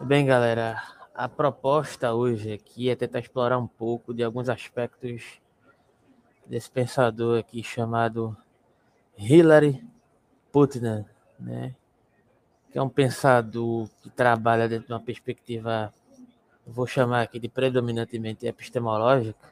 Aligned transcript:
Bem, 0.00 0.26
galera, 0.26 0.82
a 1.14 1.28
proposta 1.28 2.12
hoje 2.12 2.52
aqui 2.52 2.90
é 2.90 2.96
tentar 2.96 3.20
explorar 3.20 3.56
um 3.58 3.66
pouco 3.66 4.12
de 4.12 4.24
alguns 4.24 4.48
aspectos 4.48 5.40
desse 6.44 6.68
pensador 6.68 7.38
aqui 7.38 7.62
chamado 7.62 8.36
Hillary 9.16 9.82
Putnam, 10.50 11.06
né? 11.38 11.74
Que 12.70 12.76
é 12.76 12.82
um 12.82 12.88
pensador 12.88 13.88
que 14.02 14.10
trabalha 14.10 14.68
dentro 14.68 14.88
de 14.88 14.92
uma 14.92 15.00
perspectiva, 15.00 15.94
vou 16.66 16.88
chamar 16.88 17.22
aqui 17.22 17.38
de 17.38 17.48
predominantemente 17.48 18.46
epistemológica, 18.46 19.48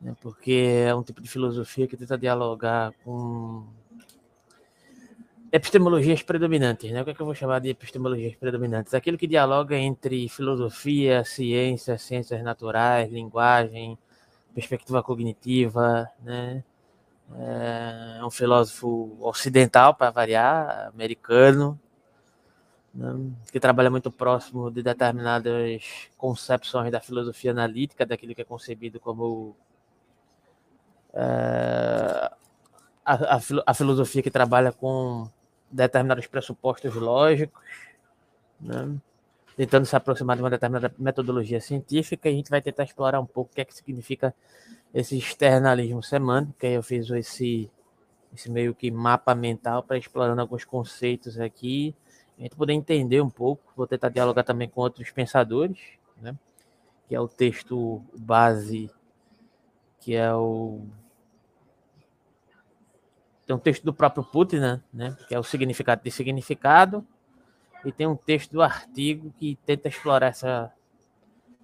né? 0.00 0.16
porque 0.20 0.84
é 0.84 0.94
um 0.94 1.02
tipo 1.02 1.22
de 1.22 1.28
filosofia 1.28 1.86
que 1.86 1.96
tenta 1.96 2.18
dialogar 2.18 2.92
com 3.04 3.64
epistemologias 5.52 6.22
predominantes, 6.22 6.90
né? 6.90 7.02
O 7.02 7.04
que, 7.04 7.10
é 7.10 7.14
que 7.14 7.20
eu 7.20 7.26
vou 7.26 7.34
chamar 7.34 7.60
de 7.60 7.70
epistemologias 7.70 8.34
predominantes? 8.36 8.94
Aquilo 8.94 9.18
que 9.18 9.26
dialoga 9.26 9.76
entre 9.76 10.28
filosofia, 10.28 11.24
ciência, 11.24 11.96
ciências 11.98 12.42
naturais, 12.42 13.10
linguagem, 13.10 13.98
perspectiva 14.54 15.02
cognitiva, 15.02 16.08
né? 16.22 16.62
É 18.18 18.24
um 18.24 18.30
filósofo 18.30 19.16
ocidental, 19.20 19.94
para 19.94 20.10
variar, 20.10 20.88
americano, 20.88 21.78
né? 22.94 23.30
que 23.52 23.60
trabalha 23.60 23.90
muito 23.90 24.10
próximo 24.10 24.70
de 24.70 24.82
determinadas 24.82 26.08
concepções 26.16 26.90
da 26.90 27.00
filosofia 27.00 27.50
analítica, 27.50 28.06
daquilo 28.06 28.34
que 28.34 28.40
é 28.40 28.44
concebido 28.44 28.98
como 28.98 29.54
é, 31.12 32.30
a, 33.04 33.36
a, 33.36 33.40
a 33.66 33.74
filosofia 33.74 34.22
que 34.22 34.30
trabalha 34.30 34.72
com 34.72 35.30
determinados 35.70 36.26
pressupostos 36.26 36.94
lógicos, 36.94 37.62
né? 38.60 38.96
tentando 39.56 39.86
se 39.86 39.96
aproximar 39.96 40.36
de 40.36 40.42
uma 40.42 40.50
determinada 40.50 40.94
metodologia 40.98 41.60
científica, 41.60 42.28
e 42.28 42.32
a 42.32 42.36
gente 42.36 42.50
vai 42.50 42.62
tentar 42.62 42.84
explorar 42.84 43.20
um 43.20 43.26
pouco 43.26 43.50
o 43.50 43.54
que 43.54 43.60
é 43.60 43.64
que 43.64 43.74
significa 43.74 44.32
esse 44.94 45.18
externalismo 45.18 46.02
semântico, 46.02 46.64
aí 46.64 46.74
eu 46.74 46.82
fiz 46.82 47.10
esse, 47.10 47.70
esse 48.32 48.50
meio 48.50 48.74
que 48.74 48.90
mapa 48.90 49.34
mental 49.34 49.82
para 49.82 49.98
explorando 49.98 50.40
alguns 50.40 50.64
conceitos 50.64 51.40
aqui, 51.40 51.94
a 52.38 52.42
gente 52.42 52.54
poder 52.54 52.72
entender 52.72 53.20
um 53.20 53.28
pouco, 53.28 53.62
vou 53.76 53.86
tentar 53.86 54.10
dialogar 54.10 54.44
também 54.44 54.68
com 54.68 54.80
outros 54.80 55.10
pensadores, 55.10 55.78
né? 56.22 56.36
que 57.08 57.14
é 57.14 57.20
o 57.20 57.26
texto 57.26 58.00
base, 58.16 58.88
que 59.98 60.14
é 60.14 60.32
o 60.32 60.82
tem 63.48 63.56
um 63.56 63.58
texto 63.58 63.82
do 63.82 63.94
próprio 63.94 64.22
Putin, 64.22 64.58
né, 64.58 64.80
né, 64.92 65.16
que 65.26 65.34
é 65.34 65.38
o 65.38 65.42
significado 65.42 66.02
de 66.04 66.10
significado, 66.10 67.02
e 67.82 67.90
tem 67.90 68.06
um 68.06 68.14
texto 68.14 68.52
do 68.52 68.60
artigo 68.60 69.32
que 69.38 69.58
tenta 69.64 69.88
explorar 69.88 70.26
essa, 70.26 70.70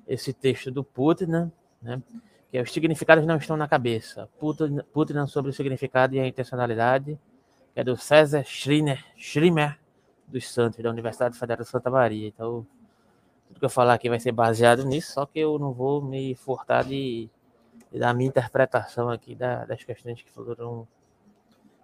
esse 0.08 0.32
texto 0.32 0.70
do 0.70 0.82
Putin, 0.82 1.26
né, 1.26 1.52
né, 1.82 2.02
que 2.50 2.56
é 2.56 2.62
os 2.62 2.72
significados 2.72 3.26
não 3.26 3.36
estão 3.36 3.54
na 3.54 3.68
cabeça. 3.68 4.30
Putin, 4.40 4.78
Putin 4.94 5.26
sobre 5.26 5.50
o 5.50 5.52
significado 5.52 6.14
e 6.14 6.20
a 6.20 6.26
intencionalidade, 6.26 7.18
que 7.74 7.80
é 7.80 7.84
do 7.84 7.98
César 7.98 8.44
Schreiner, 8.44 9.04
Schreiner 9.14 9.78
dos 10.26 10.50
Santos, 10.50 10.82
da 10.82 10.88
Universidade 10.88 11.38
Federal 11.38 11.64
de 11.64 11.68
Santa 11.68 11.90
Maria. 11.90 12.28
Então, 12.28 12.66
tudo 13.46 13.58
que 13.58 13.64
eu 13.66 13.68
falar 13.68 13.92
aqui 13.92 14.08
vai 14.08 14.18
ser 14.18 14.32
baseado 14.32 14.86
nisso, 14.86 15.12
só 15.12 15.26
que 15.26 15.38
eu 15.38 15.58
não 15.58 15.74
vou 15.74 16.00
me 16.00 16.34
furtar 16.34 16.82
de, 16.82 17.28
de 17.92 17.98
dar 17.98 18.08
a 18.08 18.14
minha 18.14 18.30
interpretação 18.30 19.10
aqui 19.10 19.34
da, 19.34 19.66
das 19.66 19.84
questões 19.84 20.22
que 20.22 20.30
foram 20.30 20.88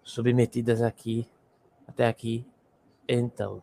submetidas 0.02 0.82
aqui, 0.82 1.26
até 1.86 2.06
aqui, 2.06 2.46
então. 3.08 3.62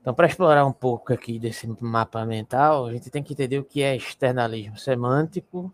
Então, 0.00 0.12
para 0.12 0.26
explorar 0.26 0.66
um 0.66 0.72
pouco 0.72 1.12
aqui 1.12 1.38
desse 1.38 1.66
mapa 1.80 2.24
mental, 2.26 2.86
a 2.86 2.92
gente 2.92 3.10
tem 3.10 3.22
que 3.22 3.32
entender 3.32 3.58
o 3.58 3.64
que 3.64 3.82
é 3.82 3.96
externalismo 3.96 4.76
semântico. 4.76 5.72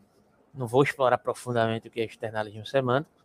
Não 0.54 0.66
vou 0.66 0.82
explorar 0.82 1.18
profundamente 1.18 1.88
o 1.88 1.90
que 1.90 2.00
é 2.00 2.04
externalismo 2.04 2.64
semântico, 2.64 3.24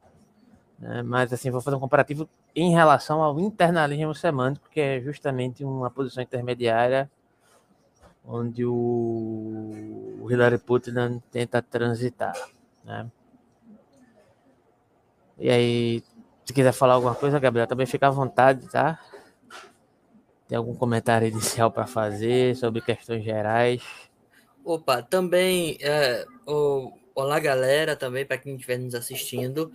né? 0.79 1.03
mas 1.03 1.31
assim 1.31 1.51
vou 1.51 1.61
fazer 1.61 1.75
um 1.75 1.79
comparativo 1.79 2.27
em 2.55 2.71
relação 2.71 3.21
ao 3.21 3.39
internalismo 3.39 4.15
semântico, 4.15 4.69
que 4.69 4.79
é 4.79 4.99
justamente 4.99 5.63
uma 5.63 5.91
posição 5.91 6.23
intermediária 6.23 7.09
onde 8.27 8.65
o 8.65 10.25
Hillary 10.29 10.57
Putnam 10.57 11.21
tenta 11.31 11.61
transitar. 11.61 12.33
Né? 12.83 13.05
E 15.37 15.49
aí, 15.49 16.03
se 16.45 16.53
quiser 16.53 16.71
falar 16.71 16.93
alguma 16.93 17.15
coisa, 17.15 17.39
Gabriel, 17.39 17.67
também 17.67 17.85
fica 17.85 18.07
à 18.07 18.11
vontade, 18.11 18.69
tá? 18.69 18.99
Tem 20.47 20.57
algum 20.57 20.75
comentário 20.75 21.27
inicial 21.27 21.71
para 21.71 21.87
fazer 21.87 22.55
sobre 22.55 22.81
questões 22.81 23.23
gerais? 23.23 23.81
Opa, 24.63 25.01
também, 25.01 25.77
é, 25.81 26.25
o, 26.45 26.91
olá 27.13 27.39
galera, 27.39 27.95
também 27.95 28.25
para 28.25 28.37
quem 28.37 28.55
estiver 28.55 28.77
nos 28.77 28.95
assistindo. 28.95 29.71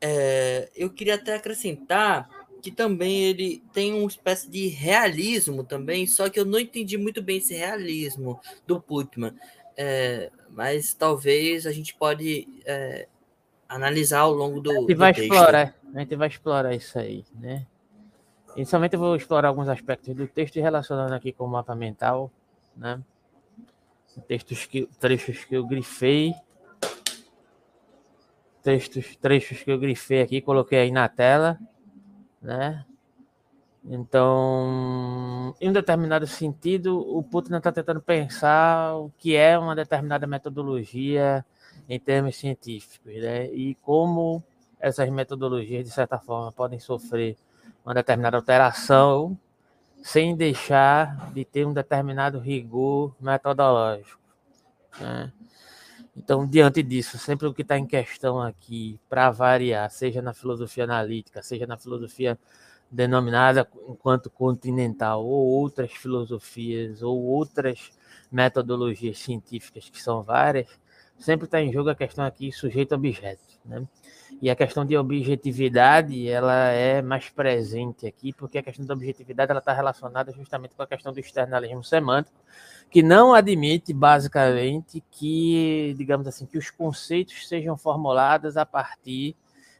É, 0.00 0.70
eu 0.74 0.90
queria 0.90 1.14
até 1.14 1.34
acrescentar 1.34 2.28
que 2.62 2.70
também 2.70 3.24
ele 3.24 3.62
tem 3.72 3.94
uma 3.94 4.06
espécie 4.06 4.48
de 4.50 4.66
realismo 4.68 5.64
também, 5.64 6.06
só 6.06 6.28
que 6.28 6.38
eu 6.38 6.44
não 6.44 6.58
entendi 6.58 6.98
muito 6.98 7.22
bem 7.22 7.38
esse 7.38 7.54
realismo 7.54 8.38
do 8.66 8.80
Putman. 8.80 9.34
É, 9.76 10.30
mas 10.50 10.92
talvez 10.92 11.66
a 11.66 11.72
gente 11.72 11.94
pode 11.94 12.46
é, 12.66 13.08
analisar 13.70 14.20
ao 14.20 14.32
longo 14.34 14.60
do, 14.60 14.70
a 14.70 14.74
gente 14.80 14.94
vai 14.94 15.12
explorar, 15.12 15.74
a 15.94 15.98
gente 16.00 16.16
vai 16.16 16.28
explorar 16.28 16.74
isso 16.74 16.98
aí, 16.98 17.24
né? 17.38 17.66
Inicialmente 18.56 18.94
eu 18.94 19.00
vou 19.00 19.14
explorar 19.14 19.46
alguns 19.46 19.68
aspectos 19.68 20.12
do 20.12 20.26
texto 20.26 20.60
relacionando 20.60 21.14
aqui 21.14 21.32
com 21.32 21.44
o 21.44 21.48
mapa 21.48 21.74
mental, 21.76 22.32
né? 22.76 23.00
Textos 24.26 24.66
que, 24.66 24.88
trechos 24.98 25.44
que 25.44 25.54
eu 25.54 25.64
grifei, 25.64 26.34
textos, 28.60 29.14
trechos 29.16 29.62
que 29.62 29.70
eu 29.70 29.78
grifei 29.78 30.20
aqui, 30.20 30.40
coloquei 30.40 30.80
aí 30.80 30.90
na 30.90 31.08
tela, 31.08 31.56
né? 32.42 32.84
Então, 33.84 35.54
em 35.60 35.70
um 35.70 35.72
determinado 35.72 36.26
sentido, 36.26 36.98
o 36.98 37.22
Putin 37.22 37.54
está 37.54 37.70
tentando 37.70 38.00
pensar 38.00 38.96
o 38.96 39.10
que 39.16 39.36
é 39.36 39.56
uma 39.56 39.76
determinada 39.76 40.26
metodologia 40.26 41.46
em 41.88 41.98
termos 41.98 42.36
científicos, 42.36 43.14
né? 43.14 43.46
E 43.46 43.74
como 43.76 44.42
essas 44.78 45.08
metodologias, 45.10 45.84
de 45.84 45.90
certa 45.90 46.18
forma, 46.18 46.50
podem 46.52 46.78
sofrer 46.78 47.36
uma 47.84 47.94
determinada 47.94 48.36
alteração 48.36 49.38
sem 50.02 50.34
deixar 50.34 51.30
de 51.32 51.44
ter 51.44 51.66
um 51.66 51.72
determinado 51.72 52.38
rigor 52.38 53.14
metodológico. 53.20 54.20
Né? 54.98 55.32
Então, 56.16 56.46
diante 56.46 56.82
disso, 56.82 57.18
sempre 57.18 57.46
o 57.46 57.54
que 57.54 57.62
está 57.62 57.78
em 57.78 57.86
questão 57.86 58.40
aqui, 58.40 58.98
para 59.08 59.30
variar, 59.30 59.90
seja 59.90 60.20
na 60.20 60.32
filosofia 60.32 60.84
analítica, 60.84 61.42
seja 61.42 61.66
na 61.66 61.76
filosofia 61.76 62.38
denominada 62.90 63.68
enquanto 63.88 64.28
continental, 64.28 65.24
ou 65.24 65.46
outras 65.46 65.92
filosofias, 65.92 67.02
ou 67.02 67.22
outras 67.22 67.92
metodologias 68.30 69.18
científicas, 69.18 69.88
que 69.88 70.02
são 70.02 70.22
várias, 70.22 70.68
sempre 71.20 71.44
está 71.44 71.60
em 71.60 71.70
jogo 71.70 71.90
a 71.90 71.94
questão 71.94 72.24
aqui 72.24 72.50
sujeito-objeto, 72.50 73.42
né? 73.64 73.86
E 74.40 74.48
a 74.48 74.56
questão 74.56 74.86
de 74.86 74.96
objetividade, 74.96 76.28
ela 76.28 76.70
é 76.70 77.02
mais 77.02 77.28
presente 77.28 78.06
aqui, 78.06 78.32
porque 78.32 78.58
a 78.58 78.62
questão 78.62 78.86
da 78.86 78.94
objetividade 78.94 79.50
ela 79.50 79.60
está 79.60 79.72
relacionada 79.72 80.32
justamente 80.32 80.74
com 80.74 80.82
a 80.82 80.86
questão 80.86 81.12
do 81.12 81.20
externalismo 81.20 81.84
semântico, 81.84 82.40
que 82.90 83.02
não 83.02 83.34
admite 83.34 83.92
basicamente 83.92 85.04
que, 85.10 85.94
digamos 85.98 86.26
assim, 86.26 86.46
que 86.46 86.56
os 86.56 86.70
conceitos 86.70 87.46
sejam 87.46 87.76
formulados 87.76 88.56
a 88.56 88.64
partir 88.64 89.36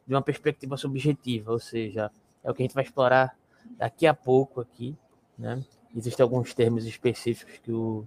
de 0.06 0.14
uma 0.14 0.22
perspectiva 0.22 0.76
subjetiva, 0.76 1.52
ou 1.52 1.58
seja, 1.58 2.10
é 2.44 2.50
o 2.50 2.54
que 2.54 2.62
a 2.62 2.64
gente 2.64 2.74
vai 2.74 2.84
explorar 2.84 3.34
daqui 3.78 4.06
a 4.06 4.12
pouco 4.12 4.60
aqui, 4.60 4.96
né? 5.38 5.64
Existem 5.96 6.22
alguns 6.22 6.52
termos 6.52 6.84
específicos 6.84 7.58
que 7.58 7.72
o, 7.72 8.06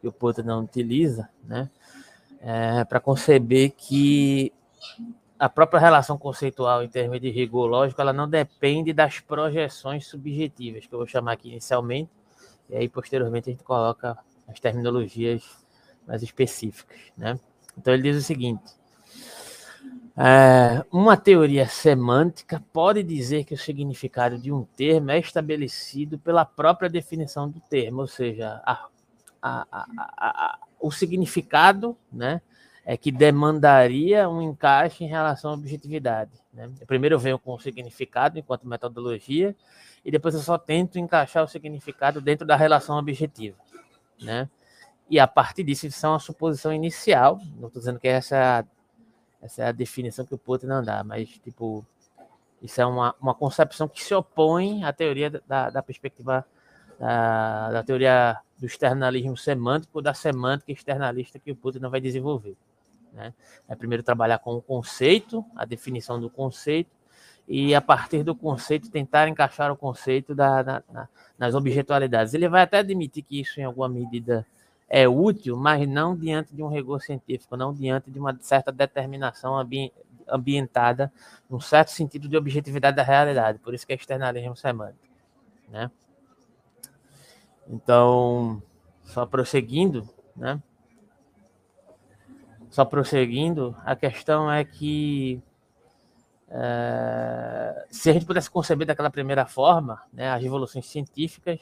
que 0.00 0.08
o 0.08 0.12
Porto 0.12 0.42
não 0.42 0.64
utiliza, 0.64 1.28
né? 1.44 1.70
É, 2.42 2.84
para 2.84 2.98
conceber 2.98 3.70
que 3.70 4.52
a 5.38 5.48
própria 5.48 5.80
relação 5.80 6.18
conceitual 6.18 6.82
em 6.82 6.88
termos 6.88 7.20
de 7.20 7.30
rigor 7.30 7.66
lógico, 7.66 8.00
ela 8.00 8.12
não 8.12 8.28
depende 8.28 8.92
das 8.92 9.20
projeções 9.20 10.06
subjetivas, 10.06 10.86
que 10.86 10.92
eu 10.92 10.98
vou 10.98 11.06
chamar 11.06 11.32
aqui 11.32 11.50
inicialmente, 11.50 12.10
e 12.68 12.76
aí 12.76 12.88
posteriormente 12.88 13.48
a 13.48 13.52
gente 13.52 13.64
coloca 13.64 14.18
as 14.46 14.60
terminologias 14.60 15.42
mais 16.06 16.22
específicas. 16.22 16.98
Né? 17.16 17.38
Então 17.78 17.94
ele 17.94 18.02
diz 18.02 18.16
o 18.16 18.22
seguinte: 18.22 18.62
é, 20.16 20.84
uma 20.92 21.16
teoria 21.16 21.66
semântica 21.66 22.62
pode 22.72 23.02
dizer 23.02 23.44
que 23.44 23.54
o 23.54 23.58
significado 23.58 24.38
de 24.38 24.52
um 24.52 24.64
termo 24.64 25.10
é 25.10 25.18
estabelecido 25.18 26.18
pela 26.18 26.44
própria 26.44 26.88
definição 26.88 27.48
do 27.48 27.60
termo, 27.60 28.02
ou 28.02 28.06
seja, 28.06 28.60
a, 28.64 28.86
a, 29.42 29.66
a, 29.72 30.58
o 30.80 30.90
significado, 30.90 31.96
né, 32.12 32.40
é 32.84 32.96
que 32.96 33.10
demandaria 33.10 34.28
um 34.28 34.40
encaixe 34.40 35.04
em 35.04 35.08
relação 35.08 35.50
à 35.50 35.54
objetividade. 35.54 36.30
Né? 36.52 36.70
Primeiro 36.86 37.16
eu 37.16 37.18
venho 37.18 37.38
com 37.38 37.54
o 37.54 37.58
significado 37.58 38.38
enquanto 38.38 38.66
metodologia, 38.66 39.54
e 40.04 40.10
depois 40.10 40.34
eu 40.34 40.40
só 40.40 40.58
tento 40.58 40.98
encaixar 40.98 41.44
o 41.44 41.48
significado 41.48 42.20
dentro 42.20 42.46
da 42.46 42.56
relação 42.56 42.96
objetiva. 42.98 43.56
Né? 44.20 44.48
E 45.08 45.18
a 45.18 45.26
partir 45.26 45.62
disso, 45.62 45.86
isso 45.86 46.06
é 46.06 46.08
uma 46.08 46.18
suposição 46.18 46.72
inicial, 46.72 47.38
não 47.56 47.68
estou 47.68 47.80
dizendo 47.80 48.00
que 48.00 48.08
essa 48.08 48.36
é, 48.36 48.42
a, 48.42 48.64
essa 49.42 49.62
é 49.62 49.66
a 49.66 49.72
definição 49.72 50.24
que 50.24 50.34
o 50.34 50.38
Putnam 50.38 50.82
dá, 50.82 51.04
mas 51.04 51.28
tipo, 51.28 51.84
isso 52.60 52.80
é 52.80 52.86
uma, 52.86 53.14
uma 53.20 53.34
concepção 53.34 53.88
que 53.88 54.02
se 54.02 54.14
opõe 54.14 54.84
à 54.84 54.92
teoria 54.92 55.30
da, 55.46 55.70
da 55.70 55.82
perspectiva 55.82 56.46
da, 57.02 57.72
da 57.72 57.82
teoria 57.82 58.38
do 58.56 58.64
externalismo 58.64 59.36
semântico, 59.36 60.00
da 60.00 60.14
semântica 60.14 60.70
externalista 60.70 61.36
que 61.36 61.50
o 61.50 61.56
Putnam 61.56 61.90
vai 61.90 62.00
desenvolver. 62.00 62.56
Né? 63.12 63.34
É 63.68 63.74
primeiro 63.74 64.04
trabalhar 64.04 64.38
com 64.38 64.54
o 64.54 64.62
conceito, 64.62 65.44
a 65.56 65.64
definição 65.64 66.20
do 66.20 66.30
conceito, 66.30 66.90
e 67.48 67.74
a 67.74 67.80
partir 67.80 68.22
do 68.22 68.36
conceito 68.36 68.88
tentar 68.88 69.26
encaixar 69.26 69.72
o 69.72 69.76
conceito 69.76 70.32
da, 70.32 70.62
na, 70.62 71.08
nas 71.36 71.56
objetualidades. 71.56 72.34
Ele 72.34 72.48
vai 72.48 72.62
até 72.62 72.78
admitir 72.78 73.24
que 73.24 73.40
isso, 73.40 73.60
em 73.60 73.64
alguma 73.64 73.88
medida, 73.88 74.46
é 74.88 75.08
útil, 75.08 75.56
mas 75.56 75.88
não 75.88 76.16
diante 76.16 76.54
de 76.54 76.62
um 76.62 76.68
rigor 76.68 77.02
científico, 77.02 77.56
não 77.56 77.74
diante 77.74 78.12
de 78.12 78.18
uma 78.20 78.38
certa 78.40 78.70
determinação 78.70 79.58
ambi 79.58 79.92
ambientada 80.28 81.12
num 81.50 81.58
certo 81.58 81.90
sentido 81.90 82.28
de 82.28 82.36
objetividade 82.36 82.96
da 82.96 83.02
realidade. 83.02 83.58
Por 83.58 83.74
isso 83.74 83.84
que 83.84 83.92
é 83.92 83.96
externalismo 83.96 84.54
semântico. 84.54 85.04
Né? 85.68 85.90
Então, 87.68 88.62
só 89.04 89.26
prosseguindo, 89.26 90.08
né? 90.36 90.62
Só 92.70 92.84
prosseguindo, 92.84 93.76
a 93.84 93.94
questão 93.94 94.50
é 94.50 94.64
que 94.64 95.42
é, 96.48 97.86
se 97.90 98.10
a 98.10 98.12
gente 98.12 98.26
pudesse 98.26 98.50
conceber 98.50 98.86
daquela 98.86 99.10
primeira 99.10 99.46
forma, 99.46 100.02
né, 100.12 100.30
as 100.30 100.42
revoluções 100.42 100.86
científicas, 100.86 101.60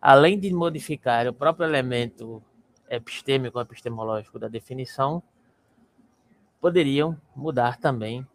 além 0.00 0.38
de 0.38 0.52
modificar 0.52 1.26
o 1.26 1.32
próprio 1.32 1.66
elemento 1.66 2.42
epistêmico, 2.90 3.58
epistemológico 3.58 4.38
da 4.38 4.48
definição, 4.48 5.22
poderiam 6.60 7.20
mudar 7.34 7.78
também 7.78 8.26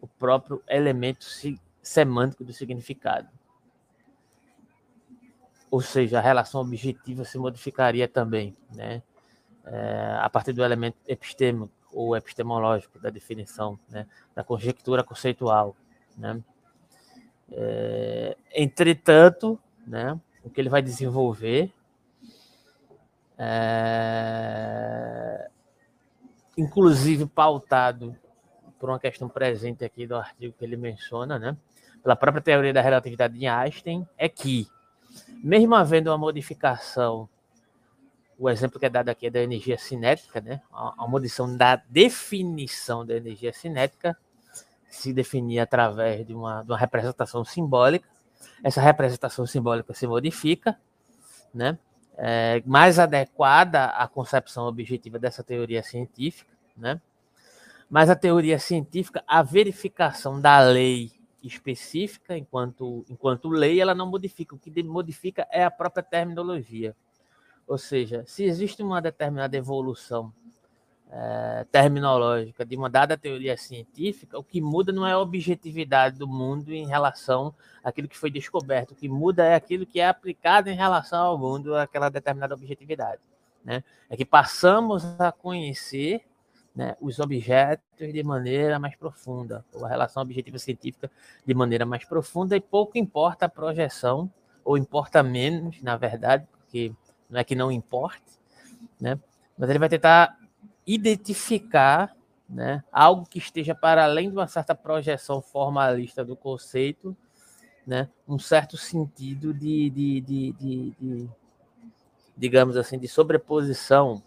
o 0.00 0.06
próprio 0.06 0.62
elemento 0.68 1.26
semântico 1.82 2.44
do 2.44 2.52
significado. 2.52 3.28
Ou 5.72 5.80
seja, 5.80 6.18
a 6.18 6.20
relação 6.20 6.60
objetiva 6.60 7.24
se 7.24 7.36
modificaria 7.36 8.06
também, 8.06 8.54
né? 8.72 9.02
é, 9.66 10.18
a 10.20 10.28
partir 10.28 10.52
do 10.52 10.64
elemento 10.64 10.98
epistêmico 11.06 11.72
ou 11.92 12.16
epistemológico 12.16 12.98
da 12.98 13.10
definição, 13.10 13.78
né, 13.88 14.06
da 14.34 14.42
conjectura 14.42 15.04
conceitual. 15.04 15.76
Né? 16.16 16.42
É, 17.50 18.36
entretanto, 18.54 19.58
né, 19.86 20.18
o 20.42 20.50
que 20.50 20.60
ele 20.60 20.68
vai 20.70 20.82
desenvolver 20.82 21.72
é, 23.38 23.90
inclusive 26.56 27.26
pautado 27.26 28.16
por 28.78 28.88
uma 28.88 28.98
questão 28.98 29.28
presente 29.28 29.84
aqui 29.84 30.06
do 30.06 30.16
artigo 30.16 30.54
que 30.58 30.64
ele 30.64 30.76
menciona, 30.76 31.38
né, 31.38 31.56
pela 32.02 32.16
própria 32.16 32.42
teoria 32.42 32.72
da 32.72 32.80
relatividade 32.80 33.38
de 33.38 33.46
Einstein, 33.46 34.06
é 34.18 34.28
que, 34.28 34.66
mesmo 35.42 35.74
havendo 35.74 36.08
uma 36.08 36.18
modificação 36.18 37.28
o 38.42 38.50
exemplo 38.50 38.80
que 38.80 38.86
é 38.86 38.90
dado 38.90 39.08
aqui 39.08 39.28
é 39.28 39.30
da 39.30 39.40
energia 39.40 39.78
cinética, 39.78 40.40
né? 40.40 40.60
A, 40.72 41.06
modificação 41.06 41.56
da 41.56 41.76
definição 41.76 43.06
da 43.06 43.14
energia 43.14 43.52
cinética 43.52 44.16
se 44.88 45.12
definia 45.12 45.62
através 45.62 46.26
de 46.26 46.34
uma, 46.34 46.62
de 46.62 46.72
uma 46.72 46.76
representação 46.76 47.44
simbólica. 47.44 48.08
Essa 48.64 48.80
representação 48.80 49.46
simbólica 49.46 49.94
se 49.94 50.08
modifica, 50.08 50.76
né? 51.54 51.78
É 52.16 52.60
mais 52.66 52.98
adequada 52.98 53.84
à 53.86 54.08
concepção 54.08 54.66
objetiva 54.66 55.20
dessa 55.20 55.44
teoria 55.44 55.82
científica, 55.84 56.52
né? 56.76 57.00
Mas 57.88 58.10
a 58.10 58.16
teoria 58.16 58.58
científica, 58.58 59.22
a 59.24 59.40
verificação 59.42 60.40
da 60.40 60.58
lei 60.60 61.12
específica 61.42 62.36
enquanto 62.36 63.04
enquanto 63.08 63.48
lei, 63.48 63.80
ela 63.80 63.94
não 63.94 64.06
modifica. 64.06 64.54
O 64.54 64.58
que 64.58 64.82
modifica 64.82 65.46
é 65.50 65.64
a 65.64 65.70
própria 65.70 66.02
terminologia. 66.02 66.94
Ou 67.66 67.78
seja, 67.78 68.24
se 68.26 68.44
existe 68.44 68.82
uma 68.82 69.00
determinada 69.00 69.56
evolução 69.56 70.32
é, 71.10 71.66
terminológica 71.70 72.64
de 72.64 72.74
uma 72.74 72.88
dada 72.88 73.18
teoria 73.18 73.56
científica, 73.56 74.38
o 74.38 74.42
que 74.42 74.60
muda 74.60 74.92
não 74.92 75.06
é 75.06 75.12
a 75.12 75.18
objetividade 75.18 76.18
do 76.18 76.26
mundo 76.26 76.72
em 76.72 76.86
relação 76.86 77.54
àquilo 77.84 78.08
que 78.08 78.16
foi 78.16 78.30
descoberto. 78.30 78.92
O 78.92 78.94
que 78.94 79.08
muda 79.08 79.44
é 79.44 79.54
aquilo 79.54 79.84
que 79.84 80.00
é 80.00 80.08
aplicado 80.08 80.70
em 80.70 80.74
relação 80.74 81.26
ao 81.26 81.38
mundo, 81.38 81.76
aquela 81.76 82.08
determinada 82.08 82.54
objetividade. 82.54 83.20
Né? 83.62 83.84
É 84.08 84.16
que 84.16 84.24
passamos 84.24 85.04
a 85.20 85.30
conhecer 85.30 86.24
né, 86.74 86.96
os 87.00 87.18
objetos 87.18 87.84
de 87.98 88.22
maneira 88.22 88.78
mais 88.78 88.96
profunda, 88.96 89.64
ou 89.72 89.84
a 89.84 89.88
relação 89.88 90.22
objetiva 90.22 90.58
científica 90.58 91.10
de 91.44 91.54
maneira 91.54 91.84
mais 91.84 92.04
profunda, 92.04 92.56
e 92.56 92.60
pouco 92.60 92.96
importa 92.96 93.46
a 93.46 93.48
projeção, 93.48 94.30
ou 94.64 94.78
importa 94.78 95.22
menos, 95.22 95.82
na 95.82 95.96
verdade, 95.96 96.46
porque 96.50 96.92
não 97.28 97.40
é 97.40 97.44
que 97.44 97.54
não 97.54 97.70
importe, 97.70 98.38
né? 99.00 99.18
Mas 99.58 99.68
ele 99.68 99.78
vai 99.78 99.88
tentar 99.88 100.38
identificar, 100.86 102.16
né, 102.48 102.82
algo 102.90 103.26
que 103.26 103.38
esteja 103.38 103.74
para 103.74 104.04
além 104.04 104.28
de 104.28 104.36
uma 104.36 104.46
certa 104.46 104.74
projeção 104.74 105.40
formalista 105.40 106.24
do 106.24 106.36
conceito, 106.36 107.16
né, 107.86 108.08
um 108.26 108.38
certo 108.38 108.76
sentido 108.76 109.52
de, 109.52 109.90
de, 109.90 110.20
de, 110.20 110.52
de, 110.52 111.28
digamos 112.36 112.76
assim, 112.76 112.98
de 112.98 113.08
sobreposição 113.08 114.22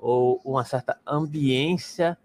ou 0.00 0.40
uma 0.44 0.64
certa 0.64 0.98
ambiência 1.06 2.16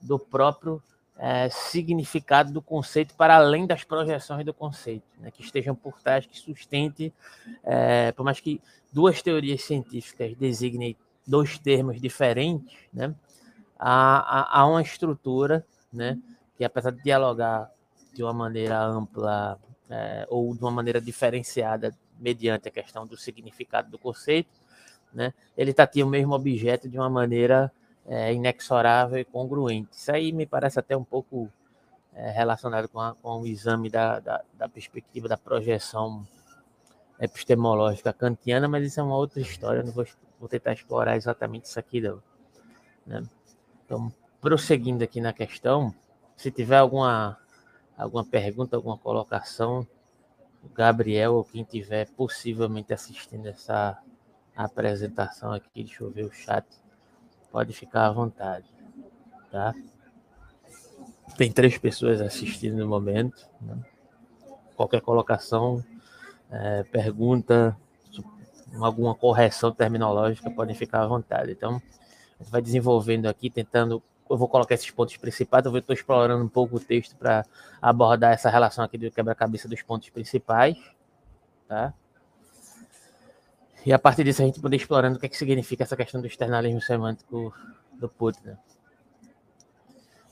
do 0.00 0.18
próprio 0.18 0.82
é, 1.18 1.48
significado 1.48 2.52
do 2.52 2.62
conceito 2.62 3.14
para 3.14 3.36
além 3.36 3.66
das 3.66 3.84
projeções 3.84 4.44
do 4.44 4.54
conceito, 4.54 5.04
né, 5.18 5.30
que 5.30 5.42
estejam 5.42 5.74
por 5.74 6.00
trás, 6.00 6.26
que 6.26 6.38
sustente, 6.38 7.12
é, 7.62 8.12
por 8.12 8.24
mais 8.24 8.40
que 8.40 8.60
duas 8.92 9.20
teorias 9.22 9.62
científicas 9.62 10.34
designem 10.36 10.96
dois 11.26 11.58
termos 11.58 12.00
diferentes, 12.00 12.76
né, 12.92 13.14
há, 13.78 14.60
há, 14.60 14.66
uma 14.66 14.82
estrutura 14.82 15.64
né, 15.92 16.18
que, 16.56 16.64
apesar 16.64 16.90
de 16.90 17.02
dialogar 17.02 17.70
de 18.12 18.22
uma 18.22 18.32
maneira 18.32 18.80
ampla 18.80 19.58
é, 19.88 20.26
ou 20.28 20.54
de 20.54 20.60
uma 20.60 20.70
maneira 20.70 21.00
diferenciada 21.00 21.96
mediante 22.18 22.68
a 22.68 22.70
questão 22.70 23.06
do 23.06 23.16
significado 23.16 23.90
do 23.90 23.98
conceito, 23.98 24.50
né, 25.14 25.32
ele 25.56 25.72
tatia 25.72 26.04
o 26.04 26.08
mesmo 26.08 26.34
objeto 26.34 26.88
de 26.88 26.98
uma 26.98 27.08
maneira 27.08 27.70
é, 28.06 28.32
inexorável 28.34 29.18
e 29.18 29.24
congruente. 29.24 29.90
Isso 29.92 30.12
aí 30.12 30.32
me 30.32 30.44
parece 30.44 30.78
até 30.78 30.96
um 30.96 31.04
pouco 31.04 31.50
é, 32.14 32.30
relacionado 32.30 32.88
com, 32.88 33.00
a, 33.00 33.14
com, 33.14 33.40
o 33.40 33.46
exame 33.46 33.88
da, 33.88 34.20
da, 34.20 34.42
da, 34.54 34.68
perspectiva 34.68 35.28
da 35.28 35.36
projeção 35.36 36.26
epistemológica 37.18 38.12
kantiana, 38.12 38.68
mas 38.68 38.86
isso 38.86 39.00
é 39.00 39.02
uma 39.02 39.16
outra 39.16 39.40
história, 39.40 39.82
não 39.82 39.92
vou, 39.92 40.04
vou 40.38 40.48
tentar 40.48 40.72
explorar 40.72 41.16
exatamente 41.16 41.66
isso 41.66 41.78
aqui 41.78 42.00
não. 42.00 42.22
Né? 43.06 43.22
Então, 43.84 44.12
prosseguindo 44.40 45.02
aqui 45.02 45.20
na 45.20 45.32
questão, 45.32 45.94
se 46.36 46.50
tiver 46.50 46.76
alguma, 46.76 47.38
alguma 47.96 48.24
pergunta, 48.24 48.76
alguma 48.76 48.98
colocação, 48.98 49.86
o 50.62 50.68
Gabriel 50.68 51.34
ou 51.34 51.44
quem 51.44 51.62
tiver 51.62 52.08
possivelmente 52.10 52.92
assistindo 52.92 53.46
essa 53.46 53.98
apresentação 54.56 55.52
aqui, 55.52 55.84
deixa 55.84 56.02
eu 56.02 56.10
ver 56.10 56.24
o 56.24 56.32
chat, 56.32 56.64
Pode 57.54 57.72
ficar 57.72 58.06
à 58.08 58.10
vontade, 58.10 58.66
tá? 59.48 59.72
Tem 61.36 61.52
três 61.52 61.78
pessoas 61.78 62.20
assistindo 62.20 62.76
no 62.76 62.88
momento. 62.88 63.48
Né? 63.60 63.78
Qualquer 64.74 65.00
colocação, 65.00 65.84
é, 66.50 66.82
pergunta, 66.82 67.76
alguma 68.80 69.14
correção 69.14 69.70
terminológica, 69.70 70.50
podem 70.50 70.74
ficar 70.74 71.02
à 71.02 71.06
vontade. 71.06 71.52
Então, 71.52 71.80
a 72.40 72.42
gente 72.42 72.50
vai 72.50 72.60
desenvolvendo 72.60 73.26
aqui, 73.26 73.48
tentando. 73.48 74.02
Eu 74.28 74.36
vou 74.36 74.48
colocar 74.48 74.74
esses 74.74 74.90
pontos 74.90 75.16
principais. 75.16 75.64
Eu 75.64 75.76
estou 75.78 75.94
explorando 75.94 76.42
um 76.42 76.48
pouco 76.48 76.74
o 76.78 76.80
texto 76.80 77.14
para 77.14 77.46
abordar 77.80 78.32
essa 78.32 78.50
relação 78.50 78.84
aqui 78.84 78.98
do 78.98 79.12
quebra-cabeça 79.12 79.68
dos 79.68 79.80
pontos 79.82 80.10
principais, 80.10 80.76
tá? 81.68 81.94
E 83.84 83.92
a 83.92 83.98
partir 83.98 84.24
disso 84.24 84.42
a 84.42 84.46
gente 84.46 84.60
poder 84.60 84.76
explorando 84.76 85.16
o 85.16 85.20
que, 85.20 85.26
é 85.26 85.28
que 85.28 85.36
significa 85.36 85.82
essa 85.82 85.96
questão 85.96 86.20
do 86.20 86.26
externalismo 86.26 86.80
semântico 86.80 87.52
do 87.92 88.08
Putnam. 88.08 88.56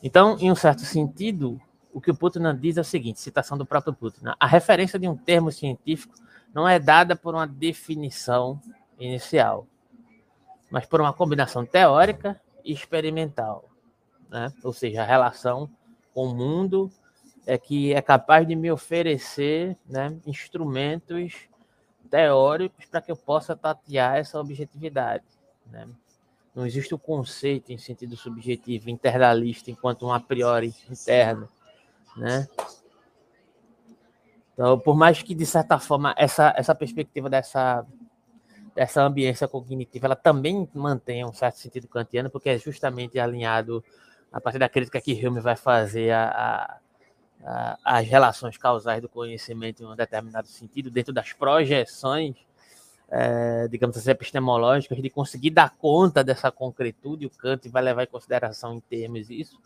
Então, 0.03 0.37
em 0.41 0.51
um 0.51 0.55
certo 0.55 0.83
sentido, 0.83 1.61
o 1.93 2.01
que 2.01 2.11
o 2.11 2.15
Putnam 2.15 2.57
diz 2.57 2.77
é 2.77 2.81
o 2.81 2.85
seguinte, 2.85 3.21
citação 3.21 3.59
do 3.59 3.67
próprio 3.67 3.93
Putnam, 3.93 4.35
a 4.41 4.47
referência 4.47 4.99
de 4.99 5.07
um 5.07 5.17
termo 5.17 5.53
científico 5.53 6.15
não 6.55 6.67
é 6.67 6.79
dada 6.79 7.15
por 7.15 7.35
uma 7.35 7.47
definição 7.47 8.61
inicial, 8.99 9.67
mas 10.71 10.87
por 10.87 11.01
uma 11.01 11.13
combinação 11.13 11.67
teórica 11.67 12.41
experimental, 12.65 13.69
né? 14.31 14.53
ou 14.65 14.73
seja, 14.73 15.03
a 15.03 15.07
relação 15.07 15.69
com 16.15 16.29
o 16.29 16.35
mundo 16.35 16.91
é 17.47 17.59
que 17.59 17.93
é 17.93 18.01
capaz 18.01 18.47
de 18.47 18.55
me 18.55 18.71
oferecer 18.71 19.77
né, 19.87 20.17
instrumentos 20.27 21.49
teóricos 22.13 22.85
para 22.85 23.01
que 23.01 23.11
eu 23.11 23.17
possa 23.17 23.57
tatear 23.57 24.19
essa 24.19 24.39
objetividade. 24.39 25.25
Né? 25.67 25.89
Não 26.55 26.67
existe 26.67 26.95
o 26.95 26.99
conceito 26.99 27.73
em 27.73 27.79
sentido 27.79 28.15
subjetivo, 28.19 28.91
internalista, 28.91 29.71
enquanto 29.71 30.05
um 30.05 30.13
a 30.13 30.21
priori 30.21 30.75
interno. 30.91 31.49
Né? 32.15 32.47
Então, 34.53 34.79
por 34.79 34.95
mais 34.95 35.23
que, 35.23 35.35
de 35.35 35.47
certa 35.47 35.79
forma, 35.79 36.15
essa, 36.19 36.53
essa 36.55 36.75
perspectiva 36.75 37.31
dessa, 37.31 37.87
dessa 38.75 39.03
ambiência 39.03 39.49
cognitiva 39.49 40.07
ela 40.07 40.17
também 40.17 40.69
mantenha 40.75 41.27
um 41.27 41.33
certo 41.33 41.57
sentido 41.57 41.89
kantiano, 41.89 42.29
porque 42.29 42.51
é 42.51 42.59
justamente 42.59 43.19
alinhado 43.19 43.83
a 44.31 44.39
partir 44.39 44.59
da 44.59 44.69
crítica 44.69 45.01
que 45.01 45.27
Hume 45.27 45.41
vai 45.41 45.57
fazer 45.57 46.11
a, 46.11 46.29
a 46.29 46.79
as 47.85 48.07
relações 48.07 48.57
causais 48.57 49.03
do 49.03 49.09
conhecimento 49.09 49.83
em 49.83 49.87
um 49.87 49.97
determinado 49.97 50.47
sentido, 50.47 50.91
dentro 50.91 51.13
das 51.13 51.33
projeções, 51.33 52.37
é, 53.11 53.67
digamos 53.69 53.97
assim, 53.97 54.11
epistemológicas, 54.11 55.03
de 55.03 55.11
conseguir 55.11 55.51
dar 55.51 55.71
conta 55.77 56.23
dessa 56.23 56.51
concretude, 56.51 57.27
o 57.27 57.31
Kant 57.31 57.69
vai 57.69 57.83
levar 57.83 58.05
em 58.05 58.07
consideração 58.07 58.75
em 58.75 58.81
termos 58.81 59.29
isso. 59.29 59.59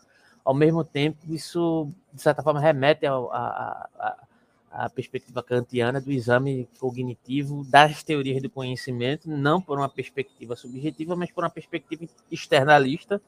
Ao 0.43 0.53
mesmo 0.53 0.83
tempo, 0.83 1.17
isso, 1.29 1.89
de 2.11 2.21
certa 2.21 2.41
forma, 2.41 2.59
remete 2.59 3.05
à 3.05 4.89
perspectiva 4.93 5.43
kantiana 5.43 6.01
do 6.01 6.11
exame 6.11 6.67
cognitivo 6.79 7.63
das 7.65 8.01
teorias 8.01 8.41
do 8.41 8.49
conhecimento, 8.49 9.29
não 9.29 9.61
por 9.61 9.77
uma 9.77 9.89
perspectiva 9.89 10.55
subjetiva, 10.55 11.15
mas 11.15 11.31
por 11.31 11.43
uma 11.43 11.49
perspectiva 11.49 12.05
externalista, 12.31 13.21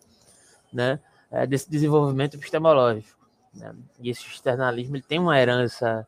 né, 0.72 1.00
é, 1.30 1.46
desse 1.46 1.70
desenvolvimento 1.70 2.36
epistemológico. 2.36 3.19
Né? 3.54 3.76
E 4.00 4.10
esse 4.10 4.26
externalismo 4.28 4.96
ele 4.96 5.04
tem 5.04 5.20
uma 5.20 5.40
herança, 5.40 6.08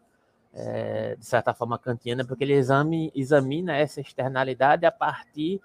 é, 0.54 1.16
de 1.16 1.26
certa 1.26 1.54
forma, 1.54 1.78
kantiana, 1.78 2.26
porque 2.26 2.44
ele 2.44 2.54
exame, 2.54 3.12
examina 3.16 3.76
essa 3.76 4.02
externalidade 4.02 4.86
a 4.86 4.92
partir 4.92 5.62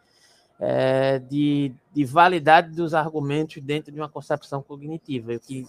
é, 0.58 1.18
de, 1.18 1.72
de 1.92 2.04
validade 2.04 2.74
dos 2.74 2.94
argumentos 2.94 3.62
dentro 3.62 3.92
de 3.92 4.00
uma 4.00 4.08
concepção 4.08 4.62
cognitiva, 4.62 5.32
o 5.32 5.40
que, 5.40 5.62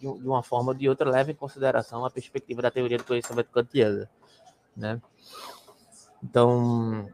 de, 0.00 0.18
de 0.18 0.28
uma 0.28 0.42
forma 0.42 0.72
ou 0.72 0.74
de 0.74 0.88
outra, 0.88 1.10
leva 1.10 1.30
em 1.30 1.34
consideração 1.34 2.04
a 2.04 2.10
perspectiva 2.10 2.62
da 2.62 2.70
teoria 2.70 2.98
do 2.98 3.04
conhecimento 3.04 3.50
kantiana. 3.50 4.08
Né? 4.76 5.00
Então, 6.22 7.08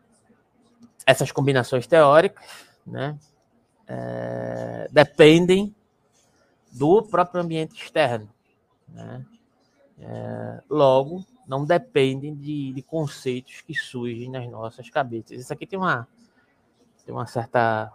essas 1.04 1.32
combinações 1.32 1.86
teóricas 1.86 2.44
né, 2.86 3.18
é, 3.86 4.88
dependem 4.92 5.74
do 6.72 7.02
próprio 7.02 7.42
ambiente 7.42 7.82
externo. 7.82 8.28
Né? 8.88 9.24
É, 10.00 10.62
logo, 10.70 11.24
não 11.46 11.64
dependem 11.64 12.34
de, 12.34 12.72
de, 12.72 12.82
conceitos 12.82 13.62
que 13.62 13.74
surgem 13.74 14.30
nas 14.30 14.48
nossas 14.50 14.88
cabeças. 14.90 15.40
Isso 15.40 15.52
aqui 15.52 15.66
tem 15.66 15.78
uma, 15.78 16.06
tem 17.04 17.14
uma, 17.14 17.26
certa, 17.26 17.92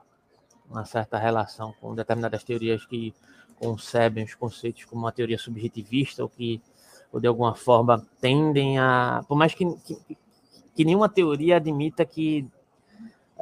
uma 0.69 0.85
certa 0.85 1.17
relação 1.17 1.73
com 1.79 1.95
determinadas 1.95 2.43
teorias 2.43 2.85
que 2.85 3.13
concebem 3.57 4.25
os 4.25 4.35
conceitos 4.35 4.85
como 4.85 5.03
uma 5.03 5.11
teoria 5.11 5.37
subjetivista 5.37 6.23
ou 6.23 6.29
que, 6.29 6.61
ou 7.11 7.19
de 7.19 7.27
alguma 7.27 7.55
forma, 7.55 8.05
tendem 8.19 8.79
a. 8.79 9.23
Por 9.27 9.37
mais 9.37 9.53
que, 9.53 9.65
que, 9.85 10.17
que 10.75 10.85
nenhuma 10.85 11.07
teoria 11.07 11.57
admita 11.57 12.03
que 12.05 12.45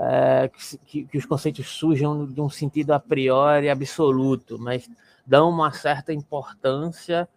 é, 0.03 0.49
que, 0.85 1.03
que, 1.05 1.17
os 1.17 1.25
conceitos 1.25 1.67
surjam 1.67 2.25
de 2.25 2.41
um 2.41 2.49
sentido 2.49 2.91
a 2.91 2.99
priori 2.99 3.69
absoluto, 3.69 4.57
mas 4.57 4.89
dão 5.25 5.49
uma 5.49 5.71
certa 5.71 6.11
importância 6.11 7.29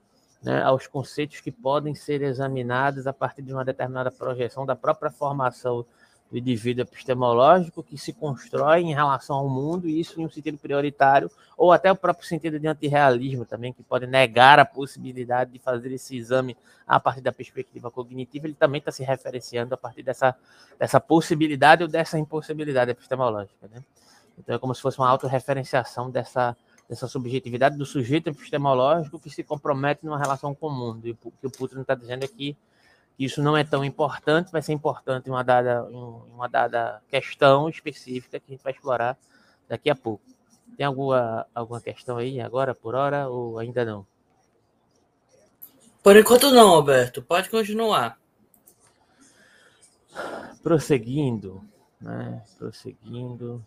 né, 0.43 0.63
aos 0.63 0.87
conceitos 0.87 1.41
que 1.41 1.51
podem 1.51 1.95
ser 1.95 2.23
examinados 2.23 3.07
a 3.07 3.13
partir 3.13 3.43
de 3.43 3.53
uma 3.53 3.65
determinada 3.65 4.11
projeção 4.11 4.65
da 4.65 4.75
própria 4.75 5.11
formação 5.11 5.85
do 6.35 6.39
indivíduo 6.39 6.83
epistemológico 6.83 7.81
que 7.81 7.97
se 7.97 8.13
constrói 8.13 8.81
em 8.81 8.93
relação 8.93 9.37
ao 9.37 9.49
mundo, 9.49 9.89
e 9.89 10.01
isso 10.01 10.21
em 10.21 10.27
um 10.27 10.29
sentido 10.29 10.59
prioritário, 10.59 11.31
ou 11.57 11.71
até 11.71 11.93
o 11.93 11.95
próprio 11.95 12.27
sentido 12.27 12.59
de 12.59 12.67
antirrealismo 12.67 13.45
também, 13.45 13.73
que 13.73 13.85
pode 13.85 14.05
negar 14.05 14.59
a 14.59 14.65
possibilidade 14.65 15.53
de 15.53 15.61
fazer 15.61 15.93
esse 15.93 16.17
exame 16.17 16.57
a 16.85 16.99
partir 16.99 17.21
da 17.21 17.31
perspectiva 17.31 17.89
cognitiva, 17.89 18.49
ele 18.49 18.55
também 18.55 18.81
está 18.81 18.91
se 18.91 19.05
referenciando 19.05 19.75
a 19.75 19.77
partir 19.77 20.03
dessa, 20.03 20.35
dessa 20.77 21.01
possibilidade 21.01 21.85
ou 21.85 21.89
dessa 21.89 22.19
impossibilidade 22.19 22.91
epistemológica. 22.91 23.69
Né? 23.69 23.85
Então 24.37 24.57
é 24.57 24.59
como 24.59 24.75
se 24.75 24.83
fosse 24.83 24.99
uma 24.99 25.09
autorreferenciação 25.09 26.11
dessa, 26.11 26.57
dessa 26.89 27.07
subjetividade 27.07 27.79
do 27.79 27.87
sujeito 27.87 28.29
epistemológico 28.29 29.21
que 29.21 29.31
se 29.31 29.45
compromete 29.45 30.05
numa 30.05 30.19
relação 30.19 30.53
comum. 30.53 31.01
E 31.05 31.13
o 31.13 31.17
que 31.17 31.47
o 31.47 31.51
Putin 31.51 31.81
está 31.81 31.95
dizendo 31.95 32.25
é 32.25 32.29
que 32.29 32.57
isso 33.19 33.43
não 33.43 33.57
é 33.57 33.63
tão 33.63 33.85
importante, 33.85 34.51
vai 34.51 34.61
ser 34.61 34.73
importante 34.73 35.29
em 35.29 35.31
uma 35.31 35.45
dada, 35.45 35.87
em 35.91 36.33
uma 36.33 36.49
dada 36.49 37.01
questão 37.09 37.69
específica 37.69 38.41
que 38.41 38.47
a 38.49 38.55
gente 38.55 38.63
vai 38.63 38.73
explorar 38.73 39.17
daqui 39.69 39.89
a 39.89 39.95
pouco. 39.95 40.25
Tem 40.77 40.85
alguma, 40.85 41.47
alguma 41.55 41.81
questão 41.81 42.17
aí 42.17 42.41
agora, 42.41 42.75
por 42.75 42.95
hora, 42.95 43.29
ou 43.29 43.59
ainda 43.59 43.85
não? 43.85 44.05
Por 46.03 46.17
enquanto 46.17 46.51
não, 46.51 46.69
Alberto. 46.69 47.23
Pode 47.23 47.49
continuar. 47.49 48.19
Prosseguindo, 50.63 51.63
né? 52.01 52.43
Prosseguindo. 52.59 53.65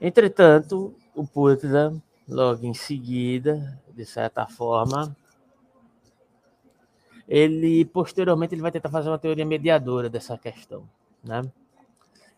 Entretanto, 0.00 0.94
o 1.14 1.26
Putnam, 1.26 2.00
logo 2.28 2.66
em 2.66 2.74
seguida, 2.74 3.80
de 3.94 4.04
certa 4.04 4.46
forma, 4.46 5.16
ele 7.26 7.84
posteriormente 7.86 8.54
ele 8.54 8.62
vai 8.62 8.70
tentar 8.70 8.90
fazer 8.90 9.08
uma 9.08 9.18
teoria 9.18 9.46
mediadora 9.46 10.08
dessa 10.08 10.36
questão, 10.36 10.88
né? 11.22 11.50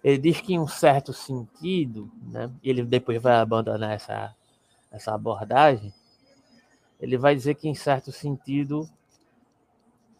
Ele 0.03 0.19
diz 0.19 0.41
que 0.41 0.55
em 0.55 0.59
um 0.59 0.67
certo 0.67 1.13
sentido, 1.13 2.11
né, 2.23 2.51
ele 2.65 2.83
depois 2.83 3.21
vai 3.21 3.35
abandonar 3.35 3.93
essa 3.93 4.35
essa 4.91 5.15
abordagem, 5.15 5.95
ele 7.01 7.17
vai 7.17 7.35
dizer 7.35 7.55
que 7.55 7.69
em 7.69 7.75
certo 7.75 8.11
sentido 8.11 8.89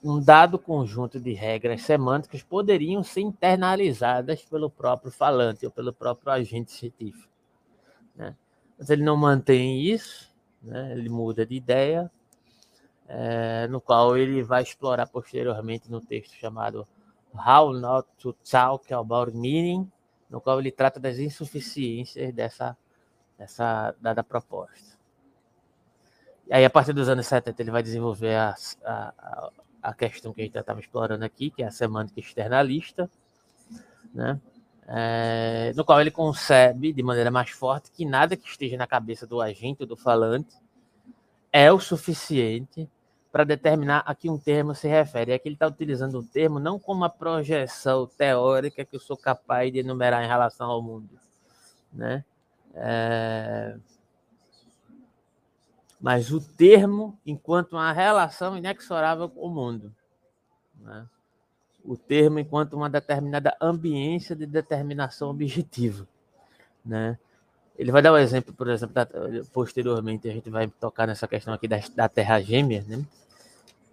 um 0.03 0.21
dado 0.23 0.59
conjunto 0.59 1.21
de 1.21 1.33
regras 1.33 1.83
semânticas 1.83 2.43
poderiam 2.43 3.03
ser 3.03 3.21
internalizadas 3.21 4.43
pelo 4.43 4.71
próprio 4.71 5.11
falante 5.11 5.67
ou 5.67 5.73
pelo 5.73 5.93
próprio 5.93 6.33
agente 6.33 6.73
científico. 6.73 7.29
Né? 8.17 8.35
Mas 8.81 8.89
ele 8.89 9.03
não 9.03 9.15
mantém 9.15 9.83
isso, 9.83 10.35
né? 10.63 10.93
ele 10.93 11.11
muda 11.11 11.45
de 11.45 11.55
ideia, 11.55 12.11
é, 13.07 13.69
no 13.69 13.79
qual 13.79 14.17
ele 14.17 14.43
vai 14.43 14.63
explorar 14.63 15.07
posteriormente 15.07 15.91
no 15.91 16.01
texto 16.01 16.33
chamado 16.33 16.89
How 17.35 17.75
Not 17.75 18.09
to 18.19 18.33
Talk 18.33 18.91
About 18.95 19.37
Meaning, 19.37 19.87
no 20.31 20.41
qual 20.41 20.59
ele 20.59 20.73
trata 20.73 20.99
das 20.99 21.19
insuficiências 21.19 22.33
dessa, 22.33 22.75
dessa 23.37 23.95
dada 24.01 24.25
proposta. 24.25 24.99
E 26.49 26.55
aí, 26.55 26.65
a 26.65 26.71
partir 26.71 26.95
dos 26.95 27.11
anos 27.11 27.27
70, 27.27 27.61
ele 27.61 27.71
vai 27.71 27.83
desenvolver 27.83 28.35
a, 28.35 28.55
a, 28.83 29.51
a 29.83 29.93
questão 29.93 30.33
que 30.33 30.41
a 30.41 30.45
gente 30.45 30.57
estava 30.57 30.81
explorando 30.81 31.23
aqui, 31.23 31.51
que 31.51 31.63
é 31.63 31.67
a 31.67 31.71
semântica 31.71 32.19
externalista, 32.19 33.11
né? 34.15 34.41
É, 34.87 35.73
no 35.77 35.85
qual 35.85 36.01
ele 36.01 36.11
concebe 36.11 36.93
de 36.93 37.03
maneira 37.03 37.31
mais 37.31 37.51
forte 37.51 37.91
que 37.91 38.05
nada 38.05 38.37
que 38.37 38.49
esteja 38.49 38.77
na 38.77 38.87
cabeça 38.87 39.27
do 39.27 39.41
agente 39.41 39.83
ou 39.83 39.87
do 39.87 39.97
falante 39.97 40.57
é 41.53 41.71
o 41.73 41.79
suficiente 41.79 42.89
para 43.31 43.45
determinar 43.45 44.03
a 44.05 44.15
que 44.15 44.29
um 44.29 44.39
termo 44.39 44.75
se 44.75 44.89
refere. 44.89 45.33
É 45.33 45.39
que 45.39 45.49
ele 45.49 45.55
está 45.55 45.67
utilizando 45.67 46.19
um 46.19 46.27
termo 46.27 46.59
não 46.59 46.79
como 46.79 47.01
uma 47.01 47.11
projeção 47.11 48.07
teórica 48.07 48.85
que 48.85 48.97
eu 48.97 49.01
sou 49.01 49.17
capaz 49.17 49.73
de 49.73 49.79
enumerar 49.79 50.25
em 50.25 50.29
relação 50.29 50.69
ao 50.69 50.83
mundo, 50.83 51.19
né? 51.93 52.25
É... 52.75 53.77
Mas 56.01 56.33
o 56.33 56.41
termo 56.41 57.19
enquanto 57.25 57.75
uma 57.75 57.93
relação 57.93 58.57
inexorável 58.57 59.29
com 59.29 59.41
o 59.41 59.51
mundo, 59.51 59.95
né? 60.81 61.07
O 61.85 61.97
termo 61.97 62.39
enquanto 62.39 62.75
uma 62.75 62.91
determinada 62.91 63.57
ambiência 63.61 64.37
de 64.37 64.47
determinação 64.47 65.31
objetiva, 65.31 66.07
né? 66.85 67.19
Ele 67.77 67.91
vai 67.91 68.03
dar 68.03 68.13
um 68.13 68.19
exemplo, 68.19 68.53
por 68.53 68.69
exemplo, 68.69 68.95
da, 68.95 69.09
posteriormente 69.53 70.29
a 70.29 70.33
gente 70.33 70.51
vai 70.51 70.69
tocar 70.69 71.07
nessa 71.07 71.27
questão 71.27 71.55
aqui 71.55 71.67
da, 71.67 71.79
da 71.95 72.09
Terra 72.09 72.41
gêmea, 72.41 72.85
né? 72.87 73.03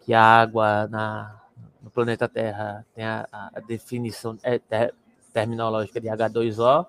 Que 0.02 0.14
a 0.14 0.22
água 0.22 0.88
na, 0.88 1.42
no 1.82 1.90
planeta 1.90 2.28
Terra 2.28 2.86
tem 2.94 3.06
a, 3.06 3.28
a 3.32 3.60
definição 3.62 4.38
é, 4.44 4.60
ter, 4.60 4.94
terminológica 5.32 6.02
de 6.02 6.08
H2O, 6.08 6.86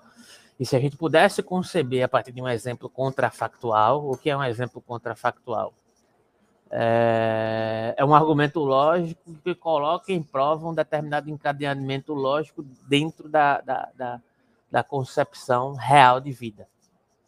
e 0.59 0.67
se 0.67 0.75
a 0.75 0.81
gente 0.81 0.97
pudesse 0.97 1.40
conceber 1.43 2.02
a 2.02 2.09
partir 2.09 2.33
de 2.33 2.43
um 2.43 2.49
exemplo 2.49 2.90
contrafactual, 2.90 4.11
o 4.11 4.17
que 4.17 4.28
é 4.28 4.37
um 4.37 4.43
exemplo 4.43 4.83
contrafactual? 4.83 5.73
É, 6.71 7.95
é 7.97 8.05
um 8.05 8.15
argumento 8.15 8.61
lógico 8.61 9.35
que 9.43 9.55
coloca 9.55 10.13
em 10.13 10.23
prova 10.23 10.69
um 10.69 10.75
determinado 10.75 11.31
encadeamento 11.31 12.13
lógico 12.13 12.63
dentro 12.87 13.29
da, 13.29 13.61
da, 13.61 13.89
da, 13.95 14.23
da 14.71 14.83
concepção 14.83 15.75
real 15.75 16.21
de 16.21 16.31
vida. 16.31 16.69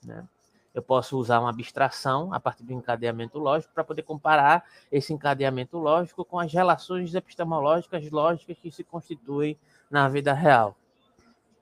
Né? 0.05 0.27
Eu 0.75 0.83
posso 0.83 1.19
usar 1.19 1.41
uma 1.41 1.51
abstração 1.51 2.33
a 2.33 2.39
partir 2.39 2.63
do 2.63 2.73
encadeamento 2.73 3.39
lógico 3.39 3.73
para 3.75 3.83
poder 3.83 4.03
comparar 4.03 4.65
esse 4.91 5.13
encadeamento 5.13 5.79
lógico 5.79 6.25
com 6.25 6.39
as 6.39 6.53
relações 6.53 7.15
epistemológicas 7.15 8.09
lógicas 8.11 8.59
que 8.59 8.71
se 8.71 8.85
constituem 8.85 9.59
na 9.91 10.09
vida 10.09 10.33
real. 10.33 10.77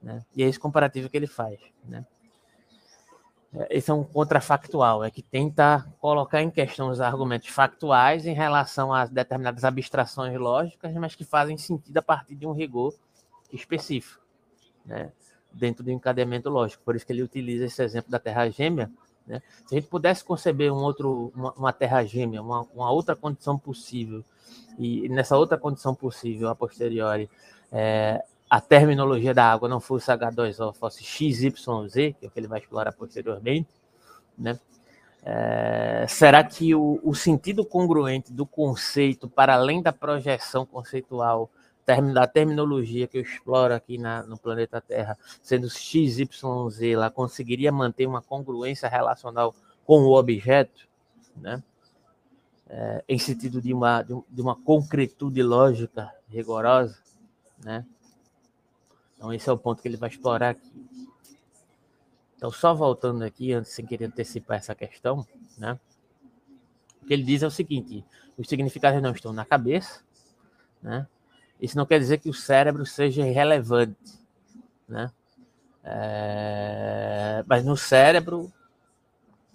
Né? 0.02 0.24
E 0.36 0.42
é 0.42 0.46
esse 0.46 0.60
comparativo 0.60 1.08
que 1.08 1.16
ele 1.16 1.26
faz. 1.26 1.58
Né? 1.84 2.04
Esse 3.70 3.90
é 3.90 3.94
um 3.94 4.04
contrafactual, 4.04 5.02
é 5.02 5.10
que 5.10 5.22
tenta 5.22 5.84
colocar 6.00 6.42
em 6.42 6.50
questão 6.50 6.90
os 6.90 7.00
argumentos 7.00 7.48
factuais 7.48 8.26
em 8.26 8.34
relação 8.34 8.92
a 8.92 9.04
determinadas 9.06 9.64
abstrações 9.64 10.38
lógicas, 10.38 10.92
mas 10.94 11.14
que 11.14 11.24
fazem 11.24 11.56
sentido 11.56 11.96
a 11.96 12.02
partir 12.02 12.36
de 12.36 12.46
um 12.46 12.52
rigor 12.52 12.94
específico, 13.52 14.22
né? 14.84 15.10
dentro 15.52 15.82
do 15.82 15.90
encadeamento 15.90 16.48
lógico. 16.48 16.84
Por 16.84 16.94
isso 16.94 17.06
que 17.06 17.12
ele 17.12 17.22
utiliza 17.22 17.64
esse 17.64 17.82
exemplo 17.82 18.10
da 18.10 18.18
Terra 18.18 18.48
gêmea. 18.48 18.90
Né? 19.26 19.42
Se 19.66 19.74
a 19.74 19.80
gente 19.80 19.88
pudesse 19.88 20.24
conceber 20.24 20.72
um 20.72 20.78
outro, 20.78 21.32
uma, 21.34 21.52
uma 21.52 21.72
Terra 21.72 22.04
gêmea, 22.04 22.40
uma, 22.40 22.62
uma, 22.74 22.90
outra 22.90 23.16
condição 23.16 23.58
possível, 23.58 24.24
e 24.78 25.08
nessa 25.08 25.36
outra 25.36 25.58
condição 25.58 25.94
possível, 25.94 26.48
a 26.48 26.54
posteriori, 26.54 27.28
é, 27.72 28.22
a 28.48 28.60
terminologia 28.60 29.34
da 29.34 29.44
água 29.44 29.68
não 29.68 29.80
fosse 29.80 30.10
H2O, 30.10 30.74
fosse 30.74 31.04
XYZ, 31.04 32.14
que 32.18 32.24
é 32.24 32.26
o 32.26 32.30
que 32.30 32.40
ele 32.40 32.46
vai 32.46 32.60
explorar 32.60 32.92
posteriormente, 32.92 33.68
né? 34.36 34.58
É, 35.22 36.06
será 36.08 36.42
que 36.44 36.74
o, 36.74 37.00
o, 37.02 37.14
sentido 37.14 37.64
congruente 37.64 38.32
do 38.32 38.46
conceito, 38.46 39.28
para 39.28 39.54
além 39.54 39.82
da 39.82 39.92
projeção 39.92 40.64
conceitual 40.64 41.50
da 42.14 42.26
terminologia 42.26 43.06
que 43.06 43.18
eu 43.18 43.22
exploro 43.22 43.74
aqui 43.74 43.98
na, 43.98 44.22
no 44.22 44.38
planeta 44.38 44.80
Terra, 44.80 45.18
sendo 45.42 45.68
XYZ, 45.68 46.28
lá 46.96 47.10
conseguiria 47.10 47.72
manter 47.72 48.06
uma 48.06 48.22
congruência 48.22 48.88
relacional 48.88 49.54
com 49.84 50.02
o 50.02 50.16
objeto, 50.16 50.86
né? 51.36 51.62
É, 52.70 53.02
em 53.08 53.18
sentido 53.18 53.62
de 53.62 53.72
uma, 53.72 54.02
de 54.02 54.42
uma 54.42 54.54
concretude 54.54 55.42
lógica 55.42 56.12
rigorosa, 56.28 56.98
né? 57.64 57.84
Então, 59.18 59.32
esse 59.32 59.50
é 59.50 59.52
o 59.52 59.58
ponto 59.58 59.82
que 59.82 59.88
ele 59.88 59.96
vai 59.96 60.08
explorar 60.08 60.50
aqui. 60.50 60.72
Então, 62.36 62.52
só 62.52 62.72
voltando 62.72 63.24
aqui, 63.24 63.52
antes 63.52 63.72
sem 63.72 63.84
querer 63.84 64.04
antecipar 64.04 64.58
essa 64.58 64.76
questão, 64.76 65.26
né? 65.58 65.78
O 67.02 67.06
que 67.06 67.12
ele 67.12 67.24
diz 67.24 67.42
é 67.42 67.46
o 67.48 67.50
seguinte: 67.50 68.04
os 68.38 68.48
significados 68.48 69.02
não 69.02 69.10
estão 69.10 69.32
na 69.32 69.44
cabeça, 69.44 70.04
né? 70.80 71.08
Isso 71.60 71.76
não 71.76 71.84
quer 71.84 71.98
dizer 71.98 72.18
que 72.18 72.30
o 72.30 72.34
cérebro 72.34 72.86
seja 72.86 73.26
irrelevante, 73.26 74.20
né? 74.88 75.10
É... 75.82 77.42
Mas 77.44 77.64
no 77.64 77.76
cérebro, 77.76 78.52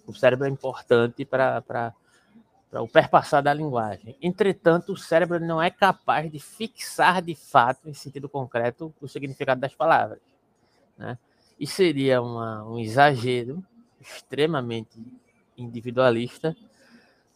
o 0.05 0.13
cérebro 0.13 0.45
é 0.45 0.49
importante 0.49 1.23
para 1.23 1.93
para 2.73 2.81
o 2.81 2.87
perpassar 2.87 3.43
da 3.43 3.53
linguagem. 3.53 4.17
Entretanto, 4.19 4.93
o 4.93 4.97
cérebro 4.97 5.39
não 5.39 5.61
é 5.61 5.69
capaz 5.69 6.31
de 6.31 6.39
fixar 6.39 7.21
de 7.21 7.35
fato, 7.35 7.87
em 7.87 7.93
sentido 7.93 8.27
concreto, 8.27 8.91
o 8.99 9.07
significado 9.07 9.61
das 9.61 9.75
palavras. 9.75 10.19
Né? 10.97 11.15
E 11.59 11.67
seria 11.67 12.19
uma, 12.19 12.63
um 12.63 12.79
exagero 12.79 13.63
extremamente 14.01 14.99
individualista 15.55 16.57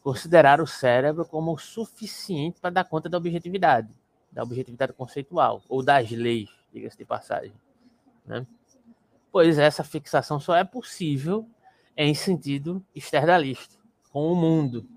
considerar 0.02 0.60
o 0.60 0.66
cérebro 0.66 1.24
como 1.24 1.54
o 1.54 1.60
suficiente 1.60 2.60
para 2.60 2.72
dar 2.72 2.86
conta 2.86 3.08
da 3.08 3.20
objetividade, 3.20 3.90
da 4.32 4.42
objetividade 4.42 4.94
conceitual, 4.94 5.62
ou 5.70 5.84
das 5.84 6.10
leis, 6.10 6.50
diga-se 6.74 6.98
de 6.98 7.06
passagem. 7.06 7.54
Né? 8.26 8.44
Pois 9.32 9.60
essa 9.60 9.84
fixação 9.84 10.40
só 10.40 10.56
é 10.56 10.64
possível 10.64 11.48
em 11.96 12.16
sentido 12.16 12.84
externalista, 12.96 13.76
com 14.12 14.32
o 14.32 14.36
mundo, 14.36 14.97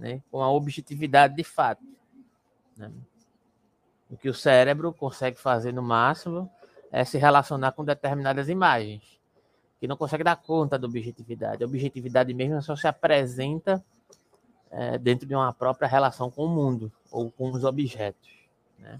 né, 0.00 0.22
com 0.30 0.42
a 0.42 0.50
objetividade 0.50 1.36
de 1.36 1.44
fato. 1.44 1.84
Né? 2.76 2.90
O 4.10 4.16
que 4.16 4.28
o 4.28 4.34
cérebro 4.34 4.92
consegue 4.92 5.38
fazer 5.38 5.72
no 5.72 5.82
máximo 5.82 6.50
é 6.90 7.04
se 7.04 7.18
relacionar 7.18 7.72
com 7.72 7.84
determinadas 7.84 8.48
imagens, 8.48 9.20
que 9.78 9.86
não 9.86 9.96
consegue 9.96 10.24
dar 10.24 10.36
conta 10.36 10.78
da 10.78 10.86
objetividade. 10.86 11.62
A 11.62 11.66
objetividade 11.66 12.32
mesmo 12.32 12.60
só 12.62 12.74
se 12.74 12.88
apresenta 12.88 13.84
é, 14.70 14.98
dentro 14.98 15.28
de 15.28 15.34
uma 15.34 15.52
própria 15.52 15.86
relação 15.86 16.30
com 16.30 16.46
o 16.46 16.48
mundo 16.48 16.90
ou 17.10 17.30
com 17.30 17.50
os 17.52 17.62
objetos. 17.62 18.30
Né? 18.78 18.98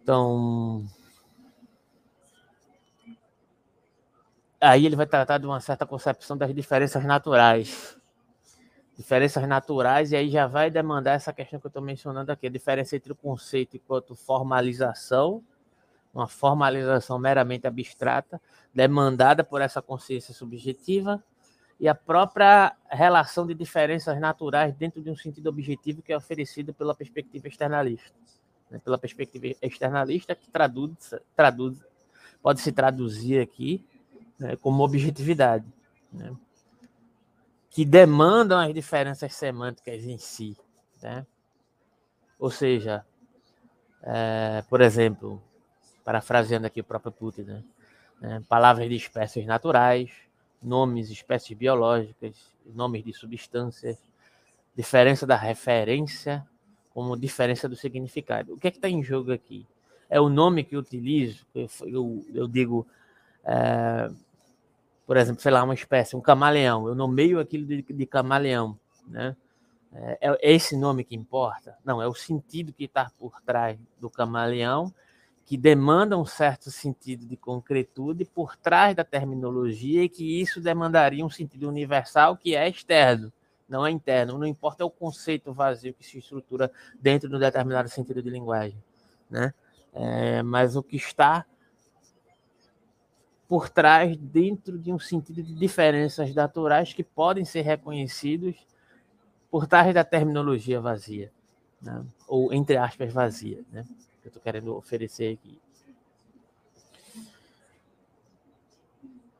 Então, 0.00 0.86
aí 4.60 4.86
ele 4.86 4.94
vai 4.94 5.06
tratar 5.06 5.38
de 5.38 5.46
uma 5.46 5.60
certa 5.60 5.84
concepção 5.84 6.36
das 6.36 6.54
diferenças 6.54 7.04
naturais 7.04 7.98
diferenças 8.96 9.46
naturais, 9.46 10.12
e 10.12 10.16
aí 10.16 10.30
já 10.30 10.46
vai 10.46 10.70
demandar 10.70 11.12
essa 11.12 11.32
questão 11.32 11.60
que 11.60 11.66
eu 11.66 11.68
estou 11.68 11.82
mencionando 11.82 12.32
aqui, 12.32 12.46
a 12.46 12.50
diferença 12.50 12.96
entre 12.96 13.12
o 13.12 13.16
conceito 13.16 13.76
enquanto 13.76 14.14
formalização, 14.14 15.42
uma 16.14 16.26
formalização 16.26 17.18
meramente 17.18 17.66
abstrata, 17.66 18.40
demandada 18.74 19.44
por 19.44 19.60
essa 19.60 19.82
consciência 19.82 20.32
subjetiva, 20.32 21.22
e 21.78 21.86
a 21.86 21.94
própria 21.94 22.74
relação 22.88 23.46
de 23.46 23.52
diferenças 23.52 24.18
naturais 24.18 24.74
dentro 24.74 25.02
de 25.02 25.10
um 25.10 25.16
sentido 25.16 25.48
objetivo 25.48 26.00
que 26.00 26.10
é 26.10 26.16
oferecido 26.16 26.72
pela 26.72 26.94
perspectiva 26.94 27.48
externalista. 27.48 28.16
Né? 28.70 28.80
Pela 28.82 28.96
perspectiva 28.96 29.54
externalista, 29.60 30.34
que 30.34 30.48
traduz, 30.48 31.14
traduz 31.34 31.84
pode 32.42 32.62
se 32.62 32.72
traduzir 32.72 33.40
aqui 33.40 33.84
né, 34.38 34.56
como 34.56 34.82
objetividade. 34.82 35.66
Né? 36.10 36.34
Que 37.76 37.84
demandam 37.84 38.58
as 38.58 38.72
diferenças 38.72 39.34
semânticas 39.34 40.02
em 40.04 40.16
si. 40.16 40.56
Né? 41.02 41.26
Ou 42.38 42.50
seja, 42.50 43.04
é, 44.02 44.64
por 44.70 44.80
exemplo, 44.80 45.42
parafraseando 46.02 46.66
aqui 46.66 46.80
o 46.80 46.84
próprio 46.84 47.12
Putin, 47.12 47.42
né? 47.42 47.62
É, 48.22 48.40
palavras 48.48 48.88
de 48.88 48.96
espécies 48.96 49.44
naturais, 49.44 50.10
nomes 50.62 51.08
de 51.08 51.12
espécies 51.12 51.54
biológicas, 51.54 52.50
nomes 52.64 53.04
de 53.04 53.12
substâncias, 53.12 53.98
diferença 54.74 55.26
da 55.26 55.36
referência 55.36 56.48
como 56.94 57.14
diferença 57.14 57.68
do 57.68 57.76
significado. 57.76 58.54
O 58.54 58.56
que 58.58 58.68
é 58.68 58.70
que 58.70 58.78
está 58.78 58.88
em 58.88 59.02
jogo 59.02 59.32
aqui? 59.32 59.66
É 60.08 60.18
o 60.18 60.30
nome 60.30 60.64
que 60.64 60.76
eu 60.76 60.80
utilizo, 60.80 61.44
eu, 61.54 61.68
eu, 61.82 62.26
eu 62.32 62.48
digo 62.48 62.86
é, 63.44 64.10
por 65.06 65.16
exemplo, 65.16 65.40
sei 65.40 65.52
lá, 65.52 65.62
uma 65.62 65.74
espécie, 65.74 66.16
um 66.16 66.20
camaleão. 66.20 66.88
Eu 66.88 66.94
nomeio 66.94 67.38
aquilo 67.38 67.64
de, 67.64 67.82
de 67.82 68.06
camaleão, 68.06 68.78
né? 69.06 69.36
É, 69.92 70.18
é 70.42 70.52
esse 70.52 70.76
nome 70.76 71.04
que 71.04 71.14
importa? 71.14 71.76
Não, 71.84 72.02
é 72.02 72.08
o 72.08 72.14
sentido 72.14 72.72
que 72.72 72.84
está 72.84 73.10
por 73.18 73.40
trás 73.40 73.78
do 73.98 74.10
camaleão, 74.10 74.92
que 75.46 75.56
demanda 75.56 76.18
um 76.18 76.26
certo 76.26 76.70
sentido 76.70 77.24
de 77.24 77.36
concretude 77.36 78.24
por 78.24 78.56
trás 78.56 78.96
da 78.96 79.04
terminologia 79.04 80.02
e 80.02 80.08
que 80.08 80.40
isso 80.40 80.60
demandaria 80.60 81.24
um 81.24 81.30
sentido 81.30 81.68
universal 81.68 82.36
que 82.36 82.54
é 82.54 82.68
externo, 82.68 83.32
não 83.68 83.86
é 83.86 83.90
interno. 83.90 84.36
Não 84.36 84.46
importa 84.46 84.84
o 84.84 84.90
conceito 84.90 85.52
vazio 85.52 85.94
que 85.94 86.04
se 86.04 86.18
estrutura 86.18 86.70
dentro 87.00 87.28
de 87.28 87.36
um 87.36 87.38
determinado 87.38 87.88
sentido 87.88 88.20
de 88.20 88.28
linguagem, 88.28 88.82
né? 89.30 89.54
É, 89.94 90.42
mas 90.42 90.76
o 90.76 90.82
que 90.82 90.96
está 90.96 91.46
por 93.48 93.68
trás, 93.68 94.16
dentro 94.16 94.78
de 94.78 94.92
um 94.92 94.98
sentido 94.98 95.42
de 95.42 95.54
diferenças 95.54 96.34
naturais 96.34 96.92
que 96.92 97.04
podem 97.04 97.44
ser 97.44 97.62
reconhecidos 97.62 98.56
por 99.50 99.66
trás 99.66 99.94
da 99.94 100.04
terminologia 100.04 100.80
vazia, 100.80 101.32
né? 101.80 102.04
ou 102.26 102.52
entre 102.52 102.76
aspas 102.76 103.12
vazia, 103.12 103.64
né? 103.70 103.84
eu 104.24 104.28
estou 104.28 104.42
querendo 104.42 104.74
oferecer 104.76 105.34
aqui. 105.34 105.60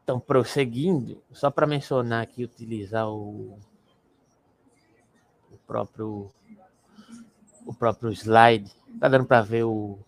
Então, 0.04 0.20
prosseguindo, 0.20 1.20
só 1.32 1.50
para 1.50 1.66
mencionar 1.66 2.22
aqui, 2.22 2.44
utilizar 2.44 3.10
o, 3.10 3.58
o 5.50 5.58
próprio 5.66 6.30
o 7.66 7.74
próprio 7.74 8.12
slide, 8.12 8.70
tá 9.00 9.08
dando 9.08 9.26
para 9.26 9.42
ver 9.42 9.64
o, 9.64 9.98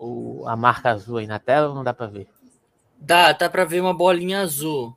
o, 0.00 0.48
a 0.48 0.56
marca 0.56 0.90
azul 0.90 1.18
aí 1.18 1.26
na 1.26 1.38
tela 1.38 1.68
ou 1.68 1.74
não 1.74 1.84
dá 1.84 1.92
para 1.92 2.06
ver? 2.06 2.26
Dá, 2.98 3.32
dá 3.32 3.50
para 3.50 3.64
ver 3.66 3.80
uma 3.80 3.92
bolinha 3.92 4.40
azul. 4.40 4.96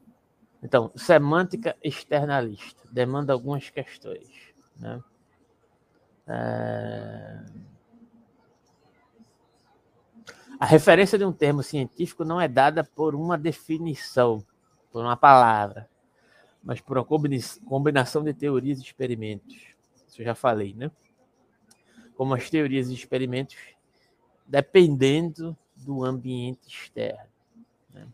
Então, 0.64 0.92
semântica 0.96 1.76
externalista 1.84 2.82
demanda 2.90 3.34
algumas 3.34 3.70
questões. 3.70 4.30
Né? 4.78 5.04
É... 6.26 7.40
A 10.58 10.66
referência 10.66 11.18
de 11.18 11.26
um 11.26 11.34
termo 11.34 11.62
científico 11.62 12.24
não 12.24 12.40
é 12.40 12.48
dada 12.48 12.84
por 12.84 13.14
uma 13.14 13.38
definição, 13.38 14.46
por 14.90 15.04
uma 15.04 15.18
palavra, 15.18 15.90
mas 16.64 16.80
por 16.80 16.98
uma 16.98 17.06
combinação 17.06 18.24
de 18.24 18.34
teorias 18.34 18.80
e 18.80 18.84
experimentos. 18.84 19.54
Isso 20.08 20.22
eu 20.22 20.26
já 20.26 20.36
falei, 20.36 20.74
né? 20.74 20.90
Como 22.16 22.34
as 22.34 22.50
teorias 22.50 22.90
e 22.90 22.94
experimentos, 22.94 23.58
dependendo 24.46 25.56
do 25.76 26.04
ambiente 26.04 26.68
externo. 26.68 27.30
Né? 27.94 28.08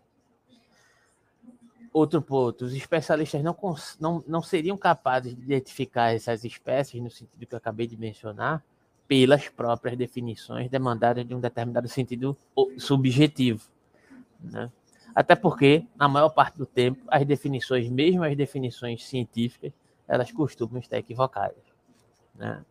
Outro 1.92 2.22
ponto, 2.22 2.66
os 2.66 2.74
especialistas 2.74 3.44
não, 3.44 3.56
não, 4.00 4.24
não 4.28 4.42
seriam 4.42 4.78
capazes 4.78 5.36
de 5.36 5.42
identificar 5.42 6.14
essas 6.14 6.44
espécies, 6.44 7.02
no 7.02 7.10
sentido 7.10 7.46
que 7.46 7.54
eu 7.54 7.58
acabei 7.58 7.88
de 7.88 7.98
mencionar, 7.98 8.64
pelas 9.08 9.50
próprias 9.50 9.98
definições 9.98 10.70
demandadas 10.70 11.28
de 11.28 11.34
um 11.34 11.40
determinado 11.40 11.88
sentido 11.88 12.38
subjetivo. 12.78 13.68
Né? 14.40 14.72
Até 15.16 15.36
porque, 15.36 15.86
na 15.96 16.08
maior 16.08 16.30
parte 16.30 16.58
do 16.58 16.66
tempo, 16.66 17.02
as 17.08 17.26
definições, 17.26 17.90
mesmo 17.90 18.24
as 18.24 18.38
definições 18.38 19.04
científicas, 19.06 19.74
elas 20.08 20.32
costumam 20.32 20.80
estar 20.80 20.98
equivocadas. 20.98 21.58
Né? 22.36 22.64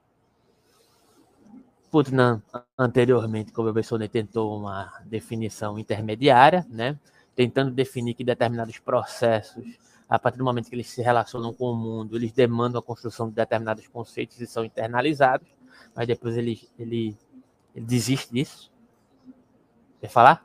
Putnam, 1.91 2.43
anteriormente, 2.77 3.53
como 3.53 3.69
eu 3.69 3.75
mencionei, 3.75 4.09
tentou 4.09 4.59
uma 4.59 4.93
definição 5.07 5.79
intermediária, 5.79 6.67
né? 6.69 6.99
tentando 7.39 7.71
definir 7.71 8.15
que 8.15 8.25
determinados 8.25 8.79
processos, 8.81 9.65
a 10.09 10.19
partir 10.19 10.39
do 10.39 10.45
momento 10.45 10.69
que 10.69 10.75
eles 10.75 10.89
se 10.89 11.01
relacionam 11.01 11.55
com 11.55 11.71
o 11.71 11.77
mundo, 11.77 12.17
eles 12.17 12.33
demandam 12.33 12.81
a 12.81 12.83
construção 12.83 13.29
de 13.29 13.35
determinados 13.37 13.87
conceitos 13.87 14.41
e 14.41 14.47
são 14.47 14.65
internalizados, 14.65 15.47
mas 15.95 16.07
depois 16.07 16.37
ele, 16.37 16.69
ele, 16.77 17.17
ele 17.77 17.87
desiste 17.87 18.33
disso. 18.33 18.73
Quer 20.01 20.09
falar? 20.09 20.45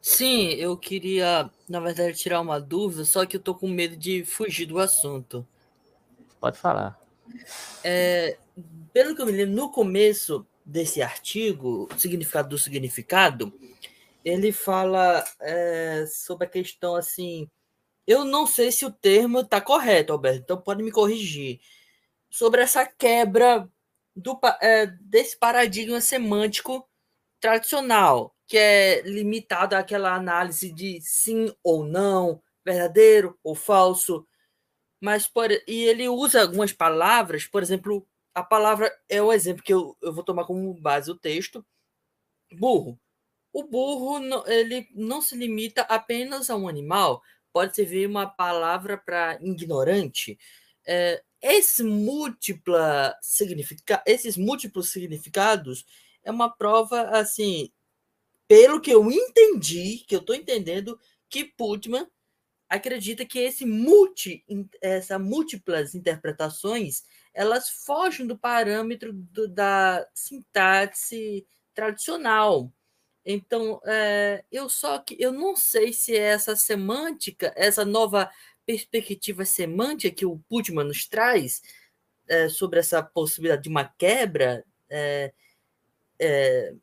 Sim, 0.00 0.48
eu 0.52 0.76
queria, 0.78 1.50
na 1.68 1.80
verdade, 1.80 2.16
tirar 2.16 2.40
uma 2.40 2.58
dúvida, 2.58 3.04
só 3.04 3.26
que 3.26 3.36
eu 3.36 3.40
tô 3.40 3.54
com 3.54 3.68
medo 3.68 3.98
de 3.98 4.24
fugir 4.24 4.64
do 4.64 4.78
assunto. 4.78 5.46
Pode 6.40 6.56
falar. 6.58 6.98
É, 7.82 8.38
pelo 8.92 9.14
que 9.14 9.22
eu 9.22 9.26
me 9.26 9.32
lembro, 9.32 9.54
no 9.54 9.70
começo 9.70 10.46
desse 10.64 11.02
artigo, 11.02 11.88
Significado 11.98 12.48
do 12.48 12.58
Significado, 12.58 13.52
ele 14.24 14.52
fala 14.52 15.24
é, 15.40 16.06
sobre 16.06 16.46
a 16.46 16.50
questão 16.50 16.94
assim. 16.94 17.48
Eu 18.06 18.24
não 18.24 18.46
sei 18.46 18.72
se 18.72 18.84
o 18.84 18.92
termo 18.92 19.40
está 19.40 19.60
correto, 19.60 20.12
Alberto, 20.12 20.40
então 20.40 20.60
pode 20.60 20.82
me 20.82 20.90
corrigir. 20.90 21.60
Sobre 22.30 22.62
essa 22.62 22.86
quebra 22.86 23.68
do, 24.14 24.38
é, 24.60 24.86
desse 25.00 25.38
paradigma 25.38 26.00
semântico 26.00 26.88
tradicional 27.40 28.34
que 28.46 28.58
é 28.58 29.02
limitado 29.02 29.74
àquela 29.74 30.14
análise 30.14 30.72
de 30.72 31.00
sim 31.00 31.54
ou 31.62 31.84
não, 31.84 32.42
verdadeiro 32.64 33.38
ou 33.42 33.54
falso. 33.54 34.26
Mas 35.00 35.26
por, 35.26 35.50
e 35.50 35.84
ele 35.84 36.08
usa 36.08 36.42
algumas 36.42 36.72
palavras, 36.72 37.46
por 37.46 37.62
exemplo, 37.62 38.06
a 38.34 38.42
palavra 38.42 38.92
é 39.08 39.22
o 39.22 39.32
exemplo 39.32 39.62
que 39.62 39.72
eu, 39.72 39.96
eu 40.02 40.12
vou 40.12 40.24
tomar 40.24 40.44
como 40.44 40.74
base 40.74 41.10
o 41.10 41.16
texto. 41.16 41.64
Burro. 42.52 42.98
O 43.52 43.62
burro 43.62 44.18
ele 44.46 44.88
não 44.92 45.22
se 45.22 45.36
limita 45.36 45.82
apenas 45.82 46.50
a 46.50 46.56
um 46.56 46.66
animal, 46.66 47.22
pode 47.52 47.74
servir 47.76 48.08
uma 48.08 48.26
palavra 48.26 48.98
para 48.98 49.38
ignorante. 49.40 50.36
É, 50.84 51.22
esse 51.40 51.84
múltipla 51.84 53.16
significa, 53.22 54.02
esses 54.04 54.36
múltiplos 54.36 54.90
significados 54.90 55.86
é 56.24 56.30
uma 56.30 56.50
prova 56.50 57.02
assim 57.10 57.70
pelo 58.48 58.80
que 58.80 58.90
eu 58.90 59.10
entendi, 59.10 60.04
que 60.06 60.14
eu 60.14 60.20
estou 60.20 60.34
entendendo, 60.34 60.98
que 61.30 61.44
Putman 61.44 62.06
acredita 62.68 63.24
que 63.24 63.38
esse 63.38 63.64
multi, 63.64 64.44
essa 64.80 65.18
múltiplas 65.18 65.94
interpretações 65.94 67.04
elas 67.34 67.68
fogem 67.68 68.26
do 68.26 68.38
parâmetro 68.38 69.12
do, 69.12 69.48
da 69.48 70.06
sintaxe 70.14 71.46
tradicional. 71.74 72.72
Então, 73.26 73.80
é, 73.84 74.44
eu 74.52 74.68
só 74.68 74.98
que 74.98 75.16
eu 75.18 75.32
não 75.32 75.56
sei 75.56 75.92
se 75.92 76.16
essa 76.16 76.54
semântica, 76.54 77.52
essa 77.56 77.84
nova 77.84 78.30
perspectiva 78.64 79.44
semântica 79.44 80.14
que 80.14 80.26
o 80.26 80.38
Putman 80.48 80.84
nos 80.84 81.06
traz 81.06 81.62
é, 82.28 82.48
sobre 82.48 82.78
essa 82.78 83.02
possibilidade 83.02 83.62
de 83.64 83.68
uma 83.68 83.84
quebra 83.84 84.64
é, 84.88 85.32
é 86.18 86.74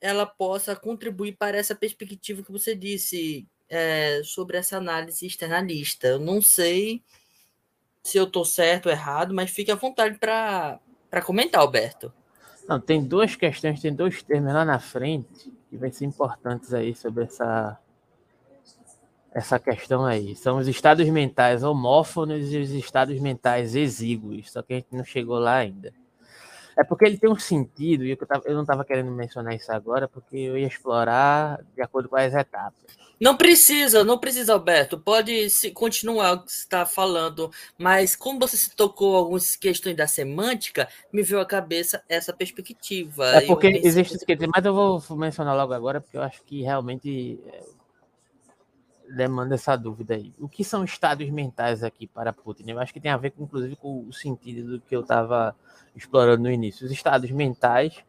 ela 0.00 0.26
possa 0.26 0.76
contribuir 0.76 1.36
para 1.36 1.56
essa 1.56 1.74
perspectiva 1.74 2.42
que 2.42 2.52
você 2.52 2.74
disse 2.74 3.48
é, 3.68 4.22
sobre 4.22 4.56
essa 4.56 4.76
análise 4.76 5.26
externalista. 5.26 6.06
Eu 6.06 6.18
não 6.20 6.40
sei 6.40 7.02
se 8.06 8.16
eu 8.16 8.24
estou 8.24 8.44
certo 8.44 8.86
ou 8.86 8.92
errado, 8.92 9.34
mas 9.34 9.50
fique 9.50 9.70
à 9.70 9.74
vontade 9.74 10.16
para 10.18 10.80
comentar, 11.24 11.60
Alberto. 11.60 12.12
Não, 12.68 12.80
tem 12.80 13.02
duas 13.02 13.34
questões, 13.34 13.80
tem 13.80 13.92
dois 13.92 14.22
termos 14.22 14.52
lá 14.52 14.64
na 14.64 14.78
frente 14.78 15.52
que 15.68 15.76
vai 15.76 15.90
ser 15.90 16.04
importantes 16.04 16.72
aí 16.72 16.94
sobre 16.94 17.24
essa 17.24 17.78
essa 19.32 19.58
questão 19.58 20.06
aí. 20.06 20.34
São 20.34 20.56
os 20.56 20.66
estados 20.66 21.06
mentais 21.10 21.62
homófonos 21.62 22.50
e 22.52 22.58
os 22.58 22.70
estados 22.70 23.20
mentais 23.20 23.74
exíguos, 23.74 24.50
só 24.50 24.62
que 24.62 24.72
a 24.72 24.76
gente 24.76 24.96
não 24.96 25.04
chegou 25.04 25.38
lá 25.38 25.56
ainda. 25.56 25.92
É 26.76 26.84
porque 26.84 27.06
ele 27.06 27.16
tem 27.16 27.30
um 27.30 27.38
sentido, 27.38 28.04
e 28.04 28.10
eu, 28.10 28.16
tava, 28.18 28.42
eu 28.44 28.54
não 28.54 28.62
estava 28.62 28.84
querendo 28.84 29.10
mencionar 29.10 29.54
isso 29.54 29.72
agora, 29.72 30.06
porque 30.06 30.36
eu 30.36 30.58
ia 30.58 30.66
explorar 30.66 31.62
de 31.74 31.80
acordo 31.80 32.08
com 32.08 32.16
as 32.16 32.34
etapas. 32.34 32.84
Não 33.18 33.34
precisa, 33.34 34.04
não 34.04 34.18
precisa, 34.18 34.52
Alberto. 34.52 34.98
Pode 34.98 35.48
se, 35.48 35.70
continuar 35.70 36.32
o 36.32 36.42
que 36.42 36.52
você 36.52 36.58
está 36.58 36.84
falando, 36.84 37.50
mas 37.78 38.14
como 38.14 38.38
você 38.38 38.58
se 38.58 38.76
tocou 38.76 39.16
algumas 39.16 39.56
questões 39.56 39.96
da 39.96 40.06
semântica, 40.06 40.86
me 41.10 41.22
veio 41.22 41.40
à 41.40 41.46
cabeça 41.46 42.02
essa 42.08 42.30
perspectiva. 42.32 43.26
É 43.28 43.40
porque 43.46 43.68
existe 43.82 44.18
mas 44.54 44.64
eu 44.64 44.74
vou 44.74 45.02
mencionar 45.16 45.56
logo 45.56 45.72
agora, 45.72 46.00
porque 46.00 46.18
eu 46.18 46.22
acho 46.22 46.42
que 46.44 46.60
realmente 46.62 47.40
é, 47.46 47.62
demanda 49.14 49.54
essa 49.54 49.76
dúvida 49.76 50.14
aí. 50.14 50.32
O 50.38 50.48
que 50.48 50.64
são 50.64 50.84
estados 50.84 51.28
mentais 51.30 51.82
aqui 51.82 52.06
para 52.06 52.32
Putin? 52.32 52.70
Eu 52.70 52.78
acho 52.78 52.92
que 52.92 53.00
tem 53.00 53.10
a 53.10 53.16
ver, 53.16 53.32
inclusive, 53.38 53.76
com 53.76 54.06
o 54.06 54.12
sentido 54.12 54.72
do 54.72 54.80
que 54.80 54.94
eu 54.94 55.00
estava 55.00 55.54
explorando 55.94 56.42
no 56.42 56.50
início. 56.50 56.86
Os 56.86 56.92
estados 56.92 57.30
mentais, 57.30 58.02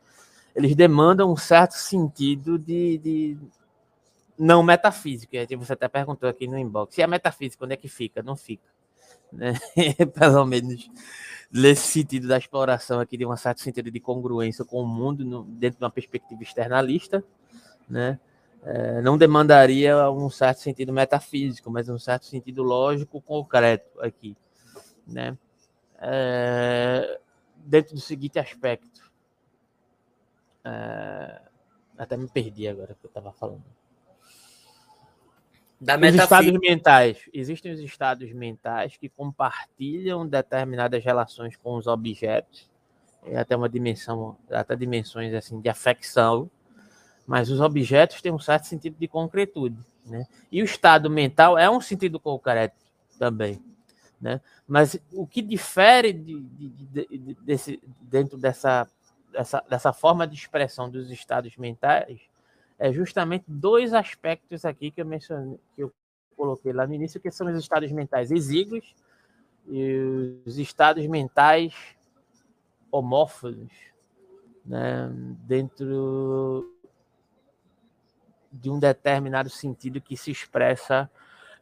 eles 0.56 0.76
demandam 0.76 1.32
um 1.32 1.38
certo 1.38 1.74
sentido 1.74 2.58
de, 2.58 2.98
de 2.98 3.38
não 4.38 4.64
metafísico. 4.64 5.34
Você 5.58 5.74
até 5.74 5.88
perguntou 5.88 6.28
aqui 6.28 6.48
no 6.48 6.58
inbox. 6.58 6.98
E 6.98 7.04
a 7.04 7.08
metafísica, 7.08 7.66
onde 7.66 7.74
é 7.74 7.78
que 7.78 7.88
fica? 7.88 8.22
Não 8.22 8.36
fica. 8.36 8.68
Né? 9.32 9.54
Pelo 10.14 10.46
menos 10.46 10.90
nesse 11.52 11.88
sentido 11.88 12.28
da 12.28 12.38
exploração 12.38 13.00
aqui, 13.00 13.18
de 13.18 13.26
um 13.26 13.36
certo 13.36 13.62
sentido 13.62 13.90
de 13.90 14.00
congruência 14.00 14.66
com 14.66 14.82
o 14.82 14.88
mundo, 14.88 15.24
no, 15.24 15.44
dentro 15.44 15.80
de 15.80 15.84
uma 15.84 15.92
perspectiva 15.92 16.44
externalista, 16.44 17.24
né? 17.90 18.20
É, 18.70 19.02
não 19.02 19.18
demandaria 19.18 20.12
um 20.12 20.30
certo 20.30 20.58
sentido 20.58 20.92
metafísico, 20.92 21.72
mas 21.72 21.88
um 21.88 21.98
certo 21.98 22.26
sentido 22.26 22.64
lógico 22.64 23.22
concreto 23.22 23.98
aqui, 24.02 24.36
né? 25.08 25.38
É, 26.00 27.18
dentro 27.56 27.96
do 27.96 28.02
seguinte 28.02 28.38
aspecto. 28.38 29.10
É, 30.66 31.42
até 31.98 32.18
me 32.18 32.28
perdi 32.28 32.68
agora 32.68 32.94
que 32.94 33.06
eu 33.06 33.08
estava 33.08 33.32
falando. 33.32 33.64
Da 35.80 35.96
os 35.96 36.14
estados 36.14 36.60
mentais. 36.60 37.30
Existem 37.34 37.72
os 37.72 37.80
estados 37.80 38.34
mentais 38.34 38.98
que 38.98 39.08
compartilham 39.08 40.28
determinadas 40.28 41.02
relações 41.02 41.56
com 41.56 41.78
os 41.78 41.88
objetos, 41.88 42.70
é 43.24 43.38
até 43.38 43.56
uma 43.56 43.70
dimensão, 43.70 44.38
até 44.52 44.76
dimensões 44.76 45.34
assim 45.34 45.62
de 45.62 45.70
afecção, 45.70 46.52
mas 47.28 47.52
os 47.52 47.60
objetos 47.60 48.22
têm 48.22 48.32
um 48.32 48.40
certo 48.40 48.64
sentido 48.64 48.96
de 48.98 49.08
concretude, 49.08 49.78
né? 50.06 50.26
E 50.50 50.62
o 50.62 50.66
estado 50.66 51.10
mental 51.10 51.58
é 51.58 51.70
um 51.70 51.82
sentido 51.82 52.20
concreto 52.20 52.78
também, 53.20 53.62
né? 54.20 54.40
Mas 54.66 54.98
o 55.12 55.28
que 55.28 55.42
difere 55.42 56.14
de, 56.14 56.40
de, 56.40 56.70
de, 56.70 57.34
desse, 57.42 57.84
dentro 58.02 58.38
dessa, 58.38 58.88
dessa, 59.32 59.64
dessa 59.70 59.92
forma 59.92 60.26
de 60.26 60.36
expressão 60.36 60.90
dos 60.90 61.12
estados 61.12 61.58
mentais 61.58 62.22
é 62.80 62.94
justamente 62.94 63.44
dois 63.48 63.94
aspectos 63.94 64.64
aqui 64.64 64.90
que 64.90 65.02
eu 65.02 65.06
mencionei, 65.06 65.60
que 65.76 65.84
eu 65.84 65.94
coloquei 66.38 66.72
lá 66.72 66.88
no 66.88 66.94
início, 66.94 67.20
que 67.20 67.32
são 67.32 67.48
os 67.48 67.58
estados 67.58 67.92
mentais 67.92 68.32
exíguos 68.32 68.96
e 69.68 70.40
os 70.46 70.58
estados 70.58 71.06
mentais 71.08 71.74
homófonos, 72.90 73.72
né? 74.66 75.10
dentro 75.46 76.77
de 78.60 78.70
um 78.70 78.80
determinado 78.80 79.50
sentido 79.50 80.02
que 80.02 80.18
se 80.18 80.32
expressa 80.32 81.10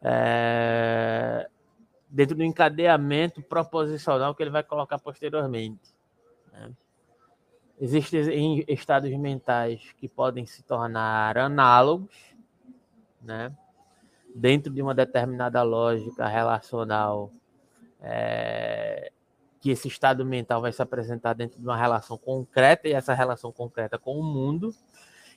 é, 0.01 1.49
dentro 2.09 2.35
do 2.35 2.43
encadeamento 2.43 3.41
proposicional 3.41 4.33
que 4.33 4.43
ele 4.43 4.49
vai 4.49 4.63
colocar 4.63 4.99
posteriormente. 4.99 5.93
Né? 6.51 6.71
Existem 7.79 8.63
estados 8.67 9.11
mentais 9.17 9.93
que 9.97 10.07
podem 10.07 10.45
se 10.45 10.63
tornar 10.63 11.37
análogos, 11.37 12.15
né? 13.21 13.51
dentro 14.33 14.71
de 14.71 14.81
uma 14.81 14.93
determinada 14.93 15.61
lógica 15.63 16.27
relacional, 16.27 17.31
é, 18.01 19.11
que 19.59 19.71
esse 19.71 19.87
estado 19.87 20.25
mental 20.25 20.61
vai 20.61 20.71
se 20.71 20.81
apresentar 20.81 21.33
dentro 21.33 21.59
de 21.59 21.65
uma 21.65 21.77
relação 21.77 22.17
concreta, 22.17 22.87
e 22.87 22.93
essa 22.93 23.13
relação 23.13 23.51
concreta 23.51 23.97
com 23.97 24.19
o 24.19 24.23
mundo, 24.23 24.73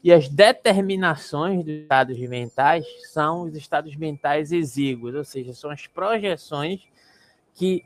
e 0.03 0.13
as 0.13 0.29
determinações 0.29 1.65
dos 1.65 1.75
estados 1.75 2.19
mentais 2.19 2.87
são 3.13 3.43
os 3.43 3.57
estados 3.57 3.95
mentais 3.97 4.53
exíguos, 4.53 5.15
ou 5.15 5.25
seja, 5.25 5.53
são 5.53 5.71
as 5.71 5.87
projeções 5.87 6.83
que, 7.55 7.85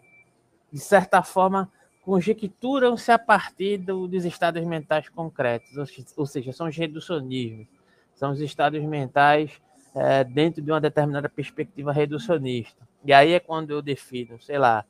de 0.71 0.79
certa 0.79 1.23
forma, 1.23 1.71
conjecturam-se 2.03 3.11
a 3.11 3.19
partir 3.19 3.79
do, 3.79 4.07
dos 4.07 4.25
estados 4.25 4.63
mentais 4.65 5.09
concretos, 5.09 5.71
ou, 6.17 6.27
seja, 6.27 6.53
são 6.53 6.67
os 6.67 6.77
reducionismos, 6.77 7.67
são 8.15 8.33
os 8.33 8.41
estados 8.41 8.83
mentais 8.83 9.53
é, 9.95 10.23
dentro 10.23 10.61
de 10.61 10.71
uma 10.71 10.81
determinada 10.81 11.29
perspectiva 11.29 11.93
reducionista. 11.93 12.87
E 13.05 13.13
aí 13.13 13.33
é 13.33 13.41
quando 13.41 13.71
eu 13.71 13.81
defino, 13.81 14.41
sei 14.41 14.59
lá, 14.59 14.85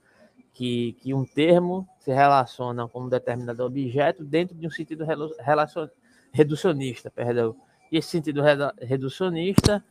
que, 0.53 0.97
que 1.01 1.15
um 1.15 1.25
termo 1.25 1.89
se 1.99 2.13
relaciona 2.13 2.89
com 2.89 3.03
um 3.03 3.09
determinado 3.09 3.65
objeto 3.65 4.25
dentro 4.25 4.57
de 4.57 4.67
um 4.67 4.71
sentido 4.71 5.05
relacion, 5.41 5.89
reducionista, 6.33 7.11
perdão. 7.11 7.55
E 7.91 7.99
esse 7.99 8.09
sentido 8.09 8.43
reducionista 8.81 9.85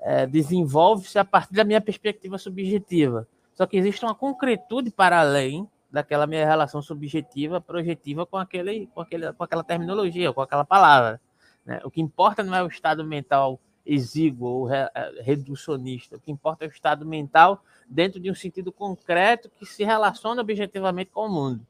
é, 0.00 0.26
desenvolve-se 0.26 1.18
a 1.18 1.24
partir 1.24 1.54
da 1.54 1.64
minha 1.64 1.80
perspectiva 1.80 2.38
subjetiva. 2.38 3.28
Só 3.54 3.66
que 3.66 3.76
existe 3.76 4.04
uma 4.04 4.14
concretude 4.14 4.90
para 4.90 5.20
além 5.20 5.68
daquela 5.90 6.26
minha 6.26 6.46
relação 6.46 6.80
subjetiva, 6.80 7.60
projetiva 7.60 8.24
com, 8.24 8.38
aquele, 8.38 8.88
com, 8.94 9.02
aquele, 9.02 9.32
com 9.32 9.44
aquela 9.44 9.62
terminologia, 9.62 10.32
com 10.32 10.40
aquela 10.40 10.64
palavra. 10.64 11.20
Né? 11.64 11.80
O 11.84 11.90
que 11.90 12.00
importa 12.00 12.42
não 12.42 12.54
é 12.54 12.62
o 12.62 12.66
estado 12.66 13.04
mental 13.04 13.60
exíguo 13.84 14.46
ou 14.46 14.64
re, 14.64 14.88
é, 14.94 15.22
reducionista, 15.22 16.16
o 16.16 16.20
que 16.20 16.30
importa 16.30 16.64
é 16.64 16.68
o 16.68 16.70
estado 16.70 17.04
mental 17.04 17.62
dentro 17.86 18.18
de 18.18 18.30
um 18.30 18.34
sentido 18.34 18.72
concreto 18.72 19.50
que 19.50 19.66
se 19.66 19.84
relaciona 19.84 20.40
objetivamente 20.40 21.10
com 21.10 21.26
o 21.26 21.28
mundo. 21.28 21.66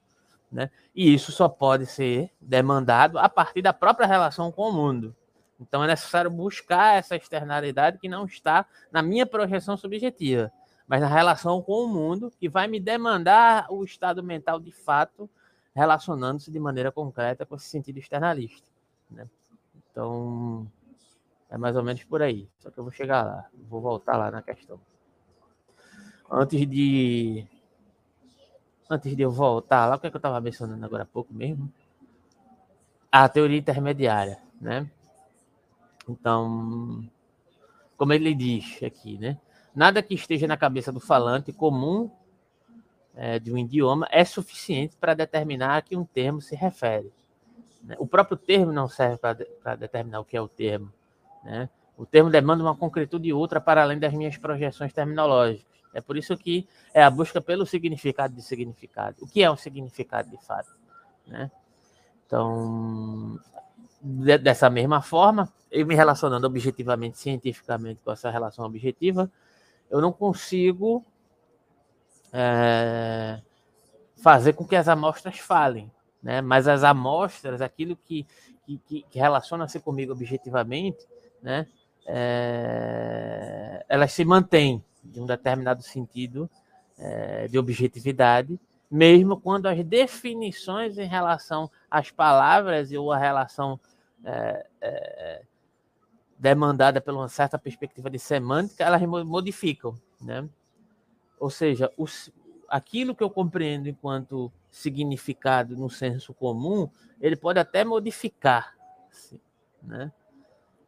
Né? 0.52 0.70
E 0.94 1.14
isso 1.14 1.32
só 1.32 1.48
pode 1.48 1.86
ser 1.86 2.30
demandado 2.38 3.18
a 3.18 3.28
partir 3.28 3.62
da 3.62 3.72
própria 3.72 4.06
relação 4.06 4.52
com 4.52 4.68
o 4.68 4.72
mundo. 4.72 5.16
Então 5.58 5.82
é 5.82 5.86
necessário 5.86 6.30
buscar 6.30 6.98
essa 6.98 7.16
externalidade 7.16 7.98
que 7.98 8.08
não 8.08 8.26
está 8.26 8.66
na 8.90 9.00
minha 9.00 9.24
projeção 9.24 9.76
subjetiva, 9.76 10.52
mas 10.86 11.00
na 11.00 11.06
relação 11.06 11.62
com 11.62 11.84
o 11.84 11.88
mundo, 11.88 12.30
que 12.38 12.48
vai 12.48 12.66
me 12.66 12.78
demandar 12.78 13.66
o 13.70 13.82
estado 13.82 14.22
mental 14.22 14.60
de 14.60 14.72
fato, 14.72 15.30
relacionando-se 15.74 16.50
de 16.50 16.60
maneira 16.60 16.92
concreta 16.92 17.46
com 17.46 17.54
esse 17.54 17.66
sentido 17.66 17.98
externalista. 17.98 18.66
Né? 19.10 19.26
Então 19.90 20.70
é 21.48 21.56
mais 21.56 21.76
ou 21.76 21.82
menos 21.82 22.04
por 22.04 22.20
aí. 22.20 22.46
Só 22.58 22.70
que 22.70 22.78
eu 22.78 22.84
vou 22.84 22.92
chegar 22.92 23.24
lá, 23.24 23.46
vou 23.70 23.80
voltar 23.80 24.18
lá 24.18 24.30
na 24.30 24.42
questão. 24.42 24.78
Antes 26.30 26.68
de 26.68 27.46
antes 28.92 29.16
de 29.16 29.22
eu 29.22 29.30
voltar 29.30 29.86
lá, 29.86 29.96
o 29.96 29.98
que, 29.98 30.06
é 30.06 30.10
que 30.10 30.16
eu 30.16 30.18
estava 30.18 30.40
mencionando 30.40 30.84
agora 30.84 31.04
há 31.04 31.06
pouco 31.06 31.32
mesmo? 31.32 31.72
A 33.10 33.28
teoria 33.28 33.58
intermediária, 33.58 34.38
né? 34.60 34.88
Então, 36.08 37.04
como 37.96 38.12
ele 38.12 38.34
diz 38.34 38.82
aqui, 38.82 39.18
né? 39.18 39.38
Nada 39.74 40.02
que 40.02 40.14
esteja 40.14 40.46
na 40.46 40.56
cabeça 40.56 40.92
do 40.92 41.00
falante 41.00 41.52
comum 41.52 42.10
é, 43.14 43.38
de 43.38 43.52
um 43.52 43.58
idioma 43.58 44.06
é 44.10 44.24
suficiente 44.24 44.96
para 44.96 45.14
determinar 45.14 45.76
a 45.76 45.82
que 45.82 45.96
um 45.96 46.04
termo 46.04 46.40
se 46.40 46.54
refere. 46.54 47.12
Né? 47.82 47.96
O 47.98 48.06
próprio 48.06 48.36
termo 48.36 48.72
não 48.72 48.88
serve 48.88 49.18
para 49.18 49.76
determinar 49.76 50.20
o 50.20 50.24
que 50.24 50.36
é 50.36 50.40
o 50.40 50.48
termo. 50.48 50.92
Né? 51.42 51.68
O 51.96 52.04
termo 52.04 52.30
demanda 52.30 52.62
uma 52.62 52.76
concretude 52.76 53.32
outra 53.32 53.60
para 53.60 53.82
além 53.82 53.98
das 53.98 54.12
minhas 54.12 54.36
projeções 54.36 54.92
terminológicas. 54.92 55.71
É 55.94 56.00
por 56.00 56.16
isso 56.16 56.36
que 56.36 56.66
é 56.94 57.02
a 57.02 57.10
busca 57.10 57.40
pelo 57.40 57.66
significado 57.66 58.34
de 58.34 58.42
significado. 58.42 59.16
O 59.20 59.26
que 59.26 59.42
é 59.42 59.50
um 59.50 59.56
significado 59.56 60.30
de 60.30 60.38
fato? 60.38 60.70
Né? 61.26 61.50
Então, 62.26 63.38
de, 64.00 64.38
dessa 64.38 64.70
mesma 64.70 65.02
forma, 65.02 65.52
eu 65.70 65.86
me 65.86 65.94
relacionando 65.94 66.46
objetivamente, 66.46 67.18
cientificamente 67.18 68.00
com 68.02 68.10
essa 68.10 68.30
relação 68.30 68.64
objetiva, 68.64 69.30
eu 69.90 70.00
não 70.00 70.12
consigo 70.12 71.04
é, 72.32 73.40
fazer 74.16 74.54
com 74.54 74.64
que 74.64 74.76
as 74.76 74.88
amostras 74.88 75.38
falem. 75.38 75.90
Né? 76.22 76.40
Mas 76.40 76.68
as 76.68 76.84
amostras, 76.84 77.60
aquilo 77.60 77.96
que, 77.96 78.26
que, 78.66 79.02
que 79.10 79.18
relaciona-se 79.18 79.80
comigo 79.80 80.12
objetivamente, 80.12 81.06
né? 81.42 81.66
É, 82.04 83.84
elas 83.88 84.12
se 84.12 84.24
mantêm 84.24 84.84
de 85.02 85.20
um 85.20 85.26
determinado 85.26 85.82
sentido 85.82 86.48
é, 86.98 87.48
de 87.48 87.58
objetividade, 87.58 88.58
mesmo 88.90 89.40
quando 89.40 89.66
as 89.66 89.82
definições 89.84 90.98
em 90.98 91.06
relação 91.06 91.70
às 91.90 92.10
palavras 92.10 92.92
ou 92.92 93.10
a 93.10 93.18
relação 93.18 93.80
é, 94.24 94.66
é, 94.80 95.42
demandada 96.38 97.00
por 97.00 97.14
uma 97.14 97.28
certa 97.28 97.58
perspectiva 97.58 98.10
de 98.10 98.18
semântica, 98.18 98.84
elas 98.84 99.02
modificam, 99.02 99.98
né? 100.20 100.48
Ou 101.38 101.50
seja, 101.50 101.90
os, 101.96 102.30
aquilo 102.68 103.14
que 103.14 103.22
eu 103.22 103.30
compreendo 103.30 103.88
enquanto 103.88 104.52
significado 104.70 105.76
no 105.76 105.88
senso 105.88 106.32
comum, 106.34 106.88
ele 107.20 107.36
pode 107.36 107.58
até 107.58 107.84
modificar, 107.84 108.74
né? 109.82 110.12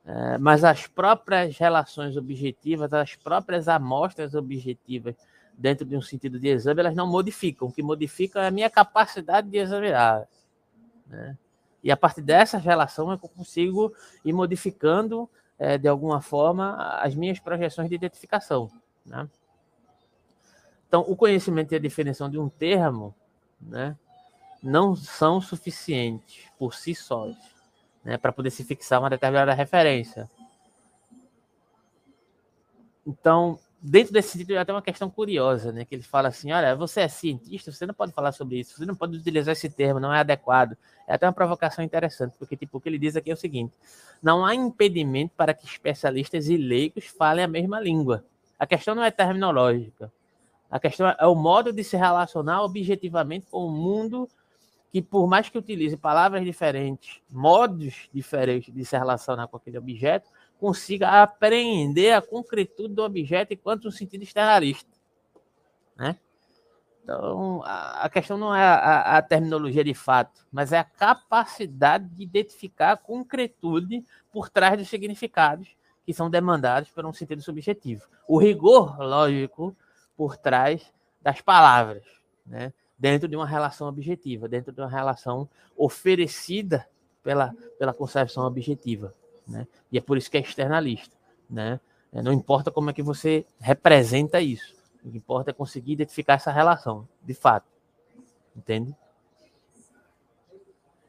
É, 0.07 0.37
mas 0.37 0.65
as 0.65 0.87
próprias 0.87 1.57
relações 1.57 2.17
objetivas, 2.17 2.93
as 2.93 3.17
próprias 3.17 3.69
amostras 3.69 4.35
objetivas 4.35 5.15
dentro 5.57 5.87
de 5.87 5.97
um 5.97 6.03
sentido 6.03 6.39
de 6.39 6.49
exame, 6.49 6.81
elas 6.81 6.95
não 6.95 7.07
modificam. 7.07 7.69
O 7.69 7.73
que 7.73 7.83
modifica 7.83 8.43
é 8.43 8.49
a 8.49 8.51
minha 8.51 8.69
capacidade 8.69 9.49
de 9.49 9.57
examinar. 9.57 10.29
Né? 11.07 11.39
E 11.83 11.91
a 11.91 11.97
partir 11.97 12.21
dessa 12.21 12.59
relação 12.59 13.11
eu 13.11 13.19
consigo 13.19 13.95
ir 14.25 14.33
modificando, 14.33 15.29
é, 15.59 15.79
de 15.79 15.89
alguma 15.89 16.21
forma, 16.21 16.77
as 17.01 17.15
minhas 17.15 17.39
projeções 17.39 17.89
de 17.89 17.95
identificação. 17.95 18.71
Né? 19.07 19.29
Então, 20.87 21.03
o 21.09 21.17
conhecimento 21.17 21.73
e 21.73 21.77
a 21.77 21.81
definição 21.81 22.29
de 22.29 22.39
um 22.39 22.49
termo 22.49 23.15
né, 23.61 23.97
não 24.63 24.95
são 24.95 25.41
suficientes 25.41 26.45
por 26.59 26.75
si 26.75 26.95
sós 26.95 27.54
né, 28.05 28.19
para 28.19 28.33
poder 28.33 28.51
se 28.51 28.63
fixar 28.65 29.01
uma 29.01 29.11
determinada 29.11 29.55
referência. 29.55 30.31
Então, 33.07 33.59
dentro 33.81 34.13
desse 34.13 34.31
sentido, 34.31 34.57
até 34.57 34.73
uma 34.73 34.81
questão 34.81 35.11
curiosa, 35.11 35.71
né, 35.71 35.85
que 35.85 35.95
ele 35.95 36.03
fala 36.03 36.29
assim, 36.29 36.53
olha, 36.53 36.75
você 36.75 37.03
é 37.03 37.09
cientista, 37.09 37.71
você 37.71 37.87
não 37.87 37.93
pode 37.95 38.13
falar 38.13 38.33
sobre 38.33 38.61
isso, 38.61 38.77
você 38.77 38.87
não 38.87 38.95
pode 38.95 39.17
utilizar 39.17 39.53
esse 39.53 39.69
termo, 39.69 40.01
não 40.01 40.13
é 40.13 40.21
adequado. 40.21 40.77
É 41.07 41.15
até 41.15 41.27
uma 41.27 41.33
provocação 41.33 41.85
interessante, 41.85 42.35
porque 42.39 42.57
tipo, 42.57 42.79
o 42.79 42.81
que 42.81 42.89
ele 42.89 42.99
diz 42.99 43.15
aqui 43.15 43.31
é 43.31 43.35
o 43.35 43.37
seguinte, 43.37 43.75
não 44.23 44.45
há 44.45 44.55
impedimento 44.55 45.33
para 45.37 45.53
que 45.53 45.67
especialistas 45.67 46.49
e 46.49 46.57
leigos 46.57 47.07
falem 47.07 47.45
a 47.45 47.49
mesma 47.49 47.79
língua. 47.79 48.25
A 48.59 48.67
questão 48.67 48.95
não 48.95 49.05
é 49.05 49.11
terminológica, 49.11 50.11
a 50.71 50.81
questão 50.81 51.07
é 51.09 51.27
o 51.27 51.35
modo 51.35 51.73
de 51.73 51.85
se 51.85 51.97
relacionar 51.97 52.63
objetivamente 52.63 53.47
com 53.51 53.67
o 53.67 53.71
mundo 53.71 54.29
que 54.95 55.03
por 55.03 55.27
mais 55.27 55.49
que 55.49 55.59
utilize 55.59 55.97
palavras 55.97 56.45
diferentes, 56.45 57.21
modos 57.29 58.09
diferentes 58.15 58.73
de 58.73 58.85
se 58.85 58.97
relacionar 58.97 59.49
com 59.49 59.57
aquele 59.57 59.77
objeto, 59.77 60.31
consiga 60.57 61.21
apreender 61.21 62.15
a 62.15 62.23
concretude 62.23 62.95
do 62.95 63.03
objeto 63.03 63.53
enquanto 63.53 63.89
um 63.89 63.91
sentido 63.91 64.23
externalista. 64.23 64.89
Né? 65.97 66.17
Então, 67.03 67.61
a, 67.65 68.09
questão 68.09 68.39
não 68.39 68.55
é 68.55 68.63
a, 68.63 69.17
a, 69.17 69.23
terminologia 69.23 69.83
de 69.83 69.95
fato, 69.95 70.47
mas 70.53 70.73
é 70.73 70.79
a 70.79 70.85
capacidade 70.85 72.09
de 72.11 72.23
identificar 72.23 72.93
a 72.93 72.97
concretude 72.97 74.05
por 74.31 74.49
trás 74.49 74.79
dos 74.79 74.89
significados 74.89 75.77
que 76.07 76.15
são 76.15 76.31
demandados 76.31 76.89
por 76.91 77.05
um 77.05 77.13
sentido 77.13 77.43
subjetivo. 77.43 78.07
O 78.29 78.39
rigor 78.39 78.97
lógico 79.01 79.77
por 80.17 80.37
trás 80.37 80.95
das 81.21 81.41
palavras. 81.41 82.05
Né? 82.47 82.73
Dentro 82.99 83.29
de 83.29 83.37
uma 83.37 83.47
relação 83.47 83.89
objetiva, 83.89 84.49
dentro 84.49 84.73
de 84.73 84.81
uma 84.81 84.89
relação 84.89 85.49
oferecida 85.77 86.87
pela, 87.23 87.55
pela 87.79 87.93
concepção 87.93 88.45
objetiva. 88.45 89.13
Né? 89.47 89.67
E 89.91 89.99
é 89.99 90.01
por 90.01 90.17
isso 90.17 90.31
que 90.31 90.37
é 90.37 90.41
externalista. 90.41 91.17
Né? 91.49 91.81
É, 92.13 92.23
não 92.23 92.33
importa 92.33 92.71
como 92.71 92.91
é 92.91 92.93
que 92.93 93.03
você 93.03 93.45
representa 93.61 94.41
isso. 94.41 94.75
O 95.05 95.11
que 95.11 95.19
importa 95.19 95.51
é 95.51 95.53
conseguir 95.53 95.93
identificar 95.93 96.35
essa 96.35 96.53
relação, 96.53 97.07
de 97.23 97.35
fato. 97.35 97.67
Entende? 98.57 98.95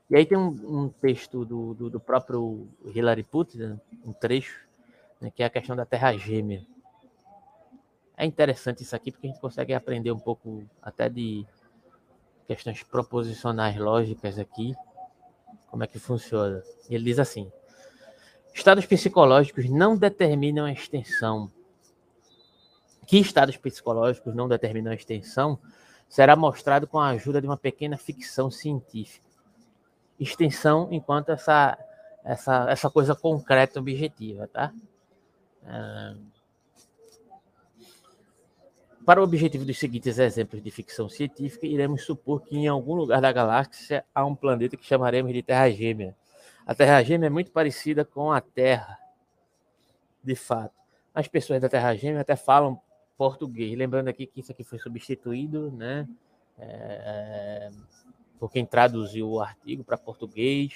E 0.09 0.15
aí 0.15 0.25
tem 0.25 0.37
um, 0.37 0.49
um 0.83 0.89
texto 0.89 1.45
do, 1.45 1.73
do, 1.73 1.89
do, 1.89 1.99
próprio 1.99 2.67
Hilary 2.93 3.23
Putnam, 3.23 3.79
um 4.05 4.13
trecho, 4.13 4.67
né, 5.19 5.31
que 5.31 5.41
é 5.41 5.45
a 5.45 5.49
questão 5.49 5.75
da 5.75 5.85
terra 5.85 6.15
gêmea. 6.15 6.65
É 8.17 8.25
interessante 8.25 8.83
isso 8.83 8.95
aqui 8.95 9.11
porque 9.11 9.27
a 9.27 9.29
gente 9.31 9.41
consegue 9.41 9.73
aprender 9.73 10.11
um 10.11 10.19
pouco 10.19 10.63
até 10.81 11.09
de 11.09 11.45
questões 12.47 12.83
proposicionais 12.83 13.77
lógicas 13.77 14.37
aqui, 14.39 14.75
como 15.67 15.83
é 15.83 15.87
que 15.87 15.99
funciona. 15.99 16.63
Ele 16.89 17.03
diz 17.03 17.19
assim: 17.19 17.51
estados 18.53 18.85
psicológicos 18.85 19.69
não 19.69 19.97
determinam 19.97 20.65
a 20.65 20.71
extensão, 20.71 21.51
que 23.05 23.17
estados 23.17 23.57
psicológicos 23.57 24.33
não 24.33 24.47
determinam 24.47 24.91
a 24.91 24.95
extensão 24.95 25.59
será 26.07 26.35
mostrado 26.35 26.87
com 26.87 26.99
a 26.99 27.09
ajuda 27.09 27.41
de 27.41 27.47
uma 27.47 27.57
pequena 27.57 27.97
ficção 27.97 28.49
científica. 28.49 29.25
Extensão 30.19 30.87
enquanto 30.91 31.29
essa, 31.29 31.77
essa, 32.23 32.69
essa 32.69 32.89
coisa 32.89 33.15
concreta 33.15 33.79
objetiva, 33.79 34.47
tá? 34.47 34.71
É... 35.65 36.34
Para 39.05 39.21
o 39.21 39.23
objetivo 39.23 39.63
dos 39.63 39.77
seguintes 39.77 40.17
exemplos 40.17 40.63
de 40.63 40.71
ficção 40.71 41.07
científica, 41.07 41.67
iremos 41.67 42.03
supor 42.03 42.41
que 42.41 42.57
em 42.57 42.67
algum 42.67 42.95
lugar 42.95 43.21
da 43.21 43.31
galáxia 43.31 44.03
há 44.15 44.25
um 44.25 44.33
planeta 44.33 44.75
que 44.75 44.83
chamaremos 44.83 45.31
de 45.31 45.43
Terra 45.43 45.69
Gêmea. 45.69 46.15
A 46.65 46.73
Terra 46.73 47.03
Gêmea 47.03 47.27
é 47.27 47.29
muito 47.29 47.51
parecida 47.51 48.03
com 48.03 48.31
a 48.31 48.41
Terra, 48.41 48.97
de 50.23 50.33
fato. 50.33 50.73
As 51.13 51.27
pessoas 51.27 51.61
da 51.61 51.69
Terra 51.69 51.93
Gêmea 51.93 52.21
até 52.21 52.35
falam 52.35 52.81
português. 53.15 53.77
Lembrando 53.77 54.07
aqui 54.07 54.25
que 54.25 54.39
isso 54.39 54.51
aqui 54.51 54.63
foi 54.63 54.79
substituído, 54.79 55.71
né? 55.71 56.07
É, 56.57 57.69
por 58.39 58.51
quem 58.51 58.65
traduziu 58.65 59.29
o 59.29 59.39
artigo 59.39 59.83
para 59.83 59.99
português, 59.99 60.73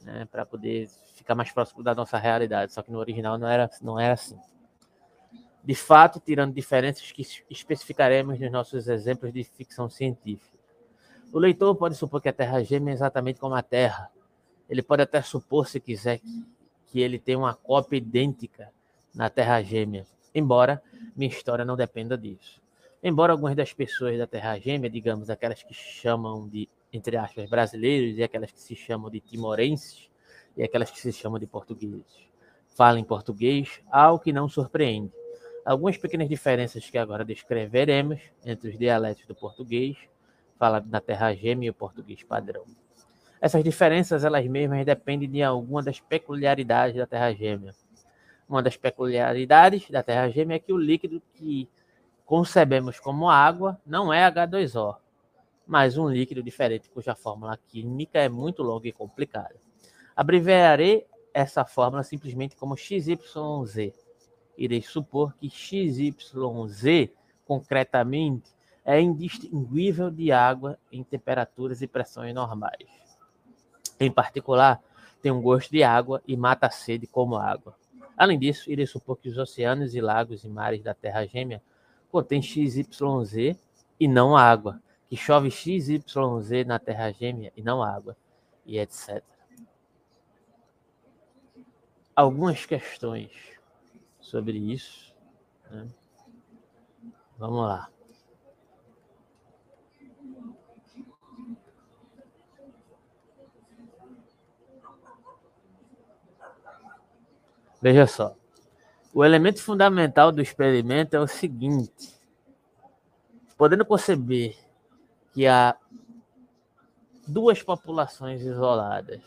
né? 0.00 0.26
Para 0.32 0.46
poder 0.46 0.88
ficar 1.14 1.34
mais 1.34 1.52
próximo 1.52 1.82
da 1.82 1.94
nossa 1.94 2.16
realidade. 2.16 2.72
Só 2.72 2.80
que 2.80 2.90
no 2.90 2.98
original 2.98 3.36
não 3.36 3.46
era, 3.46 3.68
não 3.82 4.00
era 4.00 4.14
assim. 4.14 4.38
De 5.62 5.74
fato, 5.74 6.20
tirando 6.20 6.54
diferenças 6.54 7.12
que 7.12 7.26
especificaremos 7.50 8.38
nos 8.38 8.50
nossos 8.50 8.88
exemplos 8.88 9.32
de 9.32 9.44
ficção 9.44 9.88
científica. 9.90 10.58
O 11.32 11.38
leitor 11.38 11.74
pode 11.76 11.94
supor 11.94 12.20
que 12.20 12.28
a 12.28 12.32
Terra 12.32 12.62
gêmea 12.62 12.92
é 12.92 12.94
exatamente 12.94 13.38
como 13.38 13.54
a 13.54 13.62
Terra. 13.62 14.10
Ele 14.68 14.82
pode 14.82 15.02
até 15.02 15.20
supor, 15.22 15.68
se 15.68 15.78
quiser, 15.78 16.20
que 16.86 17.00
ele 17.00 17.18
tem 17.18 17.36
uma 17.36 17.54
cópia 17.54 17.98
idêntica 17.98 18.70
na 19.14 19.28
Terra 19.28 19.62
gêmea 19.62 20.06
embora 20.34 20.82
minha 21.16 21.30
história 21.30 21.64
não 21.64 21.76
dependa 21.76 22.16
disso. 22.16 22.60
Embora 23.02 23.32
algumas 23.32 23.56
das 23.56 23.72
pessoas 23.72 24.18
da 24.18 24.26
Terra 24.26 24.58
Gêmea, 24.58 24.90
digamos, 24.90 25.30
aquelas 25.30 25.62
que 25.62 25.72
chamam 25.72 26.48
de, 26.48 26.68
entre 26.92 27.16
aspas, 27.16 27.48
brasileiros 27.48 28.18
e 28.18 28.22
aquelas 28.22 28.50
que 28.50 28.60
se 28.60 28.76
chamam 28.76 29.10
de 29.10 29.20
timorenses 29.20 30.10
e 30.56 30.62
aquelas 30.62 30.90
que 30.90 31.00
se 31.00 31.12
chamam 31.12 31.38
de 31.38 31.46
portugueses, 31.46 32.28
falem 32.68 33.02
português, 33.02 33.80
algo 33.90 34.22
que 34.22 34.32
não 34.32 34.48
surpreende. 34.48 35.12
Algumas 35.64 35.96
pequenas 35.96 36.28
diferenças 36.28 36.88
que 36.88 36.98
agora 36.98 37.24
descreveremos 37.24 38.20
entre 38.44 38.70
os 38.70 38.78
dialetos 38.78 39.26
do 39.26 39.34
português, 39.34 39.96
falado 40.58 40.88
na 40.88 41.00
Terra 41.00 41.34
Gêmea 41.34 41.68
e 41.68 41.70
o 41.70 41.74
português 41.74 42.22
padrão. 42.22 42.64
Essas 43.40 43.64
diferenças, 43.64 44.24
elas 44.24 44.46
mesmas, 44.46 44.84
dependem 44.84 45.30
de 45.30 45.42
alguma 45.42 45.82
das 45.82 46.00
peculiaridades 46.00 46.96
da 46.96 47.06
Terra 47.06 47.32
Gêmea 47.32 47.74
uma 48.50 48.62
das 48.62 48.76
peculiaridades 48.76 49.88
da 49.88 50.02
Terra 50.02 50.28
Gêmea 50.28 50.56
é 50.56 50.58
que 50.58 50.72
o 50.72 50.76
líquido 50.76 51.22
que 51.34 51.68
concebemos 52.26 52.98
como 52.98 53.30
água 53.30 53.80
não 53.86 54.12
é 54.12 54.28
H2O, 54.28 54.96
mas 55.64 55.96
um 55.96 56.08
líquido 56.08 56.42
diferente 56.42 56.90
cuja 56.90 57.14
fórmula 57.14 57.56
química 57.68 58.18
é 58.18 58.28
muito 58.28 58.62
longa 58.62 58.88
e 58.88 58.92
complicada. 58.92 59.54
Abreviarei 60.16 61.06
essa 61.32 61.64
fórmula 61.64 62.02
simplesmente 62.02 62.56
como 62.56 62.76
XYZ. 62.76 63.94
Irei 64.60 64.82
supor 64.82 65.34
que 65.40 65.48
XYZ, 65.48 67.08
concretamente, 67.46 68.50
é 68.84 69.00
indistinguível 69.00 70.10
de 70.10 70.30
água 70.30 70.78
em 70.92 71.02
temperaturas 71.02 71.80
e 71.80 71.86
pressões 71.86 72.34
normais. 72.34 72.86
Em 73.98 74.12
particular, 74.12 74.78
tem 75.22 75.32
um 75.32 75.40
gosto 75.40 75.70
de 75.70 75.82
água 75.82 76.22
e 76.28 76.36
mata 76.36 76.66
a 76.66 76.70
sede 76.70 77.06
como 77.06 77.36
água. 77.36 77.74
Além 78.14 78.38
disso, 78.38 78.70
irei 78.70 78.86
supor 78.86 79.16
que 79.16 79.30
os 79.30 79.38
oceanos 79.38 79.94
e 79.94 80.00
lagos 80.02 80.44
e 80.44 80.48
mares 80.48 80.82
da 80.82 80.92
Terra 80.92 81.24
Gêmea 81.24 81.62
contêm 82.12 82.42
XYZ 82.42 83.56
e 83.98 84.06
não 84.06 84.36
água, 84.36 84.78
que 85.08 85.16
chove 85.16 85.50
XYZ 85.50 86.04
na 86.66 86.78
Terra 86.78 87.10
Gêmea 87.10 87.50
e 87.56 87.62
não 87.62 87.82
água, 87.82 88.14
e 88.66 88.78
etc. 88.78 89.24
Algumas 92.14 92.66
questões 92.66 93.59
sobre 94.20 94.58
isso. 94.58 95.14
Né? 95.70 95.88
Vamos 97.38 97.66
lá. 97.66 97.88
Veja 107.80 108.06
só. 108.06 108.36
O 109.12 109.24
elemento 109.24 109.62
fundamental 109.62 110.30
do 110.30 110.42
experimento 110.42 111.16
é 111.16 111.20
o 111.20 111.26
seguinte: 111.26 112.14
podendo 113.56 113.84
conceber 113.84 114.56
que 115.32 115.46
há 115.46 115.76
duas 117.26 117.62
populações 117.62 118.42
isoladas 118.42 119.22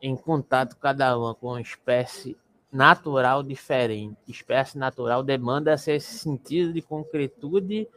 em 0.00 0.16
contato 0.16 0.76
cada 0.76 1.18
uma 1.18 1.34
com 1.34 1.48
uma 1.48 1.60
espécie 1.60 2.36
natural 2.70 3.42
diferente. 3.42 4.16
Espécie 4.28 4.78
natural 4.78 5.22
demanda 5.22 5.74
esse 5.74 6.00
sentido 6.00 6.72
de 6.72 6.82
concretude 6.82 7.88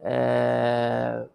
é, 0.00 1.26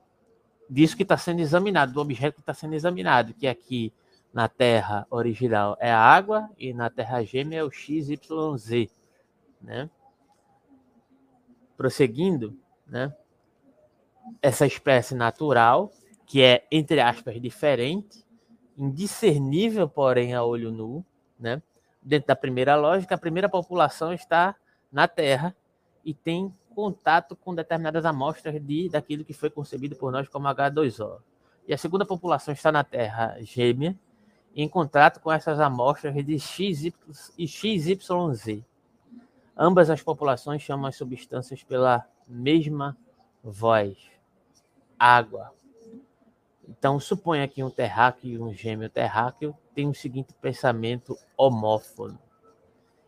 disso 0.70 0.96
que 0.96 1.04
está 1.04 1.18
sendo 1.18 1.42
examinado, 1.42 1.94
do 1.94 2.02
objeto 2.02 2.36
que 2.36 2.42
está 2.42 2.54
sendo 2.54 2.74
examinado, 2.74 3.34
que 3.34 3.48
aqui 3.48 3.94
na 4.34 4.48
Terra 4.48 5.06
original 5.10 5.78
é 5.80 5.92
a 5.92 6.00
água 6.00 6.50
e 6.58 6.74
na 6.74 6.90
Terra 6.90 7.24
gêmea 7.24 7.60
é 7.60 7.64
o 7.64 7.72
XYZ, 7.72 8.90
né? 9.62 9.90
Prosseguindo, 11.78 12.58
né? 12.88 13.14
Essa 14.42 14.66
espécie 14.66 15.14
natural, 15.14 15.92
que 16.26 16.42
é, 16.42 16.66
entre 16.72 17.00
aspas, 17.00 17.40
diferente, 17.40 18.26
indiscernível, 18.78 19.88
porém, 19.88 20.34
a 20.34 20.44
olho 20.44 20.72
nu, 20.72 21.06
né? 21.40 21.62
Dentro 22.04 22.28
da 22.28 22.36
primeira 22.36 22.76
lógica, 22.76 23.16
a 23.16 23.18
primeira 23.18 23.48
população 23.48 24.14
está 24.14 24.56
na 24.92 25.08
Terra 25.08 25.56
e 26.04 26.14
tem 26.14 26.54
contato 26.76 27.36
com 27.36 27.56
determinadas 27.56 28.06
amostras 28.06 28.62
de 28.62 28.90
daquilo 28.90 29.24
que 29.24 29.34
foi 29.34 29.50
concebido 29.50 29.96
por 29.96 30.12
nós 30.12 30.28
como 30.28 30.48
H2O. 30.48 31.20
E 31.68 31.74
a 31.74 31.78
segunda 31.78 32.06
população 32.06 32.54
está 32.54 32.72
na 32.72 32.84
Terra 32.84 33.38
gêmea, 33.42 33.98
em 34.56 34.68
contato 34.68 35.20
com 35.20 35.32
essas 35.32 35.60
amostras 35.60 36.14
de 36.14 36.38
e 37.38 37.48
XYZ. 37.48 38.64
Ambas 39.58 39.90
as 39.90 40.02
populações 40.02 40.62
chamam 40.62 40.88
as 40.88 40.96
substâncias 40.96 41.64
pela 41.64 42.06
mesma 42.28 42.98
voz, 43.44 43.98
água. 44.98 45.54
Então, 46.68 47.00
suponha 47.00 47.48
que 47.48 47.64
um 47.64 47.70
terráqueo 47.70 48.30
e 48.30 48.40
um 48.40 48.54
gêmeo 48.54 48.90
terráqueo 48.90 49.56
têm 49.76 49.90
o 49.90 49.94
seguinte 49.94 50.34
pensamento 50.42 51.18
homófono: 51.38 52.20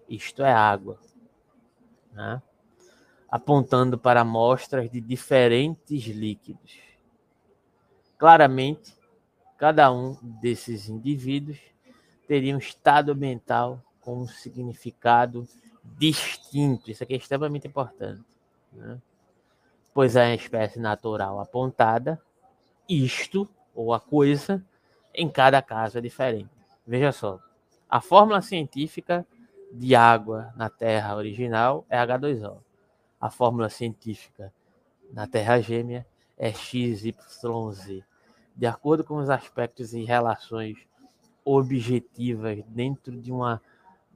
isto 0.10 0.44
é 0.44 0.52
água, 0.52 1.00
né? 2.12 2.42
apontando 3.30 3.98
para 3.98 4.22
amostras 4.22 4.90
de 4.90 5.00
diferentes 5.00 6.06
líquidos. 6.06 6.80
Claramente, 8.18 8.96
Cada 9.58 9.90
um 9.92 10.18
desses 10.22 10.90
indivíduos 10.90 11.58
teria 12.28 12.56
um 12.56 12.60
estado 12.60 13.16
mental 13.16 13.82
com 14.02 14.22
um 14.22 14.28
significado 14.28 15.48
distinto. 15.98 16.92
Isso 16.92 17.04
aqui 17.04 17.14
é 17.14 17.18
extremamente 17.18 17.68
importante. 17.68 18.24
Né? 18.74 19.00
Pois 19.94 20.18
é 20.18 20.26
a 20.26 20.36
espécie 20.36 20.78
natural 20.78 21.40
apontada, 21.40 22.22
isto, 22.88 23.48
ou 23.74 23.94
a 23.94 24.00
coisa, 24.00 24.64
em 25.14 25.30
cada 25.30 25.62
caso 25.62 25.98
é 25.98 26.02
diferente. 26.02 26.50
Veja 26.86 27.12
só, 27.12 27.40
a 27.90 28.02
fórmula 28.02 28.42
científica 28.42 29.26
de 29.72 29.96
água 29.96 30.54
na 30.56 30.70
Terra 30.70 31.16
original 31.16 31.86
é 31.90 31.98
H2O. 31.98 32.58
A 33.20 33.30
fórmula 33.30 33.70
científica 33.70 34.54
na 35.12 35.28
Terra 35.28 35.60
gêmea 35.60 36.06
é 36.38 36.52
XYZ 36.52 37.14
de 38.56 38.66
acordo 38.66 39.04
com 39.04 39.18
os 39.18 39.30
aspectos 39.30 39.94
e 39.94 40.04
relações 40.04 40.78
objetivas 41.44 42.64
dentro 42.68 43.20
de 43.22 43.32
uma, 43.32 43.62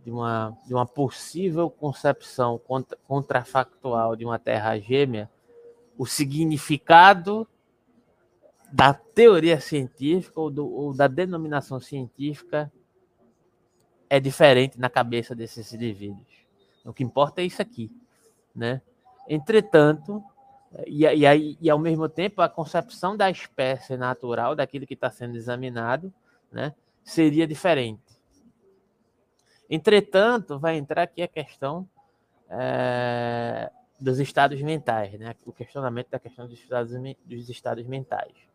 de 0.04 0.10
uma, 0.10 0.58
de 0.66 0.74
uma 0.74 0.86
possível 0.86 1.70
concepção 1.70 2.58
contra, 2.58 2.98
contrafactual 3.06 4.16
de 4.16 4.24
uma 4.24 4.39
terra 4.39 4.80
gêmea, 4.80 5.30
o 5.98 6.06
significado 6.06 7.46
da 8.72 8.94
teoria 8.94 9.60
científica 9.60 10.40
ou, 10.40 10.50
do, 10.50 10.68
ou 10.68 10.94
da 10.94 11.08
denominação 11.08 11.80
científica 11.80 12.72
é 14.10 14.20
diferente 14.20 14.80
na 14.80 14.90
cabeça 14.90 15.36
desses 15.36 15.74
indivíduos. 15.74 16.28
O 16.86 16.94
que 16.94 17.04
importa 17.04 17.42
é 17.42 17.46
isso 17.46 17.62
aqui, 17.62 17.92
né? 18.56 18.82
Entretanto, 19.28 20.24
e, 20.86 21.06
e, 21.06 21.58
e, 21.62 21.70
ao 21.70 21.80
mesmo 21.80 22.08
tempo, 22.08 22.42
a 22.42 22.50
concepção 22.50 23.16
da 23.18 23.30
espécie 23.30 23.98
natural, 23.98 24.56
daquilo 24.56 24.86
que 24.86 24.94
está 24.94 25.10
sendo 25.10 25.36
examinado, 25.36 26.14
né, 26.52 26.74
seria 27.04 27.46
diferente. 27.46 28.02
Entretanto, 29.70 30.58
vai 30.58 30.78
entrar 30.78 31.04
aqui 31.04 31.22
a 31.22 31.28
questão 31.28 31.88
é, 32.50 33.72
dos 34.00 34.20
estados 34.20 34.60
mentais, 34.62 35.14
né? 35.20 35.36
O 35.46 35.52
questionamento 35.52 36.10
da 36.10 36.18
questão 36.18 36.48
dos 36.48 36.60
estados, 36.60 36.92
dos 37.24 37.50
estados 37.50 37.86
mentais. 37.86 38.49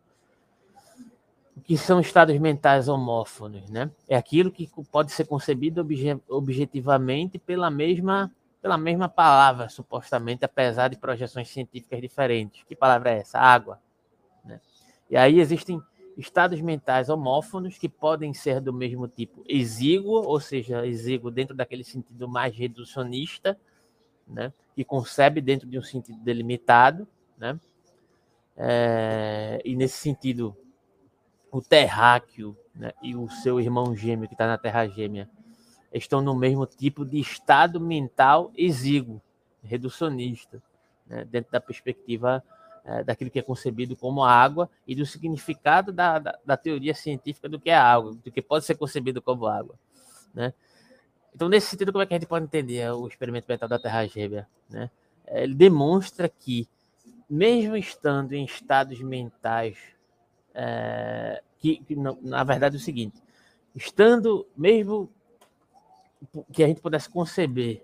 Que 1.63 1.77
são 1.77 1.99
estados 1.99 2.37
mentais 2.37 2.87
homófonos, 2.87 3.69
né? 3.69 3.89
É 4.07 4.15
aquilo 4.15 4.51
que 4.51 4.69
pode 4.91 5.11
ser 5.11 5.25
concebido 5.25 5.81
obje, 5.81 6.19
objetivamente 6.27 7.39
pela 7.39 7.69
mesma 7.69 8.31
pela 8.61 8.79
mesma 8.79 9.07
palavra, 9.07 9.69
supostamente, 9.69 10.43
apesar 10.43 10.87
de 10.87 10.97
projeções 10.97 11.47
científicas 11.49 12.01
diferentes. 12.01 12.63
Que 12.63 12.75
palavra 12.75 13.11
é 13.11 13.19
essa? 13.19 13.37
Água. 13.37 13.79
Né? 14.43 14.59
E 15.07 15.15
aí 15.15 15.39
existem 15.39 15.79
estados 16.17 16.59
mentais 16.59 17.07
homófonos 17.07 17.77
que 17.77 17.87
podem 17.87 18.33
ser 18.33 18.59
do 18.59 18.73
mesmo 18.73 19.07
tipo 19.07 19.43
exíguo, 19.47 20.15
ou 20.15 20.39
seja, 20.39 20.83
exíguo 20.83 21.29
dentro 21.29 21.55
daquele 21.55 21.83
sentido 21.83 22.27
mais 22.27 22.57
reducionista, 22.57 23.55
né? 24.27 24.51
que 24.75 24.83
concebe 24.83 25.41
dentro 25.41 25.67
de 25.69 25.77
um 25.77 25.83
sentido 25.83 26.17
delimitado, 26.23 27.07
né? 27.37 27.59
É, 28.57 29.61
e 29.63 29.75
nesse 29.75 29.97
sentido, 29.97 30.57
o 31.55 31.61
terráqueo 31.61 32.53
né, 32.75 32.91
e 33.01 33.15
o 33.15 33.29
seu 33.29 33.61
irmão 33.61 33.95
gêmeo 33.95 34.27
que 34.27 34.33
está 34.33 34.45
na 34.45 34.57
Terra 34.57 34.85
Gêmea 34.87 35.29
estão 35.93 36.21
no 36.21 36.35
mesmo 36.35 36.65
tipo 36.65 37.05
de 37.05 37.17
estado 37.17 37.79
mental 37.79 38.51
exíguo, 38.57 39.21
reducionista, 39.63 40.61
né, 41.07 41.23
dentro 41.23 41.53
da 41.53 41.61
perspectiva 41.61 42.43
é, 42.83 43.05
daquilo 43.05 43.31
que 43.31 43.39
é 43.39 43.41
concebido 43.41 43.95
como 43.95 44.21
água 44.21 44.69
e 44.85 44.93
do 44.93 45.05
significado 45.05 45.93
da, 45.93 46.19
da, 46.19 46.37
da, 46.45 46.57
teoria 46.57 46.93
científica 46.93 47.47
do 47.47 47.57
que 47.57 47.69
é 47.69 47.75
água, 47.77 48.13
do 48.15 48.29
que 48.29 48.41
pode 48.41 48.65
ser 48.65 48.75
concebido 48.75 49.21
como 49.21 49.47
água. 49.47 49.75
Né? 50.33 50.53
Então, 51.33 51.47
nesse 51.47 51.67
sentido, 51.67 51.93
como 51.93 52.03
é 52.03 52.05
que 52.05 52.13
a 52.13 52.17
gente 52.17 52.27
pode 52.27 52.43
entender 52.43 52.91
o 52.91 53.07
experimento 53.07 53.47
mental 53.47 53.69
da 53.69 53.79
Terra 53.79 54.05
Gêmea? 54.05 54.45
Né? 54.69 54.89
Ele 55.27 55.55
demonstra 55.55 56.27
que, 56.27 56.67
mesmo 57.29 57.77
estando 57.77 58.33
em 58.33 58.43
estados 58.43 58.99
mentais, 58.99 59.94
é, 60.55 61.43
que, 61.59 61.77
que 61.77 61.95
na 61.95 62.43
verdade 62.43 62.75
é 62.75 62.79
o 62.79 62.81
seguinte, 62.81 63.21
estando, 63.75 64.47
mesmo 64.55 65.09
que 66.51 66.63
a 66.63 66.67
gente 66.67 66.81
pudesse 66.81 67.09
conceber 67.09 67.83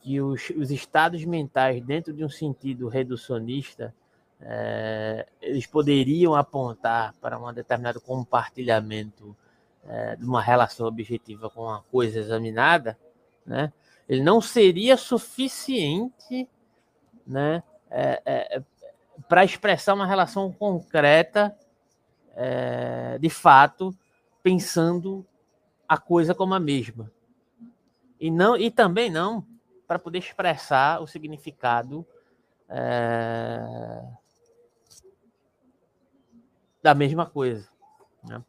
que 0.00 0.20
os, 0.20 0.50
os 0.50 0.70
estados 0.70 1.24
mentais, 1.24 1.82
dentro 1.84 2.12
de 2.12 2.24
um 2.24 2.28
sentido 2.28 2.88
reducionista, 2.88 3.94
é, 4.40 5.26
eles 5.42 5.66
poderiam 5.66 6.34
apontar 6.34 7.12
para 7.20 7.38
um 7.38 7.52
determinado 7.52 8.00
compartilhamento 8.00 9.36
é, 9.84 10.14
de 10.14 10.24
uma 10.24 10.40
relação 10.40 10.86
objetiva 10.86 11.50
com 11.50 11.62
uma 11.62 11.82
coisa 11.90 12.20
examinada, 12.20 12.96
né? 13.44 13.72
ele 14.08 14.22
não 14.22 14.40
seria 14.40 14.96
suficiente 14.96 16.48
né, 17.26 17.62
é, 17.90 18.22
é 18.24 18.62
para 19.28 19.44
expressar 19.44 19.94
uma 19.94 20.06
relação 20.06 20.52
concreta, 20.52 21.56
é, 22.40 23.18
de 23.18 23.28
fato, 23.28 23.92
pensando 24.40 25.26
a 25.88 25.98
coisa 25.98 26.32
como 26.36 26.54
a 26.54 26.60
mesma. 26.60 27.10
E, 28.20 28.30
não, 28.30 28.56
e 28.56 28.70
também 28.70 29.10
não 29.10 29.44
para 29.88 29.98
poder 29.98 30.18
expressar 30.18 31.02
o 31.02 31.06
significado 31.06 32.06
é, 32.68 34.00
da 36.80 36.94
mesma 36.94 37.26
coisa. 37.26 37.68
Né? 38.22 38.40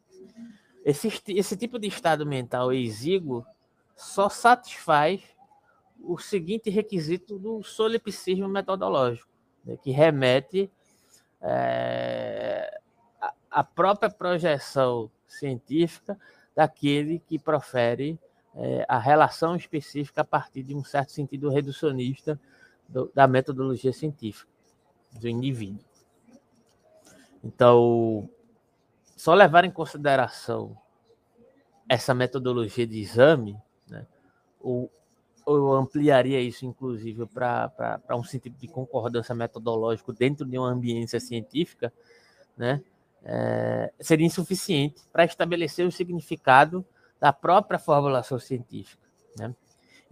Esse, 0.86 1.08
esse 1.28 1.58
tipo 1.58 1.80
de 1.80 1.88
estado 1.88 2.28
mental 2.28 2.72
exíguo 2.72 3.44
só 3.96 4.30
satisfaz 4.30 5.24
o 6.00 6.20
seguinte 6.20 6.70
requisito 6.70 7.40
do 7.40 7.64
solipsismo 7.64 8.48
metodológico, 8.48 9.30
né, 9.66 9.78
que 9.78 9.92
remete 9.92 10.72
é, 11.42 12.79
à 13.50 13.64
própria 13.64 14.10
projeção 14.10 15.10
científica 15.28 16.20
daquele 16.56 17.20
que 17.20 17.40
profere 17.40 18.20
é, 18.56 18.86
a 18.88 18.98
relação 18.98 19.56
específica 19.56 20.22
a 20.22 20.26
partir 20.26 20.64
de 20.64 20.76
um 20.76 20.84
certo 20.84 21.12
sentido 21.12 21.50
reducionista 21.50 22.40
do, 22.88 23.12
da 23.14 23.28
metodologia 23.28 23.94
científica 23.94 24.52
do 25.20 25.28
indivíduo. 25.28 25.84
Então, 27.44 28.30
só 29.16 29.34
levar 29.34 29.64
em 29.64 29.72
consideração 29.72 30.78
essa 31.88 32.14
metodologia 32.14 32.86
de 32.86 33.00
exame, 33.00 33.58
né, 33.88 34.06
ou, 34.60 34.92
ou 35.46 35.74
ampliaria 35.74 36.40
isso, 36.40 36.66
inclusive, 36.66 37.26
para 37.26 38.02
um 38.12 38.24
sentido 38.24 38.58
de 38.58 38.68
concordância 38.68 39.34
metodológico 39.34 40.14
dentro 40.14 40.46
de 40.46 40.58
uma 40.58 40.70
ambiência 40.70 41.20
científica, 41.20 41.92
né, 42.58 42.84
é, 43.24 43.92
seria 44.00 44.26
insuficiente 44.26 45.02
para 45.12 45.26
estabelecer 45.26 45.86
o 45.86 45.92
significado 45.92 46.86
da 47.20 47.34
própria 47.34 47.78
formulação 47.78 48.40
científica. 48.40 49.04
Né? 49.38 49.54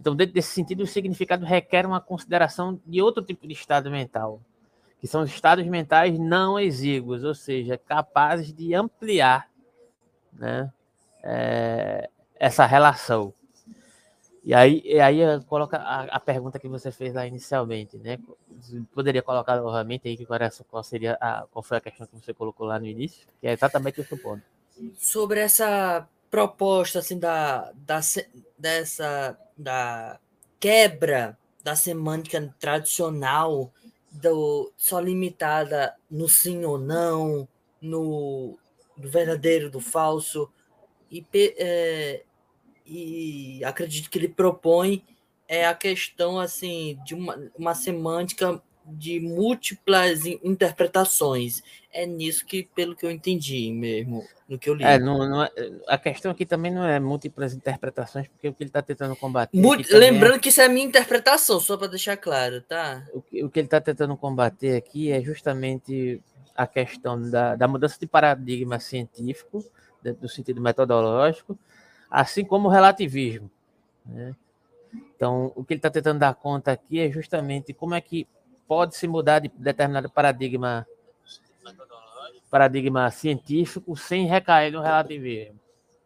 Então, 0.00 0.14
dentro 0.14 0.34
desse 0.34 0.52
sentido, 0.52 0.82
o 0.82 0.86
significado 0.86 1.44
requer 1.44 1.86
uma 1.86 2.00
consideração 2.00 2.80
de 2.86 3.02
outro 3.02 3.22
tipo 3.24 3.46
de 3.46 3.54
estado 3.54 3.90
mental, 3.90 4.40
que 5.00 5.06
são 5.06 5.22
os 5.22 5.30
estados 5.30 5.66
mentais 5.66 6.18
não 6.18 6.58
exíguos, 6.58 7.24
ou 7.24 7.34
seja, 7.34 7.78
capazes 7.78 8.52
de 8.52 8.74
ampliar 8.74 9.48
né, 10.32 10.72
é, 11.22 12.08
essa 12.38 12.64
relação. 12.66 13.32
E 14.48 14.54
aí, 14.54 14.80
e 14.82 14.98
aí 14.98 15.18
coloca 15.44 15.76
a, 15.76 16.04
a, 16.04 16.18
pergunta 16.18 16.58
que 16.58 16.66
você 16.66 16.90
fez 16.90 17.12
lá 17.12 17.26
inicialmente, 17.26 17.98
né? 17.98 18.18
Poderia 18.94 19.20
colocar 19.20 19.60
novamente 19.60 20.08
aí 20.08 20.16
que 20.16 20.24
qual, 20.24 20.40
qual 20.70 20.82
seria 20.82 21.18
a, 21.20 21.44
qual 21.52 21.62
foi 21.62 21.76
a 21.76 21.80
questão 21.82 22.06
que 22.06 22.16
você 22.16 22.32
colocou 22.32 22.66
lá 22.66 22.78
no 22.78 22.86
início, 22.86 23.26
que 23.42 23.46
é 23.46 23.52
exatamente 23.52 24.00
o 24.00 24.06
ponto. 24.16 24.42
Sobre 24.96 25.40
essa 25.40 26.08
proposta 26.30 27.00
assim 27.00 27.18
da, 27.18 27.70
da 27.74 28.00
dessa 28.58 29.38
da 29.54 30.18
quebra 30.58 31.36
da 31.62 31.76
semântica 31.76 32.54
tradicional 32.58 33.70
do 34.10 34.72
só 34.78 34.98
limitada 34.98 35.94
no 36.10 36.26
sim 36.26 36.64
ou 36.64 36.78
não, 36.78 37.46
no 37.82 38.58
do 38.96 39.10
verdadeiro, 39.10 39.68
do 39.68 39.78
falso, 39.78 40.50
e, 41.12 41.22
é, 41.34 42.24
e 42.88 43.64
acredito 43.64 44.08
que 44.08 44.18
ele 44.18 44.28
propõe 44.28 45.04
é 45.46 45.66
a 45.66 45.74
questão 45.74 46.38
assim 46.38 46.98
de 47.04 47.14
uma, 47.14 47.50
uma 47.56 47.74
semântica 47.74 48.60
de 48.90 49.20
múltiplas 49.20 50.24
interpretações. 50.26 51.62
É 51.92 52.06
nisso 52.06 52.44
que, 52.46 52.68
pelo 52.74 52.96
que 52.96 53.04
eu 53.04 53.10
entendi 53.10 53.70
mesmo, 53.72 54.24
no 54.48 54.58
que 54.58 54.70
eu 54.70 54.74
li. 54.74 54.84
É, 54.84 54.98
não, 54.98 55.18
não 55.28 55.42
é, 55.42 55.50
a 55.86 55.98
questão 55.98 56.30
aqui 56.32 56.46
também 56.46 56.72
não 56.72 56.84
é 56.84 56.98
múltiplas 56.98 57.52
interpretações, 57.52 58.28
porque 58.28 58.48
o 58.48 58.54
que 58.54 58.62
ele 58.62 58.70
está 58.70 58.80
tentando 58.80 59.14
combater. 59.16 59.58
Lembrando 59.90 60.36
é... 60.36 60.38
que 60.38 60.48
isso 60.48 60.60
é 60.60 60.64
a 60.64 60.68
minha 60.68 60.86
interpretação, 60.86 61.60
só 61.60 61.76
para 61.76 61.88
deixar 61.88 62.16
claro, 62.16 62.62
tá? 62.62 63.06
O 63.12 63.20
que, 63.20 63.44
o 63.44 63.50
que 63.50 63.60
ele 63.60 63.66
está 63.66 63.80
tentando 63.80 64.16
combater 64.16 64.76
aqui 64.76 65.10
é 65.10 65.20
justamente 65.20 66.22
a 66.54 66.66
questão 66.66 67.30
da, 67.30 67.54
da 67.54 67.68
mudança 67.68 67.98
de 68.00 68.06
paradigma 68.06 68.80
científico, 68.80 69.64
do 70.20 70.28
sentido 70.28 70.60
metodológico, 70.60 71.58
assim 72.10 72.44
como 72.44 72.68
o 72.68 72.70
relativismo. 72.70 73.50
Né? 74.04 74.34
Então, 75.14 75.52
o 75.54 75.64
que 75.64 75.74
ele 75.74 75.78
está 75.78 75.90
tentando 75.90 76.20
dar 76.20 76.34
conta 76.34 76.72
aqui 76.72 77.00
é 77.00 77.10
justamente 77.10 77.72
como 77.72 77.94
é 77.94 78.00
que 78.00 78.26
pode 78.66 78.96
se 78.96 79.08
mudar 79.08 79.40
de 79.40 79.48
determinado 79.48 80.10
paradigma 80.10 80.86
paradigma 82.50 83.10
científico 83.10 83.94
sem 83.94 84.26
recair 84.26 84.72
no 84.72 84.80
relativismo. 84.80 85.60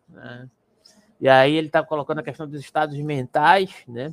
Né? 0.09 0.49
E 1.21 1.29
aí 1.29 1.55
ele 1.55 1.69
está 1.69 1.85
colocando 1.85 2.19
a 2.19 2.23
questão 2.23 2.49
dos 2.49 2.61
estados 2.61 2.99
mentais, 2.99 3.73
né? 3.87 4.13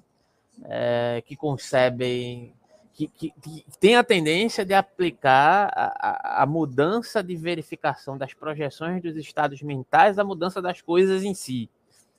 É, 0.66 1.24
que 1.26 1.36
concebem, 1.36 2.54
que, 2.94 3.08
que, 3.08 3.32
que 3.32 3.66
tem 3.80 3.96
a 3.96 4.04
tendência 4.04 4.66
de 4.66 4.74
aplicar 4.74 5.72
a, 5.74 6.44
a, 6.44 6.46
mudança 6.46 7.24
de 7.24 7.34
verificação 7.36 8.18
das 8.18 8.34
projeções 8.34 9.02
dos 9.02 9.16
estados 9.16 9.62
mentais 9.62 10.20
à 10.20 10.24
mudança 10.24 10.62
das 10.62 10.82
coisas 10.82 11.24
em 11.24 11.34
si. 11.34 11.70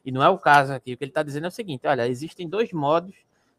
E 0.04 0.10
não 0.10 0.22
é 0.22 0.28
o 0.28 0.38
caso 0.38 0.72
aqui. 0.72 0.94
O 0.94 0.96
que 0.96 1.04
ele 1.04 1.10
está 1.10 1.22
dizendo 1.22 1.44
é 1.44 1.48
o 1.48 1.52
seguinte: 1.52 1.86
olha, 1.86 2.08
existem 2.08 2.48
dois 2.48 2.72
modos 2.72 3.14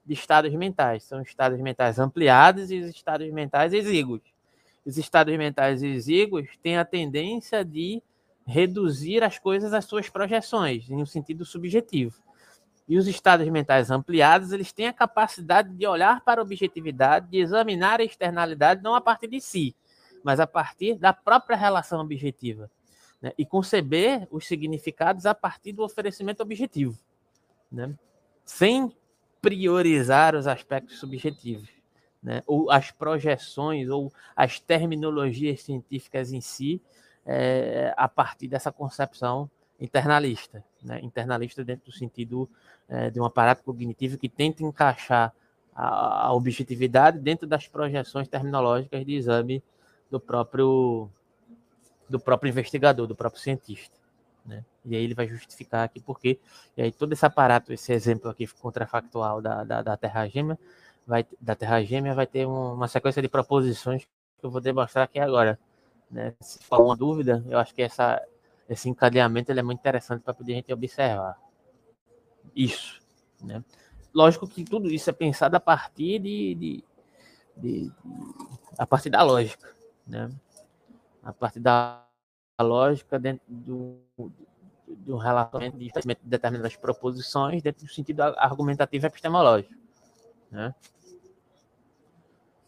de 0.05 0.13
estados 0.13 0.53
mentais. 0.53 1.03
São 1.03 1.21
estados 1.21 1.59
mentais 1.59 1.99
ampliados 1.99 2.71
e 2.71 2.79
os 2.79 2.89
estados 2.89 3.31
mentais 3.31 3.73
exíguos. 3.73 4.21
Os 4.85 4.97
estados 4.97 5.35
mentais 5.37 5.83
exíguos 5.83 6.47
têm 6.61 6.77
a 6.77 6.85
tendência 6.85 7.63
de 7.63 8.01
reduzir 8.45 9.23
as 9.23 9.37
coisas 9.37 9.73
às 9.73 9.85
suas 9.85 10.09
projeções, 10.09 10.89
em 10.89 11.01
um 11.01 11.05
sentido 11.05 11.45
subjetivo. 11.45 12.19
E 12.87 12.97
os 12.97 13.07
estados 13.07 13.47
mentais 13.47 13.91
ampliados, 13.91 14.51
eles 14.51 14.73
têm 14.73 14.87
a 14.87 14.93
capacidade 14.93 15.69
de 15.69 15.85
olhar 15.85 16.21
para 16.21 16.41
a 16.41 16.43
objetividade, 16.43 17.27
de 17.29 17.37
examinar 17.37 17.99
a 17.99 18.03
externalidade 18.03 18.83
não 18.83 18.95
a 18.95 19.01
partir 19.01 19.27
de 19.27 19.39
si, 19.39 19.75
mas 20.23 20.39
a 20.39 20.47
partir 20.47 20.95
da 20.95 21.13
própria 21.13 21.55
relação 21.55 22.01
objetiva. 22.01 22.69
Né? 23.21 23.31
E 23.37 23.45
conceber 23.45 24.27
os 24.31 24.47
significados 24.47 25.25
a 25.25 25.35
partir 25.35 25.73
do 25.73 25.83
oferecimento 25.83 26.41
objetivo. 26.41 26.97
Né? 27.71 27.93
Sem 28.43 28.95
priorizar 29.41 30.35
os 30.35 30.47
aspectos 30.47 30.99
subjetivos. 30.99 31.69
né, 32.21 32.43
ou 32.45 32.69
as 32.69 32.91
projeções, 32.91 33.89
ou 33.89 34.13
as 34.35 34.59
terminologias 34.59 35.63
científicas 35.63 36.31
em 36.31 36.39
si, 36.39 36.79
é, 37.25 37.93
a 37.97 38.07
partir 38.07 38.47
dessa 38.47 38.71
concepção 38.71 39.49
internalista, 39.79 40.63
né, 40.83 40.99
internalista 41.01 41.63
dentro 41.63 41.85
do 41.85 41.91
sentido 41.91 42.47
é, 42.87 43.09
de 43.09 43.19
um 43.19 43.25
aparato 43.25 43.63
cognitivo 43.63 44.19
que 44.19 44.29
tenta 44.29 44.63
encaixar 44.63 45.33
a, 45.73 46.27
a 46.27 46.33
objetividade 46.33 47.17
dentro 47.17 47.47
das 47.47 47.67
projeções 47.67 48.27
terminológicas 48.27 49.03
de 49.03 49.15
exame 49.15 49.63
do 50.09 50.19
próprio 50.19 51.09
do 52.11 52.19
próprio 52.19 52.49
investigador, 52.49 53.07
do 53.07 53.15
próprio 53.15 53.41
cientista. 53.41 53.95
Né? 54.45 54.63
E 54.85 54.95
aí 54.95 55.03
ele 55.03 55.13
vai 55.13 55.27
justificar 55.27 55.83
aqui 55.83 55.99
porque, 55.99 56.39
e 56.75 56.81
aí 56.81 56.91
todo 56.91 57.13
esse 57.13 57.25
aparato, 57.25 57.71
esse 57.71 57.93
exemplo 57.93 58.29
aqui 58.29 58.47
contrafactual 58.47 59.41
da, 59.41 59.63
da, 59.63 59.81
da 59.81 59.97
Terra 59.97 60.27
Gêmea, 60.27 60.57
vai, 61.05 61.25
da 61.39 61.55
Terra 61.55 61.81
Gêmea 61.83 62.13
vai 62.13 62.27
ter 62.27 62.45
um, 62.45 62.73
uma 62.73 62.87
sequência 62.87 63.21
de 63.21 63.29
proposições 63.29 64.03
que 64.03 64.45
eu 64.45 64.49
vou 64.49 64.61
demonstrar 64.61 65.05
aqui 65.05 65.19
agora. 65.19 65.59
Né? 66.09 66.33
Se 66.41 66.59
for 66.63 66.81
uma 66.81 66.95
dúvida, 66.95 67.43
eu 67.47 67.57
acho 67.57 67.73
que 67.73 67.81
essa, 67.81 68.21
esse 68.67 68.89
encadeamento 68.89 69.51
ele 69.51 69.59
é 69.59 69.63
muito 69.63 69.79
interessante 69.79 70.21
para 70.21 70.33
poder 70.33 70.53
a 70.53 70.55
gente 70.55 70.73
observar. 70.73 71.37
Isso. 72.55 72.99
Né? 73.41 73.63
Lógico 74.13 74.47
que 74.47 74.63
tudo 74.63 74.89
isso 74.89 75.09
é 75.09 75.13
pensado 75.13 75.55
a 75.55 75.59
partir 75.59 76.19
de, 76.19 76.55
de, 76.55 76.83
de, 77.55 77.83
de 77.83 77.91
a 78.77 78.85
partir 78.85 79.09
da 79.09 79.21
lógica. 79.23 79.69
Né? 80.05 80.29
A 81.23 81.31
partir 81.31 81.59
da 81.59 82.05
lógica 82.59 83.19
dentro 83.19 83.43
do, 83.47 83.99
do 84.87 85.17
relacionamento 85.17 85.77
de 85.77 85.91
determinadas 86.23 86.75
proposições 86.75 87.61
dentro 87.61 87.85
do 87.85 87.91
sentido 87.91 88.21
argumentativo 88.21 89.05
epistemológico. 89.05 89.73
Né? 90.49 90.73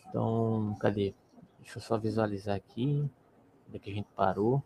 Então, 0.08 0.76
cadê? 0.80 1.14
Deixa 1.60 1.78
eu 1.78 1.82
só 1.82 1.98
visualizar 1.98 2.56
aqui. 2.56 3.10
Onde 3.68 3.78
é 3.78 3.80
que 3.80 3.90
a 3.90 3.94
gente 3.94 4.08
parou? 4.16 4.64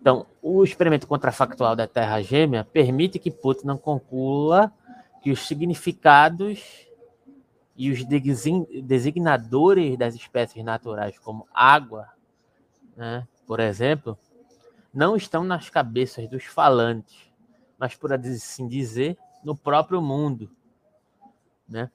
Então, 0.00 0.26
o 0.40 0.62
experimento 0.62 1.06
contrafactual 1.06 1.74
da 1.74 1.86
Terra 1.88 2.22
Gêmea 2.22 2.64
permite 2.64 3.18
que 3.18 3.30
Putnam 3.30 3.76
conclua 3.76 4.72
que 5.20 5.32
os 5.32 5.46
significados 5.48 6.85
e 7.76 7.90
os 7.90 8.02
designadores 8.82 9.98
das 9.98 10.14
espécies 10.14 10.64
naturais, 10.64 11.18
como 11.18 11.46
água, 11.52 12.08
né, 12.96 13.26
por 13.46 13.60
exemplo, 13.60 14.18
não 14.92 15.14
estão 15.14 15.44
nas 15.44 15.68
cabeças 15.68 16.28
dos 16.28 16.44
falantes, 16.44 17.30
mas, 17.78 17.94
por 17.94 18.12
assim 18.12 18.66
dizer, 18.66 19.18
no 19.44 19.54
próprio 19.54 20.00
mundo. 20.00 20.50
Né? 21.68 21.90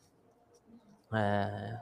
É... 1.13 1.79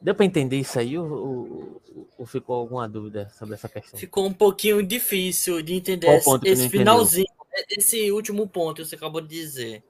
Deu 0.00 0.14
para 0.14 0.24
entender 0.24 0.56
isso 0.56 0.78
aí 0.78 0.98
ou, 0.98 1.10
ou, 1.10 1.82
ou, 2.18 2.26
ficou 2.26 2.56
alguma 2.56 2.88
dúvida 2.88 3.28
sobre 3.30 3.54
essa 3.54 3.68
questão? 3.68 3.98
Ficou 3.98 4.26
um 4.26 4.32
pouquinho 4.32 4.82
difícil 4.82 5.62
de 5.62 5.74
entender 5.74 6.08
esse, 6.08 6.30
esse 6.44 6.68
finalzinho, 6.68 7.26
esse 7.70 8.10
último 8.12 8.48
ponto 8.48 8.82
que 8.82 8.88
você 8.88 8.94
acabou 8.94 9.20
de 9.20 9.28
dizer. 9.28 9.82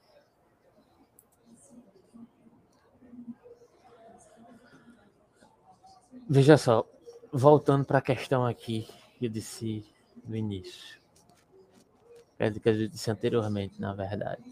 Veja 6.30 6.58
só, 6.58 6.84
voltando 7.32 7.86
para 7.86 8.00
a 8.00 8.02
questão 8.02 8.44
aqui 8.44 8.86
que 9.18 9.24
eu 9.24 9.30
disse 9.30 9.82
no 10.26 10.36
início, 10.36 11.00
é 12.38 12.50
que 12.50 12.68
eu 12.68 12.86
disse 12.86 13.10
anteriormente, 13.10 13.80
na 13.80 13.94
verdade. 13.94 14.44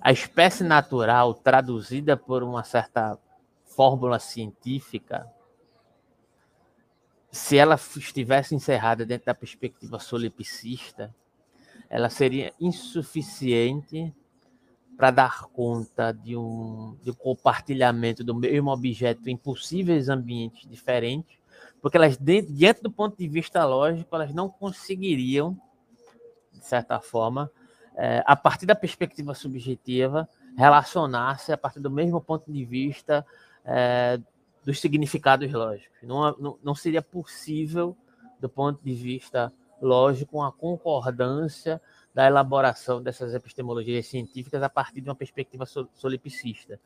A 0.00 0.10
espécie 0.10 0.64
natural, 0.64 1.32
traduzida 1.32 2.16
por 2.16 2.42
uma 2.42 2.64
certa 2.64 3.16
fórmula 3.66 4.18
científica, 4.18 5.32
se 7.30 7.56
ela 7.56 7.76
estivesse 7.76 8.56
encerrada 8.56 9.06
dentro 9.06 9.26
da 9.26 9.34
perspectiva 9.34 10.00
solipsista, 10.00 11.14
ela 11.88 12.10
seria 12.10 12.52
insuficiente 12.60 14.12
para 15.00 15.10
dar 15.10 15.44
conta 15.44 16.12
de 16.12 16.36
um, 16.36 16.94
de 17.02 17.10
um 17.10 17.14
compartilhamento 17.14 18.22
do 18.22 18.34
mesmo 18.34 18.70
objeto 18.70 19.30
em 19.30 19.36
possíveis 19.36 20.10
ambientes 20.10 20.68
diferentes, 20.68 21.38
porque 21.80 21.96
elas, 21.96 22.18
diante 22.18 22.82
do 22.82 22.90
ponto 22.90 23.16
de 23.16 23.26
vista 23.26 23.64
lógico, 23.64 24.14
elas 24.14 24.34
não 24.34 24.50
conseguiriam, 24.50 25.58
de 26.52 26.62
certa 26.66 27.00
forma, 27.00 27.50
é, 27.96 28.22
a 28.26 28.36
partir 28.36 28.66
da 28.66 28.74
perspectiva 28.74 29.32
subjetiva, 29.32 30.28
relacionar-se 30.54 31.50
a 31.50 31.56
partir 31.56 31.80
do 31.80 31.90
mesmo 31.90 32.20
ponto 32.20 32.52
de 32.52 32.62
vista 32.66 33.24
é, 33.64 34.20
dos 34.66 34.82
significados 34.82 35.50
lógicos. 35.50 35.96
Não, 36.02 36.36
não, 36.36 36.58
não 36.62 36.74
seria 36.74 37.00
possível, 37.00 37.96
do 38.38 38.50
ponto 38.50 38.84
de 38.84 38.92
vista 38.92 39.50
lógico, 39.80 40.36
uma 40.36 40.52
concordância 40.52 41.80
da 42.14 42.26
elaboração 42.26 43.02
dessas 43.02 43.34
epistemologias 43.34 44.06
científicas 44.06 44.62
a 44.62 44.68
partir 44.68 45.00
de 45.00 45.08
uma 45.08 45.14
perspectiva 45.14 45.64
solipsista, 45.94 46.78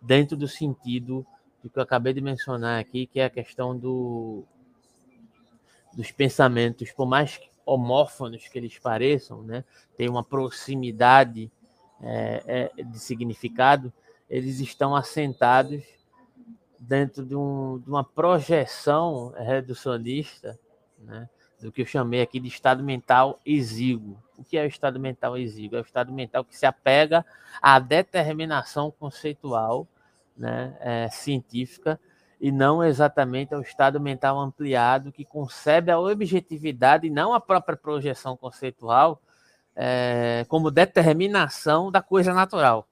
dentro 0.00 0.36
do 0.36 0.48
sentido 0.48 1.26
do 1.62 1.68
que 1.68 1.78
eu 1.78 1.82
acabei 1.82 2.12
de 2.12 2.20
mencionar 2.20 2.80
aqui, 2.80 3.06
que 3.06 3.20
é 3.20 3.26
a 3.26 3.30
questão 3.30 3.76
do, 3.76 4.44
dos 5.92 6.10
pensamentos, 6.10 6.90
por 6.92 7.06
mais 7.06 7.38
homófonos 7.66 8.48
que 8.48 8.58
eles 8.58 8.78
pareçam, 8.78 9.42
né, 9.42 9.64
tem 9.96 10.08
uma 10.08 10.24
proximidade 10.24 11.50
é, 12.02 12.70
é, 12.78 12.82
de 12.82 12.98
significado, 12.98 13.92
eles 14.28 14.60
estão 14.60 14.96
assentados 14.96 15.84
dentro 16.78 17.26
de, 17.26 17.36
um, 17.36 17.78
de 17.78 17.90
uma 17.90 18.02
projeção 18.02 19.34
reducionista, 19.36 20.58
né, 20.98 21.28
do 21.60 21.70
que 21.70 21.82
eu 21.82 21.86
chamei 21.86 22.22
aqui 22.22 22.40
de 22.40 22.48
estado 22.48 22.82
mental 22.82 23.38
exíguo. 23.44 24.22
O 24.38 24.44
que 24.44 24.56
é 24.56 24.64
o 24.64 24.66
estado 24.66 24.98
mental 24.98 25.36
exíguo? 25.36 25.76
É 25.76 25.80
o 25.80 25.84
estado 25.84 26.12
mental 26.12 26.44
que 26.44 26.56
se 26.56 26.64
apega 26.64 27.24
à 27.60 27.78
determinação 27.78 28.90
conceitual 28.90 29.86
né, 30.36 30.76
é, 30.80 31.08
científica 31.10 32.00
e 32.40 32.50
não 32.50 32.82
exatamente 32.82 33.54
ao 33.54 33.60
estado 33.60 34.00
mental 34.00 34.38
ampliado 34.38 35.12
que 35.12 35.24
concebe 35.24 35.90
a 35.90 35.98
objetividade 35.98 37.06
e 37.06 37.10
não 37.10 37.34
a 37.34 37.40
própria 37.40 37.76
projeção 37.76 38.36
conceitual 38.36 39.20
é, 39.76 40.46
como 40.48 40.70
determinação 40.70 41.90
da 41.90 42.00
coisa 42.00 42.32
natural. 42.32 42.88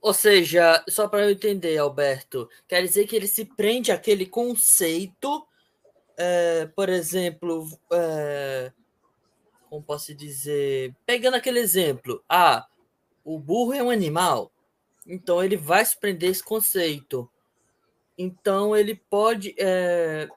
Ou 0.00 0.12
seja, 0.12 0.82
só 0.88 1.06
para 1.06 1.22
eu 1.22 1.30
entender, 1.30 1.78
Alberto, 1.78 2.48
quer 2.66 2.82
dizer 2.82 3.06
que 3.06 3.14
ele 3.14 3.28
se 3.28 3.44
prende 3.44 3.92
àquele 3.92 4.26
conceito 4.26 5.46
é, 6.16 6.66
por 6.66 6.88
exemplo, 6.88 7.68
é, 7.92 8.72
como 9.68 9.82
posso 9.82 10.14
dizer, 10.14 10.94
pegando 11.06 11.34
aquele 11.34 11.58
exemplo, 11.58 12.22
ah, 12.28 12.66
o 13.24 13.38
burro 13.38 13.72
é 13.72 13.82
um 13.82 13.90
animal, 13.90 14.52
então 15.06 15.42
ele 15.42 15.56
vai 15.56 15.84
se 15.84 15.98
prender 15.98 16.30
esse 16.30 16.42
conceito. 16.42 17.30
Então 18.16 18.76
ele 18.76 18.94
pode, 18.94 19.54
é, 19.58 20.28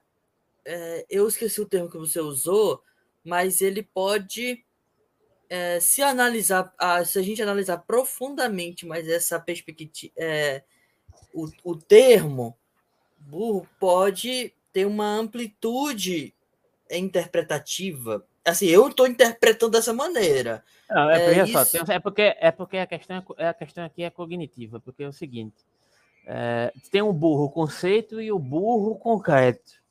eu 1.09 1.27
esqueci 1.27 1.59
o 1.59 1.67
termo 1.67 1.89
que 1.89 1.97
você 1.97 2.19
usou, 2.19 2.81
mas 3.23 3.61
ele 3.61 3.83
pode 3.83 4.63
é, 5.49 5.79
se 5.79 6.01
analisar, 6.01 6.73
se 7.05 7.19
a 7.19 7.21
gente 7.21 7.41
analisar 7.41 7.79
profundamente, 7.79 8.85
mas 8.85 9.07
essa 9.07 9.39
perspectiva, 9.39 10.13
é, 10.17 10.63
o, 11.33 11.49
o 11.63 11.75
termo 11.75 12.57
burro 13.17 13.67
pode 13.79 14.54
tem 14.75 14.83
uma 14.83 15.07
amplitude 15.07 16.33
interpretativa. 16.91 18.25
Assim, 18.43 18.65
eu 18.65 18.89
estou 18.89 19.07
interpretando 19.07 19.71
dessa 19.71 19.93
maneira. 19.93 20.65
Não, 20.89 21.09
é, 21.09 21.33
é, 21.33 21.43
isso... 21.45 21.65
só, 21.65 21.93
é, 21.93 21.97
porque, 21.97 22.35
é 22.37 22.51
porque 22.51 22.77
a 22.79 22.85
questão, 22.85 23.23
é, 23.37 23.47
a 23.47 23.53
questão 23.53 23.85
aqui 23.85 24.03
é 24.03 24.09
cognitiva, 24.09 24.81
porque 24.81 25.03
é 25.03 25.07
o 25.07 25.13
seguinte: 25.13 25.55
é, 26.25 26.73
tem 26.91 27.01
o 27.01 27.13
burro 27.13 27.49
conceito 27.49 28.19
e 28.19 28.33
o 28.33 28.37
burro 28.37 28.95
concreto, 28.95 29.81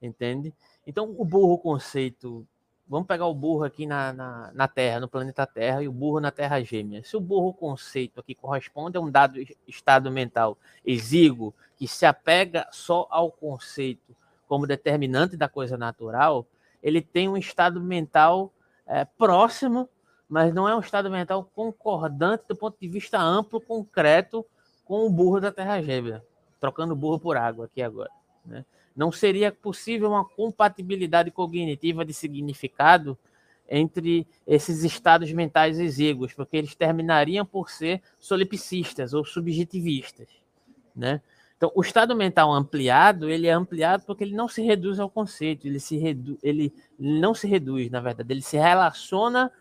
entende? 0.00 0.54
Então, 0.86 1.12
o 1.18 1.24
burro 1.24 1.58
conceito, 1.58 2.46
vamos 2.88 3.08
pegar 3.08 3.26
o 3.26 3.34
burro 3.34 3.64
aqui 3.64 3.84
na, 3.84 4.12
na, 4.12 4.52
na 4.54 4.68
Terra, 4.68 5.00
no 5.00 5.08
planeta 5.08 5.44
Terra, 5.44 5.82
e 5.82 5.88
o 5.88 5.92
burro 5.92 6.20
na 6.20 6.30
Terra 6.30 6.62
gêmea. 6.62 7.02
Se 7.02 7.16
o 7.16 7.20
burro 7.20 7.52
conceito 7.52 8.20
aqui 8.20 8.36
corresponde 8.36 8.96
a 8.96 9.00
um 9.00 9.10
dado 9.10 9.44
estado 9.66 10.08
mental 10.08 10.56
exíguo, 10.86 11.52
que 11.76 11.88
se 11.88 12.06
apega 12.06 12.68
só 12.70 13.08
ao 13.10 13.32
conceito 13.32 14.19
como 14.50 14.66
determinante 14.66 15.36
da 15.36 15.48
coisa 15.48 15.78
natural, 15.78 16.44
ele 16.82 17.00
tem 17.00 17.28
um 17.28 17.36
estado 17.36 17.80
mental 17.80 18.52
é, 18.84 19.04
próximo, 19.04 19.88
mas 20.28 20.52
não 20.52 20.68
é 20.68 20.74
um 20.74 20.80
estado 20.80 21.08
mental 21.08 21.48
concordante 21.54 22.42
do 22.48 22.56
ponto 22.56 22.76
de 22.80 22.88
vista 22.88 23.16
amplo, 23.16 23.60
concreto, 23.60 24.44
com 24.84 25.06
o 25.06 25.08
burro 25.08 25.40
da 25.40 25.52
Terra 25.52 25.80
Gêmea, 25.80 26.20
trocando 26.58 26.96
burro 26.96 27.20
por 27.20 27.36
água 27.36 27.66
aqui 27.66 27.80
agora. 27.80 28.10
Né? 28.44 28.64
Não 28.96 29.12
seria 29.12 29.52
possível 29.52 30.08
uma 30.08 30.24
compatibilidade 30.24 31.30
cognitiva 31.30 32.04
de 32.04 32.12
significado 32.12 33.16
entre 33.68 34.26
esses 34.44 34.82
estados 34.82 35.32
mentais 35.32 35.78
exíguos, 35.78 36.34
porque 36.34 36.56
eles 36.56 36.74
terminariam 36.74 37.46
por 37.46 37.70
ser 37.70 38.02
solipsistas 38.18 39.14
ou 39.14 39.24
subjetivistas, 39.24 40.26
né? 40.92 41.22
Então, 41.60 41.70
o 41.74 41.82
estado 41.82 42.16
mental 42.16 42.50
ampliado, 42.50 43.28
ele 43.28 43.46
é 43.46 43.50
ampliado 43.52 44.02
porque 44.06 44.24
ele 44.24 44.34
não 44.34 44.48
se 44.48 44.62
reduz 44.62 44.98
ao 44.98 45.10
conceito, 45.10 45.66
ele, 45.66 45.78
se 45.78 45.98
redu 45.98 46.38
ele 46.42 46.72
não 46.98 47.34
se 47.34 47.46
reduz, 47.46 47.90
na 47.90 48.00
verdade, 48.00 48.32
ele 48.32 48.40
se 48.40 48.56
relaciona 48.56 49.52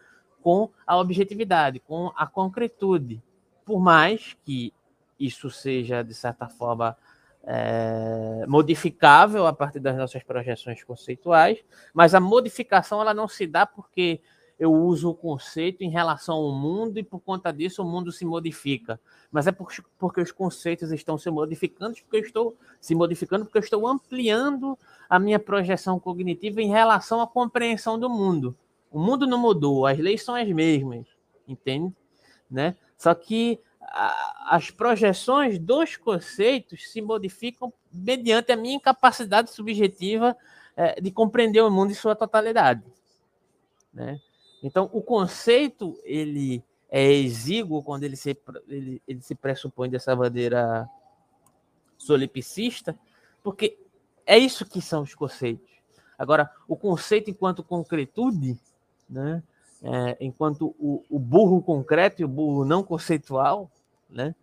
com 0.42 0.70
a 0.88 0.98
objetividade, 0.98 1.82
com 1.82 2.10
a 2.16 2.26
concretude. 2.26 3.22
Por 3.66 3.82
mais 3.82 4.34
que 4.46 4.74
isso 5.20 5.50
seja, 5.50 6.02
de 6.02 6.14
certa 6.14 6.48
forma, 6.48 6.96
é, 7.44 8.46
modificável 8.48 9.46
a 9.46 9.52
partir 9.52 9.82
das 9.82 9.98
nossas 9.98 10.24
projeções 10.24 10.82
conceituais, 10.86 11.60
mas 11.94 12.16
a 12.16 12.22
modificação 12.22 13.02
ela 13.02 13.14
não 13.14 13.28
se 13.28 13.46
dá 13.46 13.66
porque 13.66 14.22
eu 14.60 14.74
uso 14.74 15.10
o 15.10 15.16
conceito 15.16 15.84
em 15.84 15.90
relação 15.90 16.36
ao 16.36 16.52
mundo 16.52 17.00
e 17.00 17.04
por 17.04 17.22
conta 17.22 17.52
disso 17.52 17.82
o 17.82 17.86
mundo 17.86 18.12
se 18.12 18.26
modifica. 18.26 19.00
Mas 19.32 19.48
é 19.48 19.54
porque 19.54 20.22
os 20.22 20.32
conceitos 20.34 20.92
estão 20.92 21.18
se 21.18 21.32
modificando, 21.32 21.96
porque 21.96 22.18
eu 22.18 22.22
estou 22.22 22.58
se 22.80 22.94
modificando, 22.94 23.46
porque 23.46 23.58
eu 23.58 23.64
estou 23.64 23.88
ampliando 23.88 24.78
a 25.10 25.18
minha 25.18 25.40
projeção 25.40 25.98
cognitiva 25.98 26.62
em 26.62 26.68
relação 26.68 27.22
à 27.22 27.28
compreensão 27.28 27.98
do 27.98 28.10
mundo. 28.10 28.54
O 28.92 29.00
mundo 29.00 29.26
não 29.26 29.38
mudou, 29.38 29.88
as 29.88 29.98
leis 29.98 30.24
são 30.24 30.36
as 30.36 30.48
mesmas, 30.50 31.08
entende? 31.48 31.96
Né? 32.52 32.76
Só 32.98 33.14
que 33.14 33.62
a, 33.82 34.56
as 34.56 34.70
projeções 34.72 35.58
dos 35.58 35.96
conceitos 35.96 36.92
se 36.92 37.02
modificam 37.02 37.72
mediante 37.90 38.52
a 38.52 38.58
minha 38.58 38.76
incapacidade 38.76 39.52
subjetiva 39.52 40.36
é, 40.76 41.00
de 41.00 41.12
compreender 41.12 41.62
o 41.62 41.72
mundo 41.72 41.92
em 41.92 41.96
sua 41.96 42.16
totalidade. 42.16 42.84
Né? 43.94 44.20
Então, 44.64 44.90
o 44.94 45.02
conceito 45.02 46.00
ele 46.04 46.64
é 46.90 47.12
exíguo 47.12 47.84
quando 47.84 48.04
ele 48.04 48.16
se, 48.16 48.38
ele, 48.68 49.02
ele 49.08 49.22
se 49.22 49.36
pressupõe 49.36 49.90
dessa 49.90 50.16
maneira 50.16 50.90
solipsista, 51.98 52.98
porque 53.44 53.78
é 54.26 54.38
isso 54.38 54.66
que 54.66 54.82
são 54.82 55.04
os 55.04 55.14
conceitos. 55.14 55.70
Agora, 56.18 56.52
o 56.68 56.76
conceito 56.76 57.30
enquanto 57.30 57.64
concretude, 57.64 58.60
né, 59.10 59.42
é, 59.82 60.18
enquanto 60.20 60.76
o, 60.80 61.04
o, 61.10 61.18
burro 61.18 61.62
concreto 61.62 62.22
e 62.22 62.26
o 62.26 62.28
burro 62.28 62.66
não 62.66 62.84
conceitual, 62.84 63.72
né, 64.10 64.36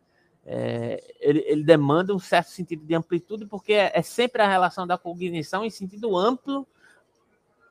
é, 0.44 1.02
ele, 1.20 1.44
ele, 1.46 1.64
demanda 1.64 2.14
um 2.14 2.18
certo 2.18 2.48
sentido 2.48 2.86
de 2.86 2.94
amplitude, 2.94 3.44
porque 3.46 3.72
é, 3.74 3.90
é 3.92 4.02
sempre 4.02 4.40
a 4.40 4.48
relação 4.48 4.86
da 4.86 4.96
cognição 4.96 5.64
em 5.64 5.70
sentido 5.70 6.16
amplo 6.16 6.66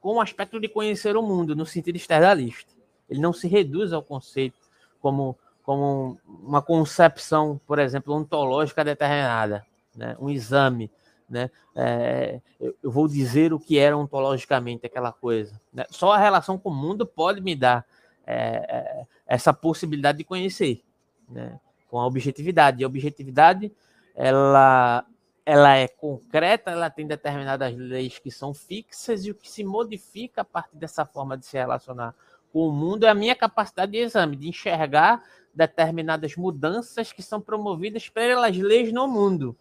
com 0.05 0.17
o 0.17 0.21
aspecto 0.21 0.59
de 0.59 0.69
conhecer 0.69 1.17
o 1.17 1.23
mundo, 1.23 1.55
no 1.55 1.65
sentido 1.65 1.95
externalista. 1.95 2.71
Ele 3.09 3.19
não 3.19 3.33
se 3.33 3.47
reduz 3.47 3.91
ao 3.91 4.03
conceito 4.03 4.55
como, 5.01 5.35
como 5.63 6.19
uma 6.27 6.61
concepção, 6.61 7.59
por 7.65 7.79
exemplo, 7.79 8.13
ontológica 8.13 8.85
determinada, 8.85 9.65
né? 9.95 10.15
um 10.19 10.29
exame. 10.29 10.91
Né? 11.27 11.49
É, 11.75 12.39
eu 12.59 12.91
vou 12.91 13.07
dizer 13.07 13.51
o 13.51 13.59
que 13.59 13.79
era 13.79 13.97
ontologicamente 13.97 14.85
aquela 14.85 15.11
coisa. 15.11 15.59
Né? 15.73 15.85
Só 15.89 16.11
a 16.11 16.19
relação 16.19 16.55
com 16.55 16.69
o 16.69 16.75
mundo 16.75 17.03
pode 17.03 17.41
me 17.41 17.55
dar 17.55 17.83
é, 18.27 18.35
é, 18.37 19.05
essa 19.25 19.51
possibilidade 19.51 20.19
de 20.19 20.23
conhecer, 20.23 20.83
né? 21.27 21.59
com 21.89 21.99
a 21.99 22.05
objetividade. 22.05 22.79
E 22.79 22.83
a 22.83 22.87
objetividade, 22.87 23.71
ela 24.13 25.03
ela 25.45 25.75
é 25.75 25.87
concreta, 25.87 26.71
ela 26.71 26.89
tem 26.89 27.05
determinadas 27.05 27.75
leis 27.75 28.17
que 28.17 28.31
são 28.31 28.53
fixas 28.53 29.25
e 29.25 29.31
o 29.31 29.35
que 29.35 29.49
se 29.49 29.63
modifica 29.63 30.41
a 30.41 30.45
partir 30.45 30.75
dessa 30.75 31.05
forma 31.05 31.37
de 31.37 31.45
se 31.45 31.55
relacionar 31.55 32.15
com 32.51 32.69
o 32.69 32.71
mundo 32.71 33.05
é 33.05 33.09
a 33.09 33.13
minha 33.13 33.35
capacidade 33.35 33.91
de 33.91 33.97
exame, 33.97 34.37
de 34.37 34.47
enxergar 34.47 35.21
determinadas 35.53 36.37
mudanças 36.37 37.11
que 37.11 37.21
são 37.21 37.41
promovidas 37.41 38.07
pelas 38.07 38.57
leis 38.57 38.93
no 38.93 39.07
mundo, 39.07 39.55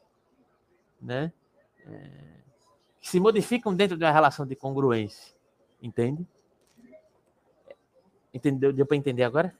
né? 1.02 1.32
É, 1.86 2.10
que 3.00 3.08
se 3.08 3.18
modificam 3.20 3.74
dentro 3.74 3.96
de 3.96 4.04
uma 4.04 4.12
relação 4.12 4.46
de 4.46 4.54
congruência, 4.54 5.34
entende? 5.82 6.26
Entendeu? 8.32 8.72
Deu 8.72 8.86
para 8.86 8.96
entender 8.96 9.24
agora? 9.24 9.54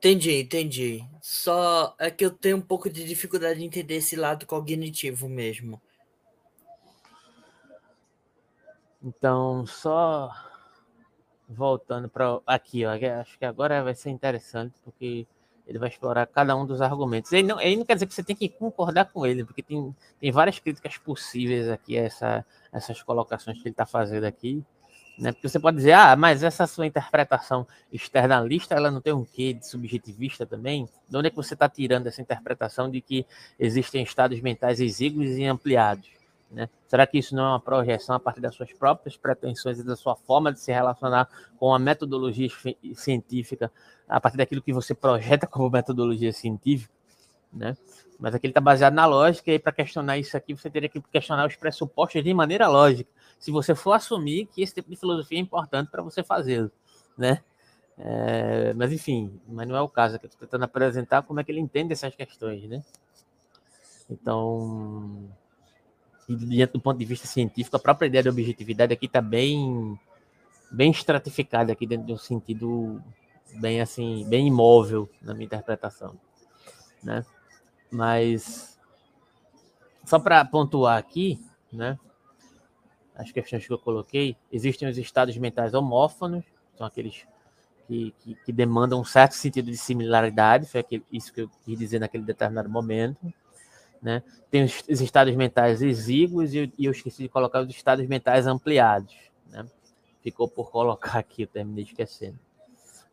Entendi, 0.00 0.40
entendi. 0.40 1.04
Só 1.20 1.94
é 1.98 2.10
que 2.10 2.24
eu 2.24 2.30
tenho 2.30 2.56
um 2.56 2.60
pouco 2.62 2.88
de 2.88 3.04
dificuldade 3.04 3.58
de 3.58 3.66
entender 3.66 3.96
esse 3.96 4.16
lado 4.16 4.46
cognitivo 4.46 5.28
mesmo. 5.28 5.78
Então, 9.02 9.66
só 9.66 10.30
voltando 11.46 12.08
para 12.08 12.40
aqui, 12.46 12.86
ó, 12.86 12.92
acho 13.20 13.38
que 13.38 13.44
agora 13.44 13.84
vai 13.84 13.94
ser 13.94 14.08
interessante 14.08 14.74
porque 14.82 15.26
ele 15.66 15.78
vai 15.78 15.90
explorar 15.90 16.26
cada 16.26 16.56
um 16.56 16.64
dos 16.64 16.80
argumentos. 16.80 17.30
Ele 17.30 17.46
não, 17.46 17.60
ele 17.60 17.76
não 17.76 17.84
quer 17.84 17.92
dizer 17.92 18.06
que 18.06 18.14
você 18.14 18.24
tem 18.24 18.34
que 18.34 18.48
concordar 18.48 19.04
com 19.12 19.26
ele, 19.26 19.44
porque 19.44 19.62
tem, 19.62 19.94
tem 20.18 20.32
várias 20.32 20.58
críticas 20.58 20.96
possíveis 20.96 21.68
aqui 21.68 21.98
essa, 21.98 22.42
essas 22.72 23.02
colocações 23.02 23.58
que 23.58 23.68
ele 23.68 23.74
está 23.74 23.84
fazendo 23.84 24.24
aqui. 24.24 24.64
Né? 25.18 25.32
Porque 25.32 25.48
você 25.48 25.60
pode 25.60 25.76
dizer, 25.76 25.92
ah, 25.92 26.16
mas 26.16 26.42
essa 26.42 26.66
sua 26.66 26.86
interpretação 26.86 27.66
externalista, 27.92 28.74
ela 28.74 28.90
não 28.90 29.00
tem 29.00 29.12
um 29.12 29.24
quê 29.24 29.52
de 29.52 29.66
subjetivista 29.66 30.46
também? 30.46 30.88
De 31.08 31.16
onde 31.16 31.26
é 31.26 31.30
que 31.30 31.36
você 31.36 31.54
está 31.54 31.68
tirando 31.68 32.06
essa 32.06 32.22
interpretação 32.22 32.90
de 32.90 33.00
que 33.00 33.26
existem 33.58 34.02
estados 34.02 34.40
mentais 34.40 34.80
exíguos 34.80 35.28
e 35.30 35.44
ampliados? 35.44 36.08
Né? 36.50 36.68
Será 36.88 37.06
que 37.06 37.18
isso 37.18 37.34
não 37.34 37.44
é 37.44 37.48
uma 37.50 37.60
projeção 37.60 38.16
a 38.16 38.20
partir 38.20 38.40
das 38.40 38.54
suas 38.54 38.72
próprias 38.72 39.16
pretensões 39.16 39.78
e 39.78 39.84
da 39.84 39.94
sua 39.94 40.16
forma 40.16 40.52
de 40.52 40.58
se 40.58 40.72
relacionar 40.72 41.28
com 41.58 41.72
a 41.72 41.78
metodologia 41.78 42.48
científica, 42.94 43.70
a 44.08 44.20
partir 44.20 44.38
daquilo 44.38 44.62
que 44.62 44.72
você 44.72 44.94
projeta 44.94 45.46
como 45.46 45.70
metodologia 45.70 46.32
científica? 46.32 46.92
Né? 47.52 47.76
Mas 48.18 48.34
aqui 48.34 48.46
ele 48.46 48.52
está 48.52 48.60
baseado 48.60 48.94
na 48.94 49.06
lógica, 49.06 49.52
e 49.52 49.58
para 49.58 49.72
questionar 49.72 50.18
isso 50.18 50.36
aqui, 50.36 50.54
você 50.54 50.68
teria 50.68 50.88
que 50.88 51.00
questionar 51.00 51.46
os 51.46 51.56
pressupostos 51.56 52.22
de 52.22 52.34
maneira 52.34 52.68
lógica 52.68 53.10
se 53.40 53.50
você 53.50 53.74
for 53.74 53.92
assumir 53.92 54.46
que 54.46 54.62
esse 54.62 54.74
tipo 54.74 54.90
de 54.90 54.96
filosofia 54.96 55.38
é 55.38 55.40
importante 55.40 55.90
para 55.90 56.02
você 56.02 56.22
fazê-lo, 56.22 56.70
né? 57.16 57.42
É, 57.98 58.72
mas 58.74 58.92
enfim, 58.92 59.40
mas 59.48 59.66
não 59.66 59.76
é 59.76 59.80
o 59.80 59.88
caso, 59.88 60.18
que 60.18 60.26
eu 60.26 60.28
estou 60.28 60.46
tentando 60.46 60.64
apresentar 60.64 61.22
como 61.22 61.40
é 61.40 61.44
que 61.44 61.50
ele 61.50 61.60
entende 61.60 61.92
essas 61.92 62.14
questões, 62.14 62.62
né? 62.68 62.82
Então, 64.10 65.28
dentro 66.28 66.78
do 66.78 66.82
ponto 66.82 66.98
de 66.98 67.04
vista 67.04 67.26
científico, 67.26 67.76
a 67.76 67.80
própria 67.80 68.06
ideia 68.06 68.22
de 68.22 68.28
objetividade 68.28 68.92
aqui 68.92 69.06
está 69.06 69.20
bem, 69.20 69.98
bem 70.70 70.90
estratificada 70.90 71.72
aqui 71.72 71.86
dentro 71.86 72.06
de 72.06 72.12
um 72.12 72.18
sentido 72.18 73.02
bem 73.54 73.80
assim, 73.80 74.26
bem 74.28 74.48
imóvel 74.48 75.08
na 75.22 75.32
minha 75.32 75.46
interpretação, 75.46 76.18
né? 77.02 77.24
Mas 77.90 78.78
só 80.04 80.18
para 80.18 80.44
pontuar 80.44 80.98
aqui, 80.98 81.40
né? 81.72 81.98
As 83.20 83.30
questões 83.30 83.66
que 83.66 83.72
eu 83.72 83.78
coloquei, 83.78 84.34
existem 84.50 84.88
os 84.88 84.96
estados 84.96 85.36
mentais 85.36 85.74
homófonos, 85.74 86.42
são 86.76 86.86
aqueles 86.86 87.26
que, 87.86 88.14
que, 88.20 88.34
que 88.46 88.52
demandam 88.52 89.00
um 89.00 89.04
certo 89.04 89.32
sentido 89.32 89.70
de 89.70 89.76
similaridade, 89.76 90.66
foi 90.66 90.80
aquele, 90.80 91.04
isso 91.12 91.32
que 91.32 91.42
eu 91.42 91.50
quis 91.64 91.78
dizer 91.78 91.98
naquele 91.98 92.24
determinado 92.24 92.68
momento. 92.68 93.32
Né? 94.00 94.22
Tem 94.50 94.64
os, 94.64 94.82
os 94.88 95.00
estados 95.02 95.34
mentais 95.34 95.82
exíguos 95.82 96.54
e, 96.54 96.72
e, 96.78 96.86
eu 96.86 96.92
esqueci 96.92 97.22
de 97.24 97.28
colocar 97.28 97.60
os 97.60 97.68
estados 97.68 98.06
mentais 98.06 98.46
ampliados. 98.46 99.14
Né? 99.50 99.66
Ficou 100.22 100.48
por 100.48 100.70
colocar 100.70 101.18
aqui, 101.18 101.42
eu 101.42 101.46
terminei 101.46 101.84
esquecendo. 101.84 102.38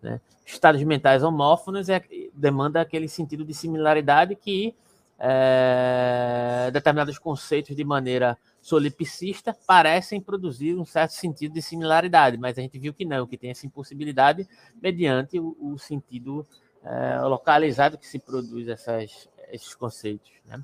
Né? 0.01 0.21
Estados 0.45 0.81
mentais 0.83 1.21
homófonos 1.21 1.89
é, 1.89 2.01
demanda 2.33 2.79
aquele 2.79 3.09
sentido 3.09 3.43
de 3.43 3.53
similaridade 3.53 4.35
que 4.35 4.73
é, 5.19 6.69
determinados 6.71 7.17
conceitos 7.19 7.75
de 7.75 7.83
maneira 7.83 8.37
solipsista 8.67 9.57
parecem 9.65 10.19
produzir 10.19 10.75
um 10.75 10.83
certo 10.83 11.11
sentido 11.11 11.53
de 11.53 11.61
similaridade, 11.61 12.37
mas 12.37 12.57
a 12.57 12.61
gente 12.61 12.77
viu 12.77 12.93
que 12.93 13.05
não, 13.05 13.25
que 13.25 13.37
tem 13.37 13.49
essa 13.49 13.65
impossibilidade 13.65 14.45
mediante 14.81 15.39
o, 15.39 15.55
o 15.57 15.79
sentido 15.79 16.45
é, 16.83 17.17
localizado 17.21 17.97
que 17.97 18.05
se 18.05 18.19
produz 18.19 18.67
essas, 18.67 19.29
esses 19.53 19.73
conceitos. 19.73 20.29
Né? 20.45 20.61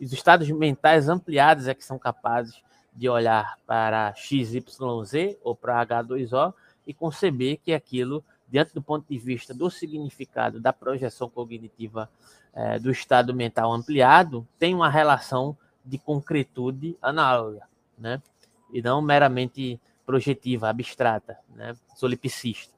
E 0.00 0.06
os 0.06 0.14
estados 0.14 0.48
mentais 0.48 1.10
ampliados 1.10 1.68
é 1.68 1.74
que 1.74 1.84
são 1.84 1.98
capazes 1.98 2.58
de 2.90 3.06
olhar 3.06 3.58
para 3.66 4.14
XYZ 4.14 5.36
ou 5.44 5.54
para 5.54 5.84
H2O 5.84 6.54
e 6.86 6.94
conceber 6.94 7.58
que 7.62 7.74
aquilo, 7.74 8.24
diante 8.48 8.72
do 8.72 8.80
ponto 8.80 9.06
de 9.06 9.18
vista 9.18 9.52
do 9.52 9.70
significado 9.70 10.58
da 10.58 10.72
projeção 10.72 11.28
cognitiva 11.28 12.08
é, 12.54 12.78
do 12.78 12.90
estado 12.90 13.34
mental 13.34 13.70
ampliado, 13.70 14.48
tem 14.58 14.74
uma 14.74 14.88
relação 14.88 15.54
de 15.84 15.98
concretude 15.98 16.96
análoga, 17.00 17.68
né? 17.98 18.22
E 18.72 18.80
não 18.80 19.02
meramente 19.02 19.80
projetiva, 20.04 20.68
abstrata, 20.68 21.38
né? 21.54 21.76
solipsista. 21.94 22.74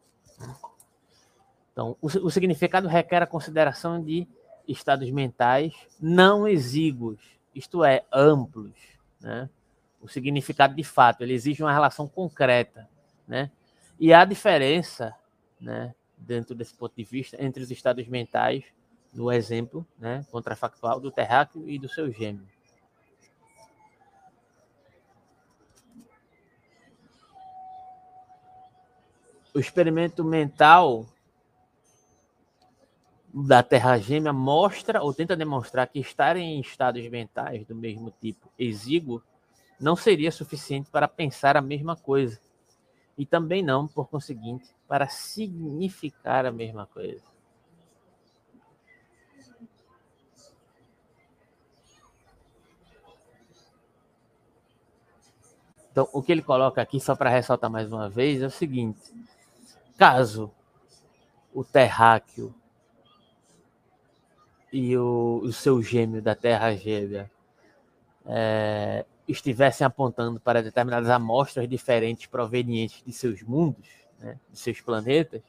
Então, 1.72 1.96
o, 2.00 2.06
o 2.06 2.30
significado 2.30 2.88
requer 2.88 3.22
a 3.22 3.26
consideração 3.26 4.02
de 4.02 4.26
estados 4.66 5.10
mentais 5.10 5.74
não 6.00 6.46
exíguos, 6.46 7.20
isto 7.54 7.84
é, 7.84 8.04
amplos, 8.12 8.74
né? 9.20 9.48
O 10.00 10.08
significado 10.08 10.74
de 10.74 10.84
fato, 10.84 11.22
ele 11.22 11.32
exige 11.32 11.62
uma 11.62 11.72
relação 11.72 12.06
concreta 12.06 12.88
né? 13.26 13.50
E 13.98 14.12
há 14.12 14.24
diferença, 14.24 15.14
né, 15.60 15.94
dentro 16.16 16.54
desse 16.54 16.74
ponto 16.74 16.94
de 16.96 17.04
vista, 17.04 17.42
entre 17.42 17.62
os 17.62 17.70
estados 17.70 18.06
mentais, 18.08 18.64
no 19.12 19.30
exemplo, 19.30 19.86
né, 19.98 20.24
contrafactual 20.30 20.98
do 20.98 21.10
terráqueo 21.10 21.68
e 21.68 21.78
do 21.78 21.88
seu 21.88 22.10
gêmeo. 22.10 22.46
O 29.54 29.60
experimento 29.60 30.24
mental 30.24 31.06
da 33.32 33.62
Terra 33.62 33.96
Gêmea 33.98 34.32
mostra 34.32 35.00
ou 35.00 35.14
tenta 35.14 35.36
demonstrar 35.36 35.86
que 35.86 36.00
estar 36.00 36.36
em 36.36 36.60
estados 36.60 37.08
mentais 37.08 37.64
do 37.64 37.74
mesmo 37.74 38.12
tipo 38.20 38.50
exíguo 38.58 39.22
não 39.80 39.94
seria 39.94 40.32
suficiente 40.32 40.90
para 40.90 41.06
pensar 41.06 41.56
a 41.56 41.60
mesma 41.60 41.94
coisa 41.94 42.40
e 43.16 43.24
também 43.24 43.62
não, 43.62 43.86
por 43.86 44.08
conseguinte, 44.08 44.68
para 44.88 45.08
significar 45.08 46.44
a 46.46 46.52
mesma 46.52 46.86
coisa. 46.86 47.22
Então, 55.92 56.08
o 56.12 56.20
que 56.20 56.32
ele 56.32 56.42
coloca 56.42 56.82
aqui, 56.82 56.98
só 56.98 57.14
para 57.14 57.30
ressaltar 57.30 57.70
mais 57.70 57.92
uma 57.92 58.10
vez, 58.10 58.42
é 58.42 58.46
o 58.46 58.50
seguinte: 58.50 59.00
caso 59.96 60.52
o 61.52 61.64
terráqueo 61.64 62.54
e 64.72 64.96
o, 64.96 65.40
o 65.44 65.52
seu 65.52 65.80
gêmeo 65.80 66.20
da 66.20 66.34
Terra 66.34 66.74
gêmea 66.74 67.30
é, 68.26 69.06
estivessem 69.28 69.86
apontando 69.86 70.40
para 70.40 70.62
determinadas 70.62 71.08
amostras 71.08 71.68
diferentes 71.68 72.26
provenientes 72.26 73.02
de 73.04 73.12
seus 73.12 73.42
mundos, 73.42 73.88
né, 74.18 74.38
de 74.50 74.58
seus 74.58 74.80
planetas, 74.80 75.42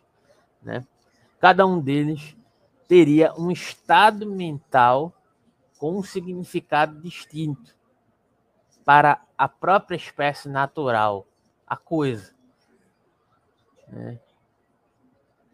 né, 0.61 0.85
cada 1.39 1.65
um 1.65 1.79
deles 1.79 2.37
teria 2.87 3.33
um 3.33 3.49
estado 3.49 4.29
mental 4.29 5.11
com 5.79 5.97
um 5.97 6.03
significado 6.03 7.01
distinto 7.01 7.75
para 8.85 9.21
a 9.35 9.49
própria 9.49 9.95
espécie 9.95 10.47
natural, 10.47 11.25
a 11.65 11.75
coisa. 11.75 12.33
Né, 13.87 14.19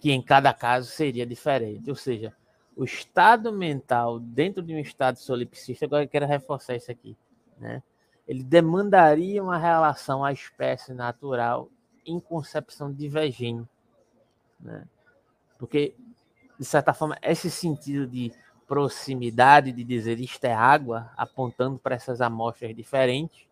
que 0.01 0.11
em 0.11 0.21
cada 0.21 0.51
caso 0.51 0.89
seria 0.89 1.27
diferente. 1.27 1.87
Ou 1.87 1.95
seja, 1.95 2.33
o 2.75 2.83
estado 2.83 3.53
mental 3.53 4.19
dentro 4.19 4.63
de 4.63 4.73
um 4.73 4.79
estado 4.79 5.17
solipsista, 5.17 5.85
agora 5.85 6.03
eu 6.03 6.09
quero 6.09 6.25
reforçar 6.25 6.75
isso 6.75 6.91
aqui, 6.91 7.15
né? 7.59 7.83
ele 8.27 8.43
demandaria 8.43 9.43
uma 9.43 9.59
relação 9.59 10.25
à 10.25 10.33
espécie 10.33 10.91
natural 10.91 11.69
em 12.03 12.19
concepção 12.19 12.91
divergente. 12.91 13.69
Né? 14.59 14.85
Porque, 15.59 15.93
de 16.57 16.65
certa 16.65 16.93
forma, 16.93 17.15
esse 17.21 17.51
sentido 17.51 18.07
de 18.07 18.33
proximidade, 18.67 19.71
de 19.71 19.83
dizer 19.83 20.19
isto 20.19 20.43
é 20.45 20.53
água, 20.53 21.11
apontando 21.15 21.77
para 21.77 21.93
essas 21.93 22.21
amostras 22.21 22.75
diferentes, 22.75 23.45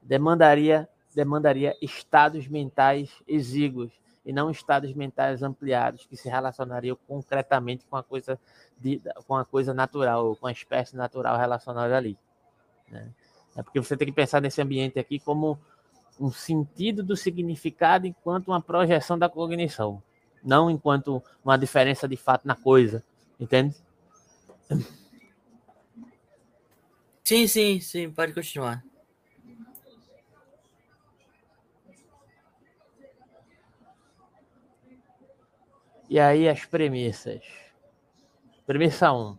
demandaria, 0.00 0.88
demandaria 1.12 1.76
estados 1.82 2.46
mentais 2.46 3.10
exíguos 3.26 3.90
e 4.28 4.32
não 4.32 4.50
estados 4.50 4.92
mentais 4.92 5.42
ampliados 5.42 6.04
que 6.04 6.14
se 6.14 6.28
relacionariam 6.28 6.98
concretamente 7.08 7.86
com 7.86 7.96
a 7.96 8.02
coisa, 8.02 8.38
de, 8.78 9.00
com 9.26 9.34
a 9.34 9.42
coisa 9.42 9.72
natural, 9.72 10.36
com 10.36 10.46
a 10.46 10.52
espécie 10.52 10.94
natural 10.94 11.38
relacionada 11.38 11.96
ali. 11.96 12.14
Né? 12.90 13.08
É 13.56 13.62
porque 13.62 13.80
você 13.80 13.96
tem 13.96 14.06
que 14.06 14.12
pensar 14.12 14.42
nesse 14.42 14.60
ambiente 14.60 14.98
aqui 14.98 15.18
como 15.18 15.58
um 16.20 16.30
sentido 16.30 17.02
do 17.02 17.16
significado 17.16 18.06
enquanto 18.06 18.48
uma 18.48 18.60
projeção 18.60 19.18
da 19.18 19.30
cognição, 19.30 20.02
não 20.44 20.70
enquanto 20.70 21.22
uma 21.42 21.56
diferença 21.56 22.06
de 22.06 22.18
fato 22.18 22.46
na 22.46 22.54
coisa, 22.54 23.02
entende? 23.40 23.74
Sim, 27.24 27.46
sim, 27.46 27.80
sim, 27.80 28.10
pode 28.10 28.34
continuar. 28.34 28.84
E 36.08 36.18
aí 36.18 36.48
as 36.48 36.64
premissas. 36.64 37.42
Premissa 38.66 39.12
1. 39.12 39.36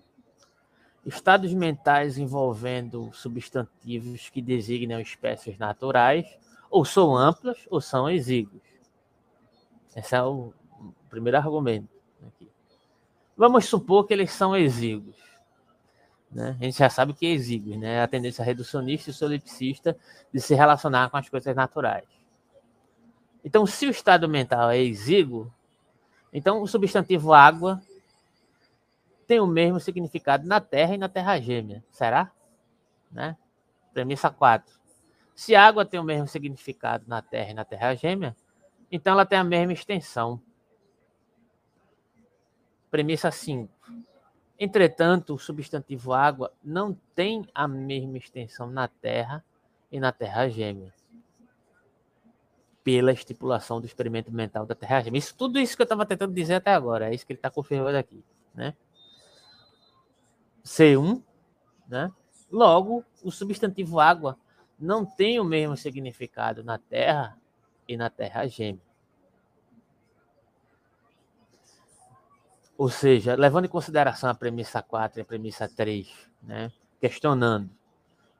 Estados 1.05 1.53
mentais 1.53 2.17
envolvendo 2.17 3.09
substantivos 3.13 4.29
que 4.29 4.41
designam 4.41 4.99
espécies 4.99 5.57
naturais 5.57 6.27
ou 6.69 6.85
são 6.85 7.15
amplos 7.15 7.65
ou 7.69 7.81
são 7.81 8.09
exíguos. 8.09 8.61
Esse 9.95 10.15
é 10.15 10.21
o 10.21 10.53
primeiro 11.09 11.37
argumento. 11.37 11.89
Aqui. 12.27 12.49
Vamos 13.35 13.65
supor 13.65 14.05
que 14.05 14.13
eles 14.13 14.31
são 14.31 14.55
exíguos. 14.55 15.15
Né? 16.31 16.55
A 16.59 16.63
gente 16.63 16.77
já 16.77 16.89
sabe 16.89 17.13
que 17.13 17.25
é 17.25 17.31
exíguos, 17.31 17.77
né? 17.77 18.03
a 18.03 18.07
tendência 18.07 18.43
reducionista 18.43 19.09
e 19.09 19.13
solipsista 19.13 19.97
de 20.31 20.39
se 20.39 20.53
relacionar 20.53 21.09
com 21.09 21.17
as 21.17 21.27
coisas 21.27 21.55
naturais. 21.55 22.07
Então, 23.43 23.65
se 23.65 23.87
o 23.87 23.89
estado 23.89 24.29
mental 24.29 24.69
é 24.69 24.77
exíguo, 24.77 25.51
então 26.31 26.61
o 26.61 26.67
substantivo 26.67 27.33
água 27.33 27.81
tem 29.27 29.39
o 29.39 29.47
mesmo 29.47 29.79
significado 29.79 30.47
na 30.47 30.59
Terra 30.59 30.95
e 30.95 30.97
na 30.97 31.07
Terra 31.07 31.39
gêmea. 31.39 31.83
Será? 31.91 32.31
Né? 33.11 33.37
Premissa 33.93 34.29
4. 34.29 34.73
Se 35.35 35.55
água 35.55 35.85
tem 35.85 35.99
o 35.99 36.03
mesmo 36.03 36.27
significado 36.27 37.05
na 37.07 37.21
Terra 37.21 37.51
e 37.51 37.53
na 37.53 37.63
Terra 37.63 37.95
gêmea, 37.95 38.35
então 38.91 39.13
ela 39.13 39.25
tem 39.25 39.37
a 39.37 39.43
mesma 39.43 39.71
extensão. 39.73 40.41
Premissa 42.89 43.29
5. 43.29 43.71
Entretanto, 44.59 45.35
o 45.35 45.39
substantivo 45.39 46.11
água 46.11 46.51
não 46.63 46.93
tem 47.15 47.47
a 47.53 47.67
mesma 47.67 48.17
extensão 48.17 48.67
na 48.69 48.87
Terra 48.87 49.43
e 49.91 49.99
na 49.99 50.11
Terra 50.11 50.49
gêmea. 50.49 50.93
Pela 52.89 53.11
estipulação 53.11 53.79
do 53.79 53.85
experimento 53.85 54.31
mental 54.31 54.65
da 54.65 54.73
Terra 54.73 55.01
gêmea. 55.01 55.19
Isso, 55.19 55.35
tudo 55.35 55.59
isso 55.59 55.75
que 55.75 55.83
eu 55.83 55.85
estava 55.85 56.07
tentando 56.07 56.33
dizer 56.33 56.55
até 56.55 56.73
agora, 56.73 57.07
é 57.07 57.13
isso 57.13 57.23
que 57.23 57.33
ele 57.33 57.37
está 57.37 57.51
confirmando 57.51 57.95
aqui. 57.95 58.23
Né? 58.51 58.73
C1, 60.65 61.21
né? 61.87 62.11
Logo, 62.51 63.05
o 63.23 63.29
substantivo 63.29 63.99
água 63.99 64.39
não 64.79 65.05
tem 65.05 65.39
o 65.39 65.43
mesmo 65.43 65.77
significado 65.77 66.63
na 66.63 66.79
Terra 66.79 67.37
e 67.87 67.95
na 67.95 68.09
Terra 68.09 68.47
gêmea. 68.47 68.81
Ou 72.75 72.89
seja, 72.89 73.35
levando 73.35 73.65
em 73.65 73.69
consideração 73.69 74.31
a 74.31 74.33
premissa 74.33 74.81
4 74.81 75.19
e 75.19 75.21
a 75.21 75.25
premissa 75.25 75.69
3, 75.69 76.11
né? 76.41 76.71
questionando 76.99 77.69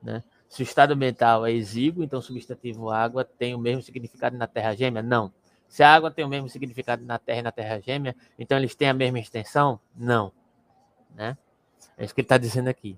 né? 0.02 0.24
Se 0.50 0.64
o 0.64 0.66
estado 0.66 0.98
mental 0.98 1.46
é 1.46 1.52
exíguo, 1.52 2.04
então 2.04 2.18
o 2.18 2.24
substantivo 2.24 2.90
água 2.90 3.24
tem 3.24 3.54
o 3.54 3.60
mesmo 3.60 3.84
significado 3.84 4.36
na 4.36 4.48
Terra 4.48 4.76
gêmea? 4.76 5.04
Não. 5.04 5.32
Se 5.68 5.84
a 5.84 5.94
água 5.94 6.10
tem 6.10 6.26
o 6.26 6.28
mesmo 6.28 6.50
significado 6.50 7.06
na 7.06 7.20
Terra 7.20 7.40
e 7.40 7.44
na 7.44 7.52
Terra 7.52 7.80
gêmea, 7.80 8.16
então 8.38 8.58
eles 8.58 8.74
têm 8.74 8.90
a 8.90 8.94
mesma 8.94 9.20
extensão? 9.20 9.80
Não. 9.96 10.34
Né? 11.14 11.38
É 11.96 12.04
isso 12.04 12.16
que 12.16 12.22
ele 12.22 12.26
está 12.26 12.40
dizendo 12.40 12.68
aqui. 12.68 12.98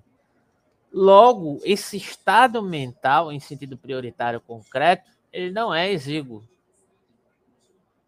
Logo, 0.90 1.60
esse 1.62 1.98
estado 1.98 2.62
mental, 2.62 3.30
em 3.30 3.38
sentido 3.38 3.76
prioritário 3.76 4.40
concreto, 4.40 5.10
ele 5.30 5.50
não 5.50 5.74
é 5.74 5.92
exíguo. 5.92 6.42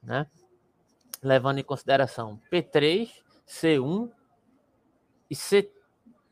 Né? 0.03 0.27
Levando 1.23 1.59
em 1.59 1.65
consideração 1.65 2.41
P3, 2.51 3.11
C1 3.47 4.11
e 5.29 5.37
C. 5.37 5.71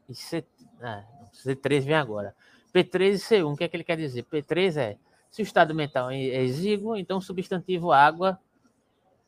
E 0.09 0.15
C 0.15 0.45
ah, 0.81 1.05
C3 1.35 1.85
vem 1.85 1.95
agora. 1.95 2.35
P3 2.75 3.15
e 3.15 3.19
C1, 3.19 3.53
o 3.53 3.57
que 3.57 3.65
é 3.65 3.69
que 3.69 3.77
ele 3.77 3.85
quer 3.85 3.97
dizer? 3.97 4.25
P3 4.25 4.77
é 4.77 4.99
se 5.31 5.41
o 5.41 5.45
estado 5.45 5.75
mental 5.75 6.11
é 6.11 6.43
exíguo, 6.43 6.97
então 6.97 7.19
o 7.19 7.23
substantivo 7.23 7.91
água 7.91 8.39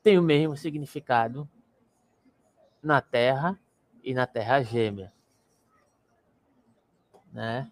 tem 0.03 0.19
o 0.19 0.23
mesmo 0.23 0.57
significado 0.57 1.49
na 2.83 3.01
Terra 3.01 3.59
e 4.03 4.13
na 4.13 4.27
Terra 4.27 4.63
gêmea 4.63 5.15
né? 7.35 7.69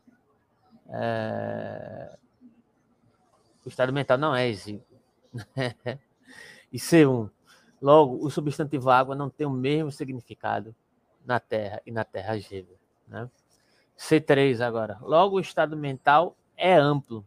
É... 0.89 2.19
O 3.65 3.69
estado 3.69 3.93
mental 3.93 4.19
não 4.19 4.35
é 4.35 4.49
exíguo. 4.49 4.85
e 6.73 6.79
C1. 6.79 7.31
Logo, 7.81 8.25
o 8.25 8.29
substantivo 8.29 8.91
água 8.91 9.15
não 9.15 9.31
tem 9.31 9.47
o 9.47 9.51
mesmo 9.51 9.93
significado 9.93 10.75
na 11.25 11.39
Terra 11.39 11.81
e 11.87 11.93
na 11.93 12.05
Terra 12.05 12.37
gêmea. 12.37 12.77
Né? 13.07 13.31
C3 14.03 14.61
agora. 14.61 14.99
Logo, 15.01 15.37
o 15.37 15.41
estado 15.41 15.77
mental 15.77 16.37
é 16.57 16.75
amplo. 16.75 17.25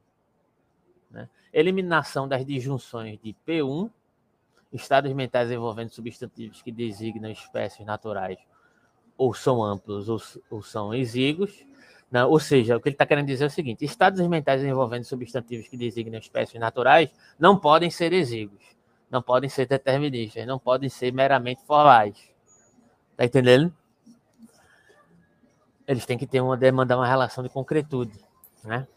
Né? 1.09 1.29
Eliminação 1.53 2.27
das 2.27 2.45
disjunções 2.45 3.17
de 3.21 3.33
P1, 3.47 3.89
estados 4.73 5.11
mentais 5.13 5.49
envolvendo 5.49 5.89
substantivos 5.89 6.61
que 6.61 6.71
designam 6.71 7.31
espécies 7.31 7.85
naturais 7.85 8.37
ou 9.17 9.33
são 9.33 9.63
amplos 9.63 10.09
ou, 10.09 10.21
ou 10.49 10.61
são 10.61 10.93
exíguos, 10.93 11.65
Não, 12.11 12.29
ou 12.29 12.39
seja, 12.39 12.75
o 12.75 12.81
que 12.81 12.89
ele 12.89 12.95
está 12.95 13.05
querendo 13.05 13.27
dizer 13.27 13.45
é 13.45 13.47
o 13.47 13.49
seguinte: 13.49 13.85
estados 13.85 14.19
mentais 14.27 14.61
envolvendo 14.61 15.05
substantivos 15.05 15.69
que 15.69 15.77
designam 15.77 16.19
espécies 16.19 16.59
naturais 16.59 17.09
não 17.39 17.57
podem 17.57 17.89
ser 17.89 18.11
exíguos, 18.11 18.63
não 19.09 19.21
podem 19.21 19.49
ser 19.49 19.65
deterministas, 19.65 20.45
não 20.45 20.59
podem 20.59 20.89
ser 20.89 21.13
meramente 21.13 21.63
formais. 21.63 22.29
Está 23.11 23.23
entendendo? 23.23 23.73
Eles 25.87 26.05
têm 26.05 26.17
que 26.17 26.25
ter 26.25 26.41
uma 26.41 26.57
demandar 26.57 26.97
uma 26.97 27.07
relação 27.07 27.43
de 27.43 27.49
concretude, 27.49 28.17
né? 28.63 28.87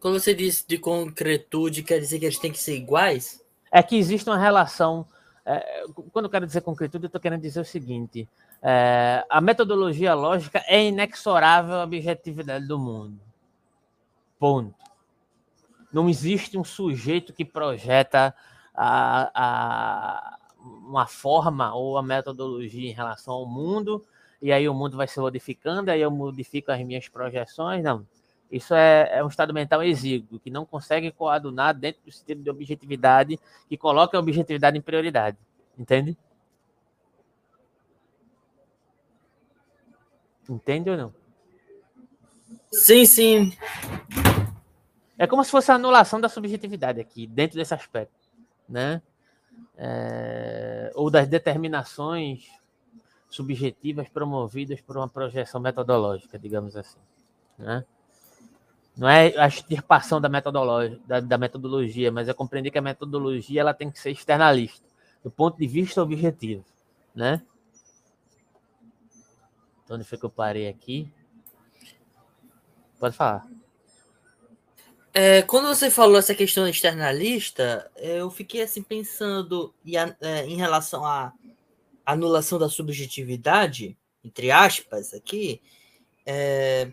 Quando 0.00 0.20
você 0.20 0.34
diz 0.34 0.64
de 0.66 0.78
concretude, 0.78 1.82
quer 1.82 1.98
dizer 1.98 2.18
que 2.18 2.26
eles 2.26 2.38
têm 2.38 2.52
que 2.52 2.58
ser 2.58 2.76
iguais? 2.76 3.42
É 3.72 3.82
que 3.82 3.96
existe 3.96 4.28
uma 4.28 4.38
relação. 4.38 5.06
É, 5.44 5.84
quando 6.12 6.26
eu 6.26 6.30
quero 6.30 6.46
dizer 6.46 6.60
concretude, 6.60 7.04
eu 7.04 7.08
estou 7.08 7.20
querendo 7.20 7.40
dizer 7.40 7.60
o 7.60 7.64
seguinte: 7.64 8.28
é, 8.62 9.24
a 9.28 9.40
metodologia 9.40 10.14
lógica 10.14 10.62
é 10.66 10.84
inexorável 10.84 11.76
à 11.76 11.84
objetividade 11.84 12.66
do 12.66 12.78
mundo. 12.78 13.20
Ponto. 14.38 14.74
Não 15.92 16.08
existe 16.08 16.58
um 16.58 16.64
sujeito 16.64 17.32
que 17.32 17.44
projeta 17.44 18.34
a, 18.74 19.30
a, 19.34 20.38
uma 20.58 21.06
forma 21.06 21.74
ou 21.74 21.96
a 21.96 22.02
metodologia 22.02 22.90
em 22.90 22.94
relação 22.94 23.34
ao 23.34 23.46
mundo, 23.46 24.04
e 24.40 24.52
aí 24.52 24.68
o 24.68 24.74
mundo 24.74 24.96
vai 24.96 25.08
se 25.08 25.18
modificando, 25.18 25.90
aí 25.90 26.00
eu 26.00 26.10
modifico 26.10 26.70
as 26.70 26.80
minhas 26.82 27.08
projeções. 27.08 27.82
Não. 27.82 28.06
Isso 28.50 28.74
é, 28.74 29.18
é 29.18 29.24
um 29.24 29.28
estado 29.28 29.52
mental 29.52 29.82
exíguo, 29.82 30.38
que 30.38 30.50
não 30.50 30.64
consegue 30.64 31.10
coadunar 31.10 31.74
dentro 31.74 32.02
do 32.04 32.12
sentido 32.12 32.42
de 32.42 32.50
objetividade, 32.50 33.40
que 33.68 33.76
coloca 33.76 34.16
a 34.16 34.20
objetividade 34.20 34.78
em 34.78 34.80
prioridade. 34.80 35.36
Entende? 35.76 36.16
Entende 40.48 40.90
ou 40.90 40.96
não? 40.96 41.14
Sim, 42.70 43.04
sim. 43.04 43.52
É 45.18 45.26
como 45.26 45.42
se 45.42 45.50
fosse 45.50 45.72
a 45.72 45.74
anulação 45.74 46.20
da 46.20 46.28
subjetividade 46.28 47.00
aqui, 47.00 47.26
dentro 47.26 47.56
desse 47.56 47.74
aspecto, 47.74 48.14
né? 48.68 49.02
É, 49.76 50.92
ou 50.94 51.10
das 51.10 51.26
determinações 51.26 52.48
subjetivas 53.28 54.08
promovidas 54.08 54.80
por 54.80 54.96
uma 54.96 55.08
projeção 55.08 55.60
metodológica, 55.60 56.38
digamos 56.38 56.76
assim, 56.76 56.98
né? 57.58 57.84
Não 58.96 59.08
é 59.08 59.36
a 59.36 59.46
extirpação 59.46 60.20
da 60.20 60.28
metodologia, 60.28 60.98
da, 61.06 61.20
da 61.20 61.36
metodologia, 61.36 62.10
mas 62.10 62.28
é 62.28 62.32
compreender 62.32 62.70
que 62.70 62.78
a 62.78 62.82
metodologia 62.82 63.60
ela 63.60 63.74
tem 63.74 63.90
que 63.90 63.98
ser 63.98 64.10
externalista, 64.10 64.86
do 65.22 65.30
ponto 65.30 65.58
de 65.58 65.66
vista 65.66 66.02
objetivo, 66.02 66.64
né? 67.14 67.42
Onde 69.90 70.02
foi 70.02 70.18
que 70.18 70.24
eu 70.24 70.30
parei 70.30 70.66
aqui? 70.66 71.12
Pode 72.98 73.14
falar. 73.14 73.46
É, 75.12 75.42
quando 75.42 75.68
você 75.68 75.90
falou 75.90 76.18
essa 76.18 76.34
questão 76.34 76.66
externalista, 76.66 77.90
eu 77.96 78.30
fiquei 78.30 78.62
assim 78.62 78.82
pensando 78.82 79.72
é, 80.20 80.46
em 80.46 80.56
relação 80.56 81.04
à 81.06 81.32
anulação 82.06 82.58
da 82.58 82.68
subjetividade, 82.68 83.98
entre 84.24 84.50
aspas, 84.50 85.12
aqui. 85.12 85.60
É, 86.24 86.90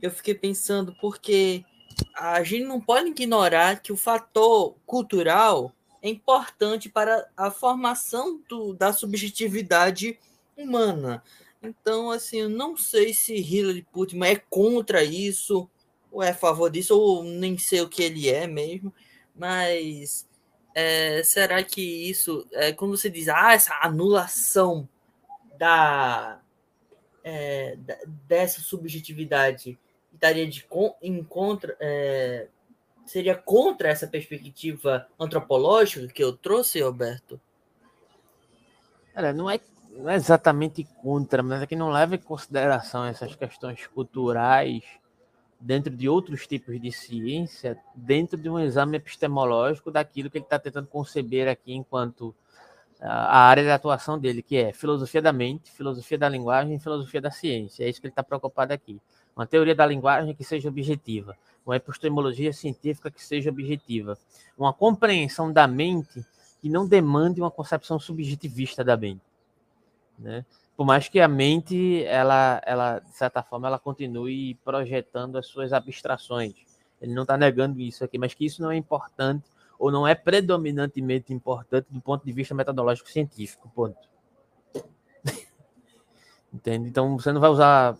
eu 0.00 0.10
fiquei 0.10 0.34
pensando 0.34 0.96
porque 1.00 1.64
a 2.14 2.42
gente 2.42 2.64
não 2.64 2.80
pode 2.80 3.10
ignorar 3.10 3.80
que 3.80 3.92
o 3.92 3.96
fator 3.96 4.74
cultural 4.86 5.72
é 6.02 6.08
importante 6.08 6.88
para 6.88 7.28
a 7.36 7.50
formação 7.50 8.40
do, 8.48 8.74
da 8.74 8.92
subjetividade 8.92 10.18
humana. 10.56 11.22
Então, 11.62 12.10
assim, 12.10 12.38
eu 12.38 12.48
não 12.48 12.76
sei 12.76 13.12
se 13.12 13.34
Hillary 13.34 13.86
Putin 13.92 14.22
é 14.22 14.36
contra 14.36 15.02
isso, 15.02 15.68
ou 16.12 16.22
é 16.22 16.30
a 16.30 16.34
favor 16.34 16.70
disso, 16.70 16.98
ou 16.98 17.24
nem 17.24 17.58
sei 17.58 17.80
o 17.80 17.88
que 17.88 18.02
ele 18.02 18.28
é 18.28 18.46
mesmo, 18.46 18.92
mas 19.34 20.26
é, 20.78 21.22
será 21.22 21.62
que 21.62 21.80
isso, 21.80 22.46
é, 22.52 22.70
quando 22.70 22.94
você 22.94 23.08
diz, 23.08 23.28
ah, 23.28 23.54
essa 23.54 23.72
anulação 23.80 24.86
da, 25.58 26.38
é, 27.24 27.78
dessa 28.28 28.60
subjetividade 28.60 29.78
estaria 30.12 30.46
de, 30.46 30.66
em 31.00 31.24
contra, 31.24 31.74
seria 33.06 33.34
contra 33.34 33.88
essa 33.88 34.06
perspectiva 34.06 35.06
antropológica 35.18 36.08
que 36.08 36.22
eu 36.22 36.36
trouxe, 36.36 36.82
Roberto? 36.82 37.40
Cara, 39.14 39.32
não 39.32 39.48
é 39.48 39.58
não 39.92 40.10
é 40.10 40.16
exatamente 40.16 40.84
contra, 41.00 41.42
mas 41.42 41.62
é 41.62 41.66
que 41.66 41.74
não 41.74 41.88
leva 41.88 42.16
em 42.16 42.18
consideração 42.18 43.06
essas 43.06 43.34
questões 43.34 43.86
culturais 43.86 44.84
dentro 45.60 45.94
de 45.94 46.08
outros 46.08 46.46
tipos 46.46 46.80
de 46.80 46.92
ciência, 46.92 47.78
dentro 47.94 48.36
de 48.36 48.48
um 48.48 48.58
exame 48.58 48.96
epistemológico 48.96 49.90
daquilo 49.90 50.30
que 50.30 50.38
ele 50.38 50.44
está 50.44 50.58
tentando 50.58 50.86
conceber 50.86 51.48
aqui 51.48 51.72
enquanto 51.72 52.34
a 53.00 53.40
área 53.40 53.62
de 53.62 53.70
atuação 53.70 54.18
dele, 54.18 54.42
que 54.42 54.56
é 54.56 54.72
filosofia 54.72 55.20
da 55.20 55.32
mente, 55.32 55.70
filosofia 55.70 56.16
da 56.16 56.28
linguagem 56.28 56.78
filosofia 56.78 57.20
da 57.20 57.30
ciência. 57.30 57.84
É 57.84 57.88
isso 57.88 58.00
que 58.00 58.06
ele 58.06 58.12
está 58.12 58.22
preocupado 58.22 58.72
aqui. 58.72 59.00
Uma 59.34 59.46
teoria 59.46 59.74
da 59.74 59.84
linguagem 59.84 60.34
que 60.34 60.42
seja 60.42 60.68
objetiva, 60.68 61.36
uma 61.64 61.76
epistemologia 61.76 62.52
científica 62.52 63.10
que 63.10 63.22
seja 63.22 63.50
objetiva, 63.50 64.16
uma 64.56 64.72
compreensão 64.72 65.52
da 65.52 65.66
mente 65.66 66.24
que 66.60 66.70
não 66.70 66.88
demande 66.88 67.40
uma 67.40 67.50
concepção 67.50 67.98
subjetivista 67.98 68.82
da 68.82 68.96
mente 68.96 69.20
né? 70.18 70.44
Por 70.76 70.84
mais 70.84 71.08
que 71.08 71.20
a 71.20 71.26
mente, 71.26 72.04
ela, 72.04 72.60
ela 72.64 72.98
de 72.98 73.16
certa 73.16 73.42
forma, 73.42 73.66
ela 73.66 73.78
continue 73.78 74.54
projetando 74.56 75.38
as 75.38 75.46
suas 75.46 75.72
abstrações. 75.72 76.54
Ele 77.00 77.14
não 77.14 77.22
está 77.22 77.36
negando 77.36 77.80
isso 77.80 78.04
aqui, 78.04 78.18
mas 78.18 78.34
que 78.34 78.44
isso 78.44 78.60
não 78.60 78.70
é 78.70 78.76
importante 78.76 79.44
ou 79.78 79.90
não 79.90 80.06
é 80.06 80.14
predominantemente 80.14 81.32
importante 81.32 81.86
do 81.90 82.00
ponto 82.00 82.24
de 82.24 82.32
vista 82.32 82.54
metodológico 82.54 83.10
científico, 83.10 83.70
ponto. 83.74 84.08
Entende? 86.52 86.88
Então 86.88 87.18
você 87.18 87.32
não 87.32 87.40
vai 87.40 87.50
usar 87.50 87.96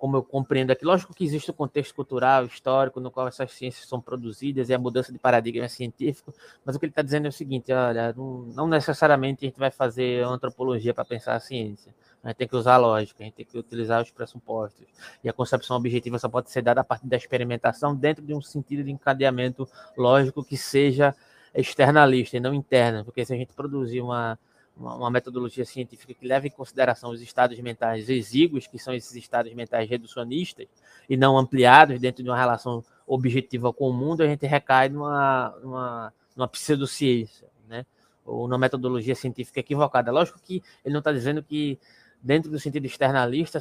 como 0.00 0.16
eu 0.16 0.22
compreendo 0.22 0.70
aqui, 0.70 0.82
lógico 0.82 1.12
que 1.12 1.22
existe 1.22 1.50
o 1.50 1.54
contexto 1.54 1.94
cultural, 1.94 2.46
histórico, 2.46 2.98
no 3.00 3.10
qual 3.10 3.28
essas 3.28 3.52
ciências 3.52 3.86
são 3.86 4.00
produzidas 4.00 4.70
e 4.70 4.74
a 4.74 4.78
mudança 4.78 5.12
de 5.12 5.18
paradigma 5.18 5.68
científico, 5.68 6.32
mas 6.64 6.74
o 6.74 6.78
que 6.78 6.86
ele 6.86 6.90
está 6.90 7.02
dizendo 7.02 7.26
é 7.26 7.28
o 7.28 7.32
seguinte: 7.32 7.70
olha, 7.70 8.14
não, 8.14 8.40
não, 8.54 8.66
necessariamente 8.66 9.44
a 9.44 9.48
gente 9.48 9.58
vai 9.58 9.70
fazer 9.70 10.24
antropologia 10.24 10.94
para 10.94 11.04
pensar 11.04 11.34
a 11.36 11.40
ciência. 11.40 11.94
A 12.24 12.28
gente 12.28 12.38
tem 12.38 12.48
que 12.48 12.56
usar 12.56 12.74
a 12.74 12.76
lógica, 12.78 13.22
a 13.22 13.24
gente 13.24 13.34
tem 13.34 13.44
que 13.44 13.58
utilizar 13.58 14.02
os 14.02 14.10
pressupostos. 14.10 14.86
E 15.22 15.28
a 15.28 15.32
concepção 15.34 15.76
objetiva 15.76 16.18
só 16.18 16.30
pode 16.30 16.50
ser 16.50 16.62
dada 16.62 16.80
a 16.80 16.84
partir 16.84 17.06
da 17.06 17.16
experimentação 17.18 17.94
dentro 17.94 18.24
de 18.24 18.32
um 18.32 18.40
sentido 18.40 18.82
de 18.82 18.90
encadeamento 18.90 19.68
lógico 19.96 20.42
que 20.42 20.56
seja 20.56 21.14
externalista 21.54 22.38
e 22.38 22.40
não 22.40 22.54
interno, 22.54 23.04
porque 23.04 23.24
se 23.24 23.34
a 23.34 23.36
gente 23.36 23.52
produzir 23.52 24.00
uma 24.00 24.38
uma, 24.80 25.10
metodologia 25.10 25.64
científica 25.64 26.14
que 26.14 26.26
leva 26.26 26.46
em 26.46 26.50
consideração 26.50 27.10
os 27.10 27.20
estados 27.20 27.58
mentais 27.60 28.08
exíguos, 28.08 28.66
que 28.66 28.78
são 28.78 28.94
esses 28.94 29.14
estados 29.14 29.52
mentais 29.52 29.88
reducionistas 29.88 30.66
e 31.08 31.16
não 31.16 31.36
ampliados 31.36 32.00
dentro 32.00 32.22
de 32.22 32.30
uma 32.30 32.38
relação 32.38 32.82
objetiva 33.06 33.72
com 33.72 33.90
o 33.90 33.92
mundo, 33.92 34.22
a 34.22 34.26
gente 34.26 34.46
recai 34.46 34.88
numa, 34.88 35.54
numa, 35.62 36.12
numa 36.34 36.48
pseudociência, 36.48 37.48
né? 37.68 37.84
ou 38.24 38.48
numa 38.48 38.58
metodologia 38.58 39.14
científica 39.14 39.60
equivocada. 39.60 40.10
Lógico 40.10 40.40
que 40.40 40.62
ele 40.84 40.92
não 40.92 41.00
está 41.00 41.12
dizendo 41.12 41.42
que, 41.42 41.78
dentro 42.22 42.50
do 42.50 42.58
sentido 42.58 42.86
externalista, 42.86 43.58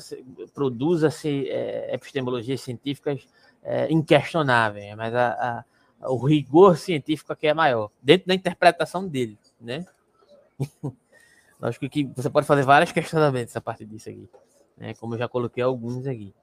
produza-se 0.54 1.50
é, 1.50 1.94
epistemologias 1.94 2.62
científicas 2.62 3.28
é, 3.64 3.92
inquestionáveis, 3.92 4.96
mas 4.96 5.14
a, 5.14 5.66
a, 6.00 6.12
o 6.12 6.18
rigor 6.26 6.78
científico 6.78 7.34
aqui 7.34 7.48
é 7.48 7.54
maior, 7.54 7.90
dentro 8.02 8.28
da 8.28 8.34
interpretação 8.34 9.06
dele, 9.08 9.38
né? 9.60 9.86
Acho 11.62 11.80
que 11.80 12.06
você 12.16 12.30
pode 12.30 12.48
fazer 12.48 12.64
vários 12.64 12.92
questionamentos 12.94 13.56
a 13.56 13.62
partir 13.62 13.86
disso 13.86 14.10
aqui, 14.10 14.30
né? 14.78 14.94
Como 14.96 15.16
eu 15.16 15.20
já 15.20 15.28
coloquei 15.28 15.64
alguns 15.64 16.08
aqui. 16.08 16.34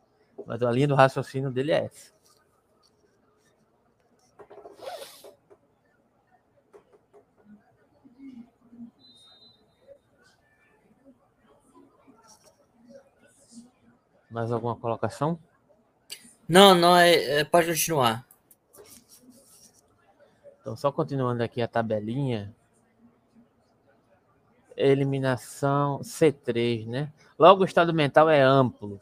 Mas 0.47 0.63
a 0.63 0.71
linha 0.71 0.89
do 0.89 0.95
raciocínio 0.95 1.51
dele 1.51 1.73
é 1.73 1.85
essa. 1.87 2.15
Mais 14.31 14.53
alguma 14.53 14.77
colocação? 14.77 15.39
Não, 16.47 16.75
não, 16.75 16.97
é, 16.97 17.41
é, 17.41 17.45
pode 17.45 17.69
continuar. 17.69 18.27
Então, 20.61 20.77
só 20.77 20.93
continuando 20.93 21.43
aqui 21.43 21.63
a 21.63 21.69
tabelinha, 21.69 22.55
eliminação 24.77 26.01
C3, 26.01 26.87
né? 26.87 27.13
Logo, 27.39 27.63
o 27.63 27.65
estado 27.65 27.93
mental 27.95 28.29
é 28.29 28.43
amplo. 28.43 29.01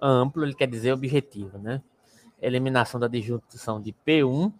Amplo, 0.00 0.44
ele 0.44 0.54
quer 0.54 0.68
dizer 0.68 0.92
objetivo, 0.92 1.58
né? 1.58 1.82
Eliminação 2.40 3.00
da 3.00 3.08
disjunção 3.08 3.80
de 3.80 3.92
P1, 4.06 4.52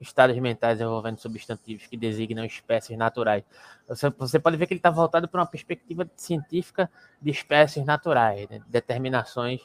estados 0.00 0.36
mentais 0.38 0.80
envolvendo 0.80 1.18
substantivos 1.18 1.86
que 1.86 1.96
designam 1.96 2.44
espécies 2.44 2.96
naturais. 2.96 3.44
Você, 3.88 4.10
você 4.10 4.38
pode 4.38 4.56
ver 4.56 4.66
que 4.66 4.74
ele 4.74 4.78
está 4.78 4.90
voltado 4.90 5.28
para 5.28 5.40
uma 5.40 5.46
perspectiva 5.46 6.08
científica 6.16 6.90
de 7.20 7.30
espécies 7.30 7.84
naturais, 7.84 8.48
né? 8.48 8.60
determinações 8.68 9.60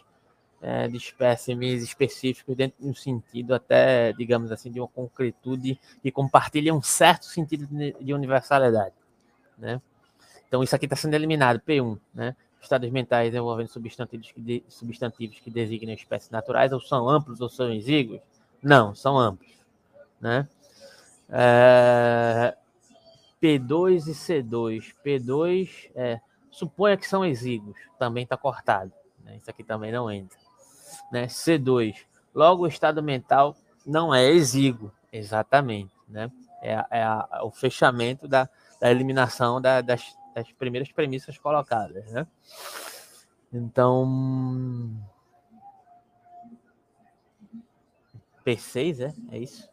é, 0.61 0.87
de 0.87 0.97
espécimes 0.97 1.83
específicos 1.83 2.55
dentro 2.55 2.81
de 2.81 2.87
um 2.87 2.93
sentido 2.93 3.53
até, 3.53 4.13
digamos 4.13 4.51
assim, 4.51 4.71
de 4.71 4.79
uma 4.79 4.87
concretude 4.87 5.79
que 6.01 6.11
compartilha 6.11 6.73
um 6.73 6.81
certo 6.81 7.25
sentido 7.25 7.67
de 7.99 8.13
universalidade, 8.13 8.93
né? 9.59 9.81
Então 10.47 10.63
isso 10.63 10.75
aqui 10.75 10.85
está 10.85 10.95
sendo 10.95 11.13
eliminado, 11.13 11.59
P1, 11.59 11.99
né? 12.13 12.35
Estados 12.61 12.89
mentais 12.89 13.33
envolvendo 13.33 13.67
substantivos 13.67 14.31
que, 14.31 14.41
de, 14.41 14.63
substantivos 14.67 15.39
que 15.39 15.49
designam 15.49 15.93
espécies 15.93 16.29
naturais 16.29 16.73
ou 16.73 16.79
são 16.79 17.07
amplos 17.07 17.39
ou 17.39 17.49
são 17.49 17.71
exíguos? 17.71 18.19
Não, 18.61 18.93
são 18.93 19.17
amplos, 19.17 19.51
né? 20.19 20.47
É, 21.29 22.57
P2 23.41 24.07
e 24.07 24.11
C2. 24.11 24.93
P2, 25.05 25.91
é, 25.95 26.19
suponha 26.49 26.97
que 26.97 27.07
são 27.07 27.23
exíguos, 27.23 27.77
também 27.97 28.23
está 28.23 28.35
cortado. 28.35 28.91
Né? 29.23 29.37
Isso 29.37 29.49
aqui 29.49 29.63
também 29.63 29.91
não 29.91 30.11
entra 30.11 30.37
né? 31.11 31.27
C2. 31.27 31.95
Logo, 32.33 32.63
o 32.63 32.67
estado 32.67 33.01
mental 33.01 33.55
não 33.85 34.13
é 34.13 34.29
exíguo, 34.29 34.91
exatamente, 35.11 35.91
né? 36.07 36.31
É, 36.61 36.85
é 36.91 37.03
a, 37.03 37.41
o 37.43 37.51
fechamento 37.51 38.27
da, 38.27 38.49
da 38.79 38.89
eliminação 38.89 39.59
da, 39.59 39.81
das, 39.81 40.15
das 40.33 40.51
primeiras 40.53 40.91
premissas 40.91 41.37
colocadas, 41.37 42.11
né? 42.11 42.27
Então, 43.51 44.95
P6, 48.45 49.01
é? 49.01 49.35
É 49.35 49.39
isso? 49.39 49.69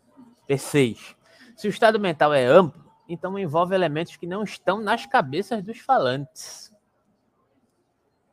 P6. 0.48 1.14
Se 1.56 1.66
o 1.66 1.70
estado 1.70 2.00
mental 2.00 2.32
é 2.32 2.44
amplo, 2.44 2.84
então 3.08 3.38
envolve 3.38 3.74
elementos 3.74 4.16
que 4.16 4.26
não 4.26 4.42
estão 4.42 4.80
nas 4.80 5.06
cabeças 5.06 5.62
dos 5.62 5.78
falantes, 5.78 6.74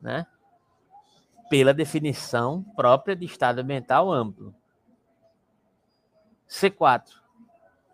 né? 0.02 0.26
pela 1.54 1.72
definição 1.72 2.64
própria 2.76 3.16
de 3.16 3.26
estado 3.26 3.64
mental 3.64 4.12
amplo. 4.12 4.56
C4. 6.50 7.12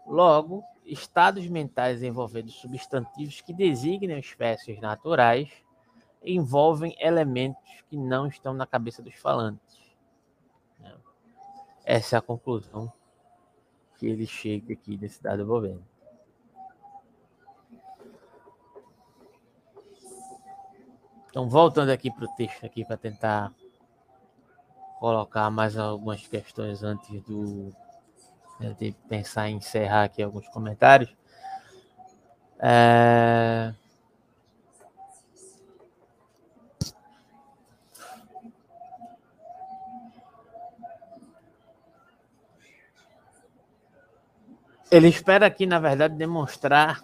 Logo, 0.07 0.63
estados 0.91 1.47
mentais 1.47 2.03
envolvendo 2.03 2.51
substantivos 2.51 3.41
que 3.41 3.53
designam 3.53 4.17
espécies 4.17 4.79
naturais 4.79 5.49
envolvem 6.23 6.95
elementos 6.99 7.83
que 7.89 7.95
não 7.95 8.27
estão 8.27 8.53
na 8.53 8.65
cabeça 8.65 9.01
dos 9.01 9.15
falantes. 9.15 9.79
Essa 11.85 12.17
é 12.17 12.19
a 12.19 12.21
conclusão 12.21 12.91
que 13.97 14.05
ele 14.05 14.27
chega 14.27 14.73
aqui 14.73 14.97
desse 14.97 15.21
dado 15.21 15.41
envolvendo. 15.41 15.83
Então, 21.29 21.47
voltando 21.47 21.89
aqui 21.89 22.11
para 22.11 22.25
o 22.25 22.35
texto 22.35 22.65
aqui 22.65 22.83
para 22.83 22.97
tentar 22.97 23.53
colocar 24.99 25.49
mais 25.49 25.77
algumas 25.77 26.25
questões 26.27 26.83
antes 26.83 27.21
do 27.23 27.73
de 28.59 28.91
pensar 29.07 29.49
em 29.49 29.57
encerrar 29.57 30.03
aqui 30.03 30.21
alguns 30.21 30.47
comentários. 30.49 31.15
É... 32.59 33.73
Ele 44.91 45.07
espera 45.07 45.45
aqui, 45.45 45.65
na 45.65 45.79
verdade, 45.79 46.15
demonstrar 46.15 47.01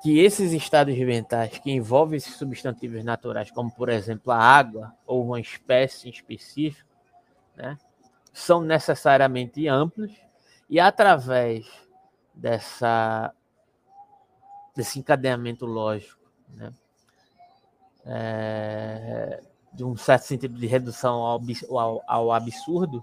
que 0.00 0.20
esses 0.20 0.52
estados 0.52 0.96
mentais 0.96 1.58
que 1.58 1.72
envolvem 1.72 2.16
esses 2.16 2.36
substantivos 2.36 3.02
naturais, 3.02 3.50
como 3.50 3.72
por 3.72 3.88
exemplo 3.88 4.30
a 4.30 4.38
água 4.38 4.94
ou 5.04 5.24
uma 5.24 5.40
espécie 5.40 6.08
específica, 6.08 6.86
né, 7.56 7.76
são 8.36 8.60
necessariamente 8.60 9.66
amplos 9.66 10.12
e 10.68 10.78
através 10.78 11.66
dessa 12.34 13.32
desse 14.74 14.98
encadeamento 14.98 15.64
lógico, 15.64 16.20
né, 16.50 16.70
é, 18.04 19.42
de 19.72 19.82
um 19.82 19.96
certo 19.96 20.24
sentido 20.24 20.54
de 20.54 20.66
redução 20.66 21.14
ao, 21.22 21.40
ao, 21.70 22.02
ao 22.06 22.32
absurdo, 22.32 23.02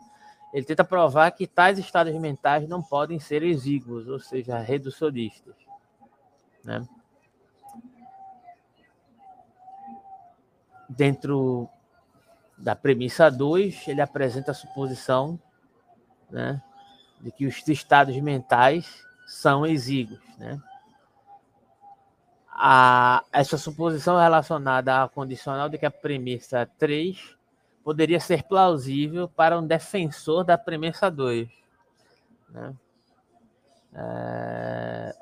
ele 0.53 0.67
tenta 0.67 0.83
provar 0.83 1.31
que 1.31 1.47
tais 1.47 1.79
estados 1.79 2.13
mentais 2.13 2.69
não 2.69 2.83
podem 2.83 3.19
ser 3.19 3.41
exíguos, 3.41 4.07
ou 4.07 4.19
seja, 4.19 4.59
reducionistas. 4.59 5.55
Né? 6.63 6.87
Dentro 10.87 11.67
da 12.63 12.75
premissa 12.75 13.29
2, 13.29 13.89
ele 13.89 14.01
apresenta 14.01 14.51
a 14.51 14.53
suposição 14.53 15.37
né, 16.31 16.61
de 17.19 17.29
que 17.29 17.45
os 17.45 17.67
estados 17.67 18.15
mentais 18.21 19.05
são 19.27 19.65
exíguos. 19.65 20.19
Né? 20.37 20.57
A, 22.49 23.21
essa 23.33 23.57
suposição 23.57 24.17
é 24.17 24.23
relacionada 24.23 25.03
à 25.03 25.09
condicional 25.09 25.67
de 25.67 25.77
que 25.77 25.85
a 25.85 25.91
premissa 25.91 26.69
3 26.79 27.35
poderia 27.83 28.19
ser 28.19 28.43
plausível 28.43 29.27
para 29.27 29.59
um 29.59 29.67
defensor 29.67 30.45
da 30.45 30.57
premissa 30.57 31.11
2. 31.11 31.49
Né? 32.49 32.73
É, 33.93 35.15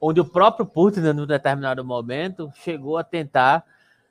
onde 0.00 0.18
o 0.18 0.24
próprio 0.24 0.64
Putin, 0.64 1.00
num 1.00 1.26
determinado 1.26 1.84
momento, 1.84 2.50
chegou 2.54 2.96
a 2.96 3.04
tentar, 3.04 3.66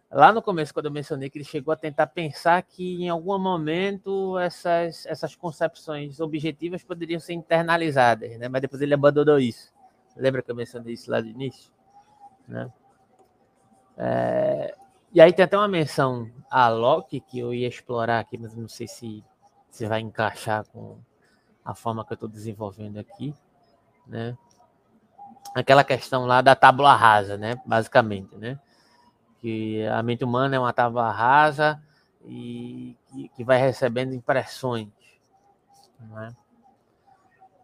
lá 0.10 0.32
no 0.32 0.42
começo, 0.42 0.74
quando 0.74 0.88
eu 0.88 0.92
mencionei 0.92 1.30
que 1.30 1.38
ele 1.38 1.46
chegou 1.46 1.72
a 1.72 1.78
tentar 1.78 2.08
pensar 2.08 2.62
que 2.64 3.04
em 3.04 3.10
algum 3.10 3.38
momento 3.38 4.38
essas, 4.40 5.06
essas 5.06 5.36
concepções 5.36 6.20
objetivas 6.20 6.84
poderiam 6.84 7.20
ser 7.20 7.34
internalizadas, 7.34 8.38
né? 8.38 8.48
mas 8.48 8.62
depois 8.62 8.82
ele 8.82 8.94
abandonou 8.94 9.40
isso. 9.40 9.74
Lembra 10.16 10.42
que 10.42 10.50
eu 10.50 10.56
mencionei 10.56 10.94
isso 10.94 11.12
lá 11.12 11.22
no 11.22 11.28
início? 11.28 11.72
Né? 12.48 12.72
É, 13.98 14.76
e 15.14 15.22
aí 15.22 15.34
tem 15.34 15.46
até 15.46 15.58
uma 15.58 15.68
menção 15.68 16.32
a 16.50 16.70
Locke 16.70 17.20
que 17.20 17.40
eu 17.40 17.54
ia 17.54 17.68
explorar 17.68 18.20
aqui, 18.20 18.38
mas 18.38 18.56
não 18.56 18.68
sei 18.68 18.88
se, 18.88 19.24
se 19.70 19.86
vai 19.86 20.00
encaixar 20.00 20.66
com 20.68 20.98
a 21.64 21.76
forma 21.76 22.06
que 22.06 22.14
eu 22.14 22.16
estou 22.16 22.30
desenvolvendo 22.30 22.98
aqui, 22.98 23.34
né? 24.08 24.38
aquela 25.54 25.84
questão 25.84 26.26
lá 26.26 26.42
da 26.42 26.56
tábula 26.56 26.96
rasa, 26.96 27.38
né? 27.38 27.60
Basicamente, 27.66 28.36
né? 28.36 28.60
Que 29.40 29.86
a 29.88 30.02
mente 30.02 30.24
humana 30.24 30.56
é 30.56 30.60
uma 30.60 30.74
tábula 30.74 31.12
rasa 31.12 31.82
e 32.26 32.96
que, 33.08 33.30
que 33.30 33.44
vai 33.44 33.60
recebendo 33.60 34.14
impressões, 34.14 34.90
né? 36.00 36.36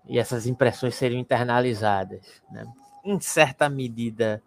E 0.05 0.19
essas 0.19 0.45
impressões 0.45 0.95
seriam 0.95 1.19
internalizadas, 1.19 2.41
né? 2.51 2.65
Em 3.03 3.19
certa 3.19 3.69
medida, 3.69 4.41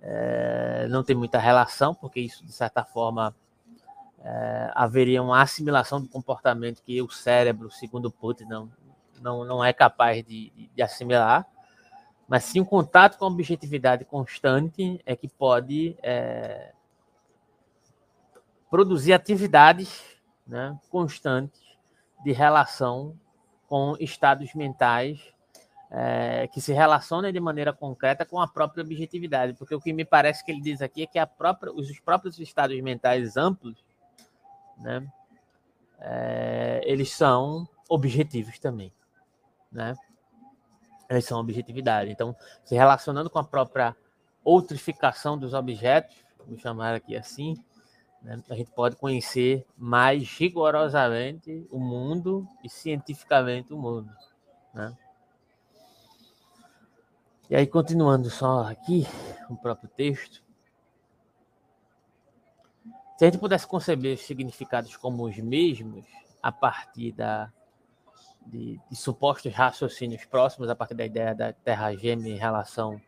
é, 0.00 0.86
não 0.88 1.02
tem 1.02 1.16
muita 1.16 1.38
relação, 1.38 1.94
porque 1.94 2.20
isso, 2.20 2.44
de 2.44 2.52
certa 2.52 2.84
forma, 2.84 3.34
é, 4.20 4.70
haveria 4.74 5.22
uma 5.22 5.40
assimilação 5.40 6.00
do 6.00 6.08
comportamento 6.08 6.82
que 6.82 7.00
o 7.00 7.10
cérebro, 7.10 7.70
segundo 7.70 8.10
Putin, 8.10 8.44
não, 8.44 8.70
não, 9.20 9.44
não 9.44 9.64
é 9.64 9.72
capaz 9.72 10.24
de, 10.24 10.50
de 10.74 10.82
assimilar 10.82 11.46
mas 12.28 12.44
sim 12.44 12.60
um 12.60 12.64
contato 12.64 13.16
com 13.16 13.24
a 13.24 13.28
objetividade 13.28 14.04
constante 14.04 15.00
é 15.06 15.16
que 15.16 15.26
pode 15.26 15.96
é, 16.02 16.72
produzir 18.70 19.14
atividades 19.14 20.04
né, 20.46 20.78
constantes 20.90 21.60
de 22.22 22.32
relação 22.32 23.18
com 23.66 23.96
estados 23.98 24.54
mentais 24.54 25.18
é, 25.90 26.46
que 26.48 26.60
se 26.60 26.72
relacionam 26.72 27.32
de 27.32 27.40
maneira 27.40 27.72
concreta 27.72 28.26
com 28.26 28.38
a 28.38 28.46
própria 28.46 28.82
objetividade, 28.82 29.54
porque 29.54 29.74
o 29.74 29.80
que 29.80 29.92
me 29.92 30.04
parece 30.04 30.44
que 30.44 30.50
ele 30.50 30.60
diz 30.60 30.82
aqui 30.82 31.04
é 31.04 31.06
que 31.06 31.26
própria, 31.26 31.72
os 31.72 31.98
próprios 32.00 32.38
estados 32.38 32.78
mentais 32.82 33.38
amplos, 33.38 33.82
né, 34.76 35.06
é, 35.98 36.82
eles 36.84 37.10
são 37.10 37.66
objetivos 37.88 38.58
também, 38.58 38.92
né? 39.72 39.96
Eles 41.08 41.24
são 41.24 41.40
objetividade. 41.40 42.10
Então, 42.10 42.36
se 42.64 42.74
relacionando 42.74 43.30
com 43.30 43.38
a 43.38 43.44
própria 43.44 43.96
outrificação 44.44 45.38
dos 45.38 45.54
objetos, 45.54 46.16
vou 46.46 46.58
chamar 46.58 46.94
aqui 46.94 47.16
assim, 47.16 47.54
né, 48.22 48.42
a 48.48 48.54
gente 48.54 48.70
pode 48.70 48.96
conhecer 48.96 49.66
mais 49.76 50.28
rigorosamente 50.36 51.66
o 51.70 51.78
mundo 51.78 52.46
e 52.64 52.68
cientificamente 52.68 53.72
o 53.72 53.78
mundo. 53.78 54.10
Né? 54.74 54.96
E 57.50 57.56
aí, 57.56 57.66
continuando 57.66 58.28
só 58.28 58.64
aqui, 58.64 59.06
o 59.48 59.56
próprio 59.56 59.88
texto. 59.88 60.42
Se 63.16 63.24
a 63.24 63.30
gente 63.30 63.40
pudesse 63.40 63.66
conceber 63.66 64.14
os 64.14 64.20
significados 64.20 64.96
como 64.96 65.24
os 65.24 65.36
mesmos, 65.38 66.04
a 66.42 66.52
partir 66.52 67.12
da 67.12 67.52
de, 68.48 68.80
de, 68.90 68.96
supostos 68.96 69.52
raciocínios 69.52 70.24
próximos 70.24 70.68
a 70.68 70.74
partir 70.74 70.94
da 70.94 71.06
ideia 71.06 71.34
da 71.34 71.52
Terra 71.52 71.94
gêmea 71.94 72.32
em 72.32 72.38
relação 72.38 73.00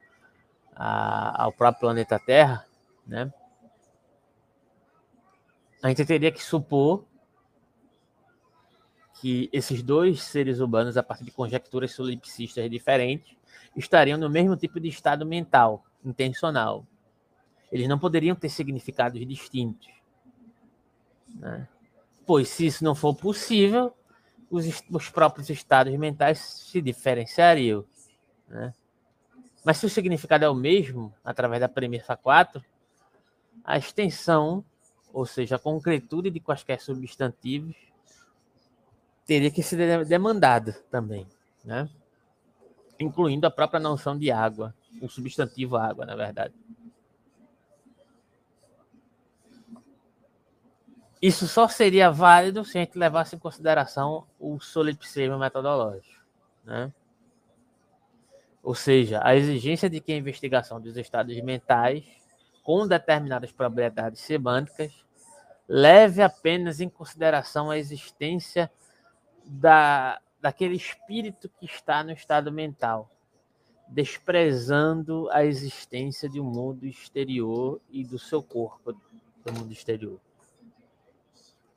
a, 0.74 1.44
ao 1.44 1.52
próprio 1.52 1.80
planeta 1.80 2.18
Terra, 2.18 2.66
né? 3.06 3.32
a 5.82 5.88
gente 5.88 6.04
teria 6.04 6.30
que 6.30 6.42
supor 6.42 7.04
que 9.20 9.50
esses 9.52 9.82
dois 9.82 10.22
seres 10.22 10.60
humanos, 10.60 10.96
a 10.96 11.02
partir 11.02 11.24
de 11.24 11.30
conjecturas 11.30 11.92
solipsistas 11.92 12.70
diferentes, 12.70 13.36
estariam 13.76 14.18
no 14.18 14.30
mesmo 14.30 14.56
tipo 14.56 14.80
de 14.80 14.88
estado 14.88 15.26
mental, 15.26 15.84
intencional. 16.04 16.86
Eles 17.70 17.86
não 17.86 17.98
poderiam 17.98 18.34
ter 18.34 18.48
significados 18.48 19.24
distintos. 19.26 19.88
Né? 21.34 21.68
Pois, 22.26 22.48
se 22.48 22.66
isso 22.66 22.82
não 22.82 22.94
for 22.94 23.14
possível, 23.14 23.94
os, 24.50 24.82
os 24.90 25.08
próprios 25.08 25.48
estados 25.48 25.96
mentais 25.96 26.38
se 26.38 26.82
diferenciariam. 26.82 27.84
Né? 28.48 28.74
Mas 29.64 29.76
se 29.76 29.86
o 29.86 29.90
significado 29.90 30.44
é 30.44 30.48
o 30.48 30.54
mesmo, 30.54 31.14
através 31.24 31.60
da 31.60 31.68
premissa 31.68 32.16
4, 32.16 32.62
a 33.64 33.78
extensão, 33.78 34.64
ou 35.12 35.24
seja, 35.24 35.56
a 35.56 35.58
concretude 35.58 36.30
de 36.30 36.40
quaisquer 36.40 36.80
substantivos, 36.80 37.76
teria 39.24 39.50
que 39.50 39.62
ser 39.62 40.04
demandada 40.04 40.72
também, 40.90 41.26
né? 41.64 41.88
incluindo 42.98 43.46
a 43.46 43.50
própria 43.50 43.78
noção 43.78 44.18
de 44.18 44.30
água, 44.30 44.74
o 45.00 45.08
substantivo 45.08 45.76
água, 45.76 46.04
na 46.04 46.16
verdade. 46.16 46.54
Isso 51.20 51.46
só 51.46 51.68
seria 51.68 52.10
válido 52.10 52.64
se 52.64 52.78
a 52.78 52.80
gente 52.80 52.98
levasse 52.98 53.36
em 53.36 53.38
consideração 53.38 54.26
o 54.38 54.58
solipsismo 54.58 55.38
metodológico, 55.38 56.24
né? 56.64 56.90
Ou 58.62 58.74
seja, 58.74 59.20
a 59.22 59.36
exigência 59.36 59.88
de 59.88 60.00
que 60.00 60.12
a 60.12 60.16
investigação 60.16 60.80
dos 60.80 60.96
estados 60.96 61.38
mentais 61.42 62.04
com 62.62 62.86
determinadas 62.86 63.52
propriedades 63.52 64.20
semânticas 64.20 64.92
leve 65.68 66.22
apenas 66.22 66.80
em 66.80 66.88
consideração 66.88 67.70
a 67.70 67.78
existência 67.78 68.70
da, 69.44 70.20
daquele 70.40 70.74
espírito 70.74 71.48
que 71.48 71.66
está 71.66 72.02
no 72.02 72.12
estado 72.12 72.50
mental, 72.50 73.10
desprezando 73.88 75.28
a 75.30 75.44
existência 75.44 76.28
de 76.28 76.40
um 76.40 76.44
mundo 76.44 76.86
exterior 76.86 77.80
e 77.90 78.04
do 78.04 78.18
seu 78.18 78.42
corpo 78.42 78.92
do 78.92 79.52
mundo 79.52 79.72
exterior. 79.72 80.18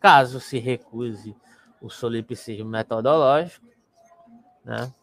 Caso 0.04 0.42
se 0.42 0.60
recuse 0.60 1.34
o 1.80 1.90
solipsismo 1.90 2.68
metodológico, 2.68 3.66
né, 4.62 4.94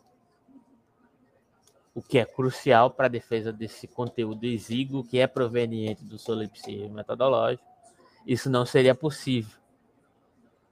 o 1.94 2.02
que 2.02 2.18
é 2.18 2.26
crucial 2.26 2.90
para 2.90 3.06
a 3.06 3.08
defesa 3.08 3.50
desse 3.50 3.88
conteúdo 3.88 4.44
exíguo 4.44 5.02
que 5.02 5.18
é 5.18 5.26
proveniente 5.26 6.04
do 6.04 6.18
solipsismo 6.18 6.90
metodológico, 6.90 7.64
isso 8.26 8.50
não 8.50 8.66
seria 8.66 8.94
possível. 8.94 9.58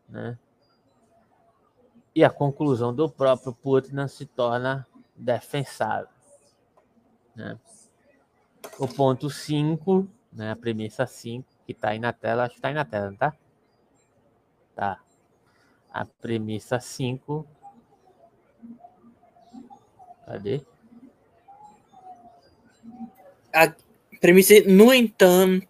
Né? 0.07 0.39
E 2.15 2.23
a 2.23 2.29
conclusão 2.29 2.95
do 2.95 3.09
próprio 3.09 3.55
Putnam 3.55 4.09
se 4.09 4.27
torna 4.27 4.87
defensável. 5.17 6.11
Né? 7.35 7.59
O 8.79 8.87
ponto 8.87 9.31
5, 9.31 10.07
né, 10.31 10.51
a 10.51 10.57
premissa 10.57 11.07
5, 11.07 11.49
que 11.65 11.73
está 11.73 11.93
aí 11.93 11.99
na 11.99 12.13
tela, 12.13 12.45
acho 12.45 12.53
que 12.53 12.59
está 12.59 12.69
aí 12.69 12.75
na 12.75 12.85
tela, 12.85 13.11
não 13.11 13.17
tá? 13.17 13.35
Tá. 14.79 15.01
A 15.93 16.05
premissa 16.05 16.79
5. 16.79 17.45
Cadê? 20.25 20.63
a 23.53 23.75
premissa, 24.21 24.55
no 24.69 24.95
entanto, 24.95 25.67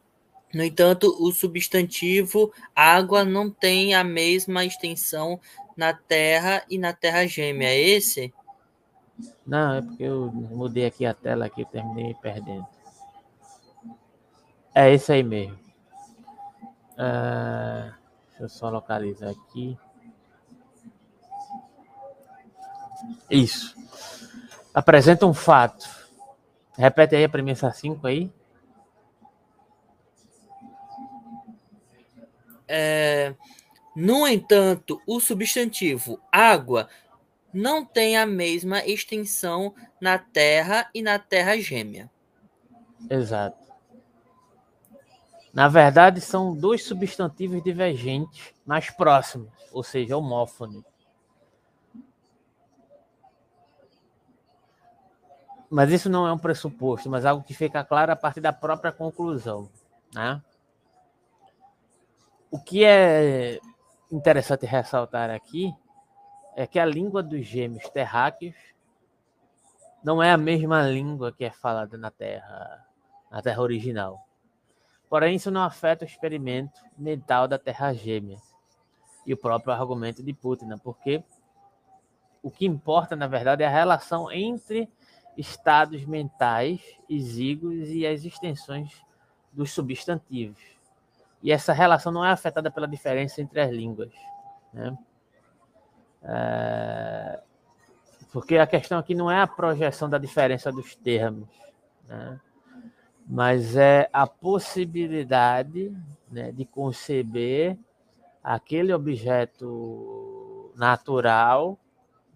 no 0.53 0.63
entanto, 0.63 1.17
o 1.19 1.33
substantivo 1.33 2.53
água 2.77 3.25
não 3.25 3.49
tem 3.49 3.95
a 3.95 4.05
mesma 4.05 4.63
extensão 4.63 5.41
na 5.75 5.95
Terra 5.95 6.63
e 6.69 6.77
na 6.77 6.93
Terra 6.93 7.27
gêmea. 7.27 7.69
É 7.69 7.81
esse? 7.81 8.35
Não, 9.47 9.77
é 9.77 9.81
porque 9.81 10.03
eu 10.03 10.31
mudei 10.31 10.85
aqui 10.85 11.07
a 11.07 11.15
tela 11.15 11.47
aqui, 11.47 11.65
terminei 11.65 12.15
perdendo. 12.21 12.67
É 14.75 14.93
esse 14.93 15.11
aí 15.11 15.23
mesmo. 15.23 15.59
Uh, 16.93 17.99
deixa 18.39 18.45
eu 18.45 18.49
só 18.49 18.71
localizar 18.71 19.31
aqui. 19.31 19.77
Isso. 23.31 23.77
Apresenta 24.73 25.27
um 25.27 25.35
fato 25.35 25.99
Repete 26.79 27.17
aí 27.17 27.25
a 27.25 27.29
premissa 27.29 27.73
5 27.73 28.07
aí. 28.07 28.31
É, 32.69 33.35
no 33.97 34.29
entanto, 34.29 35.03
o 35.05 35.19
substantivo 35.19 36.21
água 36.31 36.89
não 37.53 37.85
tem 37.85 38.17
a 38.17 38.25
mesma 38.25 38.87
extensão 38.87 39.75
na 40.01 40.19
Terra 40.19 40.89
e 40.95 41.03
na 41.03 41.19
Terra 41.19 41.59
gêmea. 41.59 42.09
Exato. 43.11 43.68
Na 45.53 45.69
verdade, 45.69 46.21
são 46.21 46.55
dois 46.55 46.85
substantivos 46.85 47.63
divergentes, 47.63 48.53
mais 48.67 48.91
próximos, 48.91 49.51
ou 49.73 49.83
seja, 49.83 50.17
homófonos. 50.17 50.85
Mas 55.71 55.91
isso 55.91 56.09
não 56.09 56.27
é 56.27 56.33
um 56.33 56.39
pressuposto, 56.39 57.11
mas 57.11 57.25
algo 57.25 57.45
que 57.45 57.55
fica 57.55 57.85
claro 57.85 58.13
a 58.13 58.17
partir 58.17 58.41
da 58.41 58.53
própria 58.53 58.93
conclusão. 58.93 59.69
Né? 60.15 60.41
O 62.51 62.59
que 62.59 62.85
é 62.85 63.61
interessante 64.11 64.65
ressaltar 64.65 65.31
aqui 65.31 65.75
é 66.57 66.67
que 66.67 66.79
a 66.79 66.87
língua 66.87 67.23
dos 67.23 67.47
gêmeos 67.47 67.89
terráqueos 67.91 68.57
não 70.03 70.23
é 70.23 70.31
a 70.33 70.39
mesma 70.39 70.83
língua 70.83 71.33
que 71.33 71.45
é 71.45 71.51
falada 71.51 71.99
na 71.99 72.11
Terra, 72.11 72.87
na 73.31 73.43
Terra 73.43 73.61
original. 73.61 74.28
Porém, 75.09 75.37
isso 75.37 75.51
não 75.51 75.63
afeta 75.63 76.05
o 76.05 76.09
experimento 76.09 76.81
mental 76.97 77.49
da 77.49 77.59
Terra 77.59 77.93
gêmea 77.93 78.39
e 79.27 79.33
o 79.33 79.37
próprio 79.37 79.73
argumento 79.73 80.23
de 80.23 80.33
Putin, 80.33 80.69
porque 80.83 81.23
o 82.43 82.51
que 82.51 82.67
importa, 82.67 83.17
na 83.17 83.27
verdade, 83.27 83.63
é 83.63 83.67
a 83.67 83.71
relação 83.71 84.31
entre 84.31 84.89
estados 85.37 86.05
mentais 86.05 86.81
exíguos 87.09 87.89
e 87.89 88.07
as 88.07 88.25
extensões 88.25 89.03
dos 89.53 89.73
substantivos. 89.73 90.61
E 91.43 91.53
essa 91.53 91.73
relação 91.73 92.13
não 92.13 92.25
é 92.25 92.31
afetada 92.31 92.71
pela 92.71 92.89
diferença 92.89 93.41
entre 93.41 93.61
as 93.61 93.71
línguas. 93.71 94.13
Né? 94.73 94.99
É... 96.23 97.41
Porque 98.33 98.59
a 98.59 98.67
questão 98.67 98.99
aqui 98.99 99.15
não 99.15 99.31
é 99.31 99.41
a 99.41 99.47
projeção 99.47 100.09
da 100.11 100.19
diferença 100.19 100.71
dos 100.71 100.95
termos, 100.95 101.49
né? 102.07 102.39
Mas 103.29 103.77
é 103.77 104.09
a 104.11 104.27
possibilidade 104.27 105.95
né, 106.31 106.51
de 106.51 106.65
conceber 106.65 107.77
aquele 108.43 108.93
objeto 108.95 110.73
natural 110.75 111.79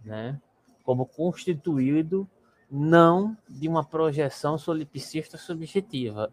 né, 0.04 0.38
como 0.84 1.06
constituído 1.06 2.28
não 2.70 3.36
de 3.48 3.68
uma 3.68 3.82
projeção 3.82 4.58
solipsista 4.58 5.38
subjetiva, 5.38 6.30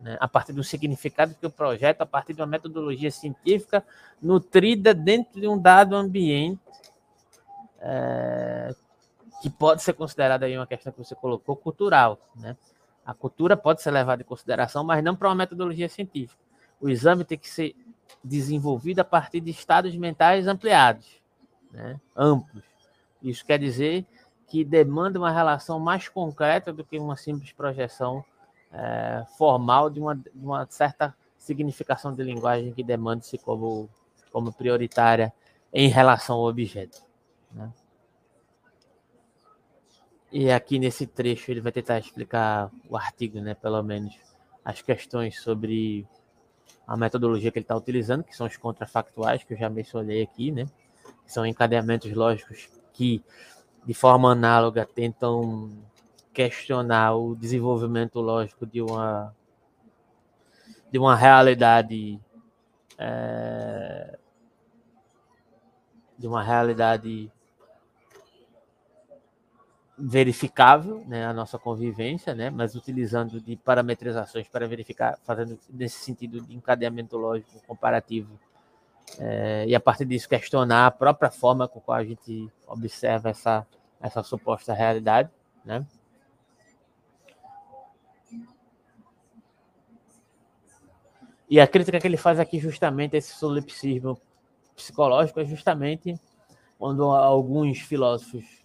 né? 0.00 0.16
a 0.20 0.26
partir 0.26 0.52
do 0.52 0.64
significado 0.64 1.34
que 1.34 1.46
o 1.46 1.50
projeto, 1.50 2.00
a 2.00 2.06
partir 2.06 2.32
de 2.32 2.40
uma 2.40 2.46
metodologia 2.46 3.10
científica 3.10 3.84
nutrida 4.20 4.92
dentro 4.92 5.40
de 5.40 5.46
um 5.46 5.58
dado 5.58 5.94
ambiente, 5.94 6.60
é, 7.80 8.74
que 9.42 9.50
pode 9.50 9.82
ser 9.82 9.92
considerada 9.92 10.46
aí 10.46 10.56
uma 10.56 10.66
questão 10.66 10.92
que 10.92 10.98
você 10.98 11.14
colocou, 11.14 11.56
cultural. 11.56 12.18
Né? 12.36 12.56
A 13.04 13.12
cultura 13.12 13.56
pode 13.56 13.82
ser 13.82 13.90
levada 13.90 14.22
em 14.22 14.24
consideração, 14.24 14.82
mas 14.82 15.02
não 15.04 15.14
para 15.14 15.28
uma 15.28 15.34
metodologia 15.34 15.88
científica. 15.88 16.42
O 16.80 16.88
exame 16.88 17.24
tem 17.24 17.38
que 17.38 17.48
ser 17.48 17.74
desenvolvido 18.22 19.00
a 19.00 19.04
partir 19.04 19.40
de 19.40 19.50
estados 19.50 19.94
mentais 19.94 20.46
ampliados, 20.46 21.06
né? 21.70 22.00
amplos. 22.16 22.64
Isso 23.22 23.44
quer 23.44 23.58
dizer 23.58 24.06
que 24.46 24.64
demanda 24.64 25.18
uma 25.18 25.30
relação 25.30 25.78
mais 25.78 26.08
concreta 26.08 26.72
do 26.72 26.84
que 26.84 26.98
uma 26.98 27.16
simples 27.16 27.52
projeção 27.52 28.24
é, 28.72 29.24
formal 29.36 29.88
de 29.90 30.00
uma, 30.00 30.14
de 30.14 30.30
uma, 30.34 30.66
certa 30.66 31.14
significação 31.38 32.14
de 32.14 32.22
linguagem 32.22 32.72
que 32.72 32.82
demanda-se 32.82 33.38
como, 33.38 33.88
como 34.32 34.52
prioritária 34.52 35.32
em 35.72 35.88
relação 35.88 36.36
ao 36.36 36.46
objeto. 36.46 37.02
Né? 37.52 37.70
E 40.36 40.50
aqui 40.50 40.80
nesse 40.80 41.06
trecho 41.06 41.52
ele 41.52 41.60
vai 41.60 41.70
tentar 41.70 42.00
explicar 42.00 42.68
o 42.88 42.96
artigo, 42.96 43.40
né, 43.40 43.54
pelo 43.54 43.80
menos, 43.84 44.18
as 44.64 44.82
questões 44.82 45.40
sobre 45.40 46.04
a 46.86 46.96
metodologia 46.96 47.52
que 47.52 47.58
ele 47.58 47.64
está 47.64 47.76
utilizando, 47.76 48.24
que 48.24 48.36
são 48.36 48.46
os 48.46 48.56
contrafactuais, 48.56 49.44
que 49.44 49.54
eu 49.54 49.58
já 49.58 49.70
mencionei 49.70 50.22
aqui, 50.22 50.50
né? 50.50 50.66
São 51.24 51.46
encadeamentos 51.46 52.12
lógicos 52.12 52.68
que 52.92 53.22
de 53.86 53.92
forma 53.92 54.32
análoga, 54.32 54.86
tentam 54.86 55.70
questionar 56.32 57.14
o 57.14 57.36
desenvolvimento 57.36 58.20
lógico 58.20 58.66
de 58.66 58.80
uma 58.80 59.34
de 60.90 60.98
uma 60.98 61.14
realidade 61.14 62.20
é, 62.98 64.18
de 66.18 66.26
uma 66.26 66.42
realidade 66.42 67.30
verificável, 70.06 71.02
né, 71.06 71.24
a 71.24 71.32
nossa 71.32 71.58
convivência, 71.58 72.34
né, 72.34 72.50
mas 72.50 72.74
utilizando 72.74 73.40
de 73.40 73.56
parametrizações 73.56 74.46
para 74.48 74.68
verificar, 74.68 75.18
fazendo 75.24 75.58
nesse 75.70 75.98
sentido 76.04 76.42
de 76.42 76.54
encadeamento 76.54 77.16
lógico 77.16 77.62
comparativo, 77.66 78.38
é, 79.18 79.64
e 79.66 79.74
a 79.74 79.80
partir 79.80 80.04
disso 80.04 80.28
questionar 80.28 80.86
a 80.86 80.90
própria 80.90 81.30
forma 81.30 81.66
com 81.68 81.80
qual 81.80 81.98
a 81.98 82.04
gente 82.04 82.50
observa 82.66 83.30
essa 83.30 83.66
essa 84.00 84.22
suposta 84.22 84.74
realidade, 84.74 85.30
né? 85.64 85.86
E 91.48 91.58
a 91.58 91.66
crítica 91.66 91.98
que 91.98 92.06
ele 92.06 92.18
faz 92.18 92.38
aqui 92.38 92.58
justamente 92.58 93.16
esse 93.16 93.32
solipsismo 93.34 94.20
psicológico 94.76 95.40
é 95.40 95.44
justamente 95.46 96.20
quando 96.78 97.04
alguns 97.04 97.78
filósofos 97.78 98.63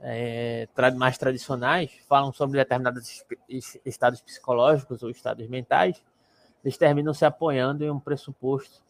é, 0.00 0.68
mais 0.96 1.18
tradicionais 1.18 1.90
falam 2.08 2.32
sobre 2.32 2.58
determinados 2.58 3.24
estados 3.84 4.20
psicológicos 4.20 5.02
ou 5.02 5.10
estados 5.10 5.46
mentais, 5.48 6.02
eles 6.64 6.76
terminam 6.76 7.12
se 7.14 7.24
apoiando 7.24 7.84
em 7.84 7.90
um 7.90 7.98
pressuposto 7.98 8.82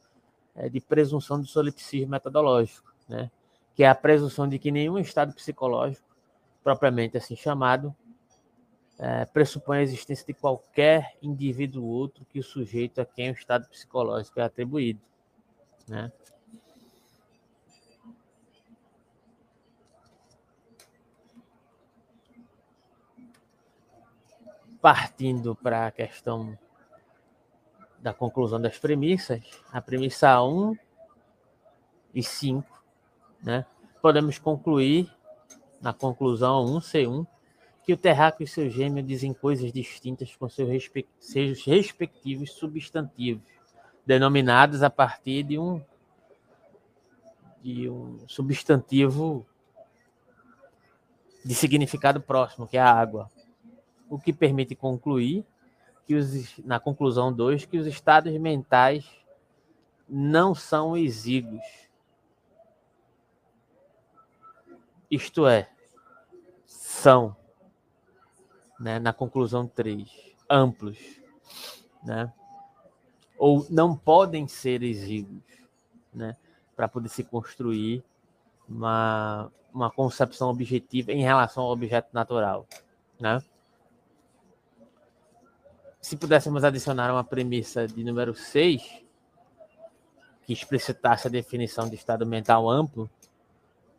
é, 0.55 0.69
de 0.69 0.81
presunção 0.81 1.41
do 1.41 1.47
solipsismo 1.47 2.11
metodológico, 2.11 2.93
né? 3.09 3.31
que 3.75 3.85
é 3.85 3.89
a 3.89 3.95
presunção 3.95 4.49
de 4.49 4.59
que 4.59 4.71
nenhum 4.71 4.99
estado 4.99 5.33
psicológico, 5.33 6.07
propriamente 6.63 7.17
assim 7.17 7.37
chamado, 7.37 7.95
é, 8.99 9.25
pressupõe 9.27 9.79
a 9.79 9.83
existência 9.83 10.27
de 10.27 10.35
qualquer 10.35 11.17
indivíduo 11.23 11.85
outro 11.85 12.25
que 12.25 12.41
o 12.41 12.43
sujeito 12.43 13.01
a 13.01 13.07
quem 13.07 13.31
o 13.31 13.35
estado 13.35 13.69
psicológico 13.69 14.41
é 14.41 14.43
atribuído. 14.43 15.01
Né? 15.87 16.11
Partindo 24.81 25.55
para 25.57 25.87
a 25.87 25.91
questão 25.91 26.57
da 27.99 28.15
conclusão 28.15 28.61
das 28.61 28.79
premissas, 28.79 29.43
a 29.73 29.81
premissa 29.81 30.41
1 30.43 30.77
e 32.15 32.23
5, 32.23 32.65
né? 33.43 33.67
podemos 34.01 34.39
concluir, 34.39 35.13
na 35.81 35.93
conclusão 35.93 36.65
1C1, 36.67 37.27
que 37.85 37.93
o 37.93 37.97
terráqueo 37.97 38.45
e 38.45 38.47
seu 38.47 38.69
gêmeo 38.69 39.03
dizem 39.03 39.33
coisas 39.33 39.73
distintas 39.73 40.35
com 40.37 40.49
seus, 40.49 41.65
respectivos 41.65 42.53
substantivos, 42.53 43.43
denominados 44.05 44.83
a 44.83 44.91
partir 44.91 45.43
de 45.43 45.59
um, 45.59 45.83
de 47.63 47.89
um 47.89 48.19
substantivo 48.29 49.47
de 51.45 51.55
significado 51.55 52.21
próximo, 52.21 52.67
que 52.67 52.77
é 52.77 52.81
a 52.81 52.93
água. 52.93 53.31
O 54.09 54.19
que 54.19 54.33
permite 54.33 54.75
concluir 54.75 55.45
que 56.07 56.15
os, 56.15 56.59
na 56.65 56.81
conclusão 56.81 57.33
2 57.33 57.67
que 57.67 57.77
os 57.77 57.87
estados 57.87 58.33
mentais 58.39 59.05
não 60.09 60.55
são 60.55 60.97
exíguos. 60.97 61.63
Isto 65.11 65.47
é, 65.47 65.71
são 66.65 67.37
né, 68.81 68.99
na 68.99 69.13
conclusão 69.13 69.67
3, 69.67 70.09
amplos, 70.49 70.99
né, 72.03 72.33
ou 73.39 73.67
não 73.69 73.97
podem 73.97 74.47
ser 74.49 74.83
exíguos, 74.83 75.43
né, 76.13 76.37
para 76.75 76.89
poder 76.89 77.09
se 77.09 77.25
construir 77.25 78.03
uma, 78.69 79.51
uma 79.73 79.91
concepção 79.91 80.49
objetiva 80.49 81.13
em 81.13 81.23
relação 81.23 81.65
ao 81.65 81.71
objeto 81.71 82.09
natural, 82.13 82.67
né? 83.19 83.43
Se 86.09 86.17
pudéssemos 86.17 86.65
adicionar 86.65 87.13
uma 87.13 87.23
premissa 87.23 87.87
de 87.87 88.03
número 88.03 88.35
6, 88.35 89.05
que 90.43 90.55
explicitasse 90.55 91.27
a 91.27 91.31
definição 91.31 91.87
de 91.87 91.97
estado 91.97 92.25
mental 92.25 92.67
amplo, 92.71 93.11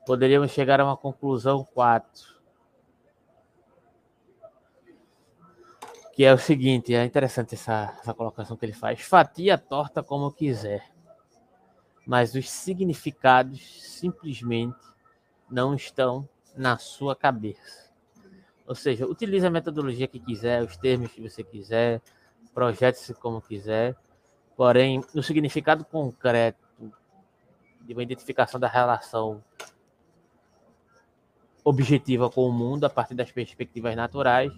poderíamos 0.08 0.50
chegar 0.50 0.80
a 0.80 0.86
uma 0.86 0.98
conclusão 0.98 1.64
4, 1.72 2.36
que 6.12 6.26
é 6.26 6.34
o 6.34 6.40
seguinte, 6.40 6.96
é 6.96 7.06
interessante 7.06 7.54
essa, 7.54 7.96
essa 8.02 8.14
colocação 8.16 8.58
que 8.58 8.66
ele 8.66 8.74
faz. 8.74 9.02
Fatia 9.02 9.56
torta 9.56 10.02
como 10.02 10.32
quiser, 10.32 10.90
mas 12.08 12.34
os 12.34 12.50
significados 12.50 13.84
simplesmente 13.84 14.80
não 15.48 15.76
estão 15.76 16.28
na 16.58 16.76
sua 16.80 17.16
cabeça. 17.16 17.89
Ou 18.70 18.76
seja, 18.76 19.08
utilize 19.08 19.44
a 19.44 19.50
metodologia 19.50 20.08
que 20.08 20.20
quiser, 20.20 20.62
os 20.62 20.78
termos 20.78 21.12
que 21.12 21.20
você 21.20 21.44
quiser, 21.44 22.00
projete-se 22.54 23.16
como 23.16 23.42
quiser, 23.42 23.96
porém, 24.56 25.04
no 25.12 25.24
significado 25.24 25.84
concreto 25.84 26.60
de 27.82 27.94
uma 27.94 28.04
identificação 28.04 28.60
da 28.60 28.68
relação 28.68 29.44
objetiva 31.64 32.30
com 32.30 32.48
o 32.48 32.52
mundo 32.52 32.84
a 32.84 32.92
partir 32.92 33.16
das 33.16 33.32
perspectivas 33.32 33.96
naturais, 33.96 34.54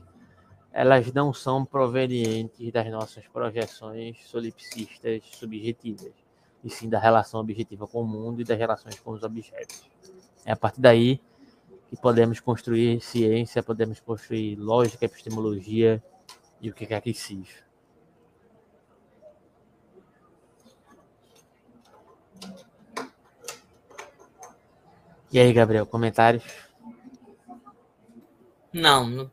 elas 0.73 1.09
não 1.13 1.33
são 1.33 1.63
provenientes 1.63 2.69
das 2.69 2.91
nossas 2.91 3.25
projeções 3.29 4.27
solipsistas 4.27 5.23
subjetivas, 5.31 6.11
e 6.61 6.69
sim 6.69 6.89
da 6.89 6.99
relação 6.99 7.39
objetiva 7.39 7.88
com 7.88 8.01
o 8.01 8.05
mundo 8.05 8.41
e 8.41 8.43
das 8.43 8.59
relações 8.59 8.99
com 8.99 9.11
os 9.11 9.23
objetos. 9.23 9.89
É 10.45 10.51
a 10.51 10.57
partir 10.57 10.81
daí 10.81 11.21
que 11.91 11.97
podemos 11.97 12.39
construir 12.39 13.01
ciência, 13.01 13.61
podemos 13.61 13.99
construir 13.99 14.55
lógica, 14.55 15.03
epistemologia 15.03 16.01
e 16.61 16.69
o 16.69 16.73
que 16.73 16.85
quer 16.85 17.01
que 17.01 17.13
seja. 17.13 17.69
E 25.30 25.38
aí, 25.38 25.51
Gabriel, 25.51 25.85
comentários? 25.85 26.45
Não, 28.72 29.09
não 29.09 29.31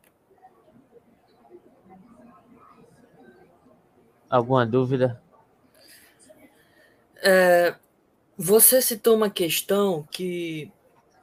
Alguma 4.29 4.65
dúvida? 4.65 5.23
É, 7.23 7.73
você 8.37 8.81
citou 8.81 9.15
uma 9.15 9.29
questão 9.29 10.03
que, 10.11 10.69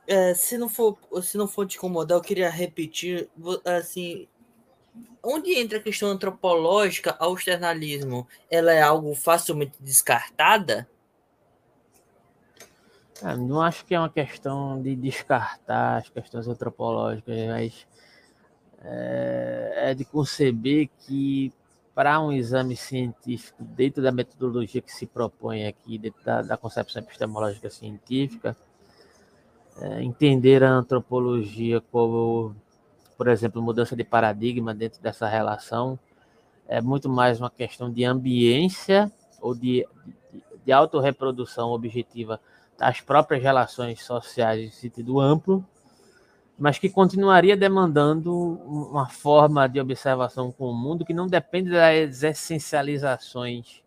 é, 0.06 0.34
se 0.34 0.56
não 0.56 0.68
for 0.68 0.96
se 1.22 1.36
não 1.36 1.48
for 1.48 1.66
te 1.66 1.76
incomodar, 1.76 2.16
eu 2.16 2.22
queria 2.22 2.48
repetir, 2.48 3.28
assim, 3.64 4.28
onde 5.22 5.58
entra 5.58 5.78
a 5.78 5.82
questão 5.82 6.08
antropológica 6.08 7.16
ao 7.18 7.34
externalismo? 7.34 8.26
Ela 8.50 8.72
é 8.72 8.82
algo 8.82 9.14
facilmente 9.14 9.76
descartada? 9.80 10.88
É, 13.22 13.36
não 13.36 13.60
acho 13.62 13.84
que 13.84 13.94
é 13.94 13.98
uma 13.98 14.10
questão 14.10 14.80
de 14.80 14.94
descartar 14.94 15.98
as 15.98 16.08
questões 16.08 16.46
antropológicas, 16.46 17.34
mas 17.46 17.86
é, 18.82 19.90
é 19.90 19.94
de 19.94 20.04
conceber 20.04 20.88
que 21.00 21.52
para 21.94 22.20
um 22.20 22.30
exame 22.30 22.76
científico 22.76 23.64
dentro 23.64 24.02
da 24.02 24.12
metodologia 24.12 24.82
que 24.82 24.92
se 24.92 25.06
propõe 25.06 25.66
aqui, 25.66 25.96
dentro 25.96 26.22
da, 26.22 26.42
da 26.42 26.56
concepção 26.56 27.02
epistemológica 27.02 27.70
científica, 27.70 28.54
é, 29.80 30.02
entender 30.02 30.62
a 30.62 30.70
antropologia 30.70 31.80
como, 31.92 32.54
por 33.16 33.28
exemplo, 33.28 33.62
mudança 33.62 33.94
de 33.94 34.04
paradigma 34.04 34.74
dentro 34.74 35.00
dessa 35.02 35.26
relação 35.26 35.98
é 36.68 36.80
muito 36.80 37.08
mais 37.08 37.38
uma 37.38 37.50
questão 37.50 37.90
de 37.90 38.04
ambiência 38.04 39.10
ou 39.40 39.54
de, 39.54 39.86
de, 40.32 40.42
de 40.64 40.72
autorreprodução 40.72 41.70
objetiva 41.70 42.40
das 42.78 43.00
próprias 43.00 43.42
relações 43.42 44.02
sociais 44.02 44.60
em 44.60 44.70
sentido 44.70 45.20
amplo 45.20 45.64
mas 46.58 46.78
que 46.78 46.88
continuaria 46.88 47.56
demandando 47.56 48.34
uma 48.34 49.08
forma 49.08 49.68
de 49.68 49.78
observação 49.78 50.50
com 50.50 50.70
o 50.70 50.74
mundo 50.74 51.04
que 51.04 51.12
não 51.12 51.26
depende 51.26 51.70
das 51.70 52.22
essencializações 52.22 53.82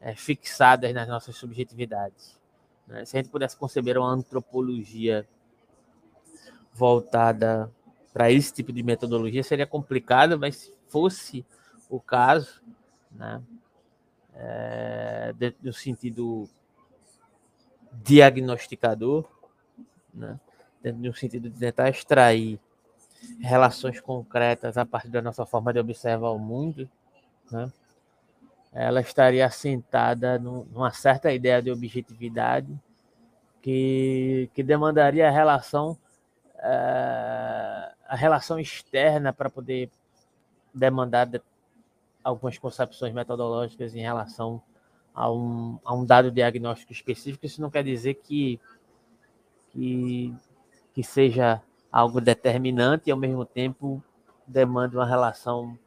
é, 0.00 0.14
fixadas 0.14 0.92
nas 0.92 1.06
nossas 1.06 1.36
subjetividades. 1.36 2.37
Né? 2.88 3.04
Se 3.04 3.16
a 3.16 3.20
gente 3.20 3.30
pudesse 3.30 3.56
conceber 3.56 3.98
uma 3.98 4.10
antropologia 4.10 5.28
voltada 6.72 7.70
para 8.12 8.30
esse 8.32 8.52
tipo 8.52 8.72
de 8.72 8.82
metodologia, 8.82 9.42
seria 9.42 9.66
complicado, 9.66 10.38
mas 10.38 10.56
se 10.56 10.74
fosse 10.88 11.44
o 11.88 12.00
caso, 12.00 12.62
né? 13.12 13.42
É, 14.34 15.34
sentido 15.72 16.48
diagnosticador, 17.92 19.28
né? 20.14 20.38
sentido 21.14 21.50
de 21.50 21.58
tentar 21.58 21.88
extrair 21.88 22.60
relações 23.40 24.00
concretas 24.00 24.78
a 24.78 24.86
partir 24.86 25.08
da 25.08 25.20
nossa 25.20 25.44
forma 25.44 25.72
de 25.72 25.80
observar 25.80 26.30
o 26.30 26.38
mundo, 26.38 26.88
né? 27.50 27.70
Ela 28.72 29.00
estaria 29.00 29.46
assentada 29.46 30.38
numa 30.38 30.90
certa 30.90 31.32
ideia 31.32 31.62
de 31.62 31.70
objetividade 31.70 32.78
que, 33.62 34.50
que 34.54 34.62
demandaria 34.62 35.26
a 35.26 35.30
relação 35.30 35.92
uh, 36.56 37.94
a 38.08 38.16
relação 38.16 38.58
externa 38.58 39.32
para 39.32 39.50
poder 39.50 39.90
demandar 40.74 41.26
de, 41.26 41.40
algumas 42.22 42.58
concepções 42.58 43.12
metodológicas 43.12 43.94
em 43.94 44.00
relação 44.00 44.62
a 45.14 45.30
um, 45.30 45.78
a 45.84 45.94
um 45.94 46.04
dado 46.04 46.30
diagnóstico 46.30 46.92
específico. 46.92 47.44
Isso 47.44 47.60
não 47.60 47.70
quer 47.70 47.82
dizer 47.82 48.14
que, 48.14 48.60
que, 49.70 50.34
que 50.94 51.02
seja 51.02 51.60
algo 51.90 52.20
determinante 52.20 53.08
e, 53.08 53.12
ao 53.12 53.18
mesmo 53.18 53.44
tempo, 53.44 54.02
demande 54.46 54.96
uma 54.96 55.06
relação 55.06 55.78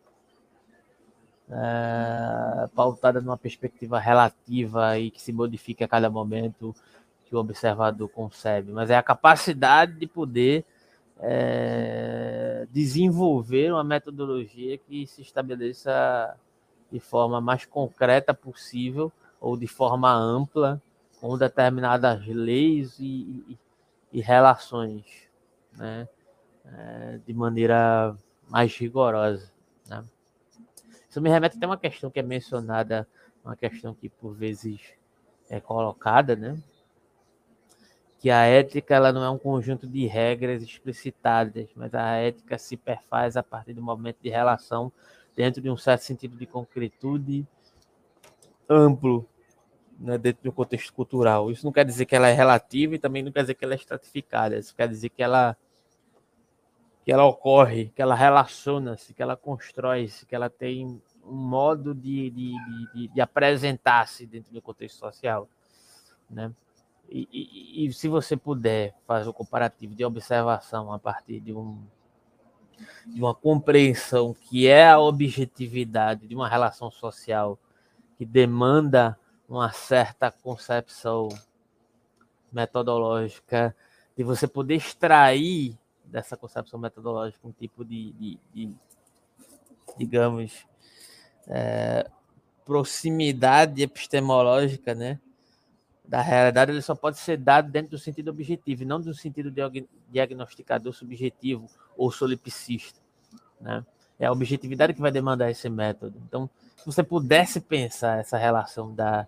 é, 1.51 2.67
pautada 2.73 3.19
numa 3.19 3.37
perspectiva 3.37 3.99
relativa 3.99 4.97
e 4.97 5.11
que 5.11 5.21
se 5.21 5.33
modifique 5.33 5.83
a 5.83 5.87
cada 5.87 6.09
momento 6.09 6.73
que 7.25 7.35
o 7.35 7.39
observador 7.39 8.09
concebe, 8.09 8.71
mas 8.71 8.89
é 8.89 8.95
a 8.95 9.03
capacidade 9.03 9.93
de 9.93 10.07
poder 10.07 10.65
é, 11.19 12.67
desenvolver 12.71 13.71
uma 13.71 13.83
metodologia 13.83 14.77
que 14.77 15.05
se 15.05 15.21
estabeleça 15.21 16.35
de 16.91 16.99
forma 16.99 17.39
mais 17.39 17.65
concreta 17.65 18.33
possível 18.33 19.11
ou 19.39 19.55
de 19.55 19.67
forma 19.67 20.11
ampla 20.11 20.81
com 21.19 21.37
determinadas 21.37 22.25
leis 22.25 22.97
e, 22.99 23.03
e, 23.03 23.59
e 24.13 24.21
relações, 24.21 25.05
né? 25.77 26.07
É, 26.65 27.19
de 27.25 27.33
maneira 27.33 28.15
mais 28.49 28.75
rigorosa. 28.75 29.51
Né? 29.87 30.03
Isso 31.11 31.21
me 31.21 31.29
remete 31.29 31.57
até 31.57 31.67
uma 31.67 31.77
questão 31.77 32.09
que 32.09 32.19
é 32.19 32.23
mencionada, 32.23 33.05
uma 33.43 33.53
questão 33.53 33.93
que 33.93 34.07
por 34.07 34.33
vezes 34.33 34.79
é 35.49 35.59
colocada, 35.59 36.37
né? 36.37 36.57
que 38.17 38.29
a 38.29 38.45
ética 38.45 38.95
ela 38.95 39.11
não 39.11 39.21
é 39.21 39.29
um 39.29 39.37
conjunto 39.37 39.85
de 39.85 40.05
regras 40.05 40.63
explicitadas, 40.63 41.67
mas 41.75 41.93
a 41.93 42.15
ética 42.15 42.57
se 42.57 42.77
perfaz 42.77 43.35
a 43.35 43.43
partir 43.43 43.73
do 43.73 43.81
momento 43.81 44.19
de 44.21 44.29
relação 44.29 44.89
dentro 45.35 45.61
de 45.61 45.69
um 45.69 45.75
certo 45.75 46.01
sentido 46.03 46.37
de 46.37 46.45
concretude 46.45 47.45
amplo, 48.69 49.27
né, 49.99 50.17
dentro 50.17 50.43
de 50.43 50.49
um 50.49 50.53
contexto 50.53 50.93
cultural. 50.93 51.51
Isso 51.51 51.65
não 51.65 51.73
quer 51.73 51.83
dizer 51.83 52.05
que 52.05 52.15
ela 52.15 52.29
é 52.29 52.33
relativa 52.33 52.95
e 52.95 52.99
também 52.99 53.21
não 53.21 53.33
quer 53.33 53.41
dizer 53.41 53.55
que 53.55 53.65
ela 53.65 53.73
é 53.73 53.75
estratificada. 53.75 54.55
Isso 54.55 54.73
quer 54.73 54.87
dizer 54.87 55.09
que 55.09 55.21
ela 55.21 55.57
que 57.11 57.13
ela 57.13 57.25
ocorre, 57.25 57.91
que 57.93 58.01
ela 58.01 58.15
relaciona-se, 58.15 59.13
que 59.13 59.21
ela 59.21 59.35
constrói-se, 59.35 60.25
que 60.25 60.33
ela 60.33 60.49
tem 60.49 61.01
um 61.25 61.35
modo 61.35 61.93
de, 61.93 62.29
de, 62.29 62.53
de, 62.93 63.07
de 63.09 63.19
apresentar-se 63.19 64.25
dentro 64.25 64.53
do 64.53 64.61
contexto 64.61 64.99
social, 64.99 65.45
né? 66.29 66.53
E, 67.09 67.27
e, 67.29 67.85
e, 67.85 67.91
se 67.91 68.07
você 68.07 68.37
puder 68.37 68.95
fazer 69.05 69.27
o 69.27 69.33
comparativo 69.33 69.93
de 69.93 70.05
observação 70.05 70.93
a 70.93 70.97
partir 70.97 71.41
de, 71.41 71.51
um, 71.51 71.83
de 73.05 73.19
uma 73.21 73.35
compreensão 73.35 74.33
que 74.33 74.65
é 74.65 74.87
a 74.87 74.97
objetividade 74.97 76.25
de 76.25 76.33
uma 76.33 76.47
relação 76.47 76.89
social 76.89 77.59
que 78.17 78.25
demanda 78.25 79.19
uma 79.49 79.69
certa 79.73 80.31
concepção 80.31 81.27
metodológica, 82.49 83.75
de 84.15 84.23
você 84.23 84.47
poder 84.47 84.75
extrair 84.75 85.77
dessa 86.11 86.35
concepção 86.35 86.79
metodológica 86.79 87.47
um 87.47 87.51
tipo 87.51 87.85
de, 87.85 88.11
de, 88.13 88.39
de 88.53 88.75
digamos, 89.97 90.67
é, 91.47 92.09
proximidade 92.65 93.81
epistemológica, 93.81 94.93
né? 94.93 95.19
da 96.11 96.19
realidade 96.19 96.71
ele 96.71 96.81
só 96.81 96.93
pode 96.93 97.17
ser 97.17 97.37
dado 97.37 97.71
dentro 97.71 97.91
do 97.91 97.97
sentido 97.97 98.31
objetivo, 98.31 98.83
não 98.83 98.99
do 98.99 99.13
sentido 99.13 99.49
diagnosticador 100.09 100.91
subjetivo 100.91 101.69
ou 101.95 102.11
solipsista. 102.11 102.99
Né? 103.61 103.85
É 104.19 104.25
a 104.25 104.31
objetividade 104.33 104.93
que 104.93 104.99
vai 104.99 105.09
demandar 105.09 105.49
esse 105.49 105.69
método. 105.69 106.21
Então, 106.27 106.49
se 106.75 106.85
você 106.85 107.01
pudesse 107.01 107.61
pensar 107.61 108.19
essa 108.19 108.37
relação 108.37 108.93
da, 108.93 109.25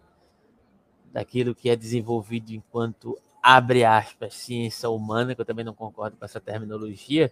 daquilo 1.13 1.55
que 1.55 1.69
é 1.69 1.75
desenvolvido 1.77 2.51
enquanto, 2.51 3.17
abre 3.43 3.83
aspas, 3.83 4.33
ciência 4.33 4.89
humana, 4.89 5.35
que 5.35 5.41
eu 5.41 5.45
também 5.45 5.65
não 5.65 5.73
concordo 5.73 6.15
com 6.15 6.23
essa 6.23 6.39
terminologia, 6.39 7.29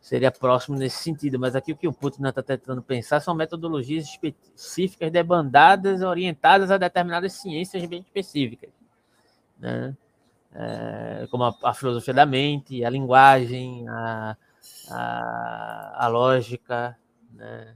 seria 0.00 0.30
próximo 0.30 0.78
nesse 0.78 1.02
sentido. 1.02 1.36
Mas 1.36 1.56
aqui 1.56 1.72
o 1.72 1.76
que 1.76 1.88
o 1.88 1.92
Putin 1.92 2.24
está 2.28 2.42
tentando 2.42 2.80
pensar 2.80 3.18
são 3.18 3.34
metodologias 3.34 4.04
específicas, 4.04 5.10
debandadas, 5.10 6.00
orientadas 6.00 6.70
a 6.70 6.78
determinadas 6.78 7.32
ciências 7.32 7.84
bem 7.86 8.00
específicas, 8.02 8.70
né? 9.58 9.96
É, 10.54 11.26
como 11.30 11.44
a, 11.44 11.56
a, 11.64 11.72
filosofia 11.72 12.12
da 12.12 12.26
mente, 12.26 12.84
a 12.84 12.90
linguagem, 12.90 13.88
a, 13.88 14.36
a, 14.90 16.04
a 16.04 16.08
lógica, 16.08 16.94
né? 17.32 17.74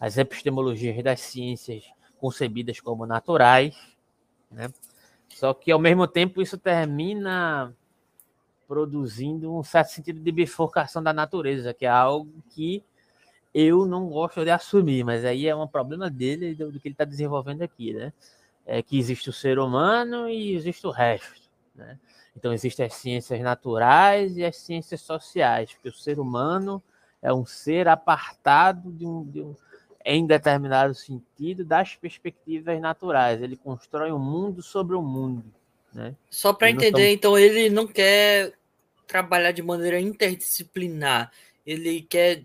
as 0.00 0.16
epistemologias 0.16 1.02
das 1.02 1.20
ciências 1.20 1.84
concebidas 2.20 2.78
como 2.78 3.04
naturais, 3.06 3.76
né? 4.48 4.68
Só 5.32 5.52
que 5.54 5.72
ao 5.72 5.78
mesmo 5.78 6.06
tempo 6.06 6.40
isso 6.40 6.58
termina 6.58 7.74
produzindo 8.68 9.54
um 9.54 9.62
certo 9.62 9.88
sentido 9.88 10.20
de 10.20 10.32
bifurcação 10.32 11.02
da 11.02 11.12
natureza, 11.12 11.74
que 11.74 11.84
é 11.84 11.90
algo 11.90 12.42
que 12.50 12.82
eu 13.54 13.84
não 13.84 14.08
gosto 14.08 14.44
de 14.44 14.50
assumir, 14.50 15.04
mas 15.04 15.24
aí 15.24 15.46
é 15.46 15.54
um 15.54 15.66
problema 15.66 16.08
dele, 16.08 16.54
do, 16.54 16.72
do 16.72 16.80
que 16.80 16.88
ele 16.88 16.94
está 16.94 17.04
desenvolvendo 17.04 17.62
aqui, 17.62 17.92
né? 17.92 18.12
É 18.64 18.82
que 18.82 18.98
existe 18.98 19.28
o 19.28 19.32
ser 19.32 19.58
humano 19.58 20.28
e 20.28 20.54
existe 20.54 20.86
o 20.86 20.90
resto, 20.90 21.50
né? 21.74 21.98
Então 22.36 22.52
existem 22.52 22.86
as 22.86 22.94
ciências 22.94 23.40
naturais 23.40 24.36
e 24.36 24.44
as 24.44 24.56
ciências 24.56 25.00
sociais, 25.02 25.72
porque 25.72 25.88
o 25.88 25.94
ser 25.94 26.18
humano 26.18 26.82
é 27.20 27.32
um 27.32 27.44
ser 27.44 27.88
apartado 27.88 28.90
de 28.90 29.06
um, 29.06 29.24
de 29.24 29.42
um 29.42 29.54
em 30.04 30.26
determinado 30.26 30.94
sentido 30.94 31.64
das 31.64 31.94
perspectivas 31.94 32.80
naturais. 32.80 33.40
Ele 33.40 33.56
constrói 33.56 34.12
um 34.12 34.18
mundo 34.18 34.62
sobre 34.62 34.96
o 34.96 35.02
mundo. 35.02 35.44
Né? 35.92 36.14
Só 36.30 36.52
para 36.52 36.70
entender, 36.70 37.12
então 37.12 37.38
ele 37.38 37.68
não 37.68 37.86
quer 37.86 38.52
trabalhar 39.06 39.52
de 39.52 39.62
maneira 39.62 40.00
interdisciplinar, 40.00 41.30
ele 41.66 42.00
quer 42.02 42.44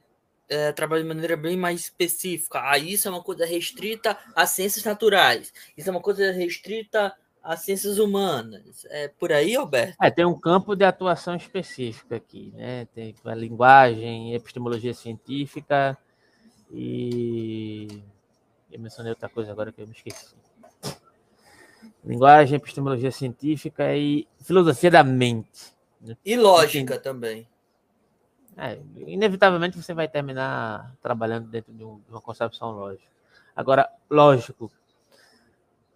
é, 0.49 0.71
trabalhar 0.73 1.03
de 1.03 1.07
maneira 1.07 1.37
bem 1.37 1.55
mais 1.55 1.81
específica. 1.81 2.61
Ah, 2.61 2.77
isso 2.77 3.07
é 3.07 3.11
uma 3.11 3.23
coisa 3.23 3.45
restrita 3.45 4.17
às 4.35 4.49
ciências 4.49 4.83
naturais, 4.83 5.53
isso 5.77 5.87
é 5.87 5.91
uma 5.91 6.01
coisa 6.01 6.31
restrita 6.31 7.15
às 7.41 7.61
ciências 7.61 7.97
humanas. 7.97 8.85
É 8.89 9.07
por 9.07 9.31
aí, 9.31 9.55
Alberto? 9.55 9.95
É, 10.01 10.11
tem 10.11 10.25
um 10.25 10.37
campo 10.37 10.75
de 10.75 10.83
atuação 10.83 11.35
específico 11.35 12.13
aqui, 12.13 12.51
né? 12.53 12.85
Tem 12.93 13.15
a 13.23 13.33
linguagem, 13.33 14.33
epistemologia 14.33 14.93
científica 14.93 15.97
e. 16.71 18.01
Eu 18.71 18.79
mencionei 18.79 19.11
outra 19.11 19.29
coisa 19.29 19.51
agora 19.51 19.71
que 19.71 19.81
eu 19.81 19.87
me 19.87 19.93
esqueci. 19.93 20.35
Linguagem, 22.03 22.57
epistemologia 22.57 23.11
científica 23.11 23.95
e 23.95 24.27
filosofia 24.41 24.91
da 24.91 25.03
mente. 25.03 25.73
E 26.23 26.35
lógica 26.35 26.99
também. 26.99 27.47
É, 28.55 28.79
inevitavelmente 29.05 29.81
você 29.81 29.93
vai 29.93 30.07
terminar 30.07 30.95
trabalhando 31.01 31.47
dentro 31.47 31.71
de, 31.73 31.83
um, 31.83 31.99
de 31.99 32.09
uma 32.09 32.21
concepção 32.21 32.71
lógica. 32.71 33.07
Agora, 33.55 33.89
lógico, 34.09 34.71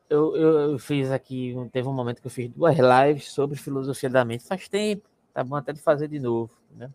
eu, 0.09 0.35
eu, 0.35 0.71
eu, 0.71 0.79
fiz 0.79 1.09
aqui, 1.09 1.55
teve 1.71 1.87
um 1.87 1.93
momento 1.93 2.21
que 2.21 2.27
eu 2.27 2.31
fiz 2.31 2.49
duas 2.49 2.75
lives 2.77 3.31
sobre 3.31 3.57
filosofia 3.57 4.09
da 4.09 4.25
mente, 4.25 4.43
faz 4.43 4.67
tempo, 4.67 5.07
tá 5.33 5.43
bom 5.43 5.55
até 5.55 5.71
de 5.73 5.79
fazer 5.79 6.07
de 6.07 6.19
novo, 6.19 6.51
né? 6.75 6.91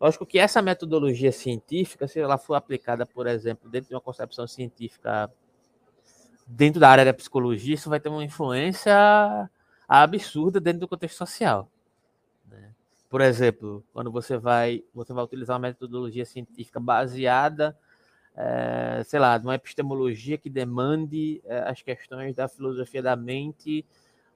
Lógico 0.00 0.26
que 0.26 0.38
essa 0.38 0.60
metodologia 0.60 1.32
científica, 1.32 2.06
se 2.08 2.20
ela 2.20 2.36
for 2.36 2.54
aplicada, 2.54 3.06
por 3.06 3.26
exemplo, 3.26 3.70
dentro 3.70 3.88
de 3.88 3.94
uma 3.94 4.00
concepção 4.00 4.46
científica 4.46 5.30
dentro 6.46 6.80
da 6.80 6.88
área 6.90 7.04
da 7.04 7.14
psicologia, 7.14 7.74
isso 7.74 7.88
vai 7.88 8.00
ter 8.00 8.08
uma 8.08 8.24
influência 8.24 8.92
absurda 9.88 10.60
dentro 10.60 10.80
do 10.80 10.88
contexto 10.88 11.16
social. 11.16 11.70
Por 13.14 13.20
exemplo, 13.20 13.84
quando 13.92 14.10
você 14.10 14.36
vai, 14.36 14.82
você 14.92 15.12
vai 15.12 15.22
utilizar 15.22 15.54
uma 15.54 15.68
metodologia 15.68 16.24
científica 16.24 16.80
baseada, 16.80 17.78
é, 18.34 19.02
sei 19.04 19.20
lá, 19.20 19.38
numa 19.38 19.54
epistemologia 19.54 20.36
que 20.36 20.50
demande 20.50 21.40
é, 21.44 21.58
as 21.60 21.80
questões 21.80 22.34
da 22.34 22.48
filosofia 22.48 23.00
da 23.00 23.14
mente 23.14 23.86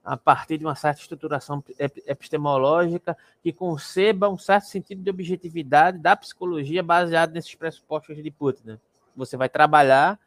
a 0.09 0.17
partir 0.17 0.57
de 0.57 0.65
uma 0.65 0.73
certa 0.73 1.01
estruturação 1.01 1.63
epistemológica 1.77 3.15
que 3.43 3.53
conceba 3.53 4.27
um 4.27 4.39
certo 4.39 4.65
sentido 4.65 5.03
de 5.03 5.09
objetividade 5.11 5.99
da 5.99 6.15
psicologia 6.15 6.81
baseado 6.81 7.31
nesses 7.31 7.53
pressupostos 7.53 8.17
de 8.17 8.31
Putnam. 8.31 8.79
Você 9.15 9.37
vai 9.37 9.47
trabalhar 9.47 10.19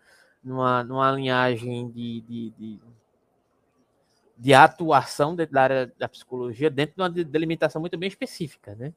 numa, 0.42 0.84
numa 0.84 1.10
linhagem 1.10 1.90
de, 1.90 2.20
de, 2.20 2.50
de 2.50 2.80
de 4.38 4.54
atuação 4.54 5.36
dentro 5.36 5.54
da 5.54 5.62
área 5.62 5.92
da 5.96 6.08
psicologia, 6.08 6.68
dentro 6.68 6.96
de 6.96 7.02
uma 7.02 7.10
delimitação 7.10 7.80
muito 7.80 7.96
bem 7.96 8.08
específica, 8.08 8.74
né? 8.74 8.92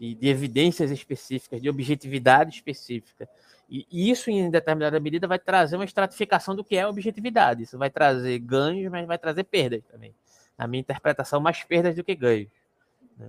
De, 0.00 0.14
de, 0.14 0.28
evidências 0.28 0.90
específicas, 0.90 1.60
de 1.60 1.68
objetividade 1.68 2.54
específica. 2.54 3.28
E 3.68 4.10
isso, 4.10 4.30
em 4.30 4.50
determinada 4.50 4.98
medida, 4.98 5.28
vai 5.28 5.38
trazer 5.38 5.76
uma 5.76 5.84
estratificação 5.84 6.56
do 6.56 6.64
que 6.64 6.74
é 6.74 6.86
objetividade. 6.86 7.64
Isso 7.64 7.76
vai 7.76 7.90
trazer 7.90 8.38
ganhos, 8.38 8.90
mas 8.90 9.06
vai 9.06 9.18
trazer 9.18 9.44
perdas 9.44 9.84
também. 9.84 10.14
Na 10.56 10.66
minha 10.66 10.80
interpretação, 10.80 11.38
mais 11.38 11.62
perdas 11.64 11.94
do 11.94 12.02
que 12.02 12.14
ganhos. 12.14 12.48
Né? 13.16 13.28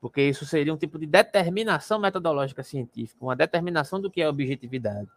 Porque 0.00 0.22
isso 0.22 0.46
seria 0.46 0.72
um 0.72 0.76
tipo 0.76 1.00
de 1.00 1.06
determinação 1.06 1.98
metodológica 1.98 2.62
científica, 2.62 3.22
uma 3.22 3.34
determinação 3.34 4.00
do 4.00 4.08
que 4.08 4.22
é 4.22 4.28
objetividade, 4.28 5.08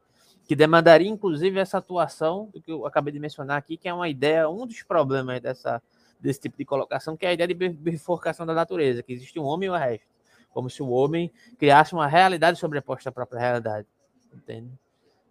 que 0.47 0.55
demandaria, 0.55 1.07
inclusive, 1.07 1.59
essa 1.59 1.77
atuação 1.77 2.49
do 2.51 2.59
que 2.59 2.71
eu 2.71 2.87
acabei 2.87 3.13
de 3.13 3.19
mencionar 3.19 3.57
aqui, 3.57 3.77
que 3.77 3.87
é 3.87 3.93
uma 3.93 4.09
ideia, 4.09 4.49
um 4.49 4.65
dos 4.65 4.81
problemas 4.81 5.39
dessa, 5.41 5.81
desse 6.19 6.41
tipo 6.41 6.57
de 6.57 6.65
colocação, 6.65 7.15
que 7.15 7.25
é 7.25 7.29
a 7.29 7.33
ideia 7.33 7.47
de 7.47 7.69
bifurcação 7.69 8.45
da 8.45 8.53
natureza, 8.53 9.03
que 9.03 9.13
existe 9.13 9.39
um 9.39 9.43
homem 9.43 9.67
e 9.67 9.69
o 9.69 9.75
resto. 9.75 10.16
Como 10.57 10.71
se 10.71 10.81
o 10.81 10.89
homem 10.89 11.31
criasse 11.59 11.93
uma 11.93 12.07
realidade 12.07 12.57
sobreposta 12.57 13.09
à 13.09 13.11
própria 13.11 13.39
realidade 13.39 13.85
entende? 14.33 14.71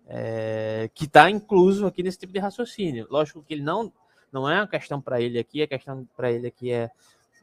É, 0.06 0.88
que 0.94 1.04
está 1.04 1.28
incluso 1.28 1.84
aqui 1.84 2.00
nesse 2.00 2.16
tipo 2.16 2.32
de 2.32 2.38
raciocínio. 2.38 3.08
Lógico 3.10 3.42
que 3.42 3.54
ele 3.54 3.62
não, 3.64 3.92
não 4.30 4.48
é 4.48 4.60
uma 4.60 4.68
questão 4.68 5.00
para 5.00 5.20
ele 5.20 5.36
aqui, 5.36 5.62
a 5.62 5.66
questão 5.66 6.08
para 6.16 6.30
ele 6.30 6.46
aqui 6.46 6.70
é 6.70 6.92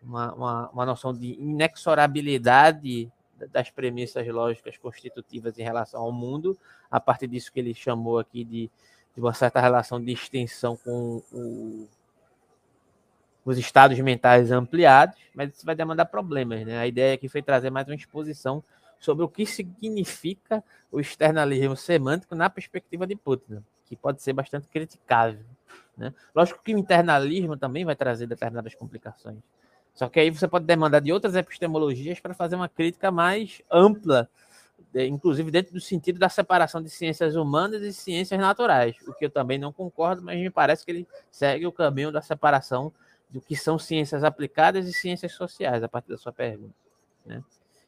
uma, 0.01 0.33
uma, 0.33 0.69
uma 0.69 0.85
noção 0.85 1.13
de 1.13 1.33
inexorabilidade 1.33 3.11
das 3.51 3.69
premissas 3.69 4.25
lógicas 4.29 4.77
constitutivas 4.77 5.59
em 5.59 5.63
relação 5.63 6.03
ao 6.03 6.11
mundo, 6.13 6.57
a 6.89 7.01
partir 7.01 7.27
disso 7.27 7.51
que 7.51 7.59
ele 7.59 7.73
chamou 7.73 8.17
aqui 8.17 8.45
de, 8.45 8.71
de 9.13 9.19
uma 9.19 9.33
certa 9.33 9.59
relação 9.59 10.01
de 10.01 10.13
extensão 10.13 10.77
com 10.77 11.21
o, 11.33 11.85
os 13.45 13.57
estados 13.57 13.99
mentais 13.99 14.51
ampliados, 14.51 15.17
mas 15.33 15.53
isso 15.53 15.65
vai 15.65 15.75
demandar 15.75 16.05
problemas. 16.05 16.65
Né? 16.65 16.77
A 16.77 16.87
ideia 16.87 17.15
aqui 17.15 17.27
foi 17.27 17.41
trazer 17.41 17.69
mais 17.69 17.87
uma 17.87 17.95
exposição 17.95 18.63
sobre 18.99 19.25
o 19.25 19.27
que 19.27 19.45
significa 19.45 20.63
o 20.91 20.99
externalismo 20.99 21.75
semântico 21.75 22.35
na 22.35 22.49
perspectiva 22.49 23.05
de 23.05 23.15
Putin, 23.15 23.63
que 23.85 23.95
pode 23.95 24.21
ser 24.21 24.31
bastante 24.31 24.67
criticável. 24.67 25.43
Né? 25.97 26.13
Lógico 26.33 26.63
que 26.63 26.73
o 26.73 26.77
internalismo 26.77 27.57
também 27.57 27.83
vai 27.83 27.95
trazer 27.95 28.27
determinadas 28.27 28.73
complicações. 28.75 29.39
Só 29.93 30.09
que 30.09 30.19
aí 30.19 30.29
você 30.29 30.47
pode 30.47 30.65
demandar 30.65 31.01
de 31.01 31.11
outras 31.11 31.35
epistemologias 31.35 32.19
para 32.19 32.33
fazer 32.33 32.55
uma 32.55 32.69
crítica 32.69 33.11
mais 33.11 33.61
ampla, 33.69 34.27
inclusive 34.95 35.51
dentro 35.51 35.73
do 35.73 35.79
sentido 35.79 36.17
da 36.17 36.29
separação 36.29 36.81
de 36.81 36.89
ciências 36.89 37.35
humanas 37.35 37.81
e 37.83 37.93
ciências 37.93 38.39
naturais, 38.39 38.95
o 39.07 39.13
que 39.13 39.25
eu 39.25 39.29
também 39.29 39.59
não 39.59 39.71
concordo, 39.71 40.23
mas 40.23 40.39
me 40.39 40.49
parece 40.49 40.83
que 40.83 40.91
ele 40.91 41.07
segue 41.29 41.67
o 41.67 41.71
caminho 41.71 42.11
da 42.11 42.21
separação 42.21 42.91
do 43.33 43.41
que 43.41 43.55
são 43.55 43.79
ciências 43.79 44.23
aplicadas 44.23 44.87
e 44.87 44.93
ciências 44.93 45.31
sociais, 45.33 45.81
a 45.83 45.89
partir 45.89 46.09
da 46.09 46.17
sua 46.17 46.31
pergunta. 46.31 46.75
Né? 47.25 47.43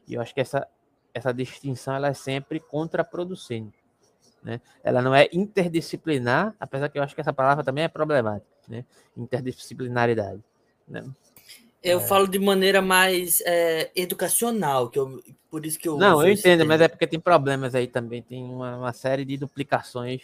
E 0.08 0.16
eu 0.16 0.22
acho 0.22 0.34
que 0.34 0.42
essa 0.42 0.68
essa 1.16 1.34
distinção 1.34 1.96
ela 1.96 2.10
é 2.10 2.14
sempre 2.14 2.60
contraproducente. 2.60 3.78
Né? 4.44 4.60
Ela 4.84 5.02
não 5.02 5.16
é 5.16 5.30
interdisciplinar, 5.32 6.54
apesar 6.60 6.90
que 6.90 7.00
eu 7.00 7.04
acho 7.04 7.16
que 7.16 7.22
essa 7.22 7.32
palavra 7.32 7.64
também 7.64 7.86
é 7.86 7.88
problemática, 7.88 8.52
né? 8.68 8.84
interdisciplinaridade. 9.16 10.44
Né? 10.86 11.06
Eu 11.82 12.00
é... 12.00 12.04
falo 12.04 12.28
de 12.28 12.38
maneira 12.38 12.82
mais 12.82 13.42
é, 13.46 13.92
educacional, 13.96 14.90
que 14.90 15.00
eu, 15.00 15.24
por 15.50 15.66
isso 15.66 15.80
que 15.80 15.88
eu. 15.88 15.98
Não, 15.98 16.22
eu 16.22 16.34
entendo, 16.34 16.66
mas 16.66 16.82
é 16.82 16.90
porque 16.90 17.08
tem 17.08 17.20
problemas 17.20 17.74
aí 17.74 17.88
também, 17.88 18.22
tem 18.22 18.44
uma, 18.44 18.78
uma 18.78 18.94
série 18.94 19.24
de 19.24 19.38
duplicações 19.38 20.22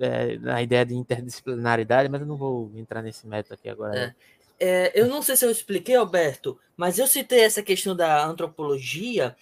é, 0.00 0.38
na 0.38 0.62
ideia 0.62 0.84
de 0.84 0.94
interdisciplinaridade, 0.94 2.08
mas 2.08 2.20
eu 2.20 2.26
não 2.26 2.36
vou 2.36 2.70
entrar 2.74 3.02
nesse 3.02 3.26
método 3.26 3.54
aqui 3.54 3.68
agora. 3.68 3.98
É. 3.98 4.14
É, 4.60 4.92
eu 5.00 5.06
não 5.06 5.22
sei 5.22 5.36
se 5.36 5.44
eu 5.44 5.50
expliquei, 5.50 5.94
Alberto, 5.94 6.58
mas 6.76 6.98
eu 6.98 7.06
citei 7.06 7.40
essa 7.40 7.62
questão 7.62 7.94
da 7.94 8.26
antropologia 8.26 9.36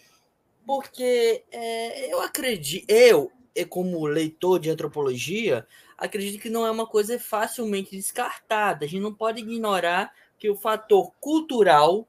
porque 0.67 1.45
é, 1.51 2.13
eu 2.13 2.21
acredito, 2.21 2.85
eu, 2.91 3.31
como 3.71 4.05
leitor 4.05 4.59
de 4.59 4.69
antropologia, 4.69 5.67
acredito 5.97 6.43
que 6.43 6.51
não 6.51 6.67
é 6.67 6.71
uma 6.71 6.87
coisa 6.87 7.19
facilmente 7.19 7.97
descartada. 7.97 8.85
A 8.85 8.89
gente 8.89 9.01
não 9.01 9.15
pode 9.15 9.41
ignorar 9.41 10.13
que 10.39 10.51
o 10.51 10.57
fator 10.57 11.13
cultural 11.21 12.07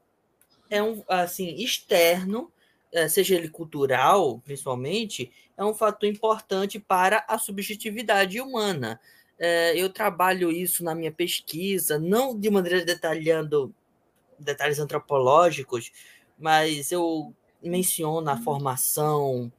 é 0.68 0.82
um 0.82 1.02
assim 1.08 1.54
externo, 1.54 2.52
seja 3.08 3.34
ele 3.34 3.48
cultural, 3.48 4.40
principalmente, 4.44 5.30
é 5.56 5.64
um 5.64 5.74
fator 5.74 6.08
importante 6.08 6.78
para 6.78 7.24
a 7.28 7.38
subjetividade 7.38 8.40
humana. 8.40 9.00
É, 9.38 9.76
eu 9.76 9.88
trabalho 9.90 10.50
isso 10.50 10.82
na 10.82 10.94
minha 10.94 11.12
pesquisa, 11.12 11.98
não 11.98 12.38
de 12.38 12.50
maneira 12.50 12.84
detalhando 12.84 13.74
detalhes 14.38 14.78
antropológicos, 14.78 15.92
mas 16.38 16.90
eu 16.92 17.34
menciona 17.62 18.32
a 18.32 18.36
formação 18.40 19.52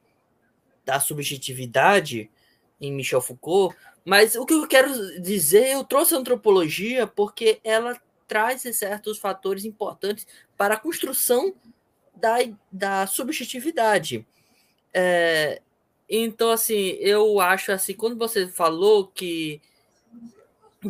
da 0.84 0.98
subjetividade 0.98 2.30
em 2.80 2.92
Michel 2.92 3.20
Foucault, 3.20 3.76
mas 4.04 4.34
o 4.34 4.46
que 4.46 4.54
eu 4.54 4.66
quero 4.66 5.20
dizer, 5.20 5.68
eu 5.68 5.84
trouxe 5.84 6.14
a 6.14 6.18
antropologia 6.18 7.06
porque 7.06 7.60
ela 7.62 8.00
traz 8.26 8.62
certos 8.76 9.18
fatores 9.18 9.64
importantes 9.64 10.26
para 10.56 10.74
a 10.74 10.80
construção 10.80 11.54
da, 12.20 12.36
da 12.70 13.06
subjetividade. 13.06 14.26
É, 14.92 15.60
então, 16.08 16.50
assim, 16.50 16.96
eu 17.00 17.40
acho 17.40 17.72
assim, 17.72 17.94
quando 17.94 18.16
você 18.16 18.48
falou 18.48 19.06
que 19.06 19.60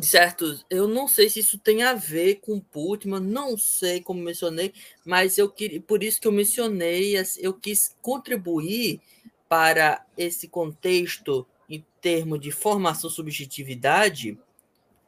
certos, 0.01 0.65
eu 0.71 0.87
não 0.87 1.09
sei 1.09 1.29
se 1.29 1.41
isso 1.41 1.59
tem 1.59 1.83
a 1.83 1.95
ver 1.95 2.37
com 2.37 2.61
Putman, 2.61 3.21
não 3.21 3.59
sei 3.59 4.01
como 4.01 4.23
mencionei, 4.23 4.73
mas 5.05 5.37
eu 5.37 5.51
queria, 5.51 5.81
por 5.81 6.05
isso 6.05 6.21
que 6.21 6.29
eu 6.29 6.33
mencionei, 6.33 7.15
eu 7.39 7.53
quis 7.53 7.97
contribuir 8.01 9.01
para 9.49 10.07
esse 10.17 10.47
contexto 10.47 11.45
em 11.69 11.85
termos 12.01 12.41
de 12.41 12.53
formação 12.53 13.11
subjetividade, 13.11 14.39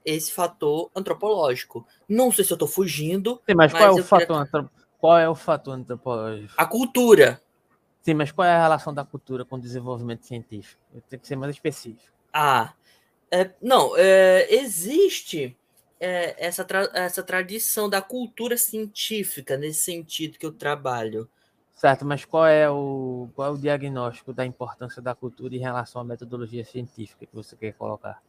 esse 0.04 0.32
fator 0.32 0.90
antropológico. 0.96 1.86
Não 2.08 2.32
sei 2.32 2.44
se 2.44 2.52
eu 2.52 2.56
estou 2.56 2.66
fugindo. 2.66 3.40
Sim, 3.48 3.54
mas, 3.54 3.70
qual, 3.72 3.84
é 3.84 4.00
o 4.00 4.04
fator 4.04 4.36
queria... 4.36 4.81
qual 5.02 5.18
é 5.18 5.28
o 5.28 5.34
fator 5.34 5.74
antropológico? 5.74 6.54
A 6.56 6.64
cultura. 6.64 7.42
Sim, 8.02 8.14
mas 8.14 8.30
qual 8.30 8.46
é 8.46 8.52
a 8.52 8.62
relação 8.62 8.94
da 8.94 9.04
cultura 9.04 9.44
com 9.44 9.56
o 9.56 9.60
desenvolvimento 9.60 10.24
científico? 10.24 10.80
Tem 11.08 11.18
que 11.18 11.26
ser 11.26 11.34
mais 11.34 11.52
específico. 11.52 12.16
Ah, 12.32 12.72
é, 13.28 13.50
não, 13.60 13.96
é, 13.96 14.46
existe 14.54 15.58
é, 15.98 16.36
essa, 16.46 16.64
tra 16.64 16.88
essa 16.94 17.20
tradição 17.20 17.90
da 17.90 18.00
cultura 18.00 18.56
científica 18.56 19.56
nesse 19.56 19.80
sentido 19.80 20.38
que 20.38 20.46
eu 20.46 20.52
trabalho. 20.52 21.28
Certo, 21.74 22.04
mas 22.04 22.24
qual 22.24 22.46
é 22.46 22.70
o, 22.70 23.28
qual 23.34 23.48
é 23.48 23.50
o 23.50 23.58
diagnóstico 23.58 24.32
da 24.32 24.46
importância 24.46 25.02
da 25.02 25.16
cultura 25.16 25.56
em 25.56 25.58
relação 25.58 26.00
à 26.00 26.04
metodologia 26.04 26.64
científica 26.64 27.26
que 27.26 27.34
você 27.34 27.56
quer 27.56 27.72
colocar? 27.72 28.22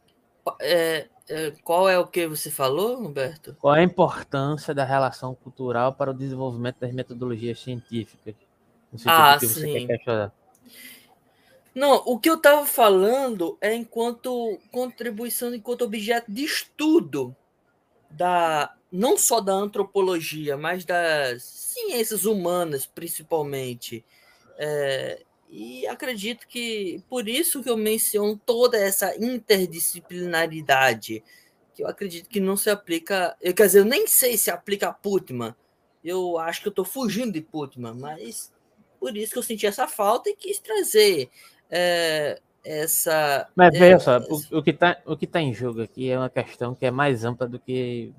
É, 0.60 1.08
é, 1.28 1.52
qual 1.62 1.88
é 1.88 1.98
o 1.98 2.06
que 2.06 2.26
você 2.26 2.50
falou, 2.50 2.98
Humberto? 2.98 3.56
Qual 3.60 3.74
é 3.74 3.80
a 3.80 3.84
importância 3.84 4.74
da 4.74 4.84
relação 4.84 5.34
cultural 5.34 5.94
para 5.94 6.10
o 6.10 6.14
desenvolvimento 6.14 6.78
das 6.80 6.92
metodologias 6.92 7.60
científicas? 7.60 8.34
No 8.92 8.98
ah, 9.06 9.36
que 9.38 9.46
sim. 9.46 9.54
você 9.54 9.72
quer 9.72 9.86
questionar. 9.86 10.32
Não, 11.74 11.96
o 12.06 12.18
que 12.18 12.30
eu 12.30 12.36
estava 12.36 12.64
falando 12.64 13.58
é 13.60 13.74
enquanto 13.74 14.58
contribuição, 14.70 15.52
enquanto 15.52 15.82
objeto 15.82 16.30
de 16.30 16.44
estudo 16.44 17.34
da 18.08 18.72
não 18.92 19.18
só 19.18 19.40
da 19.40 19.52
antropologia, 19.52 20.56
mas 20.56 20.84
das 20.84 21.42
ciências 21.42 22.24
humanas, 22.24 22.86
principalmente. 22.86 24.04
É, 24.56 25.24
e 25.56 25.86
acredito 25.86 26.48
que 26.48 27.00
por 27.08 27.28
isso 27.28 27.62
que 27.62 27.70
eu 27.70 27.76
menciono 27.76 28.36
toda 28.44 28.76
essa 28.76 29.14
interdisciplinaridade, 29.16 31.22
que 31.72 31.84
eu 31.84 31.86
acredito 31.86 32.28
que 32.28 32.40
não 32.40 32.56
se 32.56 32.68
aplica. 32.68 33.36
Eu, 33.40 33.54
quer 33.54 33.66
dizer, 33.66 33.78
eu 33.78 33.84
nem 33.84 34.08
sei 34.08 34.36
se 34.36 34.50
aplica 34.50 34.88
a 34.88 34.92
Putman. 34.92 35.54
Eu 36.02 36.40
acho 36.40 36.60
que 36.60 36.66
eu 36.66 36.70
estou 36.70 36.84
fugindo 36.84 37.30
de 37.30 37.40
Putman, 37.40 37.94
mas 37.94 38.52
por 38.98 39.16
isso 39.16 39.32
que 39.32 39.38
eu 39.38 39.44
senti 39.44 39.64
essa 39.64 39.86
falta 39.86 40.28
e 40.28 40.34
quis 40.34 40.58
trazer 40.58 41.30
é, 41.70 42.40
essa. 42.64 43.48
Mas 43.54 43.78
veja 43.78 43.94
é, 43.94 43.98
só, 44.00 44.18
o, 44.18 44.58
o 44.58 44.62
que 44.62 44.70
está 44.70 45.00
tá 45.30 45.40
em 45.40 45.54
jogo 45.54 45.82
aqui 45.82 46.10
é 46.10 46.18
uma 46.18 46.30
questão 46.30 46.74
que 46.74 46.84
é 46.84 46.90
mais 46.90 47.24
ampla 47.24 47.46
do 47.46 47.60
que. 47.60 48.12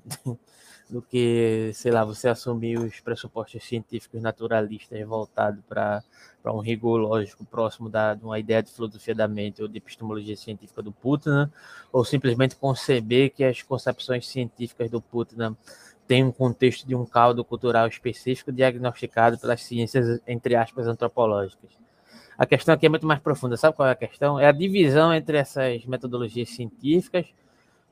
Do 0.88 1.02
que, 1.02 1.72
sei 1.74 1.90
lá, 1.90 2.04
você 2.04 2.28
assumir 2.28 2.78
os 2.78 3.00
pressupostos 3.00 3.64
científicos 3.64 4.22
naturalistas 4.22 5.06
voltados 5.06 5.62
para 5.68 6.02
um 6.46 6.60
rigor 6.60 6.98
lógico 6.98 7.44
próximo 7.44 7.88
da, 7.88 8.14
de 8.14 8.24
uma 8.24 8.38
ideia 8.38 8.62
de 8.62 8.70
filosofia 8.70 9.14
da 9.14 9.26
mente 9.26 9.60
ou 9.60 9.68
de 9.68 9.78
epistemologia 9.78 10.36
científica 10.36 10.80
do 10.80 10.92
Putnam, 10.92 11.50
ou 11.92 12.04
simplesmente 12.04 12.54
conceber 12.54 13.30
que 13.30 13.42
as 13.42 13.62
concepções 13.62 14.28
científicas 14.28 14.88
do 14.90 15.00
Putnam 15.00 15.56
têm 16.06 16.22
um 16.22 16.30
contexto 16.30 16.86
de 16.86 16.94
um 16.94 17.04
caldo 17.04 17.44
cultural 17.44 17.88
específico 17.88 18.52
diagnosticado 18.52 19.38
pelas 19.38 19.62
ciências, 19.62 20.20
entre 20.26 20.54
aspas, 20.54 20.86
antropológicas. 20.86 21.70
A 22.38 22.46
questão 22.46 22.74
aqui 22.74 22.86
é 22.86 22.88
muito 22.88 23.06
mais 23.06 23.18
profunda. 23.18 23.56
Sabe 23.56 23.74
qual 23.74 23.88
é 23.88 23.92
a 23.92 23.96
questão? 23.96 24.38
É 24.38 24.46
a 24.46 24.52
divisão 24.52 25.12
entre 25.12 25.38
essas 25.38 25.84
metodologias 25.86 26.50
científicas, 26.50 27.26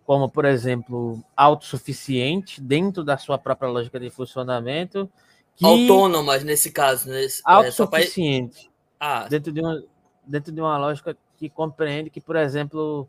como, 0.04 0.28
por 0.28 0.44
exemplo, 0.44 1.22
autossuficiente 1.36 2.60
dentro 2.60 3.02
da 3.02 3.16
sua 3.16 3.38
própria 3.38 3.68
lógica 3.68 3.98
de 3.98 4.10
funcionamento. 4.10 5.10
Que... 5.56 5.64
Autônomas, 5.64 6.44
nesse 6.44 6.70
caso. 6.70 7.08
Nesse, 7.08 7.40
é, 7.40 7.42
autossuficiente. 7.46 8.70
Ah. 9.00 9.26
Dentro 9.28 9.52
de 9.52 9.60
uma 9.60 9.82
dentro 10.26 10.52
de 10.52 10.60
uma 10.60 10.78
lógica 10.78 11.16
que 11.36 11.48
compreende 11.48 12.10
que, 12.10 12.20
por 12.20 12.36
exemplo, 12.36 13.08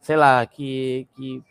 sei 0.00 0.16
lá, 0.16 0.44
que, 0.46 1.08
que, 1.16 1.42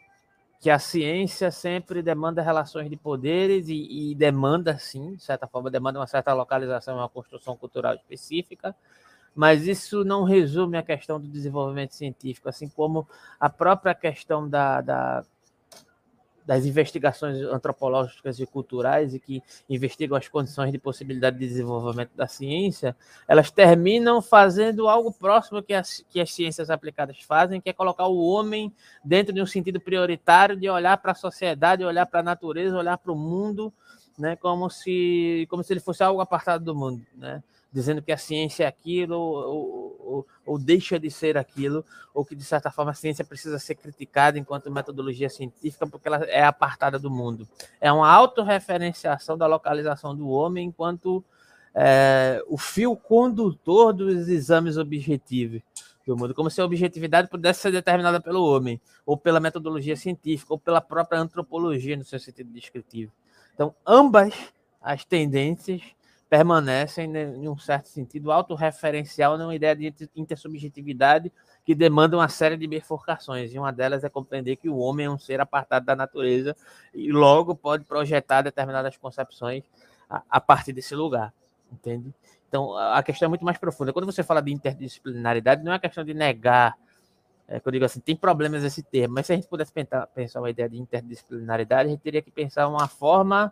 que 0.59 0.69
a 0.69 0.79
ciência 0.79 1.51
sempre 1.51 2.01
demanda 2.01 2.41
relações 2.41 2.89
de 2.89 2.95
poderes 2.95 3.67
e, 3.67 4.11
e 4.11 4.15
demanda, 4.15 4.77
sim, 4.77 5.15
de 5.15 5.23
certa 5.23 5.47
forma, 5.47 5.69
demanda 5.69 5.99
uma 5.99 6.07
certa 6.07 6.33
localização, 6.33 6.97
uma 6.97 7.09
construção 7.09 7.55
cultural 7.57 7.95
específica, 7.95 8.75
mas 9.35 9.67
isso 9.67 10.03
não 10.03 10.23
resume 10.23 10.77
a 10.77 10.83
questão 10.83 11.19
do 11.19 11.27
desenvolvimento 11.27 11.95
científico, 11.95 12.49
assim 12.49 12.67
como 12.67 13.07
a 13.39 13.49
própria 13.49 13.95
questão 13.95 14.47
da, 14.47 14.81
da 14.81 15.23
das 16.45 16.65
investigações 16.65 17.39
antropológicas 17.43 18.39
e 18.39 18.45
culturais 18.45 19.13
e 19.13 19.19
que 19.19 19.43
investigam 19.69 20.17
as 20.17 20.27
condições 20.27 20.71
de 20.71 20.77
possibilidade 20.77 21.37
de 21.37 21.47
desenvolvimento 21.47 22.11
da 22.15 22.27
ciência, 22.27 22.95
elas 23.27 23.51
terminam 23.51 24.21
fazendo 24.21 24.87
algo 24.87 25.11
próximo 25.11 25.61
que 25.61 25.73
as, 25.73 26.03
que 26.09 26.19
as 26.19 26.33
ciências 26.33 26.69
aplicadas 26.69 27.21
fazem, 27.21 27.61
que 27.61 27.69
é 27.69 27.73
colocar 27.73 28.07
o 28.07 28.19
homem 28.21 28.73
dentro 29.03 29.33
de 29.33 29.41
um 29.41 29.45
sentido 29.45 29.79
prioritário 29.79 30.55
de 30.55 30.69
olhar 30.69 30.97
para 30.97 31.11
a 31.11 31.15
sociedade, 31.15 31.83
olhar 31.83 32.05
para 32.05 32.21
a 32.21 32.23
natureza, 32.23 32.77
olhar 32.77 32.97
para 32.97 33.11
o 33.11 33.15
mundo, 33.15 33.71
né, 34.17 34.35
como 34.35 34.69
se 34.69 35.47
como 35.49 35.63
se 35.63 35.73
ele 35.73 35.79
fosse 35.79 36.03
algo 36.03 36.21
apartado 36.21 36.63
do 36.65 36.75
mundo, 36.75 37.01
né? 37.15 37.41
Dizendo 37.71 38.01
que 38.01 38.11
a 38.11 38.17
ciência 38.17 38.65
é 38.65 38.67
aquilo 38.67 39.15
ou, 39.17 39.97
ou, 39.99 40.27
ou, 40.45 40.59
deixa 40.59 40.99
de 40.99 41.09
ser 41.09 41.37
aquilo, 41.37 41.85
ou 42.13 42.25
que 42.25 42.35
de 42.35 42.43
certa 42.43 42.69
forma 42.69 42.91
a 42.91 42.93
ciência 42.93 43.23
precisa 43.23 43.57
ser 43.57 43.75
criticada 43.75 44.37
enquanto 44.37 44.69
metodologia 44.69 45.29
científica 45.29 45.87
porque 45.87 46.07
ela 46.07 46.17
é 46.25 46.43
apartada 46.43 46.99
do 46.99 47.09
mundo. 47.09 47.47
É 47.79 47.91
uma 47.91 48.09
autorreferenciação 48.09 49.37
da 49.37 49.47
localização 49.47 50.15
do 50.15 50.27
homem 50.29 50.67
enquanto 50.67 51.23
é, 51.73 52.43
o 52.47 52.57
fio 52.57 52.95
condutor 52.95 53.93
dos 53.93 54.27
exames 54.27 54.77
objetivos 54.77 55.61
do 56.05 56.17
mundo, 56.17 56.33
como 56.33 56.49
se 56.49 56.59
a 56.59 56.65
objetividade 56.65 57.29
pudesse 57.29 57.61
ser 57.61 57.71
determinada 57.71 58.19
pelo 58.19 58.43
homem, 58.43 58.81
ou 59.05 59.15
pela 59.15 59.39
metodologia 59.39 59.95
científica, 59.95 60.53
ou 60.53 60.59
pela 60.59 60.81
própria 60.81 61.19
antropologia 61.19 61.95
no 61.95 62.03
seu 62.03 62.19
sentido 62.19 62.51
descritivo. 62.51 63.11
Então, 63.53 63.73
ambas 63.85 64.33
as 64.81 65.05
tendências 65.05 65.81
permanecem, 66.31 67.09
né, 67.09 67.23
em 67.23 67.49
um 67.49 67.57
certo 67.57 67.89
sentido, 67.89 68.31
autorreferencial 68.31 69.37
numa 69.37 69.53
ideia 69.53 69.75
de 69.75 69.93
intersubjetividade 70.15 71.29
que 71.65 71.75
demanda 71.75 72.15
uma 72.15 72.29
série 72.29 72.55
de 72.55 72.65
bifurcações. 72.65 73.53
E 73.53 73.59
uma 73.59 73.69
delas 73.69 74.05
é 74.05 74.09
compreender 74.09 74.55
que 74.55 74.69
o 74.69 74.77
homem 74.77 75.07
é 75.07 75.09
um 75.09 75.19
ser 75.19 75.41
apartado 75.41 75.85
da 75.85 75.93
natureza 75.93 76.55
e 76.93 77.11
logo 77.11 77.53
pode 77.53 77.83
projetar 77.83 78.43
determinadas 78.43 78.95
concepções 78.95 79.65
a, 80.09 80.23
a 80.29 80.39
partir 80.39 80.71
desse 80.71 80.95
lugar, 80.95 81.33
entende? 81.69 82.13
Então, 82.47 82.77
a 82.77 83.03
questão 83.03 83.25
é 83.25 83.29
muito 83.29 83.43
mais 83.43 83.57
profunda. 83.57 83.91
Quando 83.91 84.05
você 84.05 84.23
fala 84.23 84.41
de 84.41 84.53
interdisciplinaridade, 84.53 85.65
não 85.65 85.73
é 85.73 85.79
questão 85.79 86.05
de 86.05 86.13
negar 86.13 86.77
é, 87.45 87.59
que 87.59 87.67
eu 87.67 87.73
digo 87.73 87.83
assim, 87.83 87.99
tem 87.99 88.15
problemas 88.15 88.63
esse 88.63 88.81
termo, 88.81 89.15
mas 89.15 89.25
se 89.25 89.33
a 89.33 89.35
gente 89.35 89.49
pudesse 89.49 89.73
pensar, 89.73 90.07
pensar 90.07 90.39
uma 90.39 90.49
ideia 90.49 90.69
de 90.69 90.77
interdisciplinaridade, 90.77 91.89
a 91.89 91.91
gente 91.91 91.99
teria 91.99 92.21
que 92.21 92.31
pensar 92.31 92.69
uma 92.69 92.87
forma 92.87 93.51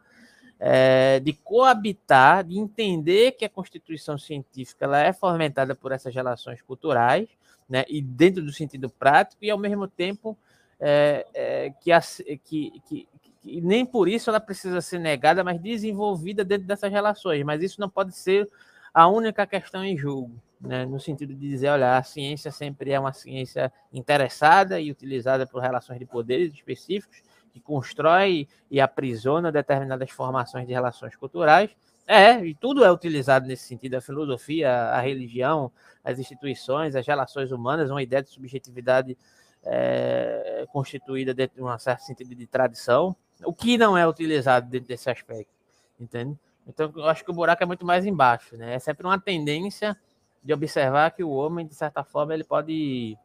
é, 0.59 1.19
de 1.21 1.31
coabitar, 1.31 2.43
de 2.43 2.59
entender 2.59 3.31
que 3.31 3.45
a 3.45 3.49
constituição 3.49 4.17
científica 4.17 4.85
ela 4.85 4.99
é 4.99 5.13
fomentada 5.13 5.73
por 5.73 5.91
essas 5.91 6.13
relações 6.13 6.61
culturais, 6.61 7.29
né, 7.69 7.85
e 7.87 8.01
dentro 8.01 8.43
do 8.43 8.51
sentido 8.51 8.89
prático, 8.89 9.45
e 9.45 9.49
ao 9.49 9.57
mesmo 9.57 9.87
tempo 9.87 10.37
é, 10.79 11.25
é, 11.33 11.69
que, 11.81 11.91
a, 11.91 12.01
que, 12.01 12.81
que, 12.85 13.07
que, 13.41 13.61
nem 13.61 13.85
por 13.85 14.09
isso 14.09 14.29
ela 14.29 14.39
precisa 14.39 14.81
ser 14.81 14.99
negada, 14.99 15.43
mas 15.43 15.61
desenvolvida 15.61 16.43
dentro 16.43 16.67
dessas 16.67 16.91
relações. 16.91 17.43
Mas 17.43 17.61
isso 17.61 17.79
não 17.79 17.89
pode 17.89 18.15
ser 18.15 18.49
a 18.93 19.07
única 19.07 19.45
questão 19.45 19.83
em 19.83 19.97
jogo, 19.97 20.31
né, 20.59 20.85
no 20.85 20.99
sentido 20.99 21.33
de 21.33 21.47
dizer, 21.47 21.69
olha, 21.69 21.97
a 21.97 22.03
ciência 22.03 22.51
sempre 22.51 22.91
é 22.91 22.99
uma 22.99 23.13
ciência 23.13 23.71
interessada 23.93 24.79
e 24.79 24.91
utilizada 24.91 25.45
por 25.47 25.61
relações 25.61 25.99
de 25.99 26.05
poderes 26.05 26.53
específicos, 26.53 27.21
que 27.49 27.59
constrói 27.59 28.47
e 28.69 28.79
aprisiona 28.79 29.51
determinadas 29.51 30.09
formações 30.11 30.67
de 30.67 30.73
relações 30.73 31.15
culturais. 31.15 31.75
É, 32.07 32.43
e 32.43 32.55
tudo 32.55 32.83
é 32.83 32.91
utilizado 32.91 33.47
nesse 33.47 33.67
sentido, 33.67 33.95
a 33.95 34.01
filosofia, 34.01 34.71
a 34.71 34.99
religião, 34.99 35.71
as 36.03 36.17
instituições, 36.17 36.95
as 36.95 37.05
relações 37.05 37.51
humanas, 37.51 37.91
uma 37.91 38.01
ideia 38.01 38.23
de 38.23 38.29
subjetividade 38.29 39.17
é, 39.63 40.65
constituída 40.71 41.33
dentro 41.33 41.57
de 41.57 41.63
um 41.63 41.77
certo 41.77 42.01
sentido 42.01 42.33
de 42.33 42.47
tradição, 42.47 43.15
o 43.43 43.53
que 43.53 43.77
não 43.77 43.97
é 43.97 44.07
utilizado 44.07 44.67
dentro 44.69 44.87
desse 44.87 45.09
aspecto, 45.09 45.53
entende? 45.99 46.37
Então, 46.67 46.91
eu 46.95 47.05
acho 47.05 47.23
que 47.23 47.31
o 47.31 47.33
buraco 47.33 47.63
é 47.63 47.65
muito 47.65 47.85
mais 47.85 48.05
embaixo, 48.05 48.55
né? 48.57 48.75
É 48.75 48.79
sempre 48.79 49.05
uma 49.05 49.19
tendência 49.19 49.97
de 50.43 50.53
observar 50.53 51.11
que 51.11 51.23
o 51.23 51.29
homem, 51.29 51.65
de 51.65 51.73
certa 51.73 52.03
forma, 52.03 52.33
ele 52.33 52.43
pode 52.43 53.17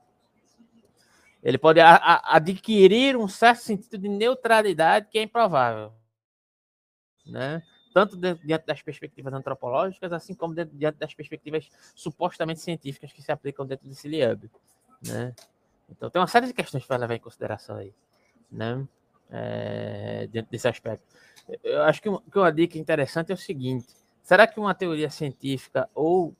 ele 1.44 1.58
pode 1.58 1.78
a, 1.78 1.94
a, 1.94 2.36
adquirir 2.36 3.16
um 3.16 3.28
certo 3.28 3.60
sentido 3.60 3.98
de 3.98 4.08
neutralidade 4.08 5.08
que 5.10 5.18
é 5.18 5.22
improvável, 5.22 5.92
né? 7.26 7.62
Tanto 7.92 8.16
diante 8.16 8.66
das 8.66 8.82
perspectivas 8.82 9.32
antropológicas, 9.32 10.12
assim 10.12 10.34
como 10.34 10.54
diante 10.54 10.96
das 10.98 11.14
perspectivas 11.14 11.68
supostamente 11.94 12.60
científicas 12.60 13.12
que 13.12 13.22
se 13.22 13.30
aplicam 13.30 13.66
dentro 13.66 13.86
desse 13.86 14.08
LIUB, 14.08 14.50
né? 15.06 15.34
Então 15.88 16.08
tem 16.08 16.20
uma 16.20 16.26
série 16.26 16.46
de 16.46 16.54
questões 16.54 16.86
para 16.86 16.96
levar 16.96 17.14
em 17.14 17.20
consideração 17.20 17.76
aí, 17.76 17.94
né? 18.50 18.82
É, 19.30 20.26
dentro 20.32 20.50
desse 20.50 20.66
aspecto. 20.66 21.04
Eu 21.62 21.82
acho 21.82 22.00
que, 22.00 22.08
que 22.08 22.38
uma 22.38 22.52
dica 22.52 22.78
interessante 22.78 23.30
é 23.30 23.34
o 23.34 23.38
seguinte: 23.38 23.86
será 24.22 24.46
que 24.46 24.58
uma 24.58 24.74
teoria 24.74 25.10
científica 25.10 25.88
ou 25.94 26.34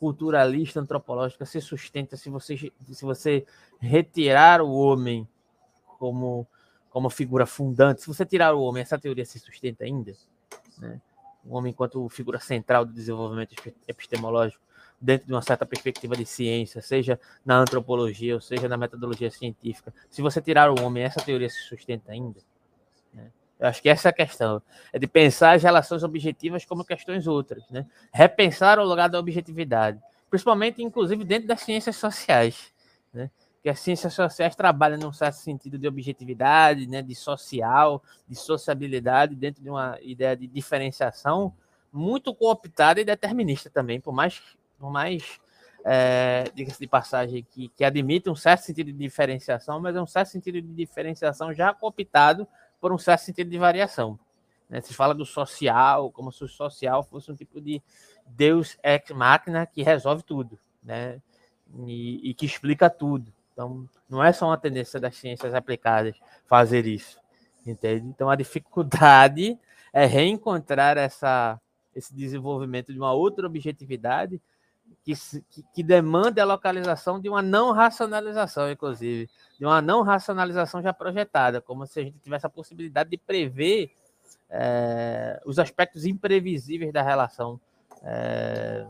culturalista 0.00 0.80
antropológica 0.80 1.44
se 1.44 1.60
sustenta 1.60 2.16
se 2.16 2.30
você, 2.30 2.56
se 2.56 3.04
você 3.04 3.44
retirar 3.78 4.62
o 4.62 4.72
homem 4.72 5.28
como, 5.98 6.46
como 6.88 7.10
figura 7.10 7.44
fundante. 7.44 8.00
Se 8.00 8.06
você 8.06 8.24
tirar 8.24 8.54
o 8.54 8.62
homem, 8.62 8.82
essa 8.82 8.98
teoria 8.98 9.26
se 9.26 9.38
sustenta 9.38 9.84
ainda? 9.84 10.14
Né? 10.78 10.98
O 11.44 11.54
homem 11.54 11.70
enquanto 11.70 12.08
figura 12.08 12.40
central 12.40 12.86
do 12.86 12.94
desenvolvimento 12.94 13.54
epistemológico 13.86 14.64
dentro 14.98 15.26
de 15.26 15.34
uma 15.34 15.42
certa 15.42 15.66
perspectiva 15.66 16.16
de 16.16 16.24
ciência, 16.24 16.80
seja 16.80 17.20
na 17.44 17.58
antropologia 17.58 18.34
ou 18.34 18.40
seja 18.40 18.68
na 18.68 18.78
metodologia 18.78 19.30
científica. 19.30 19.92
Se 20.08 20.22
você 20.22 20.40
tirar 20.40 20.70
o 20.70 20.82
homem, 20.82 21.02
essa 21.02 21.20
teoria 21.20 21.48
se 21.50 21.62
sustenta 21.62 22.12
ainda? 22.12 22.40
Eu 23.60 23.68
acho 23.68 23.82
que 23.82 23.90
essa 23.90 24.08
é 24.08 24.10
a 24.10 24.12
questão. 24.12 24.62
É 24.90 24.98
de 24.98 25.06
pensar 25.06 25.54
as 25.54 25.62
relações 25.62 26.02
objetivas 26.02 26.64
como 26.64 26.82
questões 26.82 27.26
outras, 27.26 27.62
né? 27.68 27.86
Repensar 28.10 28.78
o 28.78 28.84
lugar 28.84 29.10
da 29.10 29.18
objetividade, 29.18 30.00
principalmente, 30.30 30.82
inclusive, 30.82 31.22
dentro 31.24 31.46
das 31.46 31.60
ciências 31.60 31.96
sociais, 31.96 32.72
né? 33.12 33.30
Que 33.62 33.68
as 33.68 33.78
ciências 33.78 34.14
sociais 34.14 34.56
trabalham 34.56 34.98
num 34.98 35.12
certo 35.12 35.34
sentido 35.34 35.76
de 35.76 35.86
objetividade, 35.86 36.86
né? 36.86 37.02
De 37.02 37.14
social, 37.14 38.02
de 38.26 38.34
sociabilidade, 38.34 39.36
dentro 39.36 39.62
de 39.62 39.68
uma 39.68 39.98
ideia 40.00 40.34
de 40.34 40.46
diferenciação 40.46 41.52
muito 41.92 42.34
cooptada 42.34 42.98
e 42.98 43.04
determinista 43.04 43.68
também, 43.68 44.00
por 44.00 44.14
mais, 44.14 44.40
por 44.78 44.90
mais 44.90 45.38
é, 45.84 46.44
diga-se 46.54 46.80
de 46.80 46.86
passagem, 46.86 47.46
que, 47.50 47.68
que 47.68 47.84
admite 47.84 48.30
um 48.30 48.34
certo 48.34 48.62
sentido 48.62 48.86
de 48.86 48.98
diferenciação, 48.98 49.80
mas 49.80 49.94
é 49.94 50.00
um 50.00 50.06
certo 50.06 50.28
sentido 50.28 50.62
de 50.62 50.72
diferenciação 50.72 51.52
já 51.52 51.74
cooptado 51.74 52.48
por 52.80 52.92
um 52.92 52.98
certo 52.98 53.20
sentido 53.20 53.50
de 53.50 53.58
variação. 53.58 54.18
Né? 54.68 54.80
Se 54.80 54.94
fala 54.94 55.14
do 55.14 55.26
social, 55.26 56.10
como 56.10 56.32
se 56.32 56.44
o 56.44 56.48
social 56.48 57.02
fosse 57.02 57.30
um 57.30 57.34
tipo 57.34 57.60
de 57.60 57.82
Deus 58.26 58.78
ex 58.82 59.10
máquina 59.10 59.66
que 59.66 59.82
resolve 59.82 60.22
tudo, 60.22 60.58
né? 60.82 61.20
E, 61.86 62.30
e, 62.30 62.34
que 62.34 62.46
explica 62.46 62.90
tudo. 62.90 63.32
Então, 63.52 63.88
não 64.08 64.22
é 64.22 64.32
só 64.32 64.46
uma 64.46 64.58
tendência 64.58 64.98
das 64.98 65.16
ciências 65.16 65.54
aplicadas 65.54 66.16
fazer 66.46 66.86
isso, 66.86 67.20
entende? 67.64 68.06
Então, 68.06 68.28
a 68.28 68.34
dificuldade 68.34 69.58
é 69.92 70.04
reencontrar 70.04 70.96
essa, 70.96 71.60
esse 71.94 72.14
desenvolvimento 72.14 72.92
de 72.92 72.98
uma 72.98 73.12
outra 73.12 73.46
objetividade 73.46 74.40
que, 75.04 75.14
que, 75.74 75.82
demanda 75.82 76.42
a 76.42 76.44
localização 76.44 77.20
de 77.20 77.28
uma 77.28 77.42
não 77.42 77.72
racionalização, 77.72 78.70
inclusive, 78.70 79.28
de 79.58 79.64
uma 79.64 79.80
não 79.80 80.02
racionalização 80.02 80.82
já 80.82 80.92
projetada, 80.92 81.60
como 81.60 81.86
se 81.86 82.00
a 82.00 82.02
gente 82.04 82.18
tivesse 82.18 82.46
a 82.46 82.50
possibilidade 82.50 83.10
de 83.10 83.18
prever 83.18 83.92
é, 84.48 85.40
os 85.44 85.58
aspectos 85.58 86.04
imprevisíveis 86.04 86.92
da 86.92 87.02
relação 87.02 87.60
é, 88.02 88.86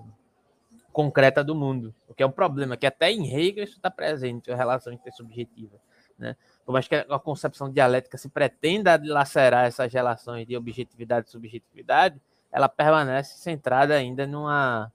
concreta 0.93 1.45
do 1.45 1.55
mundo, 1.55 1.95
o 2.09 2.15
que 2.15 2.23
é 2.23 2.27
um 2.27 2.33
problema, 2.33 2.77
que 2.77 2.87
até 2.87 3.11
em 3.11 3.33
Hegel 3.33 3.65
isso 3.65 3.77
está 3.77 3.91
presente, 3.91 4.51
a 4.51 4.57
relação 4.57 4.93
intersubjetiva. 4.93 5.79
Né? 6.19 6.37
Por 6.67 6.73
mais 6.73 6.87
que 6.87 6.95
a 6.95 7.19
concepção 7.19 7.71
dialética 7.71 8.19
se 8.19 8.29
pretenda 8.29 8.97
dilacerar 8.99 9.65
essas 9.67 9.93
relações 9.93 10.47
de 10.47 10.57
objetividade 10.57 11.29
e 11.29 11.31
subjetividade, 11.31 12.21
ela 12.53 12.69
permanece 12.69 13.39
centrada 13.39 13.95
ainda 13.95 14.27
numa 14.27 14.93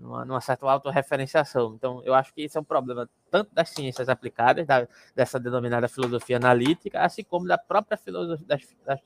numa, 0.00 0.24
numa 0.24 0.40
certa 0.40 0.68
autorreferenciação. 0.68 1.74
Então, 1.74 2.02
eu 2.04 2.14
acho 2.14 2.32
que 2.32 2.42
esse 2.42 2.56
é 2.56 2.60
um 2.60 2.64
problema 2.64 3.08
tanto 3.30 3.54
das 3.54 3.68
ciências 3.68 4.08
aplicadas, 4.08 4.66
da, 4.66 4.88
dessa 5.14 5.38
denominada 5.38 5.88
filosofia 5.88 6.36
analítica, 6.36 7.00
assim 7.00 7.22
como 7.22 7.46
da 7.46 7.58
própria 7.58 7.96
filosofia, 7.96 8.46
das, 8.46 8.76
das, 8.84 9.00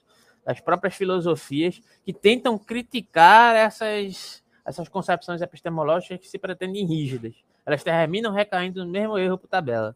das 0.44 0.60
próprias 0.60 0.94
filosofias 0.94 1.80
que 2.04 2.12
tentam 2.12 2.56
criticar 2.58 3.56
essas 3.56 4.42
essas 4.64 4.88
concepções 4.88 5.42
epistemológicas 5.42 6.18
que 6.18 6.26
se 6.26 6.38
pretendem 6.38 6.86
rígidas. 6.86 7.34
Elas 7.66 7.82
terminam 7.82 8.32
recaindo 8.32 8.84
no 8.84 8.90
mesmo 8.90 9.18
erro 9.18 9.36
por 9.36 9.46
tabela. 9.46 9.94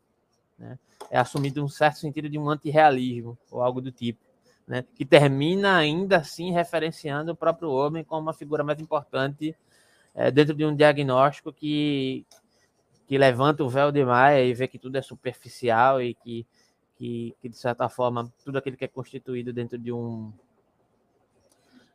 Né? 0.58 0.78
É 1.10 1.18
assumido 1.18 1.64
um 1.64 1.68
certo 1.68 1.98
sentido 1.98 2.28
de 2.28 2.38
um 2.38 2.50
antirrealismo, 2.50 3.38
ou 3.50 3.62
algo 3.62 3.80
do 3.80 3.90
tipo. 3.90 4.20
Né? 4.66 4.84
Que 4.94 5.06
termina 5.06 5.76
ainda 5.76 6.18
assim 6.18 6.52
referenciando 6.52 7.32
o 7.32 7.36
próprio 7.36 7.70
homem 7.70 8.04
como 8.04 8.20
uma 8.20 8.34
figura 8.34 8.62
mais 8.62 8.78
importante 8.78 9.56
é, 10.18 10.32
dentro 10.32 10.52
de 10.52 10.66
um 10.66 10.74
diagnóstico 10.74 11.52
que, 11.52 12.26
que 13.06 13.16
levanta 13.16 13.62
o 13.62 13.68
véu 13.68 13.92
demais 13.92 14.50
e 14.50 14.52
vê 14.52 14.66
que 14.66 14.76
tudo 14.76 14.96
é 14.96 15.02
superficial 15.02 16.02
e 16.02 16.12
que, 16.12 16.44
que, 16.96 17.36
que 17.40 17.48
de 17.48 17.56
certa 17.56 17.88
forma, 17.88 18.28
tudo 18.44 18.58
aquilo 18.58 18.76
que 18.76 18.84
é 18.84 18.88
constituído 18.88 19.52
dentro 19.52 19.78
de 19.78 19.92
um 19.92 20.32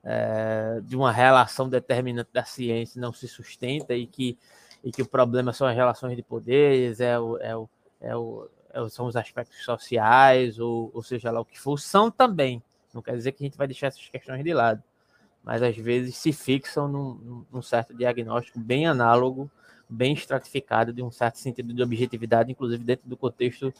é, 0.06 0.80
de 0.84 0.96
uma 0.96 1.12
relação 1.12 1.68
determinante 1.68 2.30
da 2.32 2.46
ciência 2.46 3.00
não 3.00 3.12
se 3.12 3.28
sustenta 3.28 3.94
e 3.94 4.08
que, 4.08 4.38
e 4.82 4.90
que 4.90 5.02
o 5.02 5.06
problema 5.06 5.52
são 5.52 5.68
as 5.68 5.76
relações 5.76 6.16
de 6.16 6.24
poderes, 6.24 7.02
é 7.02 7.20
o, 7.20 7.38
é 7.40 7.56
o, 7.58 7.70
é 8.00 8.16
o, 8.16 8.50
é 8.70 8.90
são 8.90 9.06
os 9.06 9.18
aspectos 9.18 9.66
sociais, 9.66 10.60
ou, 10.60 10.90
ou 10.94 11.04
seja 11.04 11.30
lá 11.30 11.42
o 11.42 11.46
que 11.46 11.60
for, 11.60 11.78
são 11.78 12.10
também. 12.10 12.64
Não 12.94 13.02
quer 13.02 13.18
dizer 13.18 13.34
que 13.34 13.44
a 13.44 13.48
gente 13.48 13.58
vai 13.58 13.68
deixar 13.68 13.88
essas 13.88 14.08
questões 14.08 14.42
de 14.44 14.54
lado, 14.54 14.82
mas 15.44 15.62
às 15.62 15.76
vezes 15.76 16.16
se 16.16 16.32
fixam 16.32 16.88
num, 16.88 17.46
num 17.52 17.62
certo 17.62 17.94
diagnóstico 17.94 18.60
bem 18.60 18.88
análogo, 18.88 19.52
bem 19.90 20.14
estratificado, 20.14 20.94
de 20.94 21.04
um 21.04 21.12
certo 21.12 21.38
sentido 21.38 21.74
de 21.74 21.84
objetividade, 21.84 22.52
inclusive 22.52 22.84
dentro 22.84 23.08
do 23.08 23.18
contexto 23.18 23.74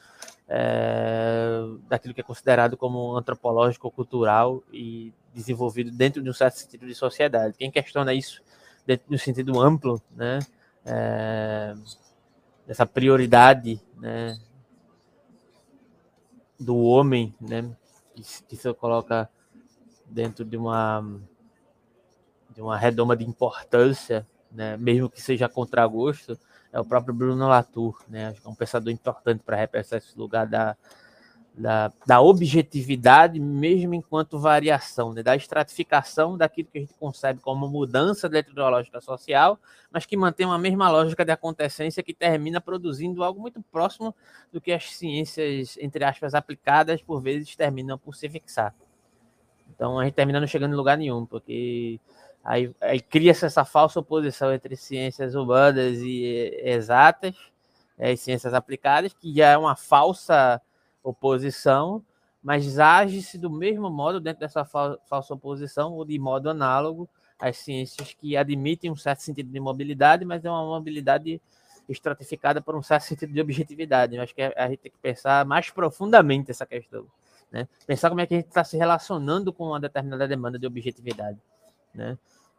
é, 0.48 1.62
daquilo 1.88 2.14
que 2.14 2.22
é 2.22 2.24
considerado 2.24 2.76
como 2.76 3.16
antropológico, 3.16 3.90
cultural 3.90 4.62
e 4.72 5.14
desenvolvido 5.34 5.90
dentro 5.90 6.22
de 6.22 6.30
um 6.30 6.34
certo 6.34 6.56
sentido 6.56 6.86
de 6.86 6.94
sociedade. 6.94 7.56
Quem 7.58 7.72
questiona 7.72 8.14
isso 8.14 8.44
dentro 8.86 9.08
de 9.10 9.16
um 9.16 9.20
sentido 9.20 9.60
amplo, 9.60 10.02
né, 10.16 10.40
é, 10.86 11.74
dessa 12.68 12.86
prioridade, 12.86 13.82
né, 13.98 14.38
do 16.60 16.78
homem, 16.78 17.34
né, 17.42 17.76
que 18.48 18.56
se 18.56 18.74
coloca 18.76 19.30
dentro 20.06 20.46
de 20.46 20.56
uma 20.56 21.04
de 22.54 22.62
uma 22.62 22.78
redoma 22.78 23.16
de 23.16 23.26
importância, 23.26 24.26
né, 24.52 24.78
mesmo 24.78 25.10
que 25.10 25.22
seja 25.22 25.50
contra 25.50 25.86
gosto, 25.88 26.38
é 26.72 26.80
o 26.80 26.86
próprio 26.86 27.14
Bruno 27.14 27.48
Latour, 27.48 28.02
né, 28.08 28.34
é 28.44 28.48
um 28.48 28.56
pensador 28.56 28.92
importante 28.92 29.42
para 29.44 29.58
representar 29.58 29.98
esse 29.98 30.18
lugar 30.18 30.48
da 30.48 30.76
da, 31.56 31.94
da 32.06 32.20
objetividade, 32.20 33.40
mesmo 33.40 33.94
enquanto 33.94 34.40
variação, 34.40 35.14
né? 35.14 35.22
da 35.22 35.36
estratificação 35.36 36.36
daquilo 36.36 36.68
que 36.72 36.80
a 36.80 36.82
gente 36.82 36.94
concebe 36.96 37.40
como 37.40 37.68
mudança 37.68 38.28
dentro 38.28 38.56
da 38.56 38.68
lógica 38.68 39.00
social, 39.00 39.60
mas 39.92 40.06
que 40.06 40.18
mantém 40.18 40.46
uma 40.46 40.58
mesma 40.58 40.90
lógica 40.90 41.24
de 41.24 41.32
acontecência 41.32 42.02
que 42.02 42.14
termina 42.14 42.60
produzindo 42.60 43.24
algo 43.24 43.40
muito 43.40 43.62
próximo 43.72 44.16
do 44.52 44.60
que 44.60 44.72
as 44.72 44.96
ciências, 44.96 45.78
entre 45.80 46.04
aspas, 46.04 46.34
aplicadas, 46.34 47.02
por 47.02 47.22
vezes 47.22 47.56
terminam 47.56 47.98
por 47.98 48.16
se 48.16 48.28
fixar. 48.28 48.74
Então 49.76 50.00
a 50.00 50.06
gente 50.06 50.16
termina 50.16 50.40
não 50.40 50.48
chegando 50.48 50.74
em 50.74 50.78
lugar 50.78 50.98
nenhum, 50.98 51.26
porque 51.26 52.00
aí, 52.44 52.74
aí 52.82 53.00
cria-se 53.00 53.46
essa 53.46 53.64
falsa 53.64 54.00
oposição 54.00 54.54
entre 54.54 54.76
ciências 54.76 55.36
humanas 55.36 55.98
e 56.00 56.60
exatas, 56.64 57.36
é, 57.98 58.16
ciências 58.16 58.54
aplicadas, 58.54 59.14
que 59.14 59.34
já 59.34 59.50
é 59.50 59.58
uma 59.58 59.76
falsa 59.76 60.62
oposição, 61.04 62.04
mas 62.44 62.78
age-se 62.78 63.38
do 63.38 63.50
mesmo 63.50 63.90
modo 63.90 64.20
dentro 64.20 64.42
dessa 64.42 64.66
falsa 64.66 65.34
oposição, 65.34 65.94
ou 65.94 66.04
de 66.04 66.20
modo 66.20 66.50
análogo 66.50 67.10
às 67.40 67.58
ciências 67.58 68.14
que 68.14 68.36
admitem 68.36 68.92
um 68.92 68.96
certo 68.96 69.22
sentido 69.22 69.50
de 69.50 69.60
mobilidade, 69.60 70.26
mas 70.26 70.44
é 70.44 70.50
uma 70.50 70.66
mobilidade 70.66 71.42
estratificada 71.88 72.62
por 72.62 72.76
um 72.76 72.82
certo 72.82 73.04
sentido 73.04 73.34
de 73.34 73.42
objetividade. 73.42 74.16
Eu 74.16 74.22
acho 74.22 74.34
que 74.34 74.42
a 74.42 74.68
gente 74.68 74.80
tem 74.80 74.92
que 74.92 74.98
pensar 74.98 75.46
mais 75.46 75.70
profundamente 75.70 76.52
essa 76.52 76.66
questão. 76.66 77.06
Né? 77.52 77.68
Pensar 77.86 78.10
como 78.10 78.22
é 78.22 78.26
que 78.26 78.34
a 78.34 78.38
gente 78.38 78.48
está 78.48 78.64
se 78.64 78.78
relacionando 78.78 79.54
com 79.54 79.68
uma 79.68 79.80
determinada 79.80 80.28
demanda 80.28 80.58
de 80.58 80.66
objetividade. 80.66 81.38
Né? 81.94 82.18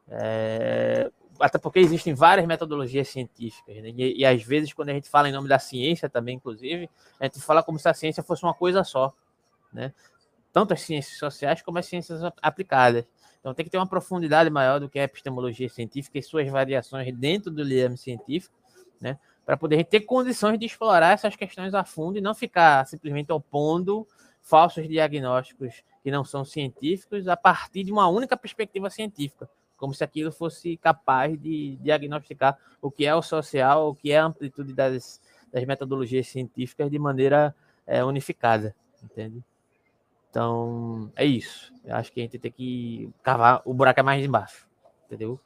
É, 0.09 1.11
até 1.41 1.59
porque 1.59 1.79
existem 1.79 2.15
várias 2.15 2.47
metodologias 2.47 3.09
científicas, 3.09 3.77
né? 3.77 3.93
e, 3.97 4.21
e, 4.21 4.27
às 4.27 4.43
vezes 4.43 4.73
quando 4.73 4.91
a 4.91 4.93
gente 4.93 5.09
fala 5.09 5.29
em 5.29 5.33
nome 5.33 5.49
da 5.49 5.59
ciência 5.59 6.09
também, 6.09 6.37
inclusive, 6.37 6.89
a 7.19 7.25
gente 7.25 7.41
fala 7.41 7.63
como 7.63 7.79
se 7.79 7.89
a 7.89 7.95
ciência 7.95 8.23
fosse 8.23 8.45
uma 8.45 8.55
coisa 8.55 8.85
só, 8.85 9.13
né? 9.73 9.93
Tanto 10.53 10.73
as 10.73 10.83
ciências 10.83 11.19
sociais 11.19 11.63
como 11.63 11.79
as 11.79 11.87
ciências 11.87 12.21
aplicadas. 12.41 13.05
Então 13.41 13.53
tem 13.53 13.65
que 13.65 13.71
ter 13.71 13.77
uma 13.77 13.89
profundidade 13.89 14.49
maior 14.49 14.79
do 14.79 14.89
que 14.89 14.99
a 14.99 15.03
epistemologia 15.03 15.69
científica 15.69 16.19
e 16.19 16.23
suas 16.23 16.49
variações 16.49 17.13
dentro 17.15 17.51
do 17.51 17.63
liame 17.63 17.99
científico, 17.99 18.55
né? 19.01 19.19
Para 19.45 19.57
poder 19.57 19.85
ter 19.85 20.01
condições 20.03 20.59
de 20.59 20.65
explorar 20.65 21.13
essas 21.13 21.35
questões 21.37 21.75
a 21.75 21.85
fundo 21.85 22.17
e 22.17 22.21
não 22.21 22.35
ficar 22.35 22.87
simplesmente 22.87 23.33
opondo 23.33 24.07
falsos 24.45 24.87
diagnósticos 24.87 25.83
que 26.05 26.11
não 26.13 26.25
são 26.25 26.45
científicos 26.45 27.27
a 27.27 27.37
partir 27.37 27.83
de 27.83 27.91
uma 27.91 28.07
única 28.07 28.37
perspectiva 28.37 28.89
científica 28.89 29.51
como 29.77 29.93
se 29.93 30.03
aquilo 30.03 30.33
fosse 30.33 30.77
capaz 30.77 31.39
de 31.39 31.77
diagnosticar 31.77 32.59
o 32.81 32.91
que 32.91 33.05
é 33.05 33.15
o 33.15 33.23
social, 33.23 33.91
o 33.91 33.95
que 33.95 34.13
é 34.13 34.19
a 34.19 34.25
amplitude 34.25 34.73
das, 34.73 35.21
das 35.53 35.65
metodologias 35.65 36.27
científicas 36.27 36.91
de 36.91 36.99
maneira 36.99 37.55
é, 37.87 38.05
unificada, 38.05 38.75
entende? 39.03 39.45
Então, 40.31 41.13
é 41.15 41.25
isso. 41.25 41.73
Eu 41.85 41.97
acho 41.97 42.11
que 42.11 42.21
a 42.21 42.23
gente 42.23 42.39
tem 42.39 42.51
que 42.51 43.11
cavar, 43.23 43.63
o 43.65 43.75
buraco 43.75 44.03
mais 44.03 44.25
embaixo, 44.25 44.67
entendeu? 45.07 45.39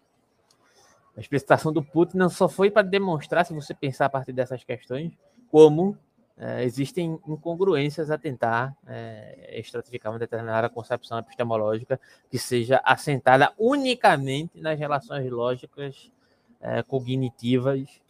A 1.16 1.20
explicitação 1.20 1.72
do 1.72 1.82
Putin 1.82 2.16
não 2.16 2.28
só 2.28 2.48
foi 2.48 2.70
para 2.70 2.82
demonstrar, 2.82 3.44
se 3.44 3.52
você 3.52 3.74
pensar 3.74 4.06
a 4.06 4.10
partir 4.10 4.32
dessas 4.32 4.62
questões, 4.62 5.12
como 5.50 5.98
é, 6.40 6.62
existem 6.62 7.18
incongruências 7.26 8.12
a 8.12 8.16
tentar 8.16 8.76
é, 8.86 9.58
estratificar 9.58 10.12
uma 10.12 10.20
determinada 10.20 10.68
concepção 10.68 11.18
epistemológica 11.18 12.00
que 12.30 12.38
seja 12.38 12.80
assentada 12.84 13.52
unicamente 13.58 14.60
nas 14.60 14.78
relações 14.78 15.28
lógicas 15.30 16.12
é, 16.60 16.80
cognitivas. 16.84 18.00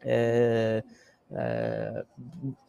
É, 0.00 0.84
é, 1.32 2.04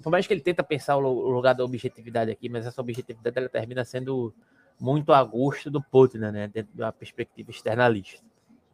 por 0.02 0.10
mais 0.10 0.26
que 0.26 0.34
ele 0.34 0.42
tenta 0.42 0.64
pensar 0.64 0.98
o 0.98 1.30
lugar 1.30 1.54
da 1.54 1.64
objetividade 1.64 2.32
aqui, 2.32 2.50
mas 2.50 2.66
essa 2.66 2.82
objetividade 2.82 3.38
ela 3.38 3.50
termina 3.50 3.86
sendo 3.86 4.34
muito 4.80 5.14
a 5.14 5.24
gosto 5.24 5.70
do 5.70 5.82
Putnam, 5.82 6.32
né, 6.32 6.48
dentro 6.48 6.74
de 6.74 6.82
uma 6.82 6.92
perspectiva 6.92 7.52
externalista, 7.52 8.26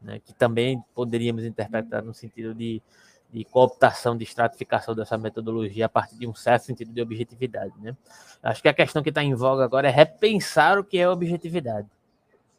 né, 0.02 0.20
que 0.24 0.34
também 0.34 0.82
poderíamos 0.96 1.44
interpretar 1.44 2.02
no 2.02 2.14
sentido 2.14 2.54
de 2.54 2.82
de 3.32 3.44
cooptação, 3.44 4.16
de 4.16 4.24
estratificação 4.24 4.96
dessa 4.96 5.18
metodologia 5.18 5.86
a 5.86 5.90
partir 5.90 6.16
de 6.16 6.28
um 6.28 6.34
certo 6.34 6.64
sentido 6.64 6.94
de 6.94 7.02
objetividade. 7.02 7.74
Né? 7.80 7.96
Acho 8.42 8.62
que 8.62 8.70
a 8.70 8.74
questão 8.74 9.04
que 9.04 9.10
está 9.10 9.24
em 9.24 9.34
voga 9.34 9.64
agora 9.64 9.88
é 9.88 9.92
repensar 9.92 10.80
o 10.80 10.84
que 10.84 10.98
é 10.98 11.10
objetividade. 11.10 11.88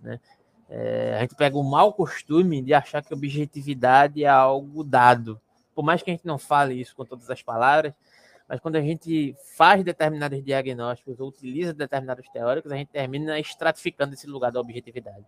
Né? 0.00 0.20
É, 0.68 1.14
a 1.16 1.20
gente 1.20 1.34
pega 1.34 1.56
o 1.56 1.62
mau 1.62 1.92
costume 1.92 2.60
de 2.60 2.74
achar 2.74 3.02
que 3.02 3.14
objetividade 3.14 4.22
é 4.22 4.28
algo 4.28 4.84
dado. 4.84 5.40
Por 5.74 5.82
mais 5.82 6.02
que 6.02 6.10
a 6.10 6.14
gente 6.14 6.26
não 6.26 6.38
fale 6.38 6.74
isso 6.74 6.94
com 6.94 7.04
todas 7.04 7.30
as 7.30 7.42
palavras, 7.42 7.94
mas 8.48 8.60
quando 8.60 8.76
a 8.76 8.80
gente 8.80 9.34
faz 9.56 9.82
determinados 9.82 10.42
diagnósticos 10.42 11.20
ou 11.20 11.28
utiliza 11.28 11.72
determinados 11.72 12.28
teóricos, 12.30 12.72
a 12.72 12.76
gente 12.76 12.88
termina 12.88 13.38
estratificando 13.38 14.14
esse 14.14 14.26
lugar 14.26 14.52
da 14.52 14.60
objetividade. 14.60 15.24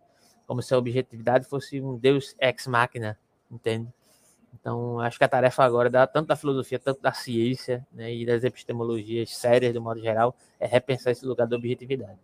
Como 0.46 0.62
se 0.62 0.74
a 0.74 0.78
objetividade 0.78 1.46
fosse 1.46 1.80
um 1.80 1.96
Deus 1.96 2.34
ex 2.40 2.66
machina, 2.66 3.18
entende? 3.50 3.88
Então, 4.54 5.00
acho 5.00 5.16
que 5.16 5.24
a 5.24 5.28
tarefa 5.28 5.64
agora, 5.64 5.88
da, 5.88 6.06
tanto 6.06 6.28
da 6.28 6.36
filosofia, 6.36 6.78
tanto 6.78 7.00
da 7.00 7.12
ciência 7.12 7.86
né, 7.92 8.12
e 8.12 8.26
das 8.26 8.44
epistemologias 8.44 9.36
sérias, 9.36 9.72
de 9.72 9.78
modo 9.78 10.00
geral, 10.00 10.36
é 10.58 10.66
repensar 10.66 11.12
esse 11.12 11.24
lugar 11.24 11.46
da 11.46 11.56
objetividade. 11.56 12.18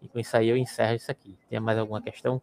E 0.00 0.08
com 0.08 0.18
isso 0.18 0.36
aí 0.36 0.48
eu 0.48 0.56
encerro 0.56 0.94
isso 0.94 1.10
aqui. 1.10 1.36
Tem 1.48 1.60
mais 1.60 1.78
alguma 1.78 2.00
questão? 2.00 2.40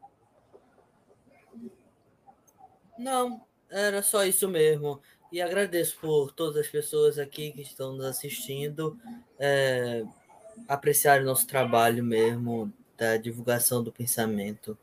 Não, 2.97 3.41
era 3.69 4.03
só 4.03 4.23
isso 4.23 4.47
mesmo. 4.47 5.01
E 5.31 5.41
agradeço 5.41 5.97
por 5.99 6.31
todas 6.31 6.57
as 6.57 6.67
pessoas 6.67 7.17
aqui 7.17 7.51
que 7.51 7.61
estão 7.61 7.93
nos 7.93 8.05
assistindo, 8.05 8.99
é, 9.39 10.03
apreciar 10.67 11.21
o 11.21 11.25
nosso 11.25 11.47
trabalho 11.47 12.03
mesmo, 12.03 12.71
da 12.95 13.17
divulgação 13.17 13.83
do 13.83 13.91
pensamento. 13.91 14.77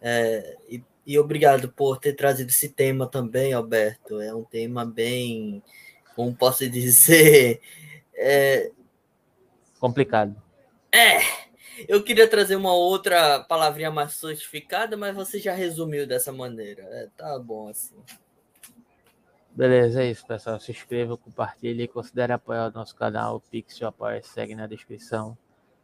É, 0.00 0.56
e 0.68 0.82
e 1.06 1.18
obrigado 1.18 1.68
por 1.70 1.98
ter 1.98 2.14
trazido 2.14 2.50
esse 2.50 2.68
tema 2.68 3.06
também, 3.06 3.52
Alberto. 3.52 4.20
É 4.20 4.34
um 4.34 4.44
tema 4.44 4.84
bem, 4.84 5.62
como 6.14 6.34
posso 6.34 6.68
dizer, 6.68 7.60
é... 8.14 8.70
complicado. 9.80 10.40
É, 10.92 11.20
eu 11.88 12.02
queria 12.02 12.28
trazer 12.28 12.56
uma 12.56 12.72
outra 12.72 13.40
palavrinha 13.40 13.90
mais 13.90 14.12
certificada, 14.12 14.96
mas 14.96 15.14
você 15.14 15.38
já 15.38 15.54
resumiu 15.54 16.06
dessa 16.06 16.30
maneira. 16.30 16.82
É, 16.82 17.08
tá 17.16 17.38
bom 17.38 17.68
assim. 17.68 17.96
Beleza, 19.50 20.02
é 20.02 20.10
isso, 20.10 20.26
pessoal. 20.26 20.58
Se 20.60 20.70
inscreva, 20.70 21.16
compartilhe, 21.16 21.88
considere 21.88 22.32
apoiar 22.32 22.68
o 22.68 22.72
nosso 22.72 22.94
canal. 22.94 23.36
O 23.36 23.40
Pix, 23.40 23.82
apoia, 23.82 24.22
segue 24.22 24.54
na 24.54 24.66
descrição, 24.66 25.36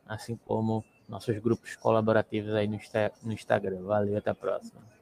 assim 0.06 0.36
como 0.36 0.84
nossos 1.08 1.38
grupos 1.38 1.76
colaborativos 1.76 2.54
aí 2.54 2.66
no, 2.66 2.78
no 3.22 3.32
Instagram. 3.32 3.82
Valeu, 3.82 4.16
até 4.16 4.30
a 4.30 4.34
próxima. 4.34 4.97